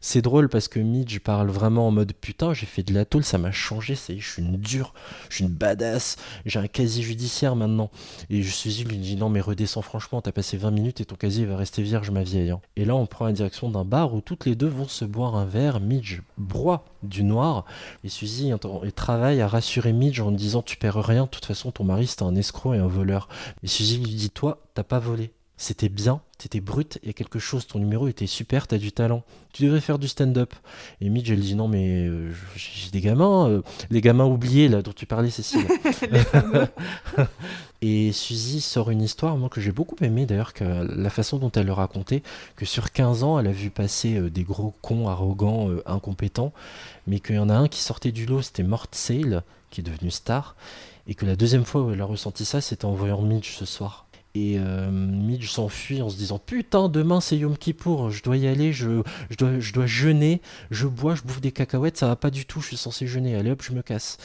C'est 0.00 0.22
drôle 0.22 0.48
parce 0.48 0.68
que 0.68 0.78
Midge 0.80 1.18
parle 1.20 1.48
vraiment 1.48 1.88
en 1.88 1.90
mode 1.90 2.12
putain, 2.12 2.54
j'ai 2.54 2.66
fait 2.66 2.82
de 2.82 2.94
la 2.94 3.04
tôle, 3.04 3.24
ça 3.24 3.38
m'a 3.38 3.50
changé, 3.52 3.94
ça 3.94 4.12
y 4.12 4.16
est, 4.16 4.20
je 4.20 4.28
suis 4.28 4.42
une 4.42 4.56
dure, 4.56 4.94
je 5.28 5.36
suis 5.36 5.44
une 5.44 5.50
badass, 5.50 6.16
j'ai 6.46 6.58
un 6.58 6.66
casier 6.66 7.02
judiciaire 7.02 7.56
maintenant. 7.56 7.90
Et 8.30 8.42
je 8.42 8.84
lui 8.84 8.98
dit 8.98 9.16
non 9.16 9.28
mais 9.28 9.40
redescends 9.40 9.82
franchement, 9.82 10.20
t'as 10.20 10.32
passé 10.32 10.56
20 10.56 10.70
minutes 10.70 11.00
et 11.00 11.04
ton 11.04 11.16
casier 11.16 11.46
va 11.46 11.56
rester 11.56 11.82
vierge 11.82 12.10
ma 12.10 12.22
vieille. 12.22 12.50
hein. 12.50 12.60
Et 12.76 12.84
là 12.84 12.94
on 12.94 13.06
prend 13.06 13.26
la 13.26 13.32
direction 13.32 13.70
d'un 13.70 13.84
bar 13.84 14.14
où 14.14 14.20
toutes 14.20 14.46
les 14.46 14.54
deux 14.54 14.68
vont 14.68 14.88
se 14.88 15.04
boire 15.04 15.36
un 15.36 15.44
verre, 15.44 15.80
Midge 15.80 16.20
broie 16.36 16.84
du 17.02 17.22
noir, 17.22 17.64
et 18.04 18.08
Suzy 18.08 18.50
et 18.50 18.92
travaille 18.92 19.40
à 19.40 19.48
rassurer 19.48 19.92
Midge 19.92 20.20
en 20.20 20.30
disant 20.32 20.62
tu 20.62 20.76
perds 20.76 21.02
rien, 21.04 21.24
de 21.24 21.28
toute 21.28 21.44
façon 21.44 21.70
ton 21.70 21.84
mari 21.84 22.06
c'était 22.06 22.24
un 22.24 22.34
escroc 22.34 22.74
et 22.74 22.78
un 22.78 22.86
voleur. 22.86 23.28
Et 23.62 23.66
Suzy 23.66 23.98
lui 23.98 24.14
dit 24.14 24.30
toi, 24.30 24.58
t'as 24.74 24.82
pas 24.82 24.98
volé. 24.98 25.32
C'était 25.60 25.88
bien, 25.88 26.20
t'étais 26.38 26.60
brute, 26.60 27.00
il 27.02 27.08
y 27.08 27.10
a 27.10 27.12
quelque 27.12 27.40
chose, 27.40 27.66
ton 27.66 27.80
numéro 27.80 28.06
était 28.06 28.28
super, 28.28 28.68
t'as 28.68 28.78
du 28.78 28.92
talent. 28.92 29.24
Tu 29.52 29.64
devrais 29.64 29.80
faire 29.80 29.98
du 29.98 30.06
stand-up. 30.06 30.54
Et 31.00 31.08
Midge, 31.08 31.32
elle 31.32 31.40
dit 31.40 31.56
non, 31.56 31.66
mais 31.66 32.06
euh, 32.06 32.32
j'ai 32.54 32.92
des 32.92 33.00
gamins, 33.00 33.48
euh, 33.48 33.62
les 33.90 34.00
gamins 34.00 34.24
oubliés 34.24 34.68
là 34.68 34.82
dont 34.82 34.92
tu 34.92 35.04
parlais, 35.04 35.30
Cécile. 35.30 35.66
Et 37.82 38.12
Suzy 38.12 38.60
sort 38.60 38.90
une 38.90 39.02
histoire, 39.02 39.36
moi, 39.36 39.48
que 39.48 39.60
j'ai 39.60 39.72
beaucoup 39.72 39.96
aimé 40.00 40.26
d'ailleurs, 40.26 40.52
que 40.52 40.62
la 40.64 41.10
façon 41.10 41.38
dont 41.38 41.50
elle 41.50 41.66
le 41.66 41.72
racontait, 41.72 42.22
que 42.54 42.64
sur 42.64 42.92
15 42.92 43.24
ans, 43.24 43.40
elle 43.40 43.48
a 43.48 43.52
vu 43.52 43.70
passer 43.70 44.14
euh, 44.14 44.30
des 44.30 44.44
gros 44.44 44.74
cons 44.80 45.08
arrogants, 45.08 45.70
incompétents, 45.86 46.52
mais 47.08 47.18
qu'il 47.18 47.34
y 47.34 47.40
en 47.40 47.48
a 47.48 47.54
un 47.54 47.66
qui 47.66 47.80
sortait 47.80 48.12
du 48.12 48.26
lot, 48.26 48.42
c'était 48.42 48.62
Mort 48.62 48.86
Sale, 48.92 49.42
qui 49.70 49.80
est 49.80 49.84
devenu 49.84 50.12
star, 50.12 50.54
et 51.08 51.16
que 51.16 51.26
la 51.26 51.34
deuxième 51.34 51.64
fois 51.64 51.82
où 51.82 51.90
elle 51.90 52.00
a 52.00 52.04
ressenti 52.04 52.44
ça, 52.44 52.60
c'était 52.60 52.84
en 52.84 52.94
voyant 52.94 53.20
Midge 53.22 53.56
ce 53.56 53.64
soir. 53.64 54.07
Et 54.34 54.58
euh, 54.58 54.90
Midge 54.90 55.50
s'enfuit 55.50 56.02
en 56.02 56.10
se 56.10 56.16
disant 56.16 56.38
Putain, 56.38 56.88
demain 56.88 57.20
c'est 57.20 57.36
Yom 57.36 57.56
Kippour, 57.56 58.10
je 58.10 58.22
dois 58.22 58.36
y 58.36 58.46
aller, 58.46 58.72
je, 58.72 59.02
dois, 59.38 59.58
je 59.58 59.72
dois 59.72 59.86
jeûner, 59.86 60.42
je 60.70 60.86
bois, 60.86 61.14
je 61.14 61.22
bouffe 61.22 61.40
des 61.40 61.52
cacahuètes, 61.52 61.96
ça 61.96 62.06
va 62.06 62.16
pas 62.16 62.30
du 62.30 62.44
tout, 62.44 62.60
je 62.60 62.68
suis 62.68 62.76
censé 62.76 63.06
jeûner, 63.06 63.34
allez 63.34 63.50
hop, 63.50 63.62
je 63.62 63.72
me 63.72 63.82
casse. 63.82 64.18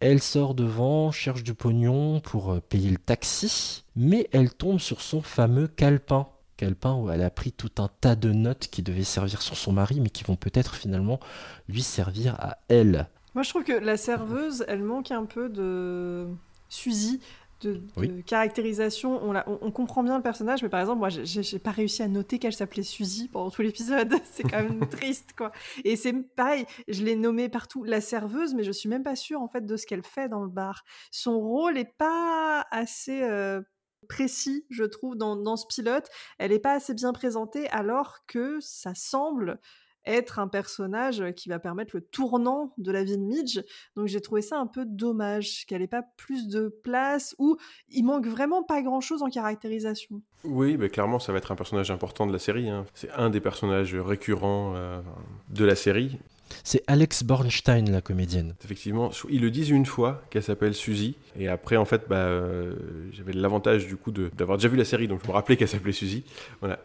Elle 0.00 0.20
sort 0.20 0.54
devant, 0.54 1.12
cherche 1.12 1.44
du 1.44 1.54
pognon 1.54 2.18
pour 2.20 2.52
euh, 2.52 2.60
payer 2.60 2.90
le 2.90 2.96
taxi, 2.96 3.84
mais 3.94 4.28
elle 4.32 4.52
tombe 4.52 4.80
sur 4.80 5.00
son 5.00 5.22
fameux 5.22 5.68
calepin. 5.68 6.26
Calepin 6.56 6.94
où 6.94 7.10
elle 7.10 7.22
a 7.22 7.30
pris 7.30 7.52
tout 7.52 7.70
un 7.78 7.88
tas 8.00 8.16
de 8.16 8.32
notes 8.32 8.68
qui 8.68 8.82
devaient 8.82 9.04
servir 9.04 9.42
sur 9.42 9.56
son 9.56 9.72
mari, 9.72 10.00
mais 10.00 10.10
qui 10.10 10.24
vont 10.24 10.36
peut-être 10.36 10.74
finalement 10.74 11.20
lui 11.68 11.82
servir 11.82 12.34
à 12.40 12.58
elle. 12.68 13.06
Moi, 13.34 13.44
je 13.44 13.50
trouve 13.50 13.64
que 13.64 13.72
la 13.72 13.96
serveuse, 13.96 14.64
elle 14.68 14.82
manque 14.82 15.10
un 15.10 15.24
peu 15.24 15.48
de 15.48 16.26
Suzy, 16.68 17.20
de, 17.62 18.20
caractérisation. 18.22 19.22
On, 19.22 19.32
la- 19.32 19.48
on- 19.48 19.58
on 19.62 19.70
comprend 19.70 20.02
bien 20.02 20.16
le 20.16 20.22
personnage, 20.22 20.62
mais 20.62 20.68
par 20.68 20.80
exemple, 20.80 20.98
moi, 20.98 21.08
j'ai 21.10 21.58
pas 21.58 21.70
réussi 21.70 22.02
à 22.02 22.08
noter 22.08 22.38
qu'elle 22.38 22.52
s'appelait 22.52 22.82
Suzy 22.82 23.28
pendant 23.28 23.50
tout 23.50 23.62
l'épisode. 23.62 24.12
C'est 24.24 24.42
quand 24.42 24.62
même 24.62 24.88
triste, 24.88 25.30
quoi. 25.36 25.52
Et 25.84 25.96
c'est 25.96 26.12
pareil, 26.34 26.66
je 26.88 27.02
l'ai 27.04 27.16
nommée 27.16 27.48
partout 27.48 27.84
la 27.84 28.00
serveuse, 28.00 28.54
mais 28.54 28.62
je 28.64 28.72
suis 28.72 28.88
même 28.88 29.02
pas 29.02 29.16
sûre, 29.16 29.40
en 29.40 29.48
fait, 29.48 29.64
de 29.66 29.76
ce 29.76 29.86
qu'elle 29.86 30.04
fait 30.04 30.28
dans 30.28 30.42
le 30.42 30.48
bar. 30.50 30.84
Son 31.10 31.38
rôle 31.40 31.78
est 31.78 31.96
pas 31.96 32.66
assez... 32.70 33.22
euh, 33.22 33.60
précis, 34.08 34.66
je 34.68 34.82
trouve, 34.82 35.14
dans, 35.16 35.36
dans 35.36 35.56
ce 35.56 35.64
pilote. 35.66 36.08
Elle 36.38 36.50
n'est 36.50 36.58
pas 36.58 36.72
assez 36.72 36.92
bien 36.92 37.12
présentée, 37.12 37.68
alors 37.70 38.26
que 38.26 38.58
ça 38.60 38.94
semble 38.96 39.60
être 40.04 40.38
un 40.38 40.48
personnage 40.48 41.24
qui 41.36 41.48
va 41.48 41.58
permettre 41.58 41.96
le 41.96 42.02
tournant 42.02 42.72
de 42.78 42.90
la 42.90 43.04
vie 43.04 43.16
de 43.16 43.22
Midge. 43.22 43.60
Donc 43.96 44.06
j'ai 44.06 44.20
trouvé 44.20 44.42
ça 44.42 44.58
un 44.58 44.66
peu 44.66 44.84
dommage 44.84 45.64
qu'elle 45.66 45.82
ait 45.82 45.86
pas 45.86 46.02
plus 46.16 46.48
de 46.48 46.68
place 46.82 47.34
ou 47.38 47.56
il 47.88 48.04
manque 48.04 48.26
vraiment 48.26 48.62
pas 48.62 48.82
grand 48.82 49.00
chose 49.00 49.22
en 49.22 49.28
caractérisation. 49.28 50.22
Oui, 50.44 50.76
mais 50.76 50.88
clairement, 50.88 51.18
ça 51.18 51.32
va 51.32 51.38
être 51.38 51.52
un 51.52 51.56
personnage 51.56 51.90
important 51.90 52.26
de 52.26 52.32
la 52.32 52.38
série. 52.38 52.68
hein. 52.68 52.84
C'est 52.94 53.10
un 53.12 53.30
des 53.30 53.40
personnages 53.40 53.94
récurrents 53.94 54.74
de 55.48 55.64
la 55.64 55.76
série. 55.76 56.18
C'est 56.64 56.82
Alex 56.86 57.24
Bornstein, 57.24 57.90
la 57.90 58.00
comédienne. 58.00 58.54
Effectivement, 58.64 59.10
ils 59.28 59.40
le 59.40 59.50
disent 59.50 59.70
une 59.70 59.86
fois 59.86 60.22
qu'elle 60.30 60.42
s'appelle 60.42 60.74
Suzy, 60.74 61.16
et 61.38 61.48
après 61.48 61.76
en 61.76 61.84
fait, 61.84 62.02
bah, 62.08 62.16
euh, 62.16 62.74
j'avais 63.12 63.32
l'avantage 63.32 63.86
du 63.86 63.96
coup 63.96 64.10
d'avoir 64.10 64.58
déjà 64.58 64.68
vu 64.68 64.76
la 64.76 64.84
série, 64.84 65.08
donc 65.08 65.20
je 65.22 65.28
me 65.28 65.32
rappelais 65.32 65.56
qu'elle 65.56 65.68
s'appelait 65.68 65.92
Suzy. 65.92 66.24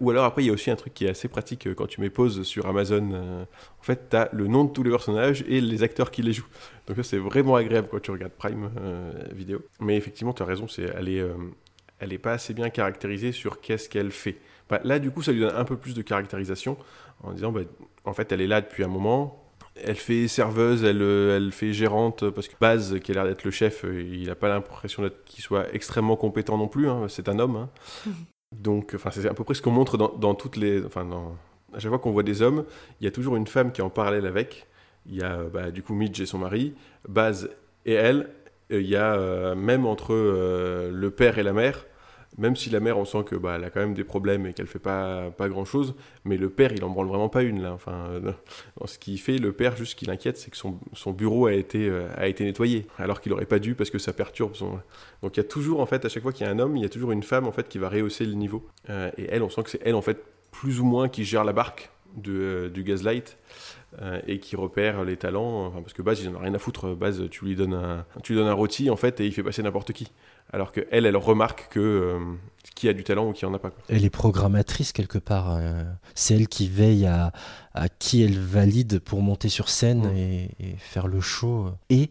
Ou 0.02 0.10
alors 0.10 0.26
après, 0.26 0.44
il 0.44 0.48
y 0.48 0.50
a 0.50 0.54
aussi 0.54 0.72
un 0.72 0.76
truc 0.76 0.94
qui 0.94 1.06
est 1.06 1.10
assez 1.10 1.28
pratique 1.28 1.68
euh, 1.68 1.74
quand 1.74 1.88
tu 1.88 2.02
mets 2.02 2.10
pause 2.10 2.44
sur 2.44 2.66
Amazon. 2.68 3.10
euh, 3.14 3.44
en 3.44 3.84
fait, 3.84 4.10
tu 4.10 4.16
as 4.16 4.30
le 4.34 4.48
nom 4.48 4.66
de 4.66 4.72
tous 4.72 4.84
les 4.84 4.90
personnages 4.90 5.44
et 5.48 5.62
les 5.62 5.84
acteurs 5.84 6.12
qui 6.12 6.22
les 6.22 6.34
jouent. 6.34 6.48
Donc 6.88 6.98
ça, 6.98 7.04
c'est 7.04 7.18
vraiment 7.18 7.56
agréable 7.56 7.88
quand 7.90 8.02
tu 8.02 8.12
regardes 8.12 8.34
Prime 8.34 8.70
euh, 8.80 9.12
vidéo. 9.34 9.62
Mais 9.80 9.96
effectivement, 9.98 10.34
tu 10.34 10.44
as 10.44 10.46
raison, 10.46 10.68
c'est 10.68 10.84
elle 10.98 11.10
est, 11.10 11.20
euh, 11.20 11.34
elle 12.00 12.14
est 12.14 12.18
pas 12.18 12.34
assez 12.34 12.54
bien 12.54 12.70
caractérisée 12.70 13.32
sur 13.32 13.62
qu'est-ce 13.62 13.90
qu'elle 13.90 14.12
fait. 14.12 14.38
Bah, 14.70 14.82
là, 14.84 15.00
du 15.00 15.12
coup, 15.12 15.22
ça 15.22 15.32
lui 15.32 15.40
donne 15.42 15.56
un 15.56 15.64
peu 15.64 15.78
plus 15.78 15.94
de 15.94 16.02
caractérisation 16.02 16.78
en 17.24 17.32
disant, 17.34 17.52
bah, 17.52 17.62
en 18.06 18.14
fait, 18.14 18.32
elle 18.32 18.42
est 18.42 18.48
là 18.48 18.62
depuis 18.62 18.84
un 18.84 18.90
moment. 18.90 19.44
Elle 19.84 19.96
fait 19.96 20.28
serveuse, 20.28 20.84
elle, 20.84 21.02
euh, 21.02 21.38
elle 21.38 21.52
fait 21.52 21.74
gérante, 21.74 22.30
parce 22.32 22.48
que 22.48 22.56
Baz, 22.60 23.00
qui 23.00 23.12
a 23.12 23.16
l'air 23.16 23.26
d'être 23.26 23.44
le 23.44 23.52
chef, 23.52 23.86
euh, 23.86 24.02
il 24.02 24.28
n'a 24.28 24.36
pas 24.36 24.50
l'impression 24.50 25.04
d'être- 25.04 25.24
qu'il 25.26 25.44
soit 25.44 25.66
extrêmement 25.74 26.16
compétent 26.16 26.58
non 26.58 26.68
plus. 26.68 26.90
hein, 26.90 27.06
c'est 27.10 27.30
un 27.30 27.40
homme. 27.40 27.56
hein. 27.56 27.70
Donc, 28.56 28.94
enfin, 28.96 29.10
c'est 29.12 29.28
à 29.28 29.34
peu 29.34 29.44
près 29.44 29.54
ce 29.54 29.62
qu'on 29.62 29.72
montre 29.72 29.98
dans, 29.98 30.10
dans 30.16 30.34
toutes 30.36 30.56
les. 30.56 30.84
Enfin, 30.86 31.04
dans, 31.06 31.36
à 31.74 31.80
chaque 31.80 31.90
fois 31.90 32.00
qu'on 32.00 32.12
voit 32.12 32.24
des 32.24 32.42
hommes, 32.42 32.64
il 33.02 33.06
y 33.06 33.08
a 33.08 33.12
toujours 33.12 33.36
une 33.36 33.48
femme 33.48 33.72
qui 33.72 33.82
est 33.82 33.84
en 33.84 33.90
parallèle 33.90 34.26
avec. 34.26 34.68
Il 35.06 35.16
y 35.16 35.22
a 35.22 35.44
bah, 35.44 35.70
du 35.72 35.84
coup 35.84 35.94
Midge 35.94 36.20
et 36.22 36.26
son 36.26 36.38
mari, 36.40 36.74
Baz 37.08 37.50
et 37.86 37.94
elle. 37.94 38.30
Euh, 38.72 38.82
Il 38.82 38.88
y 38.88 38.96
a 38.96 39.16
euh, 39.16 39.56
même 39.56 39.86
entre 39.86 40.14
euh, 40.14 40.92
le 40.92 41.12
père 41.12 41.38
et 41.40 41.44
la 41.44 41.54
mère, 41.54 41.86
même 42.38 42.56
si 42.56 42.70
la 42.70 42.80
mère, 42.80 42.98
on 42.98 43.06
sent 43.06 43.24
que 43.26 43.36
bah, 43.36 43.56
elle 43.58 43.64
a 43.64 43.70
quand 43.70 43.80
même 43.80 43.94
des 43.94 44.04
problèmes 44.04 44.46
et 44.46 44.54
qu'elle 44.54 44.68
fait 44.68 44.80
pas, 44.80 45.32
pas 45.32 45.50
grand 45.50 45.66
chose, 45.66 45.96
mais 46.24 46.38
le 46.38 46.50
père, 46.50 46.72
il 46.72 46.84
en 46.84 46.90
branle 46.90 47.08
vraiment 47.08 47.30
pas 47.30 47.42
une 47.44 47.62
là. 47.62 47.74
Enfin, 47.74 48.10
euh, 48.12 48.32
ce 48.86 49.00
qui 49.00 49.18
fait 49.18 49.38
le 49.38 49.54
père, 49.54 49.76
juste 49.76 49.92
ce 49.92 49.96
qui 49.96 50.06
l'inquiète, 50.06 50.38
c'est 50.38 50.52
que 50.52 50.58
son, 50.58 50.80
son 50.94 51.12
bureau 51.12 51.48
a 51.48 51.54
été, 51.54 51.90
euh, 51.90 52.08
a 52.16 52.28
été 52.28 52.44
nettoyé, 52.44 52.86
alors 53.00 53.22
qu'il 53.22 53.34
aurait 53.34 53.46
pas 53.46 53.60
dû 53.60 53.74
parce 53.74 53.90
que 53.90 53.98
ça 53.98 54.14
perturbe 54.14 54.56
son. 54.56 54.80
Donc 55.24 55.36
il 55.36 55.38
y 55.38 55.46
a 55.46 55.48
toujours, 55.48 55.80
en 55.80 55.86
fait, 55.86 56.06
à 56.06 56.10
chaque 56.10 56.24
fois 56.24 56.32
qu'il 56.32 56.46
y 56.46 56.50
a 56.50 56.52
un 56.52 56.60
homme, 56.60 56.78
il 56.78 56.84
y 56.84 56.86
a 56.86 56.90
toujours 56.90 57.12
une 57.12 57.24
femme 57.24 57.48
en 57.48 57.52
fait 57.52 57.68
qui 57.68 57.80
va 57.80 57.90
rehausser 57.90 58.26
le 58.26 58.34
niveau. 58.34 58.68
Euh, 58.90 59.10
et 59.18 59.26
elle, 59.30 59.42
on 59.42 59.50
sent 59.50 59.64
que 59.64 59.70
c'est 59.72 59.82
elle 59.84 59.96
en 59.96 60.02
fait 60.02 60.24
plus 60.52 60.80
ou 60.80 60.86
moins 60.86 61.10
qui 61.10 61.24
gère 61.24 61.44
la 61.44 61.54
barque 61.54 61.90
de, 62.16 62.70
du 62.74 62.84
Gaslight. 62.84 63.38
Euh, 64.02 64.20
et 64.28 64.40
qui 64.40 64.56
repère 64.56 65.04
les 65.04 65.18
talents, 65.18 65.66
enfin, 65.68 65.82
parce 65.82 65.94
que 65.94 66.02
Baz, 66.02 66.20
il 66.22 66.30
en 66.30 66.36
a 66.36 66.40
rien 66.40 66.54
à 66.54 66.60
foutre. 66.60 66.96
Baz, 66.96 67.24
tu 67.32 67.46
lui 67.46 67.56
donnes 67.56 67.74
un, 67.74 68.06
tu 68.24 68.34
lui 68.34 68.40
donnes 68.40 68.50
un 68.50 68.54
rôti, 68.54 68.90
en 68.90 68.96
fait, 68.96 69.20
et 69.20 69.26
il 69.26 69.32
fait 69.34 69.44
passer 69.44 69.64
n'importe 69.64 69.92
qui. 69.94 70.12
Alors 70.54 70.72
que 70.72 70.88
elle, 70.92 71.06
elle 71.06 71.18
remarque 71.18 71.68
que 71.72 71.80
euh, 71.80 72.20
qui 72.76 72.88
a 72.88 72.94
du 72.94 73.04
talent 73.04 73.30
ou 73.30 73.34
qui 73.34 73.46
en 73.46 73.54
a 73.54 73.60
pas. 73.60 73.72
quoi. 73.72 73.84
Elle 73.90 74.06
est 74.06 74.10
programmatrice 74.10 74.92
quelque 74.94 75.18
part. 75.18 75.56
euh, 75.56 75.84
c'est 76.16 76.36
elle 76.36 76.48
qui 76.48 76.68
veille 76.70 77.06
à, 77.06 77.34
à 77.74 77.90
qui 77.90 78.24
elle 78.24 78.40
valide 78.40 79.00
pour 79.00 79.22
monter 79.22 79.50
sur 79.50 79.70
scène 79.70 80.06
et, 80.16 80.52
et 80.60 80.76
faire 80.78 81.08
le 81.08 81.20
show. 81.22 81.72
Et 81.90 82.10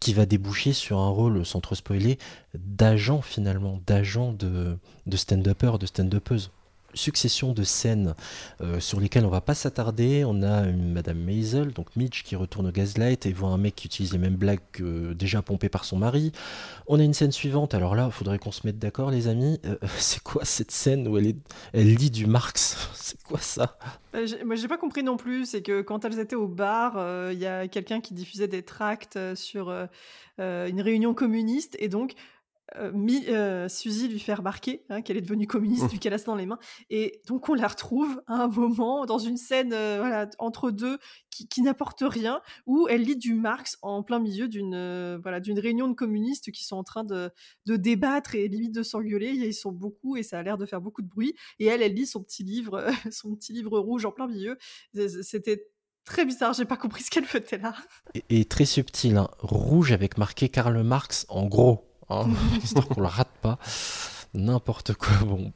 qui 0.00 0.14
va 0.14 0.24
déboucher 0.24 0.72
sur 0.72 0.98
un 0.98 1.10
rôle, 1.10 1.44
sans 1.44 1.60
trop 1.60 1.74
spoiler, 1.74 2.16
d'agent 2.54 3.20
finalement, 3.20 3.82
d'agent 3.86 4.32
de, 4.32 4.78
de 5.04 5.16
stand-upper, 5.18 5.72
de 5.78 5.84
stand-upeuse. 5.84 6.52
Succession 6.94 7.52
de 7.52 7.62
scènes 7.62 8.14
euh, 8.60 8.80
sur 8.80 9.00
lesquelles 9.00 9.26
on 9.26 9.30
va 9.30 9.40
pas 9.40 9.54
s'attarder. 9.54 10.24
On 10.24 10.42
a 10.42 10.66
une 10.66 10.92
Madame 10.92 11.18
Maisel, 11.18 11.72
donc 11.72 11.94
Mitch, 11.96 12.22
qui 12.22 12.36
retourne 12.36 12.68
au 12.68 12.72
Gaslight 12.72 13.26
et 13.26 13.32
voit 13.32 13.50
un 13.50 13.58
mec 13.58 13.74
qui 13.74 13.86
utilise 13.86 14.12
les 14.12 14.18
mêmes 14.18 14.36
blagues 14.36 14.60
que 14.72 15.12
déjà 15.12 15.42
pompées 15.42 15.68
par 15.68 15.84
son 15.84 15.98
mari. 15.98 16.32
On 16.86 16.98
a 16.98 17.02
une 17.02 17.14
scène 17.14 17.32
suivante. 17.32 17.74
Alors 17.74 17.94
là, 17.94 18.06
il 18.06 18.12
faudrait 18.12 18.38
qu'on 18.38 18.52
se 18.52 18.66
mette 18.66 18.78
d'accord, 18.78 19.10
les 19.10 19.28
amis. 19.28 19.60
Euh, 19.64 19.76
c'est 19.98 20.22
quoi 20.22 20.44
cette 20.44 20.70
scène 20.70 21.08
où 21.08 21.18
elle, 21.18 21.34
lit 21.72 22.10
du 22.10 22.26
Marx? 22.26 22.90
C'est 22.94 23.22
quoi 23.22 23.40
ça? 23.40 23.76
Euh, 24.14 24.26
Moi, 24.44 24.56
j'ai 24.56 24.68
pas 24.68 24.78
compris 24.78 25.02
non 25.02 25.16
plus. 25.16 25.46
C'est 25.46 25.62
que 25.62 25.82
quand 25.82 26.04
elles 26.04 26.18
étaient 26.18 26.36
au 26.36 26.48
bar, 26.48 26.94
euh, 26.96 27.30
il 27.32 27.38
y 27.38 27.46
a 27.46 27.68
quelqu'un 27.68 28.00
qui 28.00 28.14
diffusait 28.14 28.48
des 28.48 28.62
tracts 28.62 29.16
euh, 29.16 29.34
sur 29.34 29.68
euh, 29.68 29.86
euh, 30.40 30.66
une 30.68 30.80
réunion 30.80 31.14
communiste. 31.14 31.76
Et 31.78 31.88
donc, 31.88 32.14
euh, 32.76 32.90
Mi- 32.92 33.26
euh, 33.28 33.68
Suzy 33.68 34.08
lui 34.08 34.18
fait 34.18 34.34
remarquer 34.34 34.84
hein, 34.88 35.02
qu'elle 35.02 35.16
est 35.16 35.20
devenue 35.22 35.46
communiste 35.46 35.90
vu 35.90 35.98
qu'elle 35.98 36.14
a 36.14 36.18
ça 36.18 36.26
dans 36.26 36.34
les 36.34 36.46
mains. 36.46 36.58
Et 36.90 37.20
donc, 37.26 37.48
on 37.48 37.54
la 37.54 37.68
retrouve 37.68 38.22
à 38.26 38.42
un 38.44 38.48
moment 38.48 39.04
dans 39.06 39.18
une 39.18 39.36
scène 39.36 39.72
euh, 39.72 39.96
voilà, 39.98 40.28
entre 40.38 40.70
deux 40.70 40.98
qui, 41.30 41.46
qui 41.46 41.62
n'apporte 41.62 42.02
rien, 42.06 42.40
où 42.66 42.88
elle 42.88 43.02
lit 43.02 43.16
du 43.16 43.34
Marx 43.34 43.76
en 43.82 44.02
plein 44.02 44.18
milieu 44.18 44.48
d'une 44.48 44.74
euh, 44.74 45.18
voilà, 45.22 45.40
d'une 45.40 45.58
réunion 45.58 45.88
de 45.88 45.94
communistes 45.94 46.50
qui 46.52 46.64
sont 46.64 46.76
en 46.76 46.84
train 46.84 47.04
de, 47.04 47.30
de 47.66 47.76
débattre 47.76 48.34
et 48.34 48.48
limite 48.48 48.74
de 48.74 48.82
s'engueuler. 48.82 49.30
Ils 49.30 49.52
sont 49.54 49.72
beaucoup 49.72 50.16
et 50.16 50.22
ça 50.22 50.38
a 50.38 50.42
l'air 50.42 50.56
de 50.58 50.66
faire 50.66 50.80
beaucoup 50.80 51.02
de 51.02 51.08
bruit. 51.08 51.34
Et 51.58 51.66
elle, 51.66 51.82
elle 51.82 51.94
lit 51.94 52.06
son 52.06 52.22
petit 52.22 52.44
livre, 52.44 52.86
son 53.10 53.34
petit 53.36 53.52
livre 53.52 53.78
rouge 53.78 54.04
en 54.06 54.10
plein 54.12 54.26
milieu. 54.26 54.56
C'était 55.22 55.66
très 56.04 56.24
bizarre. 56.24 56.52
J'ai 56.54 56.64
pas 56.64 56.76
compris 56.76 57.02
ce 57.02 57.10
qu'elle 57.10 57.24
faisait 57.24 57.58
là. 57.58 57.74
et, 58.14 58.40
et 58.40 58.44
très 58.44 58.64
subtil, 58.64 59.16
hein. 59.16 59.28
rouge 59.38 59.92
avec 59.92 60.18
marqué 60.18 60.48
Karl 60.48 60.82
Marx 60.82 61.26
en 61.28 61.46
gros, 61.46 61.84
hein, 62.10 62.26
histoire 62.62 62.88
qu'on 62.88 63.00
le 63.00 63.06
rate 63.06 63.30
pas. 63.42 63.58
N'importe 64.36 64.94
quoi. 64.94 65.12
Bon, 65.24 65.52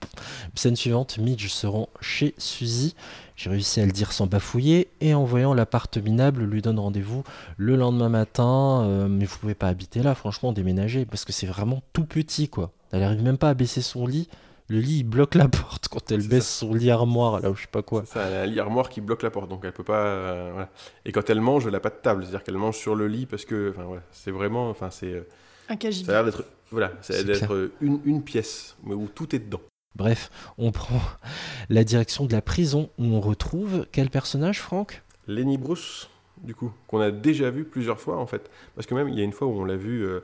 scène 0.55 0.77
suivante, 0.77 1.19
Midge 1.19 1.49
se 1.49 1.67
rend 1.67 1.89
chez 2.01 2.35
Suzy. 2.39 2.95
J'ai 3.35 3.51
réussi 3.51 3.81
à 3.81 3.87
le 3.87 3.91
dire 3.93 4.13
sans 4.13 4.27
bafouiller 4.29 4.89
et 5.01 5.15
en 5.15 5.25
voyant 5.25 5.53
l'appart 5.53 5.97
minable, 5.99 6.45
lui 6.45 6.63
donne 6.63 6.79
rendez-vous 6.79 7.25
le 7.57 7.75
lendemain 7.75 8.09
matin. 8.09 8.83
Euh, 8.85 9.09
mais 9.09 9.25
vous 9.25 9.37
pouvez 9.39 9.57
pas 9.57 9.67
habiter 9.67 10.03
là, 10.03 10.15
franchement, 10.15 10.53
déménager 10.53 11.07
parce 11.07 11.25
que 11.25 11.33
c'est 11.33 11.47
vraiment 11.47 11.83
tout 11.93 12.05
petit 12.05 12.49
quoi. 12.49 12.71
Elle 12.93 13.03
arrive 13.03 13.23
même 13.23 13.39
pas 13.39 13.51
à 13.51 13.55
baisser 13.55 13.83
son 13.83 14.07
lit. 14.07 14.29
Le 14.69 14.79
lit 14.81 14.99
il 14.99 15.05
bloque 15.05 15.35
la 15.35 15.49
porte 15.49 15.89
quand 15.89 16.13
elle 16.13 16.27
baisse 16.29 16.49
son 16.59 16.73
lit 16.75 16.91
armoire 16.91 17.41
là 17.41 17.51
ou 17.51 17.57
je 17.57 17.63
sais 17.63 17.69
pas 17.69 17.83
quoi. 17.83 18.05
Ça, 18.07 18.23
elle 18.27 18.35
a 18.37 18.43
un 18.43 18.47
lit 18.47 18.61
armoire 18.61 18.91
qui 18.91 19.01
bloque 19.01 19.23
la 19.25 19.31
porte, 19.31 19.49
donc 19.49 19.63
elle 19.65 19.73
peut 19.73 19.83
pas. 19.83 20.05
euh, 20.05 20.51
voilà. 20.53 20.69
Et 21.05 21.11
quand 21.11 21.29
elle 21.31 21.41
mange, 21.41 21.67
elle 21.67 21.75
a 21.75 21.81
pas 21.81 21.91
de 21.91 21.97
table, 22.01 22.23
c'est-à-dire 22.23 22.45
qu'elle 22.45 22.59
mange 22.59 22.77
sur 22.77 22.95
le 22.95 23.09
lit 23.09 23.27
parce 23.27 23.45
que, 23.45 23.71
enfin 23.75 23.85
voilà, 23.85 24.03
c'est 24.13 24.31
vraiment, 24.31 24.69
enfin 24.71 24.91
c'est. 24.91 25.07
euh, 25.13 25.27
Un 25.69 25.77
KGB. 25.77 26.05
Ça 26.07 26.13
a 26.13 26.15
l'air 26.15 26.25
d'être, 26.25 26.45
voilà, 26.71 26.93
ça 27.03 27.23
d'être 27.23 27.71
une, 27.81 28.01
une 28.05 28.23
pièce, 28.23 28.77
mais 28.85 28.95
où 28.95 29.09
tout 29.15 29.35
est 29.35 29.39
dedans. 29.39 29.61
Bref, 29.97 30.31
on 30.59 30.71
prend 30.73 31.01
la 31.69 31.85
direction 31.85 32.25
de 32.27 32.33
la 32.33 32.43
prison 32.43 32.91
où 32.99 33.05
on 33.05 33.21
retrouve 33.21 33.87
quel 33.93 34.11
personnage, 34.11 34.61
Franck? 34.61 35.03
Lenny 35.27 35.59
Bruce, 35.59 36.09
du 36.43 36.55
coup, 36.55 36.73
qu'on 36.87 37.01
a 37.01 37.11
déjà 37.11 37.51
vu 37.51 37.65
plusieurs 37.65 38.01
fois 38.01 38.17
en 38.19 38.27
fait, 38.27 38.51
parce 38.75 38.87
que 38.87 38.95
même 38.95 39.09
il 39.09 39.19
y 39.19 39.21
a 39.21 39.25
une 39.25 39.33
fois 39.33 39.47
où 39.49 39.61
on 39.61 39.65
l'a 39.65 39.77
vu 39.77 40.03
euh, 40.05 40.21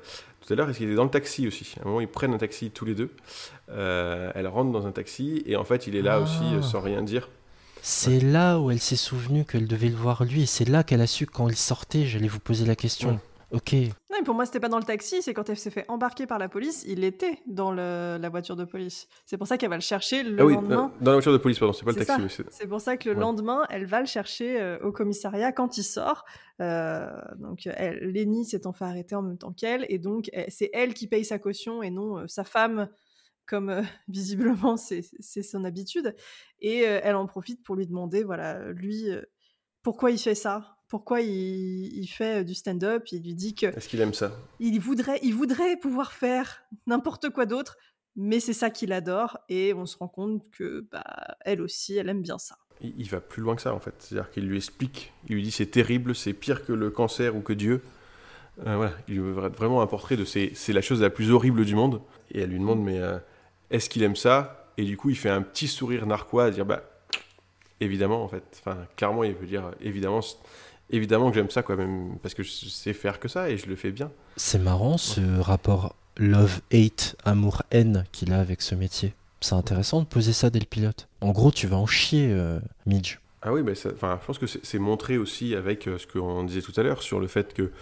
tout 0.47 0.53
à 0.53 0.57
l'heure, 0.57 0.71
est-ce 0.71 0.79
qu'il 0.79 0.91
est 0.91 0.95
dans 0.95 1.05
le 1.05 1.11
taxi 1.11 1.47
aussi 1.49 1.75
À 1.79 1.83
un 1.83 1.87
moment, 1.89 2.01
ils 2.01 2.09
prennent 2.09 2.33
un 2.35 2.39
taxi 2.39 2.71
tous 2.71 2.85
les 2.85 2.95
deux. 2.95 3.11
Euh, 3.71 4.31
elle 4.35 4.47
rentre 4.47 4.71
dans 4.71 4.87
un 4.87 4.93
taxi 4.93 5.43
et 5.47 5.57
en 5.57 5.65
fait, 5.65 5.87
il 5.87 5.97
est 5.97 6.03
là 6.03 6.17
Ah. 6.17 6.21
aussi 6.21 6.55
euh, 6.55 6.63
sans 6.63 6.81
rien 6.81 7.03
dire. 7.03 7.29
C'est 7.83 8.21
là 8.21 8.59
où 8.61 8.71
elle 8.71 8.81
s'est 8.81 8.97
souvenue 8.97 9.45
qu'elle 9.45 9.67
devait 9.67 9.91
le 9.91 9.97
voir 9.97 10.25
lui, 10.25 10.43
et 10.43 10.47
c'est 10.47 10.67
là 10.67 10.85
qu'elle 10.85 11.03
a 11.03 11.07
su 11.07 11.27
que 11.27 11.33
quand 11.33 11.49
il 11.49 11.57
sortait, 11.57 12.07
j'allais 12.07 12.29
vous 12.29 12.39
poser 12.41 12.65
la 12.65 12.77
question. 12.77 13.11
Ouais. 13.11 13.19
Ok. 13.55 13.73
Non, 13.73 14.19
mais 14.19 14.23
pour 14.25 14.35
moi, 14.35 14.47
c'était 14.47 14.59
pas 14.61 14.69
dans 14.69 14.79
le 14.79 14.85
taxi, 14.85 15.23
c'est 15.23 15.33
quand 15.33 15.49
elle 15.49 15.57
s'est 15.57 15.71
fait 15.71 15.85
embarquer 15.89 16.27
par 16.27 16.39
la 16.39 16.49
police, 16.49 16.85
il 16.89 17.05
était 17.05 17.39
dans 17.47 17.71
le- 17.71 18.19
la 18.21 18.29
voiture 18.29 18.57
de 18.57 18.65
police. 18.65 19.07
C'est 19.27 19.37
pour 19.39 19.47
ça 19.47 19.57
qu'elle 19.59 19.71
va 19.71 19.77
le 19.77 19.81
chercher 19.83 20.23
le 20.25 20.37
ah 20.41 20.45
oui, 20.45 20.55
lendemain. 20.55 20.93
euh, 20.95 21.05
dans 21.05 21.11
la 21.13 21.17
voiture 21.17 21.33
de 21.33 21.39
police, 21.39 21.59
pardon, 21.59 21.73
c'est 21.73 21.85
pas 21.85 21.93
le 21.93 22.05
taxi. 22.05 22.21
oui, 22.23 22.45
c'est- 22.51 22.67
pour 22.67 22.81
ça 22.81 22.97
que 22.97 23.09
le 23.09 23.15
Ouais. 23.15 23.21
lendemain, 23.21 23.65
elle 23.71 23.87
va 23.87 24.01
le 24.01 24.07
chercher 24.07 24.61
euh, 24.61 24.79
au 24.83 24.91
commissariat 24.93 25.53
quand 25.53 25.79
il 25.79 25.85
sort. 25.85 26.25
Euh, 26.61 27.09
donc, 27.37 27.67
elle, 27.67 27.99
Lenny 28.13 28.45
s'étant 28.45 28.73
fait 28.73 28.85
arrêter 28.85 29.15
en 29.15 29.23
même 29.23 29.39
temps 29.39 29.53
qu'elle, 29.53 29.87
et 29.89 29.99
donc 29.99 30.31
elle- 30.33 30.51
c'est 30.51 30.71
elle 30.73 30.93
qui 30.95 31.07
paye 31.07 31.25
sa 31.25 31.39
caution 31.39 31.83
et 31.83 31.91
non 31.91 32.19
euh, 32.19 32.27
sa 32.27 32.43
femme, 32.45 32.89
comme 33.47 33.69
euh, 33.71 33.83
visiblement 34.09 34.77
c'est 34.77 35.03
c'est 35.21 35.43
son 35.43 35.65
habitude. 35.65 36.15
Et 36.61 36.89
euh, 36.89 36.99
elle 37.03 37.15
en 37.17 37.27
profite 37.27 37.63
pour 37.63 37.77
lui 37.77 37.87
demander, 37.87 38.25
voilà, 38.25 38.73
lui, 38.73 39.11
euh, 39.11 39.23
pourquoi 39.83 40.11
il 40.11 40.19
fait 40.19 40.35
ça? 40.35 40.77
Pourquoi 40.95 41.23
il, 41.23 41.99
il 41.99 42.07
fait 42.07 42.43
euh, 42.43 42.45
du 42.45 42.55
stand-up 42.55 43.03
Il 43.11 43.25
lui 43.25 43.35
dit 43.35 43.57
que 43.57 43.67
Est-ce 43.67 43.89
qu'il 43.89 44.01
aime 44.01 44.15
ça? 44.15 44.31
il 44.61 44.79
voudrait, 44.79 45.19
il 45.25 45.35
voudrait 45.35 45.77
pouvoir 45.77 46.13
faire 46.13 46.63
n'importe 46.87 47.31
quoi 47.31 47.47
d'autre, 47.47 47.77
mais 48.15 48.39
c'est 48.39 48.53
ça 48.53 48.71
qu'il 48.71 48.93
adore. 48.93 49.41
Et 49.49 49.75
on 49.75 49.87
se 49.87 49.97
rend 49.97 50.07
compte 50.07 50.49
que 50.53 50.87
bah, 50.93 51.03
elle 51.41 51.63
aussi, 51.63 51.97
elle 51.97 52.09
aime 52.09 52.23
bien 52.23 52.39
ça. 52.39 52.59
il, 52.81 52.95
il 52.97 53.09
va 53.11 53.21
plus 53.21 53.43
loin 53.43 53.57
que 53.57 53.63
ça 53.63 53.75
en 53.75 53.81
fait. 53.81 53.95
C'est-à-dire 53.99 54.31
qu'il 54.31 54.47
lui 54.47 54.57
explique, 54.57 55.13
il 55.29 55.35
lui 55.35 55.43
dit 55.43 55.51
c'est 55.51 55.67
terrible, 55.67 56.15
c'est 56.15 56.33
pire 56.33 56.65
que 56.65 56.73
le 56.73 56.91
cancer 56.91 57.35
ou 57.35 57.41
que 57.41 57.53
Dieu. 57.53 57.83
Euh, 58.65 58.77
voilà, 58.77 58.93
il 59.09 59.15
lui 59.15 59.21
veut 59.21 59.33
vraiment 59.33 59.83
un 59.83 59.89
portrait 59.89 60.17
de 60.17 60.25
c'est, 60.25 60.53
c'est 60.55 60.73
la 60.73 60.81
chose 60.81 61.03
la 61.03 61.11
plus 61.11 61.33
horrible 61.33 61.65
du 61.65 61.75
monde. 61.75 62.03
Et 62.31 62.41
elle 62.43 62.51
lui 62.51 62.61
demande 62.61 62.85
mais 62.85 63.01
euh, 63.01 63.19
est-ce 63.71 63.91
qu'il 63.91 64.05
aime 64.05 64.15
ça? 64.15 64.71
Et 64.77 64.85
du 64.85 64.97
coup 64.97 65.11
il 65.11 65.17
fait 65.17 65.29
un 65.29 65.43
petit 65.43 65.67
sourire 65.67 66.07
narquois 66.07 66.45
à 66.45 66.51
dire 66.53 66.65
bah 66.65 66.85
évidemment 67.81 68.23
en 68.23 68.29
fait. 68.29 68.45
Enfin 68.61 68.87
clairement 68.95 69.25
il 69.25 69.35
veut 69.35 69.49
dire 69.49 69.73
évidemment, 69.81 70.21
évidemment 70.91 71.31
que 71.31 71.35
j'aime 71.37 71.51
ça 71.51 71.63
quoi 71.63 71.77
même 71.77 72.17
parce 72.23 72.35
que 72.35 72.43
je 72.43 72.51
sais 72.51 72.93
faire 72.93 73.19
que 73.21 73.29
ça 73.29 73.51
et 73.51 73.57
je 73.59 73.67
le 73.67 73.77
fais 73.77 73.91
bien. 73.91 74.11
C'est 74.37 74.59
marrant 74.59 74.99
ce 74.99 75.21
rapport 75.41 75.95
love-hate, 76.17 77.17
amour-haine 77.25 78.05
qu'il 78.13 78.33
a 78.33 78.41
avec 78.41 78.63
ce 78.63 78.75
métier. 78.75 79.15
C'est 79.41 79.55
intéressant 79.55 80.01
de 80.01 80.07
poser 80.07 80.33
ça 80.33 80.49
dès 80.51 80.59
le 80.61 80.65
pilote. 80.65 81.09
En 81.21 81.33
gros, 81.33 81.51
tu 81.51 81.67
vas 81.67 81.77
en 81.77 81.87
chier, 81.87 82.29
euh, 82.31 82.59
Midge. 82.87 83.19
Ah 83.43 83.53
oui, 83.53 83.63
bah 83.63 83.75
ça- 83.75 83.91
je 83.91 84.27
pense 84.27 84.39
que 84.39 84.47
c'est 84.47 84.65
c'est 84.65 84.79
montré 84.79 85.19
aussi 85.19 85.55
avec 85.55 85.87
euh, 85.87 85.99
ce 85.99 86.07
qu'on 86.07 86.45
disait 86.45 86.63
tout 86.63 86.73
à 86.79 86.83
l'heure 86.83 87.03
sur 87.03 87.21
le 87.21 87.27
fait 87.27 87.53
que 87.53 87.73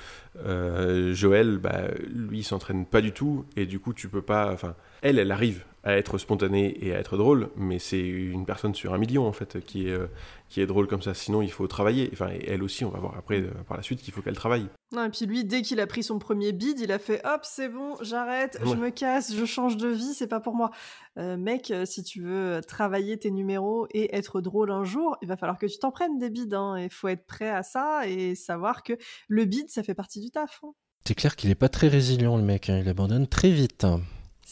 euh, 0.45 1.15
Joël, 1.15 1.59
bah, 1.59 1.83
lui, 2.13 2.39
il 2.41 2.43
s'entraîne 2.45 2.85
pas 2.85 3.01
du 3.01 3.13
tout 3.13 3.45
et 3.57 3.67
du 3.67 3.79
coup, 3.79 3.93
tu 3.95 4.09
peux 4.09 4.23
pas. 4.23 4.53
Enfin, 4.53 4.75
elle, 5.03 5.19
elle 5.21 5.31
arrive 5.31 5.65
à 5.85 5.97
être 5.97 6.17
spontanée 6.19 6.77
et 6.85 6.95
à 6.95 6.99
être 6.99 7.17
drôle, 7.17 7.51
mais 7.57 7.79
c'est 7.81 7.99
une 8.01 8.47
personne 8.47 8.73
sur 8.75 8.95
un 8.95 8.99
million 8.99 9.27
en 9.27 9.33
fait 9.33 9.59
qui 9.65 9.89
est 9.89 9.93
euh, 9.93 10.07
qui 10.49 10.61
est 10.61 10.67
drôle 10.67 10.87
comme 10.87 11.03
ça. 11.03 11.13
Sinon, 11.15 11.43
il 11.43 11.51
faut 11.51 11.67
travailler. 11.67 12.11
Enfin, 12.13 12.29
et 12.31 12.45
elle 12.51 12.63
aussi, 12.63 12.85
on 12.85 12.91
va 12.91 13.01
voir 13.01 13.17
après 13.19 13.41
euh, 13.41 13.51
par 13.67 13.77
la 13.79 13.83
suite 13.83 14.01
qu'il 14.03 14.13
faut 14.13 14.21
qu'elle 14.23 14.37
travaille. 14.37 14.67
Non, 14.93 15.05
et 15.07 15.09
puis 15.09 15.25
lui, 15.27 15.45
dès 15.45 15.63
qu'il 15.63 15.81
a 15.81 15.87
pris 15.87 16.03
son 16.03 16.19
premier 16.19 16.53
bid, 16.53 16.79
il 16.79 16.93
a 16.93 16.99
fait 16.99 17.21
hop, 17.27 17.41
c'est 17.45 17.69
bon, 17.71 17.97
j'arrête, 18.03 18.59
je 18.65 18.75
me 18.75 18.91
casse, 18.91 19.35
je 19.35 19.45
change 19.47 19.77
de 19.79 19.89
vie, 19.89 20.13
c'est 20.15 20.27
pas 20.27 20.41
pour 20.41 20.55
moi. 20.55 20.71
Euh, 21.19 21.37
mec, 21.39 21.73
si 21.87 22.03
tu 22.05 22.23
veux 22.23 22.61
travailler 22.69 23.19
tes 23.19 23.31
numéros 23.31 23.87
et 23.93 24.15
être 24.15 24.41
drôle 24.43 24.71
un 24.71 24.85
jour, 24.85 25.17
il 25.23 25.29
va 25.29 25.37
falloir 25.39 25.59
que 25.59 25.67
tu 25.67 25.79
t'en 25.79 25.91
prennes 25.91 26.19
des 26.19 26.29
bids. 26.31 26.49
Hein, 26.53 26.77
Il 26.79 26.91
faut 26.91 27.09
être 27.09 27.27
prêt 27.27 27.49
à 27.51 27.63
ça 27.63 28.07
et 28.07 28.35
savoir 28.35 28.83
que 28.83 28.93
le 29.29 29.47
bid, 29.47 29.71
ça 29.71 29.83
fait 29.83 29.95
partie 29.95 30.21
du 30.21 30.31
taf. 30.31 30.61
hein. 30.63 30.73
C'est 31.07 31.15
clair 31.15 31.35
qu'il 31.35 31.51
est 31.51 31.55
pas 31.57 31.69
très 31.71 31.89
résilient, 31.89 32.37
le 32.37 32.43
mec. 32.45 32.69
hein. 32.69 32.79
Il 32.83 32.89
abandonne 32.89 33.27
très 33.27 33.51
vite. 33.51 33.87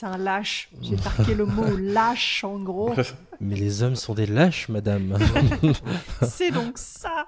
C'est 0.01 0.07
un 0.07 0.17
lâche. 0.17 0.71
J'ai 0.81 0.97
marqué 0.97 1.35
le 1.35 1.45
mot 1.45 1.77
lâche 1.79 2.43
en 2.43 2.59
gros. 2.59 2.95
Mais 3.39 3.55
les 3.55 3.83
hommes 3.83 3.97
sont 3.97 4.15
des 4.15 4.25
lâches, 4.25 4.71
madame. 4.71 5.19
c'est 6.23 6.51
donc 6.51 6.79
ça. 6.79 7.27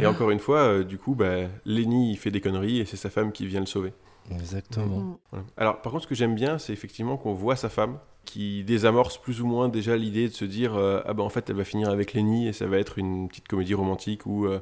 Et 0.00 0.04
encore 0.04 0.32
une 0.32 0.40
fois, 0.40 0.62
euh, 0.62 0.82
du 0.82 0.98
coup, 0.98 1.14
bah, 1.14 1.46
Lenny, 1.64 2.10
il 2.10 2.16
fait 2.16 2.32
des 2.32 2.40
conneries 2.40 2.80
et 2.80 2.86
c'est 2.86 2.96
sa 2.96 3.08
femme 3.08 3.30
qui 3.30 3.46
vient 3.46 3.60
le 3.60 3.66
sauver. 3.66 3.92
Exactement. 4.30 5.18
Voilà. 5.30 5.44
Alors, 5.56 5.82
par 5.82 5.92
contre, 5.92 6.04
ce 6.04 6.08
que 6.08 6.14
j'aime 6.14 6.34
bien, 6.34 6.58
c'est 6.58 6.72
effectivement 6.72 7.16
qu'on 7.16 7.34
voit 7.34 7.56
sa 7.56 7.68
femme 7.68 7.98
qui 8.24 8.62
désamorce 8.64 9.18
plus 9.18 9.40
ou 9.40 9.46
moins 9.46 9.68
déjà 9.68 9.96
l'idée 9.96 10.28
de 10.28 10.34
se 10.34 10.44
dire 10.44 10.76
euh, 10.76 11.00
ah 11.06 11.14
ben 11.14 11.22
en 11.24 11.30
fait 11.30 11.48
elle 11.48 11.56
va 11.56 11.64
finir 11.64 11.88
avec 11.88 12.12
Lenny 12.12 12.48
et 12.48 12.52
ça 12.52 12.66
va 12.66 12.78
être 12.78 12.98
une 12.98 13.28
petite 13.28 13.48
comédie 13.48 13.74
romantique 13.74 14.26
où 14.26 14.46
euh, 14.46 14.60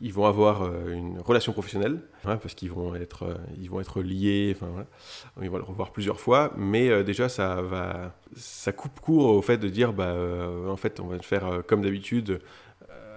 ils 0.00 0.12
vont 0.12 0.26
avoir 0.26 0.62
euh, 0.62 0.92
une 0.92 1.18
relation 1.20 1.52
professionnelle 1.52 2.02
hein, 2.24 2.36
parce 2.36 2.54
qu'ils 2.54 2.70
vont 2.70 2.94
être 2.94 3.24
euh, 3.24 3.34
ils 3.60 3.70
vont 3.70 3.80
être 3.80 4.02
liés 4.02 4.54
enfin 4.54 4.66
voilà. 4.70 4.86
Ils 5.42 5.50
vont 5.50 5.56
le 5.56 5.64
revoir 5.64 5.90
plusieurs 5.90 6.20
fois 6.20 6.52
mais 6.56 6.90
euh, 6.90 7.02
déjà 7.02 7.28
ça 7.28 7.62
va 7.62 8.14
ça 8.36 8.72
coupe 8.72 9.00
court 9.00 9.30
au 9.30 9.42
fait 9.42 9.56
de 9.56 9.68
dire 9.68 9.92
bah 9.94 10.08
euh, 10.08 10.68
en 10.68 10.76
fait 10.76 11.00
on 11.00 11.06
va 11.06 11.18
faire 11.18 11.46
euh, 11.46 11.62
comme 11.66 11.80
d'habitude. 11.82 12.40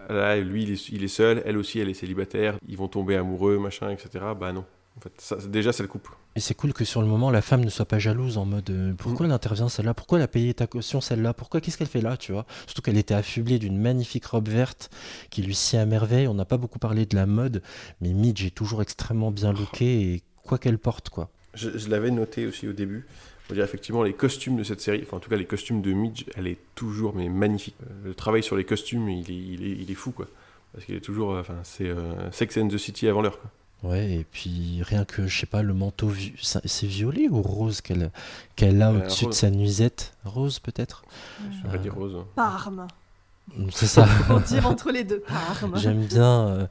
Euh, 0.09 0.19
là 0.19 0.37
lui 0.37 0.63
il 0.63 0.71
est, 0.71 0.89
il 0.89 1.03
est 1.03 1.09
seul 1.09 1.43
elle 1.45 1.57
aussi 1.57 1.79
elle 1.79 1.89
est 1.89 1.93
célibataire 1.93 2.57
ils 2.67 2.77
vont 2.77 2.87
tomber 2.87 3.17
amoureux 3.17 3.59
machin 3.59 3.89
etc 3.91 4.25
bah 4.39 4.51
non 4.51 4.65
en 4.97 5.01
fait 5.01 5.13
ça, 5.17 5.35
déjà 5.37 5.71
ça 5.71 5.83
le 5.83 5.89
coupe 5.89 6.09
Et 6.35 6.39
c'est 6.39 6.53
cool 6.53 6.73
que 6.73 6.83
sur 6.85 7.01
le 7.01 7.07
moment, 7.07 7.31
la 7.31 7.41
femme 7.41 7.63
ne 7.63 7.69
soit 7.69 7.85
pas 7.85 7.97
jalouse 7.99 8.37
en 8.37 8.45
mode 8.45 8.69
euh, 8.69 8.93
pourquoi 8.97 9.25
elle 9.25 9.31
intervient 9.31 9.69
celle-là? 9.69 9.93
Pourquoi 9.93 10.17
elle 10.19 10.23
a 10.23 10.27
payé 10.27 10.53
ta 10.53 10.67
caution 10.67 11.01
celle-là? 11.01 11.33
Pourquoi 11.33 11.61
Qu'est-ce 11.61 11.77
qu'elle 11.77 11.87
fait 11.87 12.01
là 12.01 12.17
Tu 12.17 12.31
vois? 12.31 12.45
Surtout 12.65 12.81
qu'elle 12.81 12.97
était 12.97 13.13
affublée 13.13 13.57
d'une 13.59 13.77
magnifique 13.77 14.25
robe 14.25 14.49
verte 14.49 14.89
qui 15.29 15.41
lui 15.41 15.55
sied 15.55 15.79
à 15.79 15.85
merveille. 15.85 16.27
On 16.27 16.33
n'a 16.33 16.45
pas 16.45 16.57
beaucoup 16.57 16.79
parlé 16.79 17.05
de 17.05 17.15
la 17.15 17.25
mode, 17.25 17.61
mais 18.01 18.13
Midge 18.13 18.45
est 18.45 18.55
toujours 18.55 18.81
extrêmement 18.81 19.31
bien 19.31 19.53
lookée 19.53 20.13
et 20.13 20.23
quoi 20.43 20.57
qu'elle 20.57 20.77
porte, 20.77 21.09
quoi. 21.09 21.29
Je, 21.53 21.77
je 21.77 21.89
l'avais 21.89 22.11
noté 22.11 22.45
aussi 22.47 22.67
au 22.67 22.73
début. 22.73 23.05
On 23.49 23.53
dire 23.53 23.65
effectivement 23.65 24.03
les 24.03 24.13
costumes 24.13 24.55
de 24.55 24.63
cette 24.63 24.79
série, 24.79 25.01
enfin 25.05 25.17
en 25.17 25.19
tout 25.19 25.29
cas 25.29 25.35
les 25.35 25.45
costumes 25.45 25.81
de 25.81 25.91
Midge, 25.91 26.23
elle 26.37 26.47
est 26.47 26.57
toujours 26.73 27.13
mais 27.13 27.27
magnifique. 27.27 27.75
Euh, 27.83 28.05
Le 28.05 28.15
travail 28.15 28.43
sur 28.43 28.55
les 28.55 28.63
costumes, 28.63 29.09
il 29.09 29.29
est, 29.29 29.35
il 29.35 29.65
est, 29.65 29.71
il 29.81 29.91
est 29.91 29.95
fou 29.95 30.11
quoi. 30.11 30.27
Parce 30.71 30.85
qu'il 30.85 30.95
est 30.95 31.01
toujours, 31.01 31.33
euh, 31.33 31.41
enfin 31.41 31.57
c'est 31.63 31.89
euh, 31.89 32.31
Sex 32.31 32.55
and 32.57 32.69
the 32.69 32.77
City 32.77 33.09
avant 33.09 33.21
l'heure. 33.21 33.41
quoi. 33.41 33.51
Ouais, 33.83 34.11
et 34.11 34.23
puis 34.31 34.81
rien 34.83 35.05
que, 35.05 35.25
je 35.25 35.39
sais 35.39 35.45
pas, 35.47 35.63
le 35.63 35.73
manteau, 35.73 36.11
c'est 36.41 36.85
violet 36.87 37.27
ou 37.29 37.41
rose 37.41 37.81
qu'elle 37.81 38.11
qu'elle 38.55 38.81
a 38.81 38.91
Euh, 38.91 38.97
au-dessus 38.99 39.25
de 39.25 39.31
sa 39.31 39.49
nuisette? 39.49 40.13
Rose 40.23 40.59
peut-être? 40.59 41.03
Je 41.51 41.63
vais 41.67 41.77
pas 41.77 41.77
dire 41.79 41.95
rose. 41.95 42.15
Parme. 42.35 42.87
C'est 43.71 43.87
ça. 43.87 44.07
On 44.29 44.39
dire 44.39 44.67
entre 44.67 44.91
les 44.91 45.03
deux. 45.03 45.21
Parme. 45.21 45.75
J'aime 45.77 46.05
bien, 46.05 46.47
euh, 46.47 46.67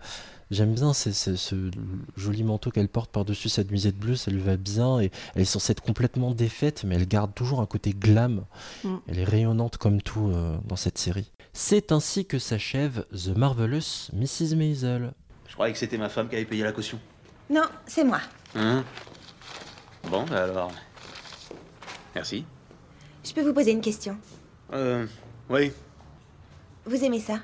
j'aime 0.52 0.72
bien 0.72 0.92
c'est- 0.92 1.12
c'est- 1.12 1.34
ce 1.36 1.70
joli 2.16 2.44
manteau 2.44 2.70
qu'elle 2.70 2.88
porte 2.88 3.10
par-dessus 3.10 3.48
cette 3.48 3.72
nuisette 3.72 3.98
bleue, 3.98 4.14
ça 4.14 4.30
lui 4.30 4.40
va 4.40 4.56
bien 4.56 5.00
et 5.00 5.10
elle 5.34 5.42
est 5.42 5.44
censée 5.46 5.72
être 5.72 5.82
complètement 5.82 6.30
défaite, 6.30 6.84
mais 6.86 6.94
elle 6.94 7.08
garde 7.08 7.34
toujours 7.34 7.60
un 7.60 7.66
côté 7.66 7.90
glam. 7.92 8.44
Mm. 8.84 8.94
Elle 9.08 9.18
est 9.18 9.24
rayonnante 9.24 9.78
comme 9.78 10.00
tout 10.00 10.30
euh, 10.32 10.56
dans 10.68 10.76
cette 10.76 10.96
série. 10.98 11.30
C'est 11.52 11.90
ainsi 11.90 12.24
que 12.24 12.38
s'achève 12.38 13.04
The 13.12 13.36
Marvelous 13.36 14.10
Mrs. 14.12 14.54
Maisel. 14.54 15.12
Je 15.50 15.54
croyais 15.54 15.72
que 15.72 15.78
c'était 15.80 15.98
ma 15.98 16.08
femme 16.08 16.28
qui 16.28 16.36
avait 16.36 16.44
payé 16.44 16.62
la 16.62 16.70
caution. 16.70 17.00
Non, 17.50 17.64
c'est 17.84 18.04
moi. 18.04 18.20
Hein? 18.54 18.84
Bon, 20.04 20.22
bah 20.24 20.44
alors. 20.44 20.70
Merci. 22.14 22.46
Je 23.24 23.32
peux 23.32 23.42
vous 23.42 23.52
poser 23.52 23.72
une 23.72 23.80
question? 23.80 24.16
Euh. 24.72 25.08
Oui. 25.48 25.72
Vous 26.84 27.04
aimez 27.04 27.18
ça? 27.18 27.40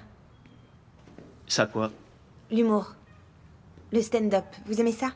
Ça 1.48 1.66
quoi? 1.66 1.90
L'humour 2.48 2.94
Le 3.92 4.00
stand-up, 4.00 4.46
vous 4.66 4.80
aimez 4.80 4.92
ça? 4.92 5.11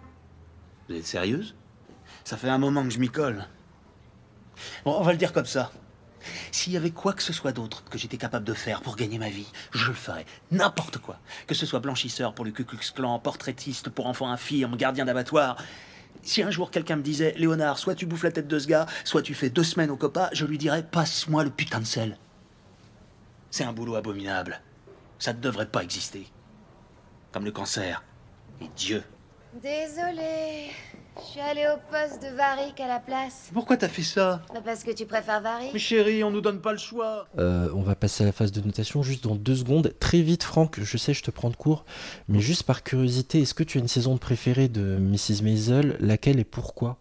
Vous 0.89 0.97
êtes 0.97 1.07
sérieuse? 1.07 1.55
Ça 2.25 2.37
fait 2.37 2.49
un 2.49 2.59
moment 2.59 2.83
que 2.83 2.91
je 2.91 2.99
m'y 2.99 3.09
colle. 3.09 3.47
Bon, 4.85 4.97
on 4.99 5.03
va 5.03 5.13
le 5.13 5.19
dire 5.19 5.33
comme 5.33 5.47
ça. 5.47 5.71
S'il 6.53 6.73
y 6.73 6.77
avait 6.77 6.91
quoi 6.91 7.13
que 7.13 7.23
ce 7.23 7.33
soit 7.33 7.53
d'autre 7.53 7.85
que 7.85 7.99
j'étais 7.99 8.17
capable 8.17 8.45
de 8.45 8.55
faire 8.55 8.83
pour 8.83 8.97
gagner 8.97 9.19
ma 9.19 9.29
vie, 9.29 9.47
je 9.73 9.87
le 9.87 9.95
ferais. 9.95 10.27
N'importe 10.51 10.99
quoi. 10.99 11.19
Que 11.47 11.55
ce 11.55 11.67
soit 11.67 11.81
blanchisseur 11.81 12.35
pour 12.35 12.45
le 12.45 12.51
Ku 12.51 12.65
Klux 12.65 12.93
Klan, 12.95 13.19
portraitiste 13.19 13.89
pour 13.91 14.07
enfants 14.07 14.31
infirmes, 14.31 14.77
gardien 14.77 15.05
d'abattoir. 15.05 15.57
Si 16.23 16.43
un 16.43 16.51
jour 16.51 16.71
quelqu'un 16.71 16.97
me 16.97 17.03
disait, 17.03 17.35
Léonard, 17.37 17.79
soit 17.79 17.95
tu 17.95 18.07
bouffes 18.07 18.25
la 18.25 18.33
tête 18.33 18.49
de 18.49 18.59
ce 18.59 18.67
gars, 18.67 18.87
soit 19.05 19.23
tu 19.23 19.35
fais 19.35 19.51
deux 19.51 19.65
semaines 19.65 19.91
au 19.91 19.97
copa, 19.97 20.29
je 20.33 20.45
lui 20.45 20.59
dirais, 20.59 20.83
passe-moi 20.83 21.45
le 21.45 21.51
putain 21.51 21.81
de 21.81 21.87
sel. 21.87 22.19
C'est 23.51 23.65
un 23.65 23.73
boulot 23.73 23.97
abominable. 23.97 24.61
Ça 25.19 25.33
ne 25.33 25.41
devrait 25.41 25.67
pas 25.67 25.83
exister. 25.83 26.27
Comme 27.33 27.45
le 27.45 27.53
cancer. 27.53 28.05
Et 28.61 28.69
Dieu. 28.77 29.03
Désolée. 29.63 30.71
Je 31.17 31.33
suis 31.33 31.41
allée 31.41 31.67
au 31.67 31.77
poste 31.91 32.23
de 32.23 32.35
Varick 32.35 32.81
à 32.81 32.87
la 32.89 32.99
place. 32.99 33.51
Pourquoi 33.53 33.77
t'as 33.77 33.89
fait 33.89 34.03
ça 34.03 34.43
Bah 34.55 34.61
parce 34.65 34.85
que 34.85 34.91
tu 34.91 35.05
préfères 35.07 35.41
Varick. 35.41 35.71
Mais 35.73 35.79
chérie, 35.79 36.25
on 36.25 36.31
nous 36.31 36.41
donne 36.41 36.61
pas 36.61 36.73
le 36.73 36.79
choix. 36.79 37.27
Euh, 37.39 37.69
on 37.75 37.83
va 37.83 37.95
passer 37.95 38.23
à 38.23 38.27
la 38.27 38.33
phase 38.33 38.53
de 38.53 38.61
notation 38.61 39.03
juste 39.03 39.25
dans 39.25 39.35
deux 39.35 39.57
secondes. 39.57 39.93
Très 40.01 40.23
vite, 40.23 40.43
Franck, 40.43 40.79
je 40.81 40.97
sais, 40.97 41.13
je 41.13 41.23
te 41.23 41.31
prends 41.31 41.51
de 41.51 41.57
court, 41.57 41.85
mais 42.29 42.41
juste 42.41 42.63
par 42.63 42.83
curiosité, 42.83 43.41
est-ce 43.43 43.55
que 43.55 43.65
tu 43.65 43.79
as 43.79 43.81
une 43.81 43.89
saison 43.89 44.17
préférée 44.19 44.69
de 44.69 44.97
Mrs. 44.99 45.43
Maisel? 45.43 45.97
Laquelle 46.01 46.39
et 46.41 46.45
pourquoi? 46.45 46.97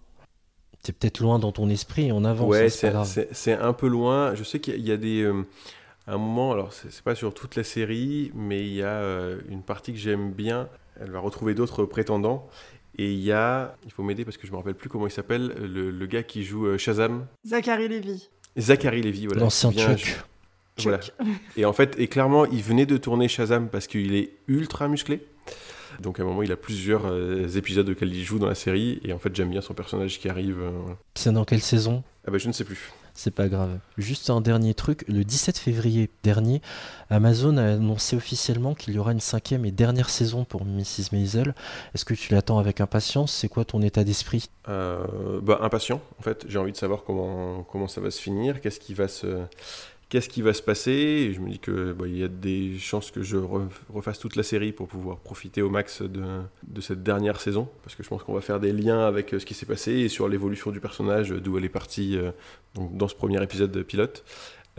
C'est 0.84 0.94
peut-être 0.98 1.20
loin 1.20 1.40
dans 1.40 1.52
ton 1.52 1.70
esprit 1.70 2.08
et 2.08 2.12
on 2.12 2.24
avance. 2.26 2.50
Ouais, 2.50 2.66
hein, 2.66 2.70
c'est 2.70 2.92
pas 2.92 3.04
c'est- 3.06 3.22
grave. 3.22 3.30
c'est 3.32 3.36
c'est 3.36 3.54
un 3.54 3.74
peu 3.74 3.88
loin. 3.88 4.34
Je 4.36 4.44
sais 4.44 4.60
qu'il 4.60 4.74
y 4.74 4.78
a- 4.78 4.80
il 4.80 4.88
y 4.88 4.92
a 4.92 4.98
des. 4.98 5.22
euh, 5.24 5.44
un 6.08 6.18
moment, 6.18 6.52
alors 6.54 6.74
c'est 6.74 6.92
c'est 6.92 7.04
pas 7.04 7.16
sur 7.16 7.34
toute 7.34 7.56
la 7.56 7.64
série, 7.64 8.32
mais 8.34 8.62
il 8.62 8.74
y 8.74 8.82
a 8.84 8.88
euh, 8.88 9.40
une 9.50 9.62
partie 9.62 9.94
que 9.94 10.00
j'aime 10.00 10.32
bien. 10.32 10.68
Elle 11.02 11.12
va 11.12 11.20
retrouver 11.20 11.54
d'autres 11.54 11.86
prétendants. 11.86 12.48
Et 13.02 13.14
il 13.14 13.22
y 13.22 13.32
a. 13.32 13.78
Il 13.86 13.92
faut 13.94 14.04
m'aider 14.04 14.26
parce 14.26 14.36
que 14.36 14.46
je 14.46 14.52
me 14.52 14.58
rappelle 14.58 14.76
plus 14.76 14.90
comment 14.90 15.08
il 15.08 15.12
s'appelle, 15.12 15.54
le, 15.58 15.90
le 15.90 16.06
gars 16.06 16.22
qui 16.22 16.44
joue 16.44 16.66
euh, 16.66 16.78
Shazam. 16.78 17.28
Zachary 17.48 17.88
Lévy. 17.88 18.30
Zachary 18.58 19.02
Lévy, 19.02 19.26
voilà. 19.28 19.44
L'ancien 19.44 19.72
Chuck. 19.72 20.20
Voilà. 20.80 21.00
Et 21.56 21.64
en 21.64 21.72
fait, 21.72 21.96
et 21.98 22.08
clairement, 22.08 22.46
il 22.46 22.62
venait 22.62 22.86
de 22.86 22.98
tourner 22.98 23.30
Shazam 23.30 23.70
parce 23.70 23.88
qu'il 23.88 24.16
est 24.16 24.32
ultra 24.50 24.90
musclé. 24.90 25.26
Donc 26.02 26.20
à 26.20 26.24
un 26.24 26.26
moment, 26.26 26.44
il 26.44 26.52
a 26.52 26.58
plusieurs 26.58 27.06
euh, 27.06 27.48
épisodes 27.56 27.88
auxquels 27.90 28.14
il 28.14 28.24
joue 28.24 28.38
dans 28.38 28.48
la 28.48 28.56
série. 28.56 29.00
Et 29.06 29.14
en 29.14 29.20
fait, 29.20 29.34
j'aime 29.34 29.50
bien 29.50 29.62
son 29.62 29.74
personnage 29.74 30.20
qui 30.20 30.28
arrive. 30.28 30.60
euh, 30.60 30.70
voilà. 30.82 30.98
C'est 31.16 31.32
dans 31.32 31.46
quelle 31.46 31.62
saison? 31.62 32.04
Ah 32.28 32.32
bah, 32.32 32.38
je 32.38 32.48
ne 32.50 32.54
sais 32.54 32.66
plus. 32.66 32.92
C'est 33.20 33.32
pas 33.32 33.50
grave. 33.50 33.80
Juste 33.98 34.30
un 34.30 34.40
dernier 34.40 34.74
truc. 34.74 35.04
Le 35.10 35.26
17 35.26 35.58
février 35.58 36.10
dernier, 36.24 36.62
Amazon 37.10 37.58
a 37.58 37.74
annoncé 37.74 38.16
officiellement 38.16 38.76
qu'il 38.76 38.94
y 38.94 38.98
aura 38.98 39.12
une 39.12 39.20
cinquième 39.20 39.66
et 39.66 39.72
dernière 39.72 40.10
saison 40.10 40.46
pour 40.46 40.64
Mrs. 40.64 41.12
Maisel. 41.12 41.54
Est-ce 41.94 42.06
que 42.06 42.14
tu 42.14 42.34
l'attends 42.34 42.60
avec 42.60 42.80
impatience? 42.80 43.34
C'est 43.34 43.50
quoi 43.50 43.66
ton 43.66 43.82
état 43.82 44.06
d'esprit? 44.06 44.50
Euh, 44.70 45.42
bah, 45.44 45.60
impatient, 45.62 46.00
en 46.18 46.24
fait. 46.24 46.46
J'ai 46.48 46.60
envie 46.60 46.72
de 46.72 46.78
savoir 46.78 47.04
comment, 47.04 47.64
comment 47.64 47.90
ça 47.90 48.00
va 48.00 48.10
se 48.10 48.22
finir, 48.22 48.62
qu'est-ce 48.62 48.80
qui 48.80 48.94
va 48.94 49.10
se, 49.10 49.44
qu'est-ce 50.10 50.28
qui 50.28 50.42
va 50.42 50.54
se 50.54 50.62
passer? 50.62 51.32
Je 51.34 51.40
me 51.40 51.50
dis 51.50 51.60
que 51.60 51.94
bah, 51.94 52.08
y 52.08 52.24
a 52.24 52.28
des 52.28 52.78
chances 52.80 53.12
que 53.12 53.22
je 53.22 53.38
re- 53.38 53.68
refasse 53.94 54.20
toute 54.20 54.36
la 54.36 54.44
série 54.44 54.72
pour 54.72 54.88
pouvoir 54.88 55.18
profiter 55.20 55.62
au 55.62 55.70
max 55.70 56.02
de, 56.02 56.82
cette 56.82 57.04
dernière 57.04 57.40
saison, 57.40 57.70
parce 57.84 57.96
que 57.96 58.04
je 58.04 58.10
pense 58.10 58.24
qu'on 58.24 58.34
va 58.34 58.42
faire 58.42 58.60
des 58.60 58.74
liens 58.74 59.06
avec 59.06 59.34
euh, 59.34 59.40
ce 59.40 59.46
qui 59.46 59.54
s'est 59.54 59.66
passé 59.66 59.92
et 59.92 60.10
sur 60.10 60.28
l'évolution 60.28 60.72
du 60.72 60.80
personnage, 60.80 61.30
d'où 61.30 61.58
elle 61.58 61.66
est 61.66 61.70
partie 61.70 62.18
euh, 62.18 62.32
dans 62.76 63.08
ce 63.08 63.16
premier 63.16 63.42
épisode 63.42 63.72
de 63.72 63.84
pilote 63.84 64.24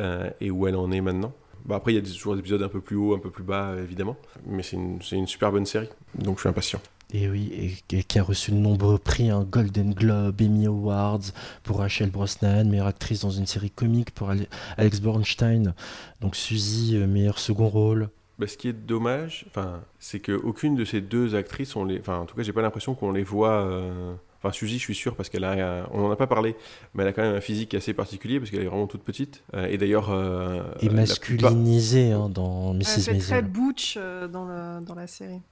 euh, 0.00 0.30
et 0.40 0.50
où 0.50 0.66
elle 0.66 0.76
en 0.76 0.90
est 0.90 1.00
maintenant. 1.00 1.32
Bah, 1.64 1.76
après, 1.76 1.92
il 1.92 1.96
y 1.96 1.98
a 1.98 2.02
toujours 2.02 2.34
des 2.34 2.40
épisodes 2.40 2.62
un 2.62 2.68
peu 2.68 2.80
plus 2.80 2.96
haut, 2.96 3.14
un 3.14 3.18
peu 3.18 3.30
plus 3.30 3.44
bas, 3.44 3.74
évidemment, 3.78 4.16
mais 4.46 4.62
c'est 4.62 4.76
une 4.76 5.26
super 5.26 5.52
bonne 5.52 5.66
série, 5.66 5.88
donc 6.14 6.36
je 6.36 6.40
suis 6.40 6.48
impatient. 6.48 6.80
Et 7.12 7.28
oui, 7.28 7.74
et, 7.90 7.98
et 7.98 8.02
qui 8.04 8.18
a 8.20 8.22
reçu 8.22 8.52
de 8.52 8.56
nombreux 8.56 8.98
prix, 8.98 9.30
un 9.30 9.42
Golden 9.42 9.92
Globe, 9.94 10.40
Emmy 10.40 10.66
Awards 10.66 11.20
pour 11.64 11.78
Rachel 11.78 12.10
Brosnan, 12.10 12.64
meilleure 12.68 12.86
actrice 12.86 13.20
dans 13.22 13.30
une 13.30 13.46
série 13.46 13.70
comique 13.70 14.12
pour 14.12 14.30
Ale- 14.30 14.46
Alex 14.76 15.00
Bornstein, 15.00 15.74
donc 16.20 16.36
Suzy, 16.36 16.96
euh, 16.96 17.06
meilleur 17.08 17.38
second 17.40 17.68
rôle. 17.68 18.10
Bah, 18.38 18.46
ce 18.46 18.56
qui 18.56 18.68
est 18.68 18.72
dommage, 18.72 19.44
enfin, 19.48 19.80
c'est 19.98 20.20
qu'aucune 20.20 20.76
de 20.76 20.84
ces 20.84 21.00
deux 21.00 21.34
actrices, 21.34 21.74
on 21.74 21.84
les, 21.84 21.98
enfin, 21.98 22.18
en 22.18 22.26
tout 22.26 22.36
cas, 22.36 22.42
j'ai 22.42 22.52
pas 22.52 22.62
l'impression 22.62 22.94
qu'on 22.94 23.12
les 23.12 23.24
voit 23.24 23.64
euh, 23.66 24.14
Enfin, 24.42 24.52
Suzy, 24.52 24.78
je 24.78 24.84
suis 24.84 24.94
sûr, 24.94 25.16
parce 25.16 25.28
qu'elle 25.28 25.44
a. 25.44 25.86
On 25.92 26.00
n'en 26.00 26.10
a 26.10 26.16
pas 26.16 26.26
parlé, 26.26 26.56
mais 26.94 27.02
elle 27.02 27.10
a 27.10 27.12
quand 27.12 27.20
même 27.20 27.34
un 27.34 27.42
physique 27.42 27.74
assez 27.74 27.92
particulier, 27.92 28.38
parce 28.40 28.50
qu'elle 28.50 28.62
est 28.62 28.68
vraiment 28.68 28.86
toute 28.86 29.02
petite. 29.02 29.42
Euh, 29.52 29.66
et 29.66 29.76
d'ailleurs. 29.76 30.08
euh, 30.08 30.62
Et 30.80 30.88
la 30.88 31.04
plupart- 31.20 31.52
hein, 31.52 32.30
dans 32.30 32.72
Elle 32.72 32.78
Mrs. 32.78 33.02
fait 33.02 33.18
très 33.18 33.42
butch 33.42 33.96
euh, 33.98 34.28
dans, 34.28 34.46
le- 34.46 34.82
dans 34.82 34.94
la 34.94 35.06
série. 35.06 35.42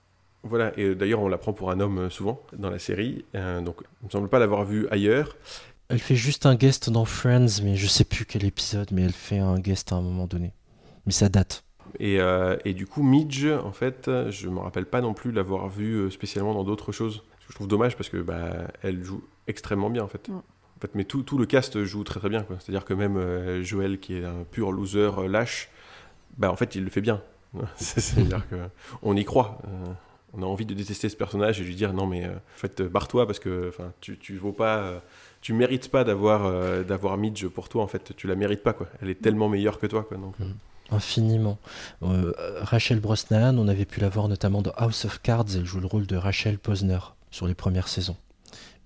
Voilà, 0.45 0.73
et 0.79 0.95
d'ailleurs, 0.95 1.21
on 1.21 1.29
la 1.29 1.39
prend 1.39 1.53
pour 1.53 1.71
un 1.71 1.81
homme 1.81 1.99
euh, 1.99 2.11
souvent 2.11 2.41
dans 2.57 2.71
la 2.71 2.79
série. 2.79 3.25
Euh, 3.35 3.61
donc, 3.61 3.77
il 4.03 4.07
me 4.07 4.11
semble 4.11 4.29
pas 4.29 4.39
l'avoir 4.39 4.65
vue 4.65 4.87
ailleurs. 4.91 5.37
Elle 5.89 5.99
fait 5.99 6.17
juste 6.17 6.47
un 6.47 6.55
guest 6.55 6.91
dans 6.91 7.05
Friends, 7.05 7.63
mais 7.65 7.75
je 7.77 7.87
sais 7.87 8.05
plus 8.05 8.25
quel 8.25 8.45
épisode, 8.45 8.89
mais 8.93 9.03
elle 9.03 9.13
fait 9.13 9.39
un 9.39 9.59
guest 9.59 9.93
à 9.93 9.97
un 9.97 10.03
moment 10.03 10.27
donné. 10.27 10.53
Mais 11.07 11.13
ça 11.13 11.29
date. 11.29 11.65
Et, 11.99 12.21
euh, 12.21 12.57
et 12.65 12.75
du 12.75 12.87
coup, 12.87 13.03
Midge, 13.03 13.47
en 13.47 13.73
fait, 13.73 14.11
je 14.31 14.49
me 14.49 14.59
rappelle 14.61 14.85
pas 14.87 15.01
non 15.01 15.15
plus 15.15 15.33
l'avoir 15.33 15.69
vue 15.69 15.95
euh, 15.95 16.11
spécialement 16.11 16.53
dans 16.55 16.65
d'autres 16.65 16.93
choses. 16.93 17.23
Ce 17.41 17.47
que 17.47 17.53
je 17.53 17.55
trouve 17.55 17.69
dommage 17.69 17.97
parce 17.97 18.11
que 18.11 18.19
bah, 18.19 18.69
elle 18.83 19.03
joue 19.03 19.25
extrêmement 19.47 19.89
bien 19.89 20.03
en 20.05 20.09
fait. 20.09 20.29
En 20.29 20.43
fait 20.83 20.91
mais 20.95 21.05
tout, 21.05 21.23
tout 21.23 21.39
le 21.39 21.47
cast 21.47 21.83
joue 21.85 22.05
très 22.05 22.21
très 22.21 22.29
bien. 22.29 22.43
quoi. 22.43 22.57
C'est-à-dire 22.61 22.85
que 22.85 22.93
même 22.93 23.17
euh, 23.17 23.63
Joël, 23.63 23.99
qui 23.99 24.19
est 24.19 24.25
un 24.25 24.45
pur 24.51 24.71
loser 24.71 25.11
euh, 25.19 25.27
lâche, 25.29 25.71
bah, 26.37 26.53
en 26.53 26.57
fait, 26.57 26.75
il 26.77 26.85
le 26.85 26.91
fait 26.91 27.01
bien. 27.01 27.23
C'est- 27.77 28.01
C'est-à-dire 28.01 28.47
que 28.51 28.57
on 29.03 29.17
y 29.17 29.25
croit. 29.25 29.59
Euh, 29.67 29.93
on 30.33 30.43
a 30.43 30.47
envie 30.47 30.67
de 30.67 30.75
détester 30.75 31.09
ce 31.09 31.17
personnage 31.17 31.61
et 31.61 31.65
lui 31.65 31.75
dire 31.75 31.93
non 31.93 32.07
mais 32.07 32.25
euh, 32.25 32.35
en 32.35 32.57
fait 32.57 32.81
euh, 32.81 32.89
barre-toi 32.89 33.27
parce 33.27 33.39
que 33.39 33.69
enfin 33.69 33.93
tu 34.01 34.19
tu 34.19 34.41
pas 34.57 34.79
euh, 34.79 34.99
tu 35.41 35.53
mérites 35.53 35.91
pas 35.91 36.05
d'avoir 36.05 36.85
d'avoir 36.85 37.17
Midge 37.17 37.47
pour 37.49 37.69
toi 37.69 37.83
en 37.83 37.87
fait 37.87 38.15
tu 38.17 38.27
la 38.27 38.35
mérites 38.35 38.63
pas 38.63 38.73
quoi 38.73 38.89
elle 39.01 39.11
est 39.11 39.21
tellement 39.21 39.49
meilleure 39.49 39.79
que 39.79 39.87
toi 39.87 40.03
quoi 40.03 40.17
donc 40.17 40.35
euh, 40.41 40.45
Infiniment. 40.91 41.59
Rachel 42.01 42.99
Brosnahan, 42.99 43.59
on 43.59 43.69
avait 43.69 43.85
pu 43.85 44.01
la 44.01 44.09
voir 44.09 44.27
notamment 44.27 44.63
dans 44.63 44.71
House 44.71 45.05
of 45.05 45.21
Cards, 45.21 45.45
elle 45.55 45.67
joue 45.67 45.81
le 45.81 45.87
rôle 45.87 46.07
de 46.07 46.17
Rachel 46.17 46.59
Posner 46.59 46.99
sur 47.31 47.47
les 47.47 47.53
premières 47.53 47.89
saisons. 47.89 48.17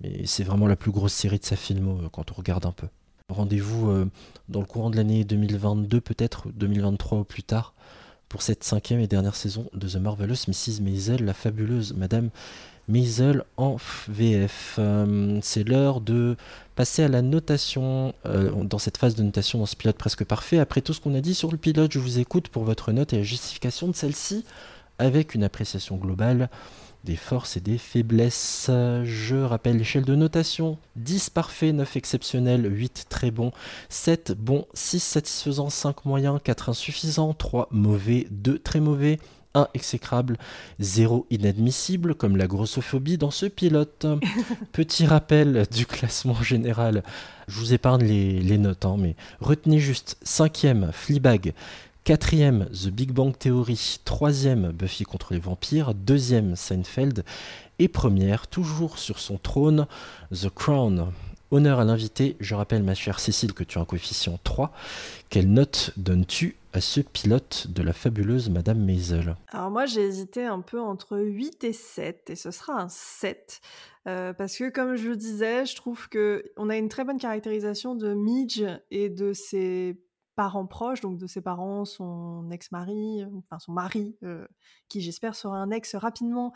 Mais 0.00 0.26
c'est 0.26 0.42
vraiment 0.42 0.66
la 0.66 0.74
plus 0.74 0.90
grosse 0.90 1.12
série 1.12 1.38
de 1.38 1.44
sa 1.44 1.54
filmo 1.54 2.00
quand 2.10 2.32
on 2.32 2.34
regarde 2.34 2.66
un 2.66 2.72
peu. 2.72 2.88
Rendez-vous 3.28 4.10
dans 4.48 4.58
le 4.58 4.66
courant 4.66 4.90
de 4.90 4.96
l'année 4.96 5.22
2022, 5.22 6.00
peut-être 6.00 6.48
2023 6.48 7.18
ou 7.18 7.24
plus 7.24 7.44
tard, 7.44 7.72
pour 8.32 8.40
cette 8.40 8.64
cinquième 8.64 8.98
et 8.98 9.06
dernière 9.06 9.36
saison 9.36 9.66
de 9.74 9.86
The 9.86 9.96
Marvelous 9.96 10.48
Mrs. 10.48 10.80
Maisel, 10.80 11.22
la 11.22 11.34
fabuleuse 11.34 11.92
Madame 11.94 12.30
Maisel 12.88 13.44
en 13.58 13.76
VF. 14.08 14.76
Euh, 14.78 15.38
c'est 15.42 15.68
l'heure 15.68 16.00
de 16.00 16.38
passer 16.74 17.02
à 17.02 17.08
la 17.08 17.20
notation, 17.20 18.14
euh, 18.24 18.50
dans 18.64 18.78
cette 18.78 18.96
phase 18.96 19.16
de 19.16 19.22
notation 19.22 19.58
dans 19.58 19.66
ce 19.66 19.76
pilote 19.76 19.98
presque 19.98 20.24
parfait. 20.24 20.58
Après 20.58 20.80
tout 20.80 20.94
ce 20.94 21.00
qu'on 21.02 21.14
a 21.14 21.20
dit 21.20 21.34
sur 21.34 21.52
le 21.52 21.58
pilote, 21.58 21.92
je 21.92 21.98
vous 21.98 22.20
écoute 22.20 22.48
pour 22.48 22.64
votre 22.64 22.90
note 22.90 23.12
et 23.12 23.18
la 23.18 23.22
justification 23.22 23.86
de 23.86 23.94
celle-ci, 23.94 24.46
avec 24.98 25.34
une 25.34 25.44
appréciation 25.44 25.96
globale 25.96 26.48
des 27.04 27.16
forces 27.16 27.56
et 27.56 27.60
des 27.60 27.78
faiblesses. 27.78 28.70
Je 29.04 29.36
rappelle 29.36 29.78
l'échelle 29.78 30.04
de 30.04 30.14
notation 30.14 30.78
10 30.96 31.30
parfait, 31.30 31.72
9 31.72 31.96
exceptionnel, 31.96 32.66
8 32.70 33.06
très 33.08 33.30
bon, 33.30 33.52
7 33.88 34.32
bon, 34.32 34.66
6 34.74 35.00
satisfaisant, 35.00 35.70
5 35.70 36.04
moyen, 36.04 36.38
4 36.42 36.68
insuffisant, 36.68 37.34
3 37.34 37.68
mauvais, 37.70 38.26
2 38.30 38.58
très 38.58 38.80
mauvais. 38.80 39.18
1 39.54 39.68
exécrable, 39.74 40.38
0 40.80 41.26
inadmissible, 41.30 42.14
comme 42.14 42.38
la 42.38 42.46
grossophobie 42.46 43.18
dans 43.18 43.30
ce 43.30 43.46
pilote. 43.46 44.06
Petit 44.72 45.06
rappel 45.06 45.66
du 45.70 45.86
classement 45.86 46.42
général. 46.42 47.02
Je 47.48 47.58
vous 47.58 47.74
épargne 47.74 48.02
les, 48.02 48.40
les 48.40 48.58
notes, 48.58 48.86
hein, 48.86 48.96
mais 48.98 49.14
retenez 49.40 49.78
juste 49.78 50.16
5ème 50.24 50.90
Fleabag, 50.92 51.52
4ème 52.04 52.66
The 52.70 52.88
Big 52.88 53.12
Bang 53.12 53.32
Theory, 53.38 54.00
3ème 54.04 54.72
Buffy 54.72 55.04
contre 55.04 55.34
les 55.34 55.38
vampires, 55.38 55.94
2ème 55.94 56.56
Seinfeld, 56.56 57.24
et 57.78 57.86
première, 57.86 58.48
toujours 58.48 58.98
sur 58.98 59.20
son 59.20 59.38
trône, 59.38 59.86
The 60.32 60.48
Crown. 60.48 61.12
Honneur 61.52 61.78
à 61.78 61.84
l'invité, 61.84 62.36
je 62.40 62.56
rappelle 62.56 62.82
ma 62.82 62.94
chère 62.94 63.20
Cécile 63.20 63.52
que 63.52 63.62
tu 63.62 63.78
as 63.78 63.82
un 63.82 63.84
coefficient 63.84 64.40
3. 64.42 64.72
Quelle 65.30 65.52
note 65.52 65.92
donnes-tu 65.96 66.56
à 66.72 66.80
ce 66.80 67.00
pilote 67.00 67.68
de 67.68 67.82
la 67.82 67.92
fabuleuse 67.92 68.50
Madame 68.50 68.82
Maisel? 68.82 69.36
Alors 69.48 69.70
moi 69.70 69.86
j'ai 69.86 70.00
hésité 70.00 70.44
un 70.44 70.60
peu 70.60 70.80
entre 70.80 71.18
8 71.18 71.62
et 71.64 71.72
7 71.72 72.30
et 72.30 72.36
ce 72.36 72.50
sera 72.50 72.80
un 72.80 72.88
7 72.88 73.60
euh, 74.08 74.32
parce 74.32 74.56
que 74.56 74.70
comme 74.70 74.96
je 74.96 75.10
le 75.10 75.16
disais, 75.16 75.66
je 75.66 75.76
trouve 75.76 76.08
que 76.08 76.50
on 76.56 76.68
a 76.68 76.76
une 76.76 76.88
très 76.88 77.04
bonne 77.04 77.18
caractérisation 77.18 77.94
de 77.94 78.14
Midge 78.14 78.64
et 78.90 79.08
de 79.10 79.32
ses 79.34 79.96
parents 80.34 80.66
proches, 80.66 81.00
donc 81.00 81.18
de 81.18 81.26
ses 81.26 81.40
parents, 81.40 81.84
son 81.84 82.50
ex-mari, 82.50 83.24
enfin 83.38 83.58
son 83.58 83.72
mari, 83.72 84.16
euh, 84.22 84.46
qui 84.88 85.00
j'espère 85.00 85.34
sera 85.34 85.56
un 85.56 85.70
ex 85.70 85.94
rapidement, 85.94 86.52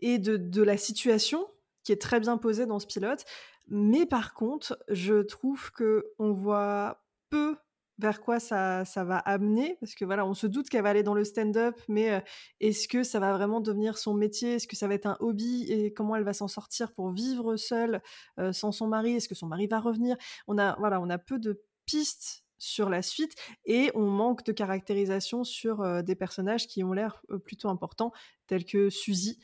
et 0.00 0.18
de, 0.18 0.36
de 0.36 0.62
la 0.62 0.76
situation 0.76 1.46
qui 1.84 1.92
est 1.92 2.00
très 2.00 2.20
bien 2.20 2.36
posée 2.36 2.66
dans 2.66 2.78
ce 2.78 2.86
pilote. 2.86 3.24
Mais 3.68 4.06
par 4.06 4.34
contre, 4.34 4.78
je 4.88 5.22
trouve 5.22 5.70
que 5.72 6.06
on 6.18 6.32
voit 6.32 7.02
peu 7.30 7.56
vers 7.98 8.20
quoi 8.20 8.38
ça, 8.40 8.84
ça 8.84 9.04
va 9.04 9.18
amener 9.18 9.76
parce 9.80 9.94
que 9.94 10.04
voilà 10.04 10.26
on 10.26 10.34
se 10.34 10.46
doute 10.46 10.68
qu'elle 10.68 10.82
va 10.82 10.90
aller 10.90 11.02
dans 11.02 11.14
le 11.14 11.24
stand-up 11.24 11.80
mais 11.88 12.12
euh, 12.12 12.20
est-ce 12.60 12.88
que 12.88 13.02
ça 13.02 13.18
va 13.20 13.32
vraiment 13.32 13.60
devenir 13.60 13.96
son 13.96 14.14
métier? 14.14 14.54
Est-ce 14.54 14.68
que 14.68 14.76
ça 14.76 14.86
va 14.86 14.94
être 14.94 15.06
un 15.06 15.16
hobby? 15.20 15.64
Et 15.72 15.92
comment 15.92 16.16
elle 16.16 16.24
va 16.24 16.34
s'en 16.34 16.48
sortir 16.48 16.92
pour 16.92 17.10
vivre 17.10 17.56
seule 17.56 18.02
euh, 18.38 18.52
sans 18.52 18.72
son 18.72 18.86
mari? 18.86 19.14
Est-ce 19.14 19.28
que 19.28 19.34
son 19.34 19.46
mari 19.46 19.66
va 19.66 19.80
revenir? 19.80 20.16
On 20.46 20.58
a 20.58 20.76
voilà 20.78 21.00
on 21.00 21.08
a 21.08 21.18
peu 21.18 21.38
de 21.38 21.62
pistes 21.86 22.45
sur 22.58 22.88
la 22.88 23.02
suite 23.02 23.34
et 23.64 23.90
on 23.94 24.06
manque 24.10 24.44
de 24.44 24.52
caractérisation 24.52 25.44
sur 25.44 25.80
euh, 25.82 26.02
des 26.02 26.14
personnages 26.14 26.66
qui 26.66 26.82
ont 26.84 26.92
l'air 26.92 27.20
plutôt 27.44 27.68
importants 27.68 28.12
tels 28.46 28.64
que 28.64 28.90
Suzy 28.90 29.38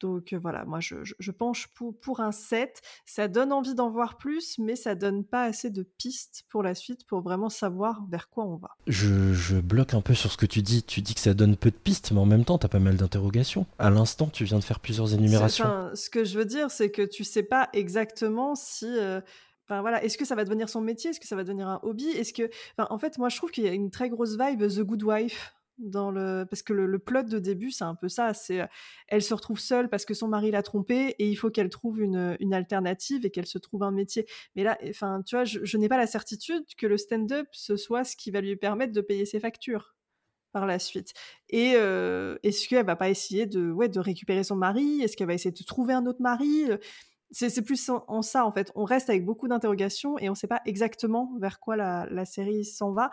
donc 0.00 0.32
euh, 0.32 0.38
voilà, 0.38 0.64
moi 0.64 0.78
je, 0.78 1.02
je- 1.02 1.14
je 1.18 1.32
penche 1.32 1.66
pour, 1.74 1.98
pour 1.98 2.20
un 2.20 2.30
7. 2.30 2.80
Ça 3.04 3.26
donne 3.26 3.52
envie 3.52 3.74
d'en 3.74 3.90
voir 3.90 4.16
plus, 4.16 4.56
mais 4.58 4.76
ça 4.76 4.94
donne 4.94 5.24
pas 5.24 5.42
assez 5.42 5.70
de 5.70 5.82
pistes 5.82 6.44
pour 6.50 6.62
la 6.62 6.76
suite 6.76 7.04
pour 7.04 7.20
vraiment 7.20 7.48
savoir 7.48 8.06
vers 8.08 8.28
quoi 8.30 8.44
on 8.44 8.58
va. 8.58 8.76
je, 8.86 9.34
je 9.34 9.56
bloque 9.56 9.94
un 9.94 10.00
peu 10.00 10.14
sur 10.14 10.30
ce 10.30 10.36
que 10.36 10.46
tu 10.46 10.62
dis. 10.62 10.84
Tu 10.84 11.02
dis 11.02 11.14
que 11.14 11.20
ça 11.20 11.34
donne 11.34 11.56
peu 11.56 11.72
de 11.72 11.76
pistes, 11.76 12.12
mais 12.12 12.20
en 12.20 12.26
même 12.26 12.44
temps, 12.44 12.58
tu 12.58 12.66
as 12.66 12.68
pas 12.68 12.78
mal 12.78 12.96
d'interrogations. 12.96 13.66
À 13.80 13.90
l'instant, 13.90 14.28
tu 14.28 14.44
viens 14.44 14.60
de 14.60 14.64
faire 14.64 14.78
plusieurs 14.78 15.12
énumérations. 15.14 15.64
Enfin, 15.64 15.90
ce 15.94 16.10
que 16.10 16.22
je 16.24 16.38
veux 16.38 16.44
dire, 16.44 16.70
c'est 16.70 16.92
que 16.92 17.02
tu 17.02 17.24
sais 17.24 17.42
pas 17.42 17.68
exactement 17.72 18.54
si. 18.54 18.86
euh, 18.86 19.20
Voilà, 19.68 20.02
est-ce 20.02 20.18
que 20.18 20.24
ça 20.24 20.34
va 20.34 20.44
devenir 20.44 20.68
son 20.68 20.80
métier? 20.80 21.10
Est-ce 21.10 21.20
que 21.20 21.26
ça 21.26 21.36
va 21.36 21.44
devenir 21.44 21.68
un 21.68 21.80
hobby? 21.82 22.08
Est-ce 22.08 22.32
que, 22.32 22.50
en 22.78 22.98
fait, 22.98 23.18
moi 23.18 23.28
je 23.28 23.36
trouve 23.36 23.50
qu'il 23.50 23.64
y 23.64 23.68
a 23.68 23.72
une 23.72 23.90
très 23.90 24.08
grosse 24.08 24.36
vibe 24.38 24.66
The 24.66 24.80
Good 24.80 25.02
Wife 25.02 25.54
dans 25.78 26.10
le, 26.10 26.44
parce 26.48 26.62
que 26.62 26.72
le, 26.72 26.98
plot 26.98 27.22
de 27.22 27.38
début 27.38 27.70
c'est 27.70 27.84
un 27.84 27.94
peu 27.94 28.08
ça, 28.08 28.34
c'est 28.34 28.60
euh, 28.60 28.66
elle 29.06 29.22
se 29.22 29.32
retrouve 29.32 29.60
seule 29.60 29.88
parce 29.88 30.04
que 30.04 30.14
son 30.14 30.28
mari 30.28 30.50
l'a 30.50 30.62
trompée 30.62 31.14
et 31.18 31.28
il 31.28 31.36
faut 31.36 31.50
qu'elle 31.50 31.68
trouve 31.68 32.00
une, 32.00 32.36
alternative 32.52 33.24
et 33.24 33.30
qu'elle 33.30 33.46
se 33.46 33.58
trouve 33.58 33.82
un 33.82 33.92
métier. 33.92 34.26
Mais 34.56 34.64
là, 34.64 34.76
enfin, 34.88 35.22
tu 35.24 35.36
vois, 35.36 35.44
je, 35.44 35.76
n'ai 35.76 35.88
pas 35.88 35.98
la 35.98 36.06
certitude 36.06 36.64
que 36.76 36.86
le 36.86 36.96
stand-up 36.96 37.48
ce 37.52 37.76
soit 37.76 38.04
ce 38.04 38.16
qui 38.16 38.30
va 38.30 38.40
lui 38.40 38.56
permettre 38.56 38.92
de 38.92 39.00
payer 39.00 39.24
ses 39.24 39.40
factures 39.40 39.94
par 40.52 40.66
la 40.66 40.78
suite. 40.78 41.12
Et 41.50 41.74
euh, 41.76 42.36
est-ce 42.42 42.68
qu'elle 42.68 42.86
va 42.86 42.96
pas 42.96 43.10
essayer 43.10 43.46
de, 43.46 43.70
ouais, 43.70 43.88
de 43.88 44.00
récupérer 44.00 44.44
son 44.44 44.56
mari? 44.56 45.02
Est-ce 45.02 45.16
qu'elle 45.16 45.26
va 45.28 45.34
essayer 45.34 45.52
de 45.52 45.64
trouver 45.64 45.92
un 45.94 46.06
autre 46.06 46.22
mari? 46.22 46.64
C'est, 47.30 47.50
c'est 47.50 47.62
plus 47.62 47.88
en, 47.88 48.04
en 48.08 48.22
ça, 48.22 48.44
en 48.46 48.52
fait. 48.52 48.72
On 48.74 48.84
reste 48.84 49.10
avec 49.10 49.24
beaucoup 49.24 49.48
d'interrogations 49.48 50.18
et 50.18 50.28
on 50.28 50.32
ne 50.32 50.36
sait 50.36 50.46
pas 50.46 50.60
exactement 50.66 51.30
vers 51.40 51.60
quoi 51.60 51.76
la, 51.76 52.06
la 52.10 52.24
série 52.24 52.64
s'en 52.64 52.92
va. 52.92 53.10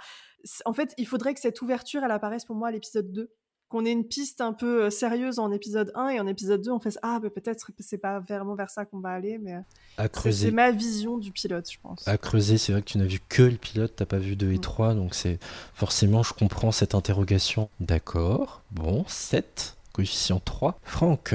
En 0.65 0.73
fait, 0.73 0.93
il 0.97 1.07
faudrait 1.07 1.33
que 1.33 1.39
cette 1.41 1.61
ouverture, 1.61 2.03
elle 2.03 2.11
apparaisse 2.11 2.45
pour 2.45 2.55
moi 2.55 2.69
à 2.69 2.71
l'épisode 2.71 3.11
2. 3.11 3.31
Qu'on 3.67 3.83
ait 3.83 3.91
une 3.91 4.07
piste 4.07 4.41
un 4.41 4.53
peu 4.53 4.83
euh, 4.83 4.89
sérieuse 4.91 5.39
en 5.39 5.51
épisode 5.51 5.91
1 5.95 6.09
et 6.09 6.19
en 6.19 6.27
épisode 6.27 6.61
2, 6.61 6.69
on 6.69 6.79
fait 6.79 6.95
Ah, 7.01 7.19
bah, 7.19 7.31
peut-être 7.31 7.71
que 7.75 7.81
c'est 7.81 7.97
pas 7.97 8.19
vraiment 8.19 8.53
vers 8.53 8.69
ça 8.69 8.85
qu'on 8.85 8.99
va 8.99 9.09
aller, 9.09 9.39
mais 9.39 9.55
euh, 9.55 9.59
À 9.97 10.03
c'est, 10.03 10.09
creuser. 10.11 10.45
c'est 10.45 10.51
ma 10.51 10.69
vision 10.69 11.17
du 11.17 11.31
pilote, 11.31 11.67
je 11.71 11.79
pense. 11.81 12.07
À 12.07 12.19
creuser, 12.19 12.59
c'est 12.59 12.73
vrai 12.73 12.83
que 12.83 12.87
tu 12.87 12.99
n'as 12.99 13.05
vu 13.05 13.19
que 13.27 13.41
le 13.41 13.57
pilote, 13.57 13.93
t'as 13.95 14.05
pas 14.05 14.19
vu 14.19 14.35
2 14.35 14.51
et 14.53 14.59
3, 14.59 14.93
donc 14.93 15.15
c'est 15.15 15.39
forcément, 15.73 16.21
je 16.21 16.33
comprends 16.33 16.71
cette 16.71 16.93
interrogation. 16.93 17.69
D'accord, 17.79 18.61
bon, 18.69 19.03
7, 19.07 19.74
coefficient 19.95 20.41
3. 20.43 20.77
Franck, 20.84 21.34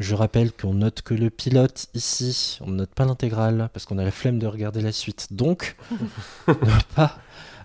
je 0.00 0.14
rappelle 0.16 0.50
qu'on 0.52 0.74
note 0.74 1.02
que 1.02 1.14
le 1.14 1.30
pilote 1.30 1.86
ici, 1.94 2.58
on 2.60 2.66
ne 2.70 2.76
note 2.78 2.90
pas 2.90 3.04
l'intégrale, 3.04 3.70
parce 3.72 3.86
qu'on 3.86 3.98
a 3.98 4.04
la 4.04 4.10
flemme 4.10 4.40
de 4.40 4.48
regarder 4.48 4.80
la 4.82 4.90
suite. 4.92 5.28
Donc, 5.30 5.76
pas... 6.96 7.18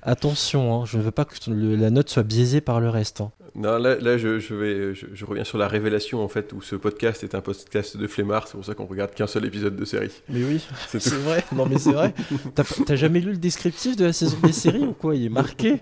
Attention, 0.07 0.71
hein, 0.83 0.85
je 0.85 0.99
ne 0.99 1.01
veux 1.01 1.09
pas 1.09 1.25
que 1.25 1.33
le- 1.49 1.75
la 1.75 1.89
note 1.89 2.11
soit 2.11 2.21
biaisée 2.21 2.61
par 2.61 2.79
le 2.79 2.89
reste. 2.89 3.21
hein. 3.21 3.31
Non, 3.55 3.79
là, 3.79 3.95
là 3.95 4.19
je, 4.19 4.37
je 4.37 4.53
vais, 4.53 4.93
je, 4.93 5.07
je 5.11 5.25
reviens 5.25 5.43
sur 5.43 5.57
la 5.57 5.67
révélation 5.67 6.23
en 6.23 6.27
fait 6.27 6.53
où 6.53 6.61
ce 6.61 6.75
podcast 6.75 7.23
est 7.23 7.33
un 7.33 7.41
podcast 7.41 7.97
de 7.97 8.05
flemmard, 8.05 8.47
c'est 8.47 8.53
pour 8.53 8.63
ça 8.65 8.75
qu'on 8.75 8.85
regarde 8.85 9.15
qu'un 9.15 9.25
seul 9.25 9.45
épisode 9.45 9.75
de 9.75 9.83
série. 9.83 10.11
Mais 10.29 10.43
oui, 10.43 10.63
c'est 10.89 11.03
vrai. 11.11 11.43
Non 11.55 11.65
mais 11.65 11.79
c'est 11.79 11.91
vrai. 11.93 12.13
T'as 12.85 12.95
jamais 12.95 13.19
lu 13.19 13.31
le 13.31 13.37
descriptif 13.37 13.95
de 13.95 14.05
la 14.05 14.13
saison 14.13 14.37
des 14.43 14.51
séries 14.51 14.85
ou 14.85 14.93
quoi? 14.93 15.15
Il 15.15 15.25
est 15.25 15.29
marqué 15.29 15.81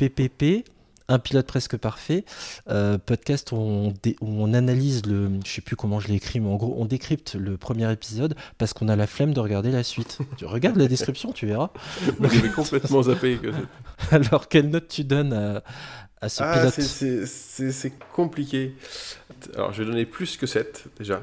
PPP, 0.00 0.64
un 1.08 1.18
pilote 1.18 1.46
presque 1.46 1.76
parfait, 1.76 2.24
euh, 2.70 2.96
podcast 2.98 3.52
où 3.52 3.56
on, 3.56 3.92
dé- 4.02 4.16
où 4.20 4.28
on 4.28 4.54
analyse 4.54 5.04
le, 5.06 5.30
je 5.44 5.50
sais 5.52 5.60
plus 5.60 5.76
comment 5.76 6.00
je 6.00 6.08
l'ai 6.08 6.14
écrit, 6.14 6.40
mais 6.40 6.48
en 6.48 6.56
gros 6.56 6.74
on 6.78 6.86
décrypte 6.86 7.34
le 7.34 7.56
premier 7.58 7.90
épisode 7.92 8.34
parce 8.58 8.72
qu'on 8.72 8.88
a 8.88 8.96
la 8.96 9.06
flemme 9.06 9.34
de 9.34 9.40
regarder 9.40 9.70
la 9.70 9.82
suite. 9.82 10.18
tu 10.38 10.46
regardes 10.46 10.76
la 10.76 10.88
description, 10.88 11.32
tu 11.32 11.46
verras. 11.46 11.70
J'avais 12.20 12.48
complètement 12.50 13.02
zappé 13.04 13.38
que- 13.38 13.52
Alors 14.14 14.48
quelle 14.48 14.70
note 14.70 14.88
tu 14.88 15.04
donnes 15.04 15.32
à, 15.34 15.62
à 16.22 16.28
ce 16.30 16.42
Ah, 16.42 16.54
pilote 16.70 17.26
c'est- 17.26 17.92
compliqué. 18.12 18.74
Alors, 19.56 19.74
je 19.74 19.82
vais 19.82 19.90
donner 19.90 20.06
plus 20.06 20.38
que 20.38 20.46
7 20.46 20.84
déjà. 20.98 21.22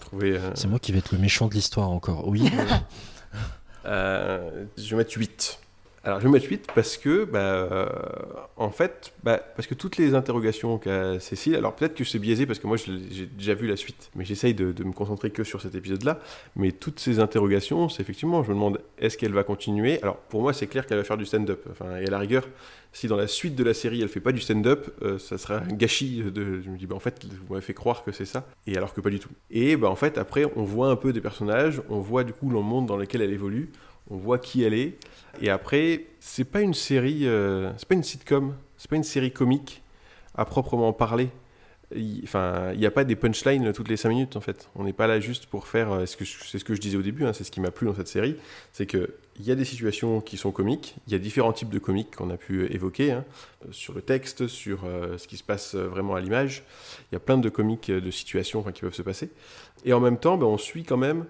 Trouvé, 0.00 0.36
euh, 0.36 0.50
C'est 0.54 0.68
moi 0.68 0.78
qui 0.78 0.92
vais 0.92 0.98
être 0.98 1.10
le 1.10 1.18
méchant 1.18 1.48
de 1.48 1.54
l'histoire 1.54 1.90
encore. 1.90 2.28
Oui. 2.28 2.48
Euh, 3.84 4.64
je 4.76 4.90
vais 4.90 4.96
mettre 4.96 5.16
8. 5.16 5.58
Alors, 6.08 6.20
je 6.20 6.26
vais 6.26 6.32
mettre 6.32 6.48
8 6.48 6.68
parce 6.74 6.96
que, 6.96 7.26
bah, 7.26 7.38
euh, 7.38 7.86
en 8.56 8.70
fait, 8.70 9.12
bah, 9.24 9.42
parce 9.54 9.68
que 9.68 9.74
toutes 9.74 9.98
les 9.98 10.14
interrogations 10.14 10.78
qu'a 10.78 11.20
Cécile, 11.20 11.54
alors 11.54 11.76
peut-être 11.76 11.94
que 11.94 12.02
c'est 12.02 12.18
biaisé 12.18 12.46
parce 12.46 12.58
que 12.58 12.66
moi 12.66 12.78
je 12.78 12.92
j'ai 13.10 13.26
déjà 13.26 13.52
vu 13.52 13.66
la 13.66 13.76
suite, 13.76 14.10
mais 14.14 14.24
j'essaye 14.24 14.54
de, 14.54 14.72
me 14.84 14.92
concentrer 14.92 15.28
que 15.28 15.44
sur 15.44 15.60
cet 15.60 15.74
épisode-là. 15.74 16.18
Mais 16.56 16.72
toutes 16.72 16.98
ces 16.98 17.18
interrogations, 17.18 17.90
c'est 17.90 18.00
effectivement, 18.00 18.42
je 18.42 18.48
me 18.48 18.54
demande, 18.54 18.80
est-ce 18.98 19.18
qu'elle 19.18 19.34
va 19.34 19.44
continuer? 19.44 20.00
Alors, 20.00 20.16
pour 20.16 20.40
moi, 20.40 20.54
c'est 20.54 20.66
clair 20.66 20.86
qu'elle 20.86 20.96
va 20.96 21.04
faire 21.04 21.18
du 21.18 21.26
stand-up. 21.26 21.66
Enfin, 21.70 21.98
et 21.98 22.06
à 22.06 22.10
la 22.10 22.18
rigueur, 22.18 22.48
si 22.94 23.06
dans 23.06 23.16
la 23.16 23.26
suite 23.26 23.54
de 23.54 23.62
la 23.62 23.74
série, 23.74 24.00
elle 24.00 24.08
fait 24.08 24.20
pas 24.20 24.32
du 24.32 24.40
stand-up, 24.40 24.88
euh, 25.02 25.18
ça 25.18 25.36
sera 25.36 25.56
un 25.58 25.74
gâchis. 25.74 26.22
Je 26.24 26.70
me 26.70 26.78
dis, 26.78 26.86
bah, 26.86 26.96
en 26.96 27.00
fait, 27.00 27.22
vous 27.26 27.52
m'avez 27.52 27.60
fait 27.60 27.74
croire 27.74 28.02
que 28.02 28.12
c'est 28.12 28.24
ça, 28.24 28.46
et 28.66 28.78
alors 28.78 28.94
que 28.94 29.02
pas 29.02 29.10
du 29.10 29.18
tout. 29.18 29.30
Et 29.50 29.76
bah, 29.76 29.90
en 29.90 29.96
fait, 29.96 30.16
après, 30.16 30.46
on 30.56 30.62
voit 30.62 30.88
un 30.88 30.96
peu 30.96 31.12
des 31.12 31.20
personnages, 31.20 31.82
on 31.90 32.00
voit 32.00 32.24
du 32.24 32.32
coup 32.32 32.48
le 32.48 32.62
monde 32.62 32.86
dans 32.86 32.96
lequel 32.96 33.20
elle 33.20 33.32
évolue, 33.34 33.68
on 34.10 34.16
voit 34.16 34.38
qui 34.38 34.64
elle 34.64 34.72
est, 34.72 34.98
et 35.40 35.50
après, 35.50 36.04
c'est 36.20 36.44
pas 36.44 36.60
une 36.60 36.74
série, 36.74 37.26
euh, 37.26 37.70
c'est 37.78 37.88
pas 37.88 37.94
une 37.94 38.02
sitcom, 38.02 38.54
c'est 38.76 38.90
pas 38.90 38.96
une 38.96 39.04
série 39.04 39.32
comique 39.32 39.82
à 40.34 40.44
proprement 40.44 40.92
parler. 40.92 41.30
Il- 41.94 42.20
Enfin, 42.24 42.70
il 42.74 42.78
n'y 42.80 42.84
a 42.86 42.90
pas 42.90 43.04
des 43.04 43.16
punchlines 43.16 43.72
toutes 43.72 43.88
les 43.88 43.96
5 43.96 44.10
minutes 44.10 44.36
en 44.36 44.42
fait. 44.42 44.68
On 44.74 44.84
n'est 44.84 44.92
pas 44.92 45.06
là 45.06 45.20
juste 45.20 45.46
pour 45.46 45.66
faire. 45.66 45.90
euh, 45.90 46.04
C'est 46.06 46.58
ce 46.58 46.64
que 46.64 46.74
je 46.74 46.80
disais 46.80 46.98
au 46.98 47.02
début, 47.02 47.24
hein, 47.24 47.32
c'est 47.32 47.44
ce 47.44 47.50
qui 47.50 47.60
m'a 47.62 47.70
plu 47.70 47.86
dans 47.86 47.94
cette 47.94 48.08
série. 48.08 48.36
C'est 48.72 48.84
qu'il 48.84 49.08
y 49.40 49.50
a 49.50 49.54
des 49.54 49.64
situations 49.64 50.20
qui 50.20 50.36
sont 50.36 50.52
comiques, 50.52 50.96
il 51.06 51.14
y 51.14 51.16
a 51.16 51.18
différents 51.18 51.54
types 51.54 51.70
de 51.70 51.78
comiques 51.78 52.16
qu'on 52.16 52.28
a 52.28 52.36
pu 52.36 52.66
évoquer, 52.74 53.12
hein, 53.12 53.24
sur 53.70 53.94
le 53.94 54.02
texte, 54.02 54.48
sur 54.48 54.84
euh, 54.84 55.16
ce 55.16 55.26
qui 55.26 55.38
se 55.38 55.42
passe 55.44 55.74
euh, 55.76 55.86
vraiment 55.88 56.14
à 56.14 56.20
l'image. 56.20 56.62
Il 57.10 57.14
y 57.14 57.16
a 57.16 57.20
plein 57.20 57.38
de 57.38 57.48
comiques 57.48 57.90
de 57.90 58.10
situations 58.10 58.62
qui 58.64 58.82
peuvent 58.82 58.92
se 58.94 59.00
passer. 59.02 59.30
Et 59.86 59.94
en 59.94 60.00
même 60.00 60.18
temps, 60.18 60.36
ben, 60.36 60.46
on 60.46 60.58
suit 60.58 60.84
quand 60.84 60.98
même 60.98 61.24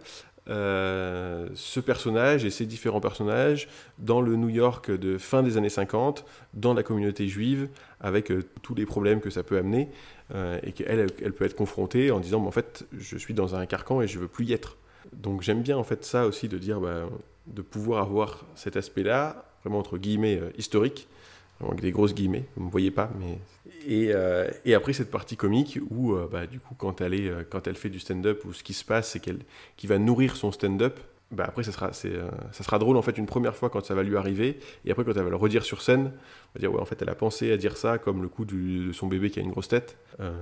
euh, 0.50 1.48
ce 1.54 1.78
personnage 1.80 2.44
et 2.44 2.50
ces 2.50 2.64
différents 2.64 3.00
personnages 3.00 3.68
dans 3.98 4.20
le 4.20 4.36
New 4.36 4.48
York 4.48 4.90
de 4.90 5.18
fin 5.18 5.42
des 5.42 5.56
années 5.56 5.68
50, 5.68 6.24
dans 6.54 6.74
la 6.74 6.82
communauté 6.82 7.28
juive, 7.28 7.68
avec 8.00 8.30
euh, 8.30 8.42
tous 8.62 8.74
les 8.74 8.86
problèmes 8.86 9.20
que 9.20 9.30
ça 9.30 9.42
peut 9.42 9.58
amener, 9.58 9.88
euh, 10.34 10.58
et 10.62 10.72
qu'elle 10.72 11.06
elle, 11.22 11.32
peut 11.32 11.44
être 11.44 11.56
confrontée 11.56 12.10
en 12.10 12.20
disant, 12.20 12.44
en 12.44 12.50
fait, 12.50 12.86
je 12.98 13.18
suis 13.18 13.34
dans 13.34 13.54
un 13.56 13.66
carcan 13.66 14.00
et 14.00 14.08
je 14.08 14.18
veux 14.18 14.28
plus 14.28 14.46
y 14.46 14.52
être. 14.52 14.76
Donc 15.12 15.42
j'aime 15.42 15.62
bien 15.62 15.76
en 15.76 15.84
fait 15.84 16.04
ça 16.04 16.26
aussi 16.26 16.48
de 16.48 16.58
dire, 16.58 16.80
bah, 16.80 17.08
de 17.46 17.62
pouvoir 17.62 18.02
avoir 18.02 18.44
cet 18.54 18.76
aspect-là, 18.76 19.44
vraiment 19.62 19.78
entre 19.78 19.98
guillemets 19.98 20.40
historique, 20.56 21.08
avec 21.66 21.80
des 21.80 21.90
grosses 21.90 22.14
guillemets, 22.14 22.44
vous 22.56 22.62
ne 22.62 22.66
me 22.66 22.70
voyez 22.70 22.90
pas, 22.90 23.10
mais 23.18 23.39
et, 23.86 24.10
euh, 24.12 24.48
et 24.64 24.74
après 24.74 24.93
cette 24.93 25.10
partie 25.10 25.36
comique 25.36 25.78
où 25.90 26.12
euh, 26.12 26.28
bah, 26.30 26.47
du 26.47 26.60
coup 26.60 26.74
quand 26.76 27.01
elle 27.01 27.14
est 27.14 27.28
euh, 27.28 27.43
quand 27.48 27.66
elle 27.66 27.76
fait 27.76 27.89
du 27.89 27.98
stand-up 27.98 28.44
ou 28.44 28.52
ce 28.52 28.62
qui 28.62 28.74
se 28.74 28.85
passe 28.85 29.10
c'est 29.10 29.20
qu'elle 29.20 29.39
qui 29.76 29.86
va 29.86 29.98
nourrir 29.98 30.36
son 30.36 30.52
stand-up 30.52 30.98
bah 31.30 31.44
après 31.47 31.62
ça 31.62 31.72
sera 31.72 31.93
c'est 31.93 32.12
ça 32.52 32.64
sera 32.64 32.78
drôle 32.78 32.97
en 32.97 33.02
fait 33.02 33.18
une 33.18 33.26
première 33.26 33.55
fois 33.55 33.68
quand 33.68 33.85
ça 33.85 33.94
va 33.94 34.02
lui 34.02 34.16
arriver. 34.16 34.59
Et 34.86 34.90
après 34.90 35.05
quand 35.05 35.12
elle 35.14 35.24
va 35.24 35.30
le 35.30 35.36
redire 35.36 35.62
sur 35.62 35.82
scène 35.82 36.06
on 36.10 36.59
va 36.59 36.60
dire 36.60 36.72
ouais 36.72 36.80
en 36.80 36.86
fait 36.86 37.02
elle 37.02 37.10
a 37.10 37.14
pensé 37.14 37.52
à 37.52 37.59
dire 37.59 37.76
ça 37.76 37.98
comme 37.98 38.22
le 38.22 38.28
coup 38.28 38.47
de 38.47 38.93
son 38.93 39.09
bébé 39.09 39.28
qui 39.28 39.39
a 39.39 39.43
une 39.43 39.51
grosse 39.51 39.68
tête. 39.68 39.98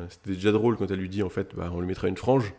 C'était 0.09 0.35
déjà 0.35 0.53
drôle 0.53 0.77
quand 0.77 0.89
elle 0.89 1.01
lui 1.01 1.09
dit 1.09 1.25
en 1.25 1.29
fait 1.29 1.57
bah, 1.57 1.71
on 1.75 1.81
lui 1.81 1.89
mettra 1.89 2.07
une 2.07 2.17
frange. 2.17 2.55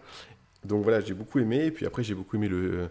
Donc 0.66 0.84
voilà 0.84 1.00
j'ai 1.00 1.14
beaucoup 1.14 1.40
aimé. 1.40 1.68
Et 1.68 1.72
puis 1.72 1.86
après 1.86 2.04
j'ai 2.04 2.16
beaucoup 2.16 2.36
aimé 2.36 2.50
le 2.50 2.90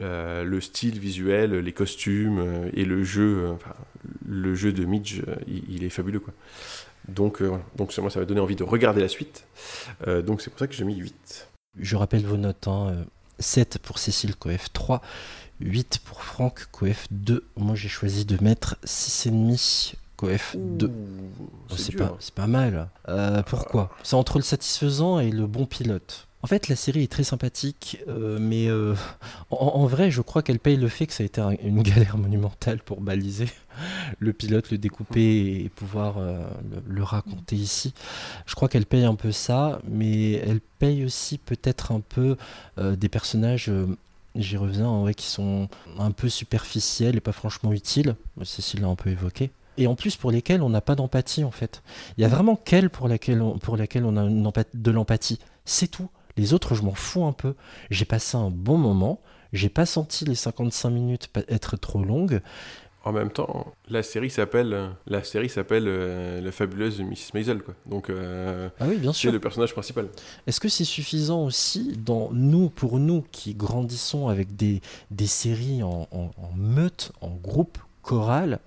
euh, 0.00 0.44
le 0.44 0.60
style 0.60 0.98
visuel, 0.98 1.52
les 1.58 1.72
costumes 1.72 2.38
euh, 2.38 2.70
et 2.74 2.84
le 2.84 3.02
jeu, 3.04 3.44
euh, 3.44 3.52
enfin, 3.52 3.74
le 4.26 4.54
jeu 4.54 4.72
de 4.72 4.84
Midge, 4.84 5.22
euh, 5.26 5.34
il, 5.46 5.64
il 5.68 5.84
est 5.84 5.90
fabuleux 5.90 6.20
quoi. 6.20 6.32
Donc, 7.08 7.40
euh, 7.40 7.46
voilà. 7.48 7.64
donc 7.76 7.92
ça, 7.92 8.02
moi, 8.02 8.10
ça 8.10 8.20
m'a 8.20 8.26
donné 8.26 8.40
envie 8.40 8.56
de 8.56 8.64
regarder 8.64 9.00
la 9.00 9.08
suite. 9.08 9.44
Euh, 10.06 10.20
donc 10.22 10.42
c'est 10.42 10.50
pour 10.50 10.58
ça 10.58 10.66
que 10.66 10.74
j'ai 10.74 10.84
mis 10.84 10.96
8. 10.96 11.48
Je 11.80 11.96
rappelle 11.96 12.24
vos 12.24 12.36
notes. 12.36 12.68
hein, 12.68 12.88
euh, 12.90 13.04
7 13.38 13.78
pour 13.78 13.98
Cécile, 13.98 14.36
Coef 14.36 14.72
3. 14.72 15.00
8 15.60 16.00
pour 16.04 16.22
Franck, 16.22 16.66
Coef 16.70 17.06
2. 17.10 17.44
Moi 17.56 17.74
j'ai 17.74 17.88
choisi 17.88 18.24
de 18.24 18.42
mettre 18.42 18.76
6,5, 18.84 19.94
Coef 20.16 20.54
2. 20.56 20.90
c'est 21.70 21.76
c'est 21.78 21.96
pas, 21.96 22.16
c'est 22.20 22.34
pas 22.34 22.46
mal. 22.46 22.88
Euh, 23.08 23.42
pourquoi? 23.42 23.90
C'est 24.04 24.14
entre 24.14 24.38
le 24.38 24.44
satisfaisant 24.44 25.18
et 25.18 25.30
le 25.30 25.46
bon 25.46 25.66
pilote. 25.66 26.27
En 26.42 26.46
fait, 26.46 26.68
la 26.68 26.76
série 26.76 27.02
est 27.02 27.10
très 27.10 27.24
sympathique, 27.24 27.98
euh, 28.06 28.38
mais 28.40 28.68
euh, 28.68 28.94
en, 29.50 29.86
vrai, 29.86 30.12
je 30.12 30.20
crois 30.22 30.42
qu'elle 30.42 30.60
paye 30.60 30.76
le 30.76 30.88
fait 30.88 31.08
que 31.08 31.12
ça 31.12 31.24
a 31.24 31.26
été 31.26 31.40
un- 31.40 31.56
une 31.64 31.82
galère 31.82 32.16
monumentale 32.16 32.78
pour 32.78 33.00
baliser 33.00 33.48
le 34.20 34.32
pilote, 34.32 34.70
le 34.70 34.78
découper 34.78 35.64
et 35.64 35.68
pouvoir 35.68 36.18
euh, 36.18 36.40
le, 36.86 37.02
raconter 37.02 37.56
ici. 37.56 37.92
Je 38.46 38.54
crois 38.54 38.68
qu'elle 38.68 38.86
paye 38.86 39.04
un 39.04 39.16
peu 39.16 39.32
ça, 39.32 39.80
mais 39.88 40.34
elle 40.34 40.60
paye 40.78 41.04
aussi 41.04 41.38
peut-être 41.38 41.90
un 41.90 42.00
peu 42.00 42.36
des 42.78 43.08
personnages. 43.08 43.70
J'y 44.36 44.56
reviens, 44.56 44.86
en 44.86 45.00
vrai, 45.00 45.14
qui 45.14 45.26
sont 45.26 45.68
un 45.98 46.12
peu 46.12 46.28
superficiels 46.28 47.16
et 47.16 47.20
pas 47.20 47.32
franchement 47.32 47.72
utiles. 47.72 48.14
Cécile 48.44 48.82
l'a 48.82 48.88
un 48.88 48.94
peu 48.94 49.10
évoqué. 49.10 49.50
Et 49.76 49.86
en 49.88 49.96
plus, 49.96 50.14
pour 50.16 50.30
lesquels 50.30 50.62
on 50.62 50.70
n'a 50.70 50.80
pas 50.80 50.94
d'empathie, 50.94 51.42
en 51.42 51.50
fait. 51.50 51.82
Il 52.16 52.22
y 52.22 52.24
a 52.24 52.28
vraiment 52.28 52.54
qu'elle 52.54 52.90
pour 52.90 53.08
laquelle 53.08 53.42
on, 53.42 53.58
pour 53.58 53.76
laquelle 53.76 54.04
on 54.04 54.16
a 54.16 54.64
de 54.74 54.90
l'empathie. 54.90 55.40
C'est 55.64 55.88
tout. 55.88 56.08
Les 56.38 56.54
autres, 56.54 56.74
je 56.74 56.82
m'en 56.82 56.94
fous 56.94 57.24
un 57.26 57.32
peu. 57.32 57.54
J'ai 57.90 58.06
passé 58.06 58.36
un 58.38 58.50
bon 58.50 58.78
moment. 58.78 59.20
J'ai 59.52 59.68
pas 59.68 59.84
senti 59.86 60.24
les 60.24 60.34
55 60.34 60.88
minutes 60.90 61.28
être 61.48 61.76
trop 61.76 62.02
longues. 62.02 62.40
En 63.04 63.12
même 63.12 63.30
temps, 63.30 63.72
la 63.88 64.02
série 64.02 64.28
s'appelle 64.28 64.90
la 65.06 65.24
série 65.24 65.48
s'appelle 65.48 65.84
euh, 65.86 66.40
la 66.42 66.52
fabuleuse 66.52 67.00
Mrs 67.00 67.30
Maisel 67.32 67.62
quoi. 67.62 67.74
Donc 67.86 68.10
euh, 68.10 68.68
Ah 68.80 68.86
oui, 68.88 68.96
bien 68.98 69.12
c'est 69.14 69.30
le 69.30 69.40
personnage 69.40 69.72
principal. 69.72 70.08
Est-ce 70.46 70.60
que 70.60 70.68
c'est 70.68 70.84
suffisant 70.84 71.44
aussi 71.44 71.96
dans 71.96 72.28
nous, 72.32 72.68
pour 72.68 72.98
nous 72.98 73.24
qui 73.32 73.54
grandissons 73.54 74.28
avec 74.28 74.56
des, 74.56 74.82
des 75.10 75.26
séries 75.28 75.82
en, 75.82 76.06
en- 76.12 76.30
en 76.36 76.52
meute, 76.54 77.12
en 77.22 77.30
groupe, 77.30 77.78
chorale, 78.02 78.58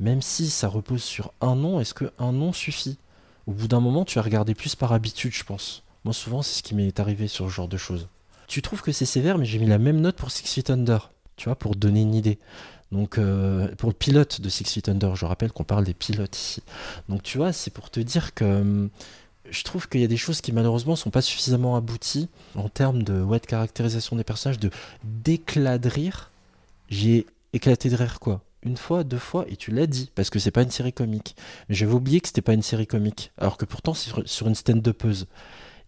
même 0.00 0.22
si 0.22 0.48
ça 0.50 0.66
repose 0.66 1.02
sur 1.02 1.32
un 1.40 1.54
nom, 1.54 1.78
est-ce 1.78 1.94
que 1.94 2.10
un 2.18 2.32
nom 2.32 2.52
suffit? 2.52 2.98
Au 3.46 3.52
bout 3.52 3.68
d'un 3.68 3.80
moment, 3.80 4.04
tu 4.04 4.18
as 4.18 4.22
regardé 4.22 4.54
plus 4.54 4.74
par 4.74 4.92
habitude, 4.92 5.32
je 5.32 5.44
pense. 5.44 5.83
Moi, 6.04 6.12
souvent, 6.12 6.42
c'est 6.42 6.58
ce 6.58 6.62
qui 6.62 6.74
m'est 6.74 7.00
arrivé 7.00 7.28
sur 7.28 7.46
ce 7.46 7.50
genre 7.50 7.68
de 7.68 7.76
choses. 7.76 8.08
Tu 8.46 8.62
trouves 8.62 8.82
que 8.82 8.92
c'est 8.92 9.06
sévère, 9.06 9.38
mais 9.38 9.46
j'ai 9.46 9.58
mis 9.58 9.66
la 9.66 9.78
même 9.78 10.00
note 10.00 10.16
pour 10.16 10.30
Six 10.30 10.46
Feet 10.46 10.70
Under, 10.70 11.10
tu 11.36 11.46
vois, 11.46 11.56
pour 11.56 11.76
donner 11.76 12.02
une 12.02 12.14
idée. 12.14 12.38
Donc, 12.92 13.18
euh, 13.18 13.74
pour 13.76 13.88
le 13.88 13.94
pilote 13.94 14.40
de 14.40 14.48
Six 14.48 14.64
Feet 14.64 14.88
Under, 14.88 15.16
je 15.16 15.24
rappelle 15.24 15.50
qu'on 15.50 15.64
parle 15.64 15.84
des 15.84 15.94
pilotes 15.94 16.36
ici. 16.36 16.62
Donc, 17.08 17.22
tu 17.22 17.38
vois, 17.38 17.52
c'est 17.52 17.72
pour 17.72 17.90
te 17.90 18.00
dire 18.00 18.34
que 18.34 18.44
hum, 18.44 18.90
je 19.50 19.62
trouve 19.62 19.88
qu'il 19.88 20.00
y 20.00 20.04
a 20.04 20.08
des 20.08 20.16
choses 20.16 20.40
qui 20.40 20.52
malheureusement 20.52 20.96
sont 20.96 21.10
pas 21.10 21.22
suffisamment 21.22 21.76
abouties 21.76 22.28
en 22.54 22.68
termes 22.68 23.02
de 23.02 23.22
ouais, 23.22 23.40
de 23.40 23.46
caractérisation 23.46 24.16
des 24.16 24.24
personnages, 24.24 24.58
de 24.58 24.70
d'éclat 25.02 25.78
de 25.78 25.88
rire. 25.88 26.30
J'ai 26.88 27.26
éclaté 27.52 27.88
de 27.90 27.96
rire 27.96 28.20
quoi 28.20 28.42
Une 28.62 28.76
fois, 28.76 29.04
deux 29.04 29.18
fois, 29.18 29.44
et 29.48 29.56
tu 29.56 29.70
l'as 29.70 29.86
dit, 29.86 30.10
parce 30.14 30.30
que 30.30 30.38
c'est 30.38 30.50
pas 30.50 30.62
une 30.62 30.70
série 30.70 30.92
comique. 30.92 31.34
Mais 31.68 31.74
j'avais 31.74 31.92
oublié 31.92 32.20
que 32.20 32.28
c'était 32.28 32.42
pas 32.42 32.54
une 32.54 32.62
série 32.62 32.86
comique, 32.86 33.32
alors 33.38 33.56
que 33.56 33.64
pourtant 33.64 33.94
c'est 33.94 34.10
sur, 34.10 34.22
sur 34.28 34.46
une 34.48 34.54
stand-upeuse. 34.54 35.26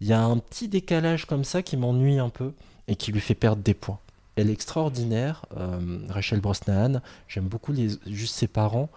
Il 0.01 0.07
y 0.07 0.13
a 0.13 0.21
un 0.23 0.37
petit 0.37 0.67
décalage 0.67 1.25
comme 1.25 1.43
ça 1.43 1.61
qui 1.63 1.77
m'ennuie 1.77 2.19
un 2.19 2.29
peu 2.29 2.51
et 2.87 2.95
qui 2.95 3.11
lui 3.11 3.19
fait 3.21 3.35
perdre 3.35 3.61
des 3.63 3.73
points. 3.73 3.99
Elle 4.35 4.49
est 4.49 4.53
extraordinaire, 4.53 5.45
euh, 5.57 5.99
Rachel 6.09 6.39
Brosnahan. 6.39 7.01
J'aime 7.27 7.45
beaucoup 7.45 7.71
les, 7.73 7.89
juste 8.05 8.35
ses 8.35 8.47
parents, 8.47 8.89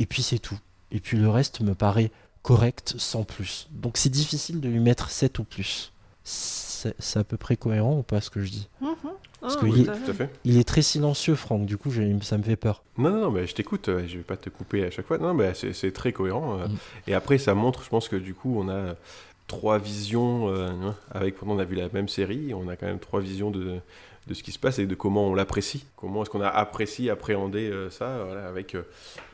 et 0.00 0.06
puis 0.06 0.22
c'est 0.22 0.40
tout. 0.40 0.58
Et 0.90 0.98
puis 1.00 1.16
le 1.16 1.28
reste 1.30 1.60
me 1.60 1.74
paraît 1.74 2.10
correct 2.42 2.94
sans 2.98 3.22
plus. 3.22 3.68
Donc 3.70 3.96
c'est 3.96 4.08
difficile 4.10 4.60
de 4.60 4.68
lui 4.68 4.80
mettre 4.80 5.10
7 5.10 5.38
ou 5.38 5.44
plus. 5.44 5.92
C'est 6.24 6.94
c'est 6.98 7.20
à 7.20 7.24
peu 7.24 7.36
près 7.36 7.56
cohérent 7.56 7.96
ou 7.98 8.02
pas 8.02 8.20
ce 8.20 8.28
que 8.28 8.42
je 8.42 8.50
dis? 8.50 8.68
Parce 9.40 9.56
que 9.56 9.66
oui, 9.66 9.72
il, 9.80 9.84
tout 9.86 9.90
à 9.92 9.94
fait. 9.94 10.04
Tout 10.04 10.10
à 10.10 10.14
fait. 10.14 10.30
il 10.44 10.58
est 10.58 10.64
très 10.64 10.82
silencieux, 10.82 11.36
Franck. 11.36 11.64
Du 11.66 11.76
coup, 11.76 11.90
j'ai- 11.92 12.16
ça 12.22 12.38
me 12.38 12.42
fait 12.42 12.56
peur. 12.56 12.82
Non, 12.98 13.10
non, 13.10 13.20
non, 13.22 13.30
mais 13.30 13.46
je 13.46 13.54
t'écoute, 13.54 13.88
euh, 13.88 14.04
je 14.08 14.16
vais 14.18 14.22
pas 14.24 14.36
te 14.36 14.48
couper 14.50 14.84
à 14.84 14.90
chaque 14.90 15.06
fois. 15.06 15.18
Non, 15.18 15.32
mais 15.34 15.54
c'est 15.54 15.72
c'est 15.72 15.92
très 15.92 16.12
cohérent. 16.12 16.58
euh, 16.58 16.66
Mm. 16.68 16.76
Et 17.06 17.14
après, 17.14 17.38
ça 17.38 17.54
montre, 17.54 17.82
je 17.84 17.88
pense 17.88 18.08
que 18.08 18.16
du 18.16 18.34
coup, 18.34 18.56
on 18.58 18.68
a 18.68 18.94
trois 19.52 19.78
visions, 19.78 20.48
euh, 20.48 20.68
hein, 20.68 20.96
avec 21.10 21.36
pendant 21.36 21.56
on 21.56 21.58
a 21.58 21.64
vu 21.64 21.74
la 21.74 21.90
même 21.90 22.08
série, 22.08 22.54
on 22.54 22.68
a 22.68 22.76
quand 22.76 22.86
même 22.86 22.98
trois 22.98 23.20
visions 23.20 23.50
de, 23.50 23.80
de 24.26 24.34
ce 24.34 24.42
qui 24.42 24.50
se 24.50 24.58
passe 24.58 24.78
et 24.78 24.86
de 24.86 24.94
comment 24.94 25.26
on 25.26 25.34
l'apprécie. 25.34 25.84
Comment 25.94 26.22
est-ce 26.22 26.30
qu'on 26.30 26.40
a 26.40 26.48
apprécié, 26.48 27.10
appréhendé 27.10 27.68
euh, 27.68 27.90
ça, 27.90 28.24
voilà, 28.24 28.48
avec, 28.48 28.74
euh, 28.74 28.82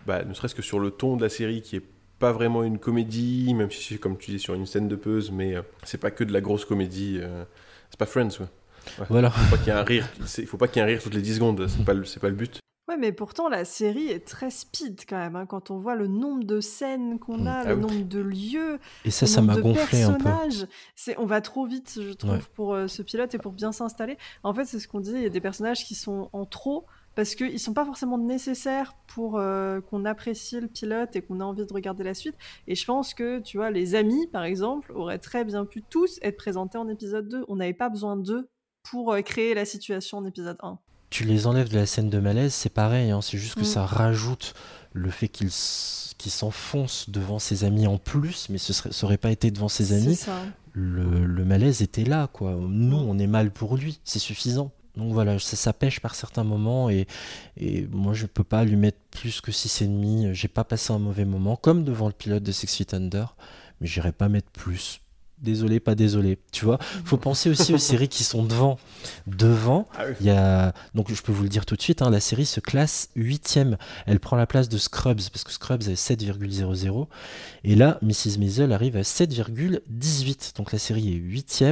bah, 0.06 0.24
ne 0.24 0.34
serait-ce 0.34 0.56
que 0.56 0.62
sur 0.62 0.80
le 0.80 0.90
ton 0.90 1.16
de 1.16 1.22
la 1.22 1.28
série 1.28 1.62
qui 1.62 1.76
est 1.76 1.82
pas 2.18 2.32
vraiment 2.32 2.64
une 2.64 2.80
comédie, 2.80 3.54
même 3.54 3.70
si 3.70 3.80
c'est 3.94 3.98
comme 4.00 4.18
tu 4.18 4.32
dis 4.32 4.40
sur 4.40 4.54
une 4.54 4.66
scène 4.66 4.88
de 4.88 4.96
peuse, 4.96 5.30
mais 5.30 5.54
euh, 5.54 5.62
c'est 5.84 6.00
pas 6.00 6.10
que 6.10 6.24
de 6.24 6.32
la 6.32 6.40
grosse 6.40 6.64
comédie. 6.64 7.20
c'est 7.90 7.98
pas 7.98 8.06
Friends, 8.06 8.30
quoi. 8.38 8.48
Ouais. 8.98 9.06
Voilà. 9.08 9.30
Faut 9.30 9.56
pas 9.56 9.62
qu'il 9.62 9.68
y 9.68 9.76
ait 9.76 9.78
un 9.78 9.84
rire. 9.84 10.08
Il 10.38 10.46
faut 10.48 10.56
pas 10.56 10.66
qu'il 10.66 10.78
y 10.78 10.80
ait 10.80 10.82
un 10.82 10.86
rire 10.86 11.00
toutes 11.00 11.14
les 11.14 11.22
10 11.22 11.36
secondes. 11.36 11.68
C'est 11.68 11.84
pas 11.84 11.94
le, 11.94 12.02
pas 12.20 12.28
le 12.28 12.34
but. 12.34 12.58
Ouais, 12.88 12.96
mais 12.96 13.12
pourtant 13.12 13.48
la 13.50 13.64
série 13.66 14.08
est 14.08 14.26
très 14.26 14.50
speed 14.50 15.02
quand 15.06 15.18
même. 15.18 15.36
hein, 15.36 15.44
quand 15.46 15.70
on 15.70 15.78
voit 15.78 15.94
le 15.94 16.06
nombre 16.06 16.44
de 16.44 16.60
scènes 16.60 17.18
qu'on 17.18 17.44
a, 17.46 17.64
Mm. 17.64 17.66
le 17.66 17.70
Ah 17.72 17.74
oui. 17.74 17.80
nombre 17.82 18.08
de 18.08 18.20
lieux, 18.20 18.78
Et 19.04 19.10
ça, 19.10 19.26
le 19.26 19.30
ça 19.30 19.40
nombre 19.42 19.52
m'a 19.52 19.56
de 19.58 19.62
gonflé 19.62 20.02
un 20.02 20.12
peu. 20.14 20.24
personnages. 20.24 20.66
C'est, 20.96 21.18
on 21.18 21.26
va 21.26 21.40
trop 21.42 21.66
vite, 21.66 21.98
je 22.02 22.12
trouve, 22.14 22.30
Ouais. 22.32 22.40
pour 22.54 22.74
euh, 22.74 22.86
ce 22.88 23.02
pilote 23.02 23.34
et 23.34 23.38
pour 23.38 23.52
bien 23.52 23.72
s'installer. 23.72 24.16
En 24.42 24.54
fait, 24.54 24.64
c'est 24.64 24.78
ce 24.78 24.88
qu'on 24.88 25.00
dit. 25.00 25.12
Il 25.12 25.22
y 25.22 25.26
a 25.26 25.28
des 25.28 25.40
personnages 25.40 25.84
qui 25.84 25.94
sont 25.94 26.30
en 26.32 26.46
trop 26.46 26.86
parce 27.14 27.34
qu'ils 27.34 27.58
sont 27.58 27.74
pas 27.74 27.84
forcément 27.84 28.16
nécessaires 28.16 28.94
pour 29.08 29.38
euh, 29.38 29.80
qu'on 29.80 30.04
apprécie 30.04 30.58
le 30.60 30.68
pilote 30.68 31.14
et 31.16 31.20
qu'on 31.20 31.40
ait 31.40 31.42
envie 31.42 31.66
de 31.66 31.72
regarder 31.74 32.04
la 32.04 32.14
suite. 32.14 32.36
Et 32.68 32.74
je 32.74 32.84
pense 32.86 33.12
que, 33.12 33.40
tu 33.40 33.56
vois, 33.58 33.70
les 33.70 33.96
amis, 33.96 34.28
par 34.28 34.44
exemple, 34.44 34.92
auraient 34.94 35.18
très 35.18 35.44
bien 35.44 35.64
pu 35.66 35.82
tous 35.82 36.18
être 36.22 36.36
présentés 36.36 36.78
en 36.78 36.88
épisode 36.88 37.28
2. 37.28 37.44
On 37.48 37.56
n'avait 37.56 37.74
pas 37.74 37.88
besoin 37.90 38.16
d'eux 38.16 38.48
pour 38.88 39.12
euh, 39.12 39.20
créer 39.20 39.52
la 39.54 39.64
situation 39.66 40.18
en 40.18 40.24
épisode 40.24 40.56
1. 40.62 40.78
Tu 41.10 41.24
les 41.24 41.46
enlèves 41.46 41.68
de 41.68 41.76
la 41.76 41.86
scène 41.86 42.10
de 42.10 42.18
malaise, 42.18 42.52
c'est 42.54 42.68
pareil, 42.72 43.10
hein, 43.10 43.20
c'est 43.22 43.38
juste 43.38 43.54
que 43.54 43.60
Mm. 43.60 43.64
ça 43.64 43.86
rajoute 43.86 44.54
le 44.92 45.10
fait 45.10 45.28
qu'il 45.28 45.50
s'enfonce 45.50 47.10
devant 47.10 47.38
ses 47.38 47.64
amis 47.64 47.86
en 47.86 47.98
plus, 47.98 48.48
mais 48.50 48.58
ce 48.58 48.72
serait, 48.72 48.92
ça 48.92 49.06
aurait 49.06 49.18
pas 49.18 49.30
été 49.30 49.50
devant 49.50 49.68
ses 49.68 49.92
amis. 49.92 50.16
Le, 50.72 51.24
le 51.24 51.44
malaise 51.44 51.82
était 51.82 52.04
là, 52.04 52.28
quoi. 52.32 52.52
Nous, 52.60 52.96
on 52.96 53.18
est 53.18 53.26
mal 53.26 53.50
pour 53.50 53.76
lui, 53.76 54.00
c'est 54.04 54.18
suffisant. 54.18 54.70
Donc 54.96 55.12
voilà, 55.12 55.38
ça, 55.38 55.56
ça 55.56 55.72
pêche 55.72 56.00
par 56.00 56.14
certains 56.16 56.42
moments 56.44 56.90
et, 56.90 57.06
et 57.56 57.86
moi 57.92 58.14
je 58.14 58.26
peux 58.26 58.42
pas 58.42 58.64
lui 58.64 58.74
mettre 58.76 58.98
plus 59.12 59.40
que 59.40 59.52
6,5. 59.52 60.32
J'ai 60.32 60.48
pas 60.48 60.64
passé 60.64 60.92
un 60.92 60.98
mauvais 60.98 61.24
moment, 61.24 61.54
comme 61.56 61.84
devant 61.84 62.06
le 62.08 62.12
pilote 62.12 62.42
de 62.42 62.50
Six 62.52 62.66
Feet 62.76 62.94
Under, 62.94 63.36
mais 63.80 63.86
j'irai 63.86 64.10
pas 64.12 64.28
mettre 64.28 64.50
plus. 64.50 65.00
Désolé, 65.40 65.78
pas 65.78 65.94
désolé. 65.94 66.38
Tu 66.50 66.64
vois, 66.64 66.78
faut 67.04 67.16
penser 67.16 67.48
aussi 67.48 67.72
aux 67.72 67.78
séries 67.78 68.08
qui 68.08 68.24
sont 68.24 68.44
devant. 68.44 68.78
Devant, 69.26 69.88
Ah 69.96 70.04
il 70.20 70.26
y 70.26 70.30
a. 70.30 70.74
Donc 70.94 71.12
je 71.12 71.22
peux 71.22 71.32
vous 71.32 71.44
le 71.44 71.48
dire 71.48 71.64
tout 71.64 71.76
de 71.76 71.82
suite, 71.82 72.02
hein, 72.02 72.10
la 72.10 72.20
série 72.20 72.46
se 72.46 72.60
classe 72.60 73.10
8 73.14 73.60
Elle 74.06 74.18
prend 74.18 74.36
la 74.36 74.46
place 74.46 74.68
de 74.68 74.78
Scrubs, 74.78 75.20
parce 75.32 75.44
que 75.44 75.52
Scrubs 75.52 75.82
est 75.82 75.94
7,00. 75.94 77.06
Et 77.64 77.74
là, 77.74 77.98
Mrs. 78.02 78.38
Maisel 78.38 78.72
arrive 78.72 78.96
à 78.96 79.02
7,18. 79.02 80.56
Donc 80.56 80.72
la 80.72 80.78
série 80.78 81.12
est 81.12 81.16
8 81.16 81.64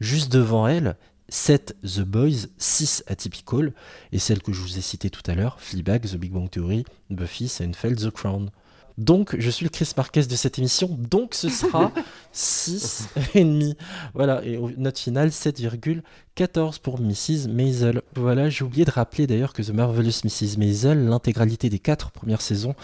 Juste 0.00 0.32
devant 0.32 0.66
elle, 0.66 0.96
7 1.28 1.76
The 1.82 2.00
Boys, 2.00 2.48
6 2.58 3.04
Atypical, 3.06 3.72
et 4.10 4.18
celle 4.18 4.42
que 4.42 4.52
je 4.52 4.60
vous 4.60 4.78
ai 4.78 4.82
citée 4.82 5.10
tout 5.10 5.22
à 5.30 5.34
l'heure, 5.34 5.60
Fleabag, 5.60 6.02
The 6.02 6.16
Big 6.16 6.32
Bang 6.32 6.50
Theory, 6.50 6.84
Buffy, 7.10 7.48
Seinfeld, 7.48 7.98
The 7.98 8.10
Crown. 8.10 8.50
Donc, 8.98 9.36
je 9.38 9.50
suis 9.50 9.64
le 9.64 9.70
Chris 9.70 9.90
Marquez 9.96 10.22
de 10.22 10.36
cette 10.36 10.58
émission, 10.58 10.98
donc 11.10 11.34
ce 11.34 11.48
sera 11.48 11.92
6,5. 12.34 13.74
Voilà, 14.14 14.44
et 14.44 14.58
note 14.76 14.98
finale 14.98 15.28
7,14 15.28 16.80
pour 16.80 17.00
Mrs. 17.00 17.48
Maisel. 17.48 18.02
Voilà, 18.14 18.50
j'ai 18.50 18.64
oublié 18.64 18.84
de 18.84 18.90
rappeler 18.90 19.26
d'ailleurs 19.26 19.52
que 19.52 19.62
The 19.62 19.70
Marvelous 19.70 20.24
Mrs. 20.24 20.58
Maisel, 20.58 21.06
l'intégralité 21.06 21.68
des 21.68 21.78
4 21.78 22.10
premières 22.10 22.42
saisons, 22.42 22.74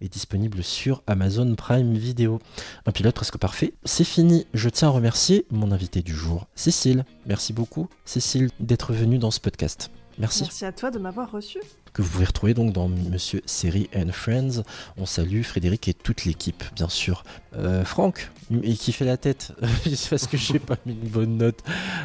est 0.00 0.12
disponible 0.12 0.62
sur 0.62 1.02
Amazon 1.06 1.54
Prime 1.54 1.94
Video. 1.94 2.40
Un 2.86 2.92
pilote 2.92 3.14
presque 3.14 3.38
parfait. 3.38 3.74
C'est 3.84 4.04
fini. 4.04 4.46
Je 4.54 4.68
tiens 4.68 4.88
à 4.88 4.92
remercier 4.92 5.46
mon 5.50 5.72
invité 5.72 6.02
du 6.02 6.14
jour, 6.14 6.46
Cécile. 6.54 7.04
Merci 7.26 7.52
beaucoup, 7.52 7.88
Cécile, 8.04 8.50
d'être 8.60 8.92
venue 8.92 9.18
dans 9.18 9.30
ce 9.30 9.40
podcast. 9.40 9.90
Merci. 10.18 10.42
Merci 10.42 10.64
à 10.64 10.72
toi 10.72 10.90
de 10.90 10.98
m'avoir 10.98 11.30
reçu. 11.30 11.58
Que 11.92 12.02
vous 12.02 12.10
pouvez 12.10 12.24
retrouver 12.24 12.54
donc 12.54 12.72
dans 12.72 12.88
Monsieur 12.88 13.42
Série 13.46 13.88
and 13.94 14.12
Friends. 14.12 14.62
On 14.96 15.06
salue 15.06 15.42
Frédéric 15.42 15.88
et 15.88 15.94
toute 15.94 16.24
l'équipe, 16.24 16.64
bien 16.74 16.88
sûr. 16.88 17.24
Euh, 17.56 17.84
Franck, 17.84 18.30
et 18.62 18.74
qui 18.74 18.92
fait 18.92 19.04
la 19.04 19.16
tête, 19.16 19.52
parce 20.10 20.26
que 20.26 20.36
j'ai 20.36 20.58
pas 20.58 20.76
mis 20.86 20.92
une 20.92 21.08
bonne 21.08 21.36
note. 21.36 21.60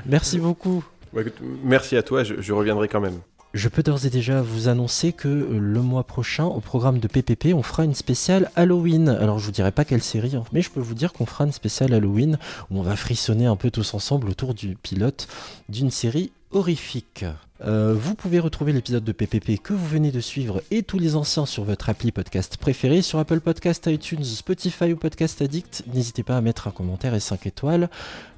Merci 0.06 0.40
beaucoup. 0.40 0.84
Ouais, 1.12 1.22
écoute, 1.22 1.36
merci 1.64 1.96
à 1.96 2.04
toi, 2.04 2.24
je, 2.24 2.42
je 2.42 2.54
reviendrai 2.54 2.88
quand 2.88 3.02
même. 3.02 3.20
Je 3.54 3.70
peux 3.70 3.84
d'ores 3.84 4.04
et 4.08 4.10
déjà 4.10 4.42
vous 4.42 4.68
annoncer 4.68 5.14
que 5.14 5.28
euh, 5.28 5.60
le 5.60 5.82
mois 5.84 6.06
prochain, 6.06 6.46
au 6.46 6.60
programme 6.60 6.98
de 6.98 7.08
PPP, 7.08 7.54
on 7.54 7.62
fera 7.62 7.84
une 7.84 7.94
spéciale 7.94 8.50
Halloween. 8.56 9.10
Alors 9.10 9.38
je 9.38 9.46
vous 9.46 9.52
dirai 9.52 9.72
pas 9.72 9.86
quelle 9.86 10.02
série, 10.02 10.36
hein, 10.36 10.44
mais 10.54 10.64
je 10.64 10.72
peux 10.72 10.80
vous 10.80 10.96
dire 10.96 11.14
qu'on 11.14 11.28
fera 11.28 11.46
une 11.46 11.52
spéciale 11.52 11.94
Halloween 11.94 12.40
où 12.72 12.80
on 12.80 12.82
va 12.82 12.96
frissonner 12.96 13.46
un 13.46 13.56
peu 13.56 13.70
tous 13.70 13.94
ensemble 13.94 14.28
autour 14.28 14.56
du 14.56 14.76
pilote 14.76 15.28
d'une 15.70 15.92
série 15.92 16.32
horrifique. 16.54 17.26
Euh, 17.66 17.96
vous 17.98 18.16
pouvez 18.16 18.40
retrouver 18.40 18.74
l'épisode 18.74 19.04
de 19.04 19.12
PPP 19.12 19.62
que 19.62 19.74
vous 19.74 19.88
venez 19.88 20.12
de 20.12 20.20
suivre 20.20 20.62
et 20.72 20.84
tous 20.84 21.00
les 21.00 21.16
anciens 21.16 21.46
sur 21.46 21.64
votre 21.64 21.90
appli 21.90 22.12
podcast 22.12 22.58
préféré 22.58 23.02
sur 23.02 23.20
Apple 23.20 23.40
Podcast, 23.40 23.88
iTunes, 23.88 24.24
Spotify 24.24 24.94
ou 24.94 24.98
Podcast 24.98 25.42
Addict. 25.42 25.84
N'hésitez 25.94 26.24
pas 26.24 26.38
à 26.38 26.42
mettre 26.42 26.68
un 26.68 26.72
commentaire 26.72 27.16
et 27.16 27.20
5 27.20 27.48
étoiles 27.48 27.90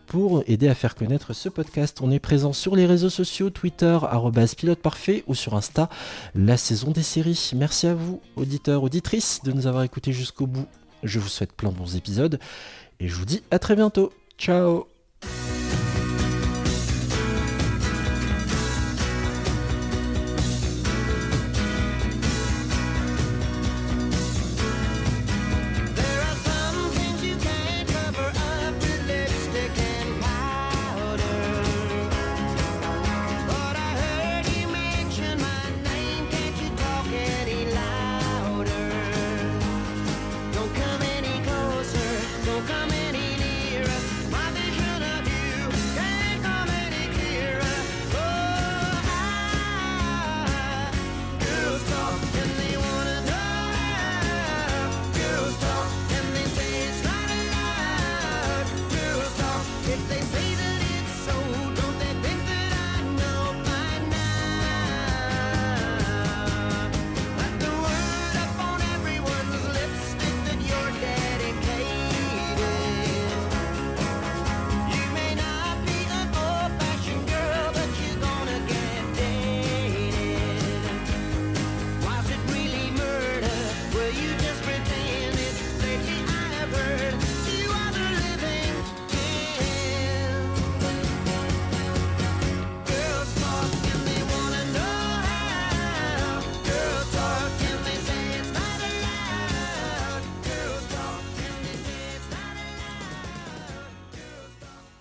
pour 0.08 0.44
aider 0.48 0.68
à 0.68 0.76
faire 0.76 0.96
connaître 0.96 1.34
ce 1.34 1.50
podcast. 1.50 2.00
On 2.02 2.12
est 2.12 2.20
présent 2.20 2.54
sur 2.54 2.76
les 2.76 2.86
réseaux 2.86 3.10
sociaux, 3.10 3.50
Twitter, 3.50 3.98
pilote 4.58 4.80
parfait 4.80 5.24
ou 5.28 5.36
sur 5.36 5.56
Insta, 5.56 5.90
la 6.36 6.58
saison 6.58 6.92
des 6.92 7.04
séries. 7.04 7.52
Merci 7.56 7.88
à 7.88 7.96
vous, 7.96 8.22
auditeurs, 8.36 8.84
auditrices, 8.84 9.42
de 9.44 9.52
nous 9.52 9.68
avoir 9.68 9.84
écoutés 9.84 10.14
jusqu'au 10.14 10.48
bout. 10.48 10.68
Je 11.04 11.20
vous 11.20 11.30
souhaite 11.30 11.54
plein 11.54 11.72
de 11.72 11.78
bons 11.78 11.96
épisodes 11.96 12.40
et 13.00 13.08
je 13.08 13.16
vous 13.16 13.26
dis 13.26 13.42
à 13.52 13.60
très 13.60 13.76
bientôt. 13.76 14.12
Ciao 14.38 14.95